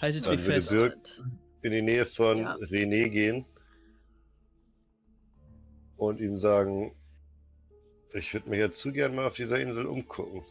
Haltet 0.00 0.24
sie 0.24 0.36
Dann 0.36 0.38
würde 0.46 0.52
fest. 0.52 0.70
Birk- 0.70 1.22
in 1.62 1.70
die 1.72 1.82
Nähe 1.82 2.06
von 2.06 2.38
Ja. 2.38 2.54
René 2.56 3.08
gehen 3.08 3.44
und 6.02 6.20
ihm 6.20 6.36
sagen, 6.36 6.96
ich 8.12 8.34
würde 8.34 8.50
mich 8.50 8.58
ja 8.58 8.70
zu 8.72 8.92
gern 8.92 9.14
mal 9.14 9.26
auf 9.26 9.34
dieser 9.34 9.60
Insel 9.60 9.86
umgucken. 9.86 10.42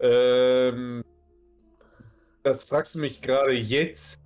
Ähm, 0.00 1.04
das 2.42 2.64
fragst 2.64 2.96
du 2.96 2.98
mich 2.98 3.22
gerade 3.22 3.52
jetzt. 3.52 4.18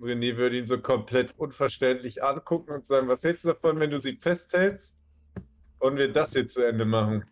René 0.00 0.36
würde 0.36 0.58
ihn 0.58 0.64
so 0.64 0.78
komplett 0.78 1.36
unverständlich 1.38 2.22
angucken 2.22 2.72
und 2.72 2.84
sagen, 2.84 3.08
was 3.08 3.24
hältst 3.24 3.44
du 3.44 3.48
davon, 3.48 3.80
wenn 3.80 3.90
du 3.90 3.98
sie 3.98 4.16
festhältst 4.16 4.96
und 5.78 5.96
wir 5.96 6.12
das 6.12 6.34
hier 6.34 6.46
zu 6.46 6.62
Ende 6.62 6.84
machen? 6.84 7.24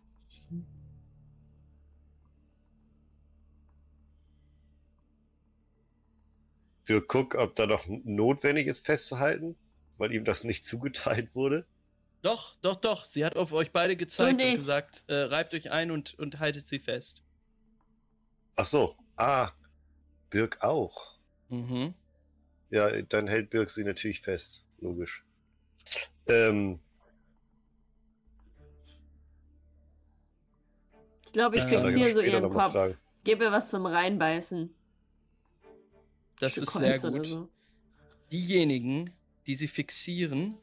Birk 6.85 7.07
guck, 7.07 7.35
ob 7.35 7.55
da 7.55 7.67
noch 7.67 7.85
notwendig 7.87 8.65
ist 8.65 8.85
festzuhalten, 8.85 9.55
weil 9.97 10.11
ihm 10.13 10.25
das 10.25 10.43
nicht 10.43 10.63
zugeteilt 10.65 11.35
wurde. 11.35 11.65
Doch, 12.21 12.55
doch, 12.61 12.75
doch. 12.75 13.05
Sie 13.05 13.23
hat 13.23 13.35
auf 13.37 13.53
euch 13.53 13.71
beide 13.71 13.95
gezeigt 13.95 14.31
und 14.31 14.37
nicht. 14.37 14.55
gesagt, 14.55 15.05
äh, 15.07 15.13
reibt 15.15 15.53
euch 15.53 15.71
ein 15.71 15.91
und, 15.91 16.17
und 16.19 16.39
haltet 16.39 16.65
sie 16.67 16.79
fest. 16.79 17.21
Ach 18.55 18.65
so, 18.65 18.95
ah, 19.17 19.51
Birk 20.29 20.61
auch. 20.63 21.17
Mhm. 21.49 21.93
Ja, 22.69 23.01
dann 23.03 23.27
hält 23.27 23.49
Birk 23.51 23.69
sie 23.69 23.83
natürlich 23.83 24.21
fest, 24.21 24.65
logisch. 24.79 25.23
Ähm, 26.27 26.79
Ich 31.25 31.33
glaube, 31.33 31.57
ich 31.57 31.63
Äh, 31.63 31.83
fixiere 31.83 32.13
so 32.13 32.21
ihren 32.21 32.49
Kopf. 32.49 32.71
fragen. 32.71 32.95
Gib 33.23 33.41
ihr 33.41 33.51
was 33.51 33.69
zum 33.69 33.85
Reinbeißen. 33.85 34.73
Das 36.39 36.53
Stück 36.53 36.63
ist 36.63 36.73
sehr 36.73 36.91
Holz 36.93 37.01
gut. 37.03 37.25
so. 37.27 37.49
Diejenigen, 38.31 39.09
die 39.45 39.55
sie 39.55 39.67
fixieren, 39.67 40.57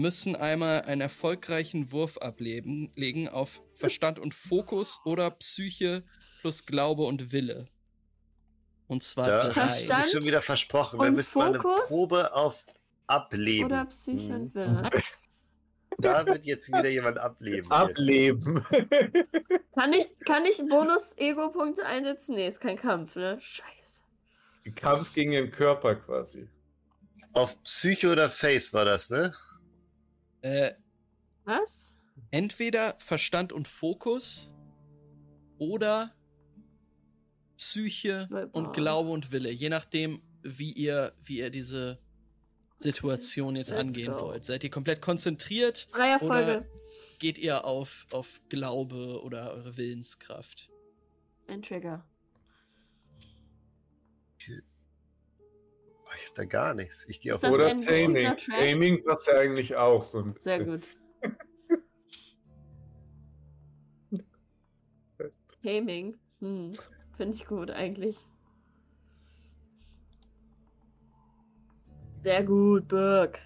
müssen 0.00 0.36
einmal 0.36 0.82
einen 0.82 1.00
erfolgreichen 1.00 1.90
Wurf 1.92 2.18
ablegen 2.18 2.92
legen 2.96 3.28
auf 3.28 3.62
Verstand 3.74 4.18
und 4.18 4.34
Fokus 4.34 5.00
oder 5.04 5.30
Psyche 5.30 6.04
plus 6.40 6.66
Glaube 6.66 7.04
und 7.04 7.32
Wille. 7.32 7.68
Und 8.88 9.02
zwar 9.02 9.26
Da 9.26 9.44
drei. 9.48 9.52
Verstand? 9.52 10.04
ist 10.06 10.12
schon 10.12 10.24
wieder 10.24 10.42
versprochen. 10.42 11.00
Wir 11.00 11.10
müssen 11.10 11.38
mal 11.38 11.48
eine 11.48 11.60
Fokus? 11.60 11.86
Probe 11.88 12.32
auf 12.34 12.64
Ableben. 13.08 13.66
Oder 13.66 13.84
Psyche 13.86 14.28
Mhm. 14.28 14.34
und 14.34 14.54
Wille. 14.54 14.82
Da 15.98 16.26
wird 16.26 16.44
jetzt 16.44 16.68
wieder 16.68 16.90
jemand 16.90 17.16
ableben. 17.16 17.70
Ableben. 17.70 18.62
Kann 19.74 19.94
ich, 19.94 20.06
kann 20.26 20.44
ich 20.44 20.58
Bonus-Ego-Punkte 20.68 21.86
einsetzen? 21.86 22.34
Nee, 22.34 22.48
ist 22.48 22.60
kein 22.60 22.76
Kampf, 22.76 23.16
ne? 23.16 23.38
Scheiße. 23.40 24.02
Kampf 24.74 25.14
gegen 25.14 25.30
den 25.30 25.50
Körper 25.50 25.94
quasi. 25.96 26.50
Auf 27.32 27.62
Psyche 27.62 28.12
oder 28.12 28.28
Face 28.28 28.74
war 28.74 28.84
das, 28.84 29.08
ne? 29.08 29.34
Äh, 30.42 30.72
Was? 31.44 31.96
entweder 32.30 32.94
Verstand 32.98 33.52
und 33.52 33.68
Fokus 33.68 34.50
oder 35.58 36.14
Psyche 37.56 38.28
Boah. 38.30 38.48
und 38.52 38.72
Glaube 38.74 39.10
und 39.10 39.32
Wille, 39.32 39.50
je 39.50 39.68
nachdem, 39.68 40.22
wie 40.42 40.72
ihr, 40.72 41.14
wie 41.22 41.38
ihr 41.38 41.50
diese 41.50 41.98
Situation 42.78 43.56
jetzt 43.56 43.70
let's 43.70 43.80
angehen 43.80 44.12
go. 44.12 44.20
wollt. 44.20 44.44
Seid 44.44 44.62
ihr 44.64 44.70
komplett 44.70 45.00
konzentriert 45.00 45.88
Dreierfolge. 45.92 46.34
oder 46.42 46.66
geht 47.18 47.38
ihr 47.38 47.64
auf, 47.64 48.06
auf 48.10 48.40
Glaube 48.48 49.22
oder 49.22 49.52
eure 49.52 49.76
Willenskraft? 49.76 50.70
Ein 51.48 51.62
Trigger. 51.62 52.04
Ich 56.16 56.26
hab 56.28 56.34
da 56.34 56.44
gar 56.44 56.74
nichts. 56.74 57.06
Ich 57.08 57.20
gehe 57.20 57.32
Ist 57.32 57.36
auf 57.36 57.42
das 57.42 57.52
Oder 57.52 57.76
Track? 57.76 58.38
Taming 58.48 59.04
passt 59.04 59.26
ja 59.26 59.38
eigentlich 59.38 59.76
auch 59.76 60.04
so 60.04 60.20
ein 60.20 60.34
bisschen. 60.34 60.42
Sehr 60.42 60.64
gut. 60.64 60.88
Gaming. 65.62 66.16
Hm. 66.40 66.72
Finde 67.16 67.34
ich 67.34 67.46
gut, 67.46 67.70
eigentlich. 67.70 68.18
Sehr 72.22 72.44
gut, 72.44 72.88
Birk. 72.88 73.40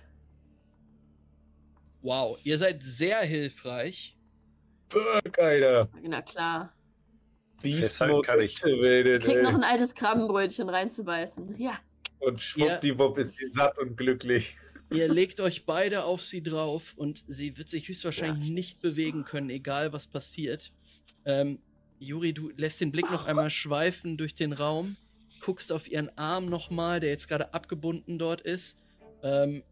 Wow, 2.02 2.38
ihr 2.44 2.58
seid 2.58 2.82
sehr 2.82 3.20
hilfreich. 3.20 4.18
Fuck, 4.90 5.38
Alter. 5.38 5.88
Na 6.02 6.20
klar. 6.22 6.72
Beast 7.62 7.98
kann 7.98 8.40
ich. 8.40 8.60
Krieg 8.60 9.42
noch 9.42 9.54
ein 9.54 9.64
altes 9.64 9.94
Krabbenbrötchen 9.94 10.68
reinzubeißen. 10.68 11.56
Ja. 11.58 11.78
Und 12.20 12.40
schwuppdiwupp 12.40 13.18
ist 13.18 13.34
sie 13.38 13.50
satt 13.50 13.78
und 13.78 13.96
glücklich. 13.96 14.56
Ihr 14.92 15.08
legt 15.08 15.40
euch 15.40 15.66
beide 15.66 16.04
auf 16.04 16.22
sie 16.22 16.42
drauf 16.42 16.94
und 16.96 17.24
sie 17.26 17.56
wird 17.56 17.68
sich 17.68 17.88
höchstwahrscheinlich 17.88 18.50
nicht 18.50 18.82
bewegen 18.82 19.24
können, 19.24 19.48
egal 19.48 19.92
was 19.92 20.08
passiert. 20.08 20.72
Ähm, 21.24 21.60
Juri, 22.00 22.32
du 22.32 22.50
lässt 22.56 22.80
den 22.80 22.90
Blick 22.90 23.10
noch 23.10 23.26
einmal 23.26 23.50
schweifen 23.50 24.16
durch 24.16 24.34
den 24.34 24.52
Raum, 24.52 24.96
guckst 25.40 25.70
auf 25.70 25.88
ihren 25.88 26.10
Arm 26.18 26.46
nochmal, 26.46 26.98
der 26.98 27.10
jetzt 27.10 27.28
gerade 27.28 27.54
abgebunden 27.54 28.18
dort 28.18 28.40
ist, 28.40 28.78
ähm, 29.22 29.62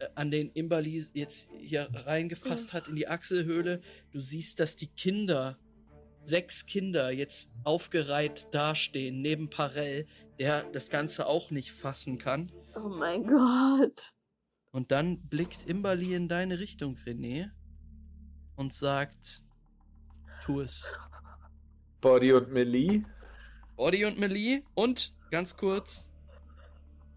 äh, 0.00 0.06
an 0.16 0.30
den 0.30 0.50
Imbali 0.50 1.06
jetzt 1.12 1.50
hier 1.60 1.88
reingefasst 1.92 2.72
hat 2.72 2.88
in 2.88 2.96
die 2.96 3.06
Achselhöhle. 3.06 3.80
Du 4.12 4.20
siehst, 4.20 4.58
dass 4.58 4.76
die 4.76 4.88
Kinder, 4.88 5.56
sechs 6.24 6.66
Kinder, 6.66 7.10
jetzt 7.10 7.52
aufgereiht 7.64 8.48
dastehen, 8.52 9.20
neben 9.22 9.50
Parell, 9.50 10.06
der 10.38 10.64
das 10.64 10.90
Ganze 10.90 11.26
auch 11.26 11.50
nicht 11.50 11.72
fassen 11.72 12.18
kann. 12.18 12.50
Oh 12.74 12.88
mein 12.88 13.26
Gott. 13.26 14.12
Und 14.70 14.90
dann 14.90 15.20
blickt 15.28 15.68
Imbali 15.68 16.14
in 16.14 16.28
deine 16.28 16.58
Richtung, 16.58 16.96
René, 17.06 17.50
und 18.56 18.72
sagt, 18.72 19.44
tu 20.42 20.60
es. 20.60 20.92
Body 22.00 22.32
und 22.32 22.50
Melee. 22.52 23.02
Body 23.76 24.04
und 24.04 24.18
Melee 24.18 24.62
und, 24.74 25.14
ganz 25.30 25.56
kurz, 25.56 26.10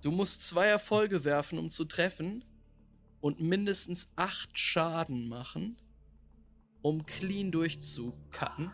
du 0.01 0.11
musst 0.11 0.47
zwei 0.47 0.67
Erfolge 0.67 1.25
werfen, 1.25 1.57
um 1.59 1.69
zu 1.69 1.85
treffen 1.85 2.43
und 3.21 3.41
mindestens 3.41 4.11
acht 4.15 4.57
Schaden 4.57 5.27
machen, 5.27 5.77
um 6.81 7.05
clean 7.05 7.51
durchzucutten. 7.51 8.71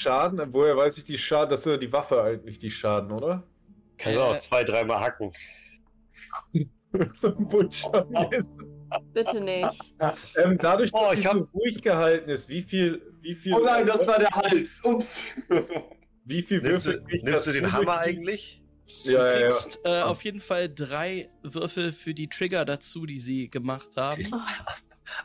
Schaden? 0.00 0.52
Woher 0.52 0.76
weiß 0.76 0.96
ich 0.98 1.04
die 1.04 1.18
Schaden? 1.18 1.50
Das 1.50 1.60
ist 1.60 1.66
ja 1.66 1.76
die 1.76 1.92
Waffe 1.92 2.22
eigentlich, 2.22 2.58
die 2.58 2.70
Schaden, 2.70 3.12
oder? 3.12 3.42
Kannst 3.98 4.16
du 4.16 4.22
auch 4.22 4.36
zwei, 4.38 4.64
dreimal 4.64 5.00
hacken. 5.00 5.30
so 7.20 7.28
ein 7.36 7.48
Bullshit. 7.48 7.90
Bitte 9.12 9.40
nicht. 9.40 9.94
ähm, 10.36 10.56
dadurch, 10.58 10.90
dass 10.90 11.00
Oh, 11.00 11.12
sie 11.12 11.20
ich 11.20 11.26
hab- 11.26 11.36
so 11.36 11.48
ruhig 11.54 11.82
gehalten 11.82 12.30
ist, 12.30 12.48
wie 12.48 12.62
viel, 12.62 13.14
wie 13.20 13.34
viel, 13.34 13.54
Oh 13.54 13.60
nein, 13.62 13.86
das 13.86 14.06
war 14.06 14.18
der 14.18 14.30
Hals. 14.30 14.80
Ups. 14.84 15.22
wie 16.24 16.42
viel 16.42 16.62
Nimmst 16.62 16.86
du, 16.86 16.90
Würfel 16.92 17.04
kriegt 17.06 17.24
nimmst 17.24 17.46
du 17.46 17.52
den 17.52 17.70
Hammer 17.72 17.98
eigentlich? 17.98 18.62
Du 19.04 19.12
Ja, 19.12 19.26
ja, 19.26 19.32
ja. 19.40 19.48
kriegst 19.48 19.80
äh, 19.84 20.00
auf 20.00 20.24
jeden 20.24 20.40
Fall 20.40 20.68
drei 20.68 21.28
Würfel 21.42 21.92
für 21.92 22.14
die 22.14 22.28
Trigger 22.28 22.64
dazu, 22.64 23.04
die 23.06 23.20
sie 23.20 23.48
gemacht 23.50 23.90
haben. 23.96 24.20
Ich 24.22 24.30
bin 24.30 24.40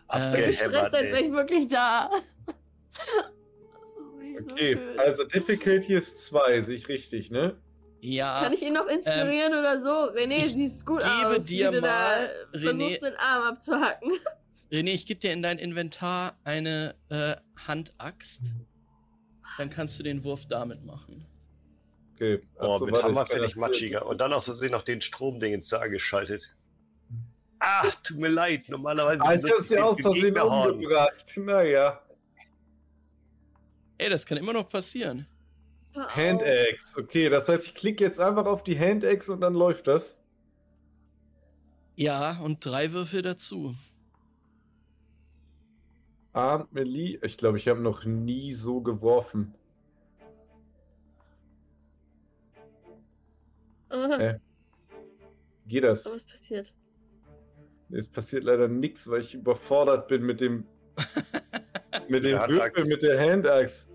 Abgehämmert, 0.07 0.47
gestresst, 0.47 0.93
als 0.95 1.03
wäre 1.11 1.21
ich 1.21 1.31
wirklich 1.31 1.67
da. 1.67 2.09
So 4.37 4.51
Okay, 4.51 4.73
schön. 4.73 4.99
also 4.99 5.23
Difficulty 5.23 5.93
ist 5.95 6.25
2, 6.25 6.61
sehe 6.61 6.75
ich 6.77 6.87
richtig, 6.87 7.31
ne? 7.31 7.57
Ja, 8.01 8.41
Kann 8.43 8.53
ich 8.53 8.61
ihn 8.61 8.73
noch 8.73 8.87
inspirieren 8.87 9.53
oder 9.53 9.79
so? 9.79 9.89
René, 10.11 10.43
siehst 10.45 10.85
gut 10.85 10.99
gebe 10.99 11.27
aus. 11.37 11.45
dir 11.45 11.71
wie 11.71 11.75
du 11.75 11.81
mal, 11.81 12.27
da 12.51 12.59
René- 12.59 12.61
versuchst, 12.63 13.01
den 13.03 13.15
Arm 13.15 13.43
abzuhacken. 13.43 14.11
René, 14.71 14.93
ich 14.93 15.05
gebe 15.05 15.19
dir 15.19 15.31
in 15.31 15.41
dein 15.41 15.57
Inventar 15.57 16.37
eine 16.43 16.95
äh, 17.09 17.35
Handaxt. 17.67 18.53
Dann 19.57 19.69
kannst 19.69 19.97
du 19.97 20.03
den 20.03 20.23
Wurf 20.23 20.45
damit 20.47 20.83
machen. 20.83 21.25
Okay. 22.15 22.41
Oh, 22.59 22.73
achso, 22.73 22.85
mit 22.85 22.93
warte, 22.95 23.07
Hammer 23.07 23.25
finde 23.25 23.47
ich 23.47 23.55
matschiger. 23.55 24.05
Und 24.05 24.19
dann 24.21 24.33
aus 24.33 24.45
Versehen 24.45 24.71
noch 24.71 24.83
den 24.83 25.01
Stromdingens 25.01 25.69
da 25.69 25.79
angeschaltet. 25.79 26.55
Ah, 27.59 27.89
tut 28.03 28.17
mir 28.17 28.27
leid. 28.27 28.69
Normalerweise 28.69 29.21
Ah, 29.23 29.33
ich 29.33 29.43
hab's 29.49 29.69
ja 29.69 29.83
aus 29.83 30.01
Versehen 30.01 30.37
umgebracht. 30.37 31.25
Naja. 31.37 32.01
Ey, 33.97 34.09
das 34.09 34.25
kann 34.25 34.37
immer 34.37 34.53
noch 34.53 34.69
passieren. 34.69 35.25
Handaxe. 35.95 36.99
Okay, 36.99 37.29
das 37.29 37.47
heißt, 37.47 37.67
ich 37.67 37.75
klicke 37.75 38.03
jetzt 38.03 38.19
einfach 38.19 38.45
auf 38.45 38.63
die 38.63 38.77
Handaxe 38.77 39.31
und 39.31 39.41
dann 39.41 39.53
läuft 39.53 39.87
das. 39.87 40.17
Ja, 41.95 42.39
und 42.41 42.65
drei 42.65 42.91
Würfel 42.91 43.21
dazu. 43.21 43.73
Armed 46.33 46.73
Melee. 46.73 47.17
Ich 47.21 47.37
glaube, 47.37 47.57
ich 47.57 47.69
habe 47.69 47.79
noch 47.79 48.03
nie 48.03 48.51
so 48.51 48.81
geworfen. 48.81 49.53
Aha. 53.87 54.17
Äh. 54.17 54.39
Geht 55.67 55.85
das? 55.85 56.05
Was 56.05 56.25
passiert? 56.25 56.73
Es 57.89 58.07
passiert 58.07 58.43
leider 58.43 58.67
nichts, 58.67 59.09
weil 59.09 59.21
ich 59.21 59.33
überfordert 59.33 60.09
bin 60.09 60.25
mit 60.25 60.41
dem 60.41 60.65
mit 62.07 62.23
dem 62.23 62.37
Würfel, 62.37 62.85
mit 62.85 63.01
der 63.01 63.19
Handaxe. 63.19 63.85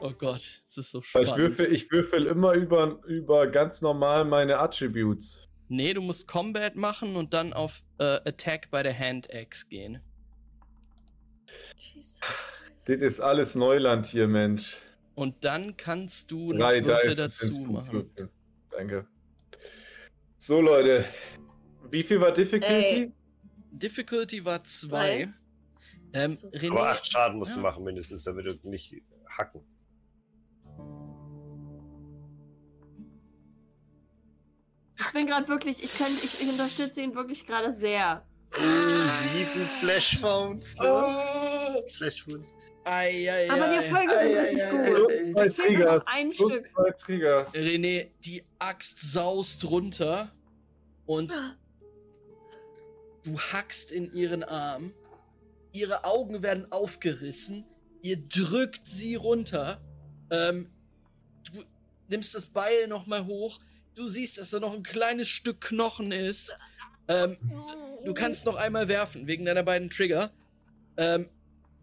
Oh 0.00 0.12
Gott, 0.12 0.62
es 0.64 0.78
ist 0.78 0.90
so 0.92 1.02
spannend. 1.02 1.28
ich 1.30 1.36
würfel, 1.36 1.72
ich 1.72 1.90
würfel 1.90 2.26
immer 2.26 2.52
über, 2.52 3.00
über 3.06 3.46
ganz 3.48 3.82
normal 3.82 4.24
meine 4.24 4.58
Attributes. 4.58 5.40
Nee, 5.68 5.92
du 5.92 6.00
musst 6.00 6.28
Combat 6.28 6.76
machen 6.76 7.16
und 7.16 7.34
dann 7.34 7.52
auf 7.52 7.82
äh, 7.98 8.04
Attack 8.04 8.70
bei 8.70 8.82
der 8.82 8.96
Hand-Axe 8.96 9.66
gehen. 9.68 10.00
Jesus. 11.76 12.18
Das 12.86 13.00
ist 13.00 13.20
alles 13.20 13.54
Neuland 13.54 14.06
hier, 14.06 14.28
Mensch. 14.28 14.76
Und 15.14 15.44
dann 15.44 15.76
kannst 15.76 16.30
du 16.30 16.52
noch 16.52 16.60
Drei 16.60 16.84
Würfel 16.84 17.16
dazu 17.16 17.60
machen. 17.62 17.92
würfeln. 17.92 18.30
Danke. 18.70 19.06
So, 20.38 20.60
Leute. 20.60 21.04
Wie 21.90 22.02
viel 22.02 22.20
war 22.20 22.32
Difficulty? 22.32 22.74
Ey. 22.74 23.12
Difficulty 23.72 24.44
war 24.44 24.62
zwei. 24.64 25.28
Ähm, 26.14 26.38
Aber 26.42 26.50
René, 26.56 26.90
acht 26.90 27.06
Schaden 27.12 27.38
musst 27.38 27.52
du 27.54 27.58
Ja. 27.58 27.62
machen 27.64 27.84
mindestens, 27.84 28.24
damit 28.24 28.46
du 28.46 28.58
nicht 28.68 28.94
hacken. 29.28 29.62
Ich 35.00 35.12
bin 35.12 35.26
gerade 35.26 35.46
wirklich, 35.48 35.82
ich, 35.82 35.96
kann, 35.96 36.08
ich, 36.12 36.42
ich 36.42 36.48
unterstütze 36.50 37.00
ihn 37.02 37.14
wirklich 37.14 37.46
gerade 37.46 37.72
sehr. 37.72 38.24
Sieben 38.54 39.66
Flashphones. 39.80 40.76
ne? 40.78 41.84
Flashphones. 41.96 42.54
ei, 42.84 43.30
ei, 43.30 43.50
Aber 43.50 43.68
die 43.68 43.76
ei. 43.76 43.84
Erfolge 43.84 44.18
sind 44.18 44.34
Ei, 44.34 44.40
richtig 44.40 44.64
ei, 44.64 44.70
gut. 44.70 45.10
ei, 45.10 45.34
ei. 45.42 45.46
Es 45.46 45.54
fehlt 45.54 45.78
nur 45.78 45.92
noch 45.94 46.06
ein 46.06 46.30
Plus 46.30 46.52
Stück. 46.52 46.66
René, 47.54 48.10
die 48.24 48.42
Axt 48.58 49.12
saust 49.12 49.70
runter 49.70 50.32
und 51.06 51.30
du 53.24 53.38
hackst 53.38 53.92
in 53.92 54.12
ihren 54.12 54.42
Arm. 54.42 54.92
Ihre 55.78 56.04
Augen 56.04 56.42
werden 56.42 56.70
aufgerissen. 56.72 57.64
Ihr 58.02 58.16
drückt 58.16 58.86
sie 58.86 59.14
runter. 59.14 59.80
Ähm, 60.30 60.70
du 61.52 61.62
nimmst 62.08 62.34
das 62.34 62.46
Beil 62.46 62.88
nochmal 62.88 63.26
hoch. 63.26 63.58
Du 63.94 64.08
siehst, 64.08 64.38
dass 64.38 64.50
da 64.50 64.60
noch 64.60 64.74
ein 64.74 64.82
kleines 64.82 65.28
Stück 65.28 65.60
Knochen 65.60 66.12
ist. 66.12 66.56
Ähm, 67.08 67.36
du 68.04 68.14
kannst 68.14 68.44
noch 68.44 68.56
einmal 68.56 68.88
werfen, 68.88 69.26
wegen 69.26 69.44
deiner 69.44 69.62
beiden 69.62 69.90
Trigger. 69.90 70.30
Ähm, 70.96 71.28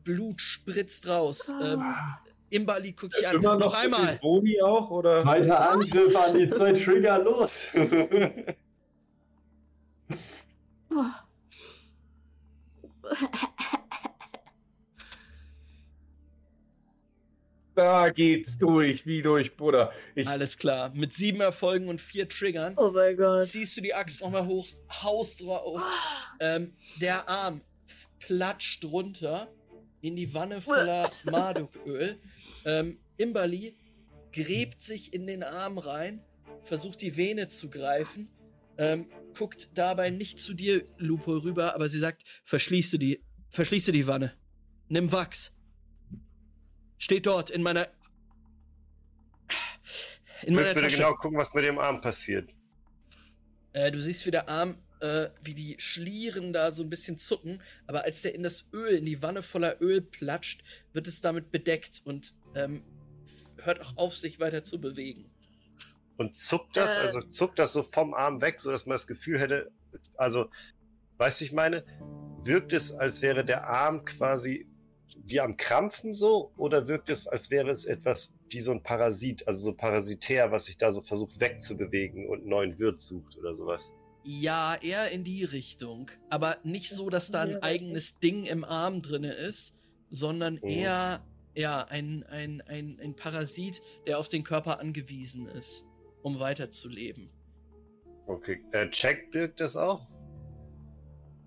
Blut 0.04 0.42
spritzt 0.42 1.08
raus. 1.08 1.52
Ähm, 1.62 1.84
Imbali 2.50 2.92
guckt 2.92 3.18
dich 3.18 3.28
an. 3.28 3.36
Immer 3.38 3.58
Noch 3.58 3.74
mit 3.74 3.84
einmal. 3.84 4.20
Boni 4.22 4.62
auch, 4.62 4.92
oder? 4.92 5.22
Zweiter 5.22 5.72
Angriff 5.72 6.16
an 6.16 6.38
die 6.38 6.48
zwei 6.50 6.74
Trigger, 6.74 7.20
los! 7.20 7.64
Da 17.76 18.10
geht's 18.10 18.58
durch, 18.58 19.06
wie 19.06 19.22
durch 19.22 19.56
Butter. 19.58 19.92
Ich, 20.16 20.28
Alles 20.28 20.58
klar. 20.58 20.92
Mit 20.96 21.14
sieben 21.14 21.42
Erfolgen 21.42 21.90
und 21.90 22.00
vier 22.00 22.30
Triggern 22.30 22.74
oh 22.78 22.92
mein 22.92 23.18
Gott. 23.18 23.44
ziehst 23.44 23.76
du 23.76 23.82
die 23.82 23.94
Axt 23.94 24.22
nochmal 24.22 24.46
hoch, 24.48 24.66
haust 25.04 25.42
drauf. 25.42 25.82
Ähm, 26.40 26.74
der 27.02 27.28
Arm 27.28 27.62
platscht 28.20 28.86
runter 28.86 29.48
in 30.02 30.16
die 30.16 30.34
Wanne 30.34 30.62
voller 30.62 31.12
Marduköl. 31.26 32.18
Ähm, 32.66 32.98
Imbali 33.18 33.76
gräbt 34.32 34.82
sich 34.82 35.14
in 35.14 35.28
den 35.28 35.44
Arm 35.44 35.78
rein, 35.78 36.22
versucht 36.64 37.02
die 37.02 37.18
Vene 37.18 37.48
zu 37.48 37.70
greifen, 37.70 38.30
ähm, 38.78 39.08
guckt 39.38 39.70
dabei 39.74 40.10
nicht 40.10 40.40
zu 40.40 40.54
dir, 40.54 40.84
Lupo, 40.98 41.38
rüber, 41.38 41.76
aber 41.76 41.90
sie 41.90 42.00
sagt, 42.00 42.24
verschließe 42.44 43.00
die, 43.00 43.24
verschließe 43.50 43.92
die 43.92 44.08
Wanne. 44.08 44.34
Nimm 44.88 45.12
Wachs. 45.12 45.55
Steht 46.98 47.26
dort 47.26 47.50
in 47.50 47.62
meiner. 47.64 47.88
In 50.42 50.50
Ich 50.50 50.56
meiner 50.56 50.68
möchte 50.68 50.82
Tasche. 50.82 50.98
genau 50.98 51.14
gucken, 51.16 51.38
was 51.38 51.54
mit 51.54 51.64
dem 51.66 51.80
Arm 51.80 52.02
passiert. 52.02 52.50
Äh, 53.74 53.92
du 53.92 54.02
siehst, 54.02 54.26
wie 54.26 54.32
der 54.32 54.48
Arm, 54.50 54.78
äh, 55.02 55.28
wie 55.44 55.54
die 55.54 55.76
Schlieren 55.80 56.54
da 56.54 56.72
so 56.72 56.84
ein 56.84 56.90
bisschen 56.90 57.18
zucken, 57.18 57.62
aber 57.88 58.04
als 58.04 58.22
der 58.22 58.36
in 58.36 58.44
das 58.44 58.70
Öl, 58.74 58.96
in 58.98 59.06
die 59.06 59.22
Wanne 59.22 59.42
voller 59.44 59.82
Öl 59.82 60.02
platscht, 60.02 60.64
wird 60.94 61.08
es 61.08 61.22
damit 61.22 61.52
bedeckt 61.52 62.02
und 62.06 62.36
ähm, 62.56 62.84
hört 63.64 63.82
auch 63.82 63.98
auf, 63.98 64.16
sich 64.16 64.40
weiter 64.40 64.64
zu 64.64 64.80
bewegen. 64.80 65.30
Und 66.18 66.36
zuckt 66.36 66.78
das, 66.78 66.96
Äh. 66.96 67.00
also 67.02 67.22
zuckt 67.22 67.60
das 67.60 67.74
so 67.74 67.84
vom 67.84 68.14
Arm 68.14 68.40
weg, 68.42 68.60
sodass 68.62 68.86
man 68.86 68.96
das 68.96 69.08
Gefühl 69.08 69.40
hätte, 69.40 69.72
also, 70.16 70.50
weißt 71.18 71.42
du, 71.42 71.46
ich 71.46 71.52
meine, 71.52 71.84
wirkt 72.44 72.72
es, 72.74 72.92
als 72.94 73.22
wäre 73.22 73.44
der 73.44 73.68
Arm 73.68 74.06
quasi 74.06 74.68
wie 75.26 75.40
am 75.40 75.58
Krampfen 75.58 76.14
so, 76.14 76.52
oder 76.56 76.88
wirkt 76.88 77.10
es, 77.10 77.28
als 77.28 77.50
wäre 77.50 77.70
es 77.72 77.86
etwas 77.86 78.34
wie 78.50 78.62
so 78.62 78.72
ein 78.72 78.84
Parasit, 78.84 79.48
also 79.48 79.60
so 79.60 79.74
parasitär, 79.74 80.52
was 80.52 80.66
sich 80.66 80.78
da 80.78 80.92
so 80.92 81.02
versucht 81.02 81.40
wegzubewegen 81.40 82.28
und 82.28 82.42
einen 82.42 82.50
neuen 82.50 82.80
Wirt 82.80 83.02
sucht 83.02 83.36
oder 83.38 83.56
sowas? 83.56 83.92
Ja, 84.24 84.76
eher 84.76 85.10
in 85.12 85.24
die 85.24 85.44
Richtung, 85.44 86.12
aber 86.30 86.58
nicht 86.64 86.90
so, 86.92 87.10
dass 87.10 87.32
da 87.32 87.42
ein 87.42 87.62
eigenes 87.62 88.20
Ding 88.20 88.46
im 88.46 88.64
Arm 88.64 89.02
drinne 89.02 89.34
ist, 89.34 89.76
sondern 90.10 90.60
Oh. 90.62 90.68
eher 90.68 91.24
ja, 91.56 91.86
ein, 91.90 92.24
ein, 92.30 92.62
ein, 92.68 93.00
ein 93.02 93.16
Parasit, 93.16 93.82
der 94.06 94.20
auf 94.20 94.28
den 94.28 94.44
Körper 94.44 94.80
angewiesen 94.80 95.48
ist, 95.48 95.86
um 96.22 96.40
weiterzuleben. 96.40 97.30
Okay. 98.28 98.64
Äh, 98.72 98.90
Check 98.90 99.32
birgt 99.32 99.60
das 99.60 99.76
auch? 99.76 100.08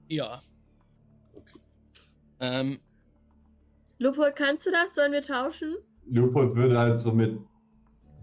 Ja. 0.08 0.40
Okay. 1.34 1.58
Ähm, 2.40 2.80
Lupo, 3.98 4.24
kannst 4.34 4.66
du 4.66 4.70
das? 4.70 4.94
Sollen 4.94 5.12
wir 5.12 5.22
tauschen? 5.22 5.76
Lupot 6.06 6.54
würde 6.54 6.78
halt 6.78 6.98
so 6.98 7.12
mit 7.12 7.38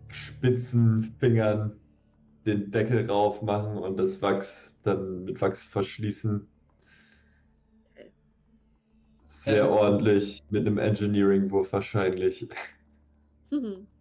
spitzen 0.07 1.13
Fingern 1.19 1.77
den 2.45 2.71
Deckel 2.71 3.09
rauf 3.09 3.41
machen 3.41 3.77
und 3.77 3.97
das 3.97 4.21
Wachs 4.21 4.79
dann 4.83 5.25
mit 5.25 5.41
Wachs 5.41 5.65
verschließen. 5.65 6.47
Sehr 9.25 9.69
ordentlich, 9.69 10.43
mit 10.49 10.65
einem 10.65 10.77
Engineering-Wurf 10.77 11.73
wahrscheinlich. 11.73 12.47
Mhm. 13.51 13.87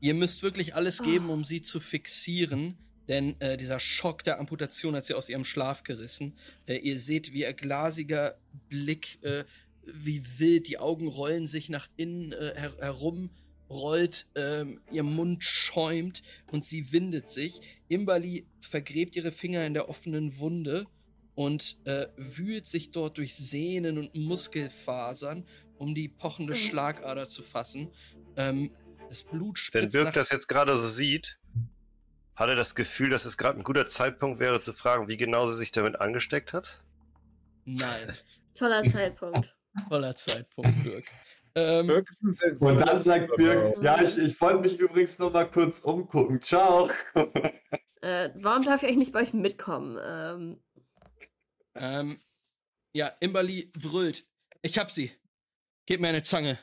Ihr 0.00 0.14
müsst 0.14 0.42
wirklich 0.42 0.74
alles 0.74 1.00
geben, 1.00 1.30
um 1.30 1.44
sie 1.44 1.62
zu 1.62 1.78
fixieren, 1.78 2.76
denn 3.06 3.40
äh, 3.40 3.56
dieser 3.56 3.78
Schock 3.78 4.24
der 4.24 4.40
Amputation 4.40 4.96
hat 4.96 5.04
sie 5.04 5.14
aus 5.14 5.28
ihrem 5.28 5.44
Schlaf 5.44 5.84
gerissen. 5.84 6.34
Äh, 6.66 6.78
ihr 6.78 6.98
seht, 6.98 7.32
wie 7.32 7.42
ihr 7.42 7.52
glasiger 7.52 8.34
Blick, 8.68 9.22
äh, 9.22 9.44
wie 9.84 10.22
wild, 10.38 10.68
die 10.68 10.78
Augen 10.78 11.08
rollen 11.08 11.46
sich 11.46 11.68
nach 11.68 11.88
innen 11.96 12.32
äh, 12.32 12.54
her 12.56 12.72
herum, 12.78 13.30
rollt, 13.68 14.26
ähm, 14.34 14.80
ihr 14.90 15.02
Mund 15.02 15.42
schäumt 15.44 16.22
und 16.50 16.64
sie 16.64 16.92
windet 16.92 17.30
sich. 17.30 17.60
Imbali 17.88 18.46
vergräbt 18.60 19.16
ihre 19.16 19.32
Finger 19.32 19.66
in 19.66 19.74
der 19.74 19.88
offenen 19.88 20.38
Wunde 20.38 20.86
und 21.34 21.78
äh, 21.84 22.06
wühlt 22.16 22.66
sich 22.66 22.90
dort 22.90 23.18
durch 23.18 23.34
Sehnen 23.34 23.98
und 23.98 24.14
Muskelfasern, 24.14 25.46
um 25.78 25.94
die 25.94 26.08
pochende 26.08 26.52
Mhm. 26.52 26.58
Schlagader 26.58 27.28
zu 27.28 27.42
fassen. 27.42 27.90
Ähm, 28.36 28.70
das 29.08 29.22
Blut 29.24 29.58
Wenn 29.72 29.84
spritzt 29.84 29.92
Birk 29.92 30.06
nach 30.06 30.14
das 30.14 30.30
jetzt 30.30 30.48
gerade 30.48 30.76
so 30.76 30.88
sieht, 30.88 31.38
hat 32.34 32.48
er 32.48 32.56
das 32.56 32.74
Gefühl, 32.74 33.10
dass 33.10 33.24
es 33.24 33.36
gerade 33.36 33.58
ein 33.58 33.64
guter 33.64 33.86
Zeitpunkt 33.86 34.40
wäre, 34.40 34.60
zu 34.60 34.72
fragen, 34.72 35.08
wie 35.08 35.16
genau 35.16 35.46
sie 35.46 35.56
sich 35.56 35.70
damit 35.70 36.00
angesteckt 36.00 36.52
hat? 36.52 36.82
Nein, 37.64 38.12
Toller 38.54 38.84
Zeitpunkt. 38.84 39.54
Toller 39.88 40.14
Zeitpunkt, 40.14 40.82
Birk. 40.84 41.04
Ähm, 41.54 41.86
Birk 41.86 42.08
ist 42.08 42.22
ein 42.22 42.32
Sensor. 42.32 42.68
Und 42.68 42.78
dann 42.78 43.00
sagt 43.00 43.36
Birk, 43.36 43.76
ja, 43.82 44.00
ich, 44.02 44.16
ich 44.18 44.40
wollte 44.40 44.60
mich 44.60 44.78
übrigens 44.78 45.18
noch 45.18 45.32
mal 45.32 45.50
kurz 45.50 45.78
umgucken. 45.80 46.40
Ciao. 46.40 46.90
Äh, 48.04 48.30
warum 48.34 48.64
darf 48.64 48.82
ich 48.82 48.88
eigentlich 48.88 48.98
nicht 48.98 49.12
bei 49.12 49.20
euch 49.20 49.32
mitkommen? 49.32 49.96
Ähm, 50.04 50.60
ähm, 51.76 52.18
ja, 52.92 53.12
Imbali 53.20 53.70
brüllt. 53.72 54.26
Ich 54.60 54.76
hab 54.76 54.90
sie. 54.90 55.12
Gib 55.86 56.00
mir 56.00 56.08
eine 56.08 56.22
Zange. 56.22 56.58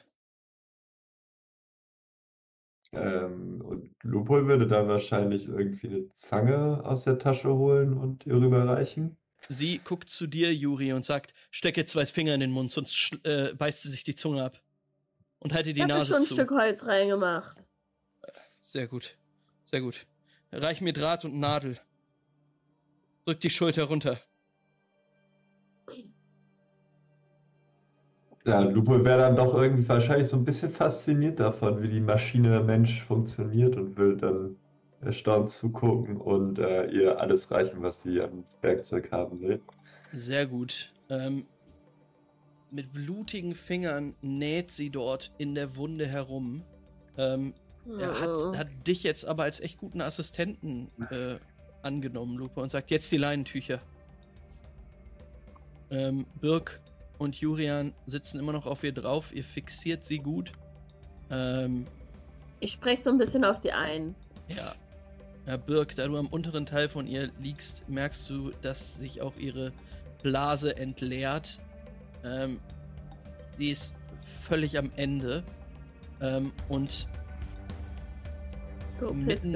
Ähm, 2.92 3.62
und 3.62 3.96
Lupol 4.04 4.48
würde 4.48 4.68
dann 4.68 4.88
wahrscheinlich 4.88 5.48
irgendwie 5.48 5.88
eine 5.88 6.14
Zange 6.16 6.84
aus 6.84 7.04
der 7.04 7.20
Tasche 7.20 7.54
holen 7.54 7.98
und 7.98 8.26
ihr 8.26 8.36
rüberreichen. 8.36 9.18
Sie 9.48 9.80
guckt 9.84 10.10
zu 10.10 10.28
dir, 10.28 10.54
Juri, 10.54 10.94
und 10.94 11.06
sagt, 11.06 11.34
stecke 11.50 11.86
zwei 11.86 12.06
Finger 12.06 12.34
in 12.34 12.42
den 12.42 12.52
Mund, 12.52 12.72
sonst 12.72 13.18
äh, 13.24 13.54
beißt 13.54 13.84
sie 13.84 13.90
sich 13.90 14.04
die 14.04 14.16
Zunge 14.16 14.44
ab. 14.44 14.62
Und 15.40 15.54
halte 15.54 15.74
die 15.74 15.80
ich 15.80 15.84
habe 15.84 15.94
Nase 15.94 16.14
schon 16.14 16.18
ein 16.18 16.24
zu. 16.24 16.34
Stück 16.34 16.52
Holz 16.52 16.86
reingemacht. 16.86 17.58
Sehr 18.60 18.88
gut. 18.88 19.18
Sehr 19.66 19.82
gut. 19.82 20.06
Reich 20.52 20.82
mir 20.82 20.94
Draht 20.94 21.26
und 21.26 21.40
Nadel. 21.40 21.78
Drück 23.26 23.40
die 23.40 23.50
Schulter 23.50 23.84
runter. 23.84 24.20
Ja, 28.46 28.62
Lupol 28.62 29.06
wäre 29.06 29.20
dann 29.20 29.36
doch 29.36 29.54
irgendwie 29.54 29.88
wahrscheinlich 29.88 30.28
so 30.28 30.38
ein 30.38 30.46
bisschen 30.46 30.72
fasziniert 30.72 31.40
davon, 31.40 31.82
wie 31.84 31.90
die 31.90 32.00
Maschine 32.00 32.62
Mensch 32.62 33.04
funktioniert 33.04 33.76
und 33.76 33.96
will 33.98 34.18
dann 34.18 34.58
erstaunt 35.02 35.50
zugucken 35.52 36.18
und 36.18 36.60
äh, 36.60 36.88
ihr 36.92 37.20
alles 37.20 37.50
reichen, 37.52 37.82
was 37.82 38.04
sie 38.04 38.20
an 38.22 38.44
Werkzeug 38.62 39.12
haben 39.12 39.40
will. 39.42 39.62
Sehr 40.12 40.46
gut. 40.46 40.94
Ähm, 41.10 41.46
mit 42.72 42.92
blutigen 42.94 43.56
Fingern 43.56 44.16
näht 44.22 44.72
sie 44.72 44.90
dort 44.90 45.32
in 45.38 45.56
der 45.56 45.76
Wunde 45.76 46.06
herum. 46.08 46.64
Ähm, 47.18 47.54
er 48.00 48.12
Oh. 48.12 48.52
hat, 48.54 48.58
hat 48.58 48.68
dich 48.88 49.04
jetzt 49.04 49.26
aber 49.26 49.44
als 49.44 49.62
echt 49.62 49.80
guten 49.80 50.02
Assistenten 50.02 50.92
äh, 51.10 51.38
angenommen, 51.82 52.38
Lupe, 52.38 52.60
und 52.62 52.70
sagt 52.70 52.92
jetzt 52.92 53.12
die 53.12 53.18
Leinentücher. 53.18 53.80
Ähm, 55.90 56.28
Birk 56.40 56.82
und 57.18 57.36
Jurian 57.38 57.94
sitzen 58.06 58.40
immer 58.40 58.52
noch 58.54 58.68
auf 58.68 58.84
ihr 58.84 58.92
drauf. 58.94 59.34
Ihr 59.34 59.44
fixiert 59.44 60.04
sie 60.04 60.20
gut. 60.20 60.52
Ähm, 61.32 61.86
Ich 62.60 62.74
spreche 62.74 63.02
so 63.02 63.10
ein 63.10 63.18
bisschen 63.18 63.44
auf 63.44 63.58
sie 63.58 63.72
ein. 63.72 64.14
ja. 64.50 64.74
Birk, 65.58 65.96
da 65.96 66.08
du 66.08 66.18
am 66.18 66.28
unteren 66.28 66.66
Teil 66.66 66.90
von 66.90 67.08
ihr 67.08 67.32
liegst, 67.40 67.88
merkst 67.90 68.30
du, 68.30 68.52
dass 68.62 68.98
sich 68.98 69.22
auch 69.22 69.36
ihre 69.38 69.72
Blase 70.22 70.78
entleert. 70.78 71.60
Ähm, 72.24 72.60
sie 73.58 73.70
ist 73.70 73.96
völlig 74.42 74.78
am 74.78 74.92
Ende. 74.96 75.44
Ähm, 76.22 76.52
und 76.68 77.08
Go 79.00 79.14
Mitten- 79.14 79.56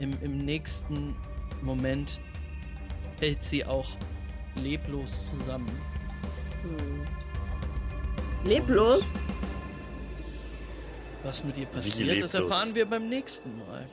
im, 0.00 0.16
im 0.22 0.44
nächsten 0.44 1.14
Moment 1.60 2.18
fällt 3.18 3.42
sie 3.42 3.64
auch 3.64 3.88
leblos 4.56 5.30
zusammen. 5.30 5.70
Hm. 6.62 7.04
Leblos? 8.48 9.04
Was 11.22 11.44
mit 11.44 11.56
ihr 11.56 11.66
passiert, 11.66 12.22
das 12.22 12.34
erfahren 12.34 12.74
wir 12.74 12.84
beim 12.86 13.08
nächsten 13.08 13.56
Mal. 13.58 13.86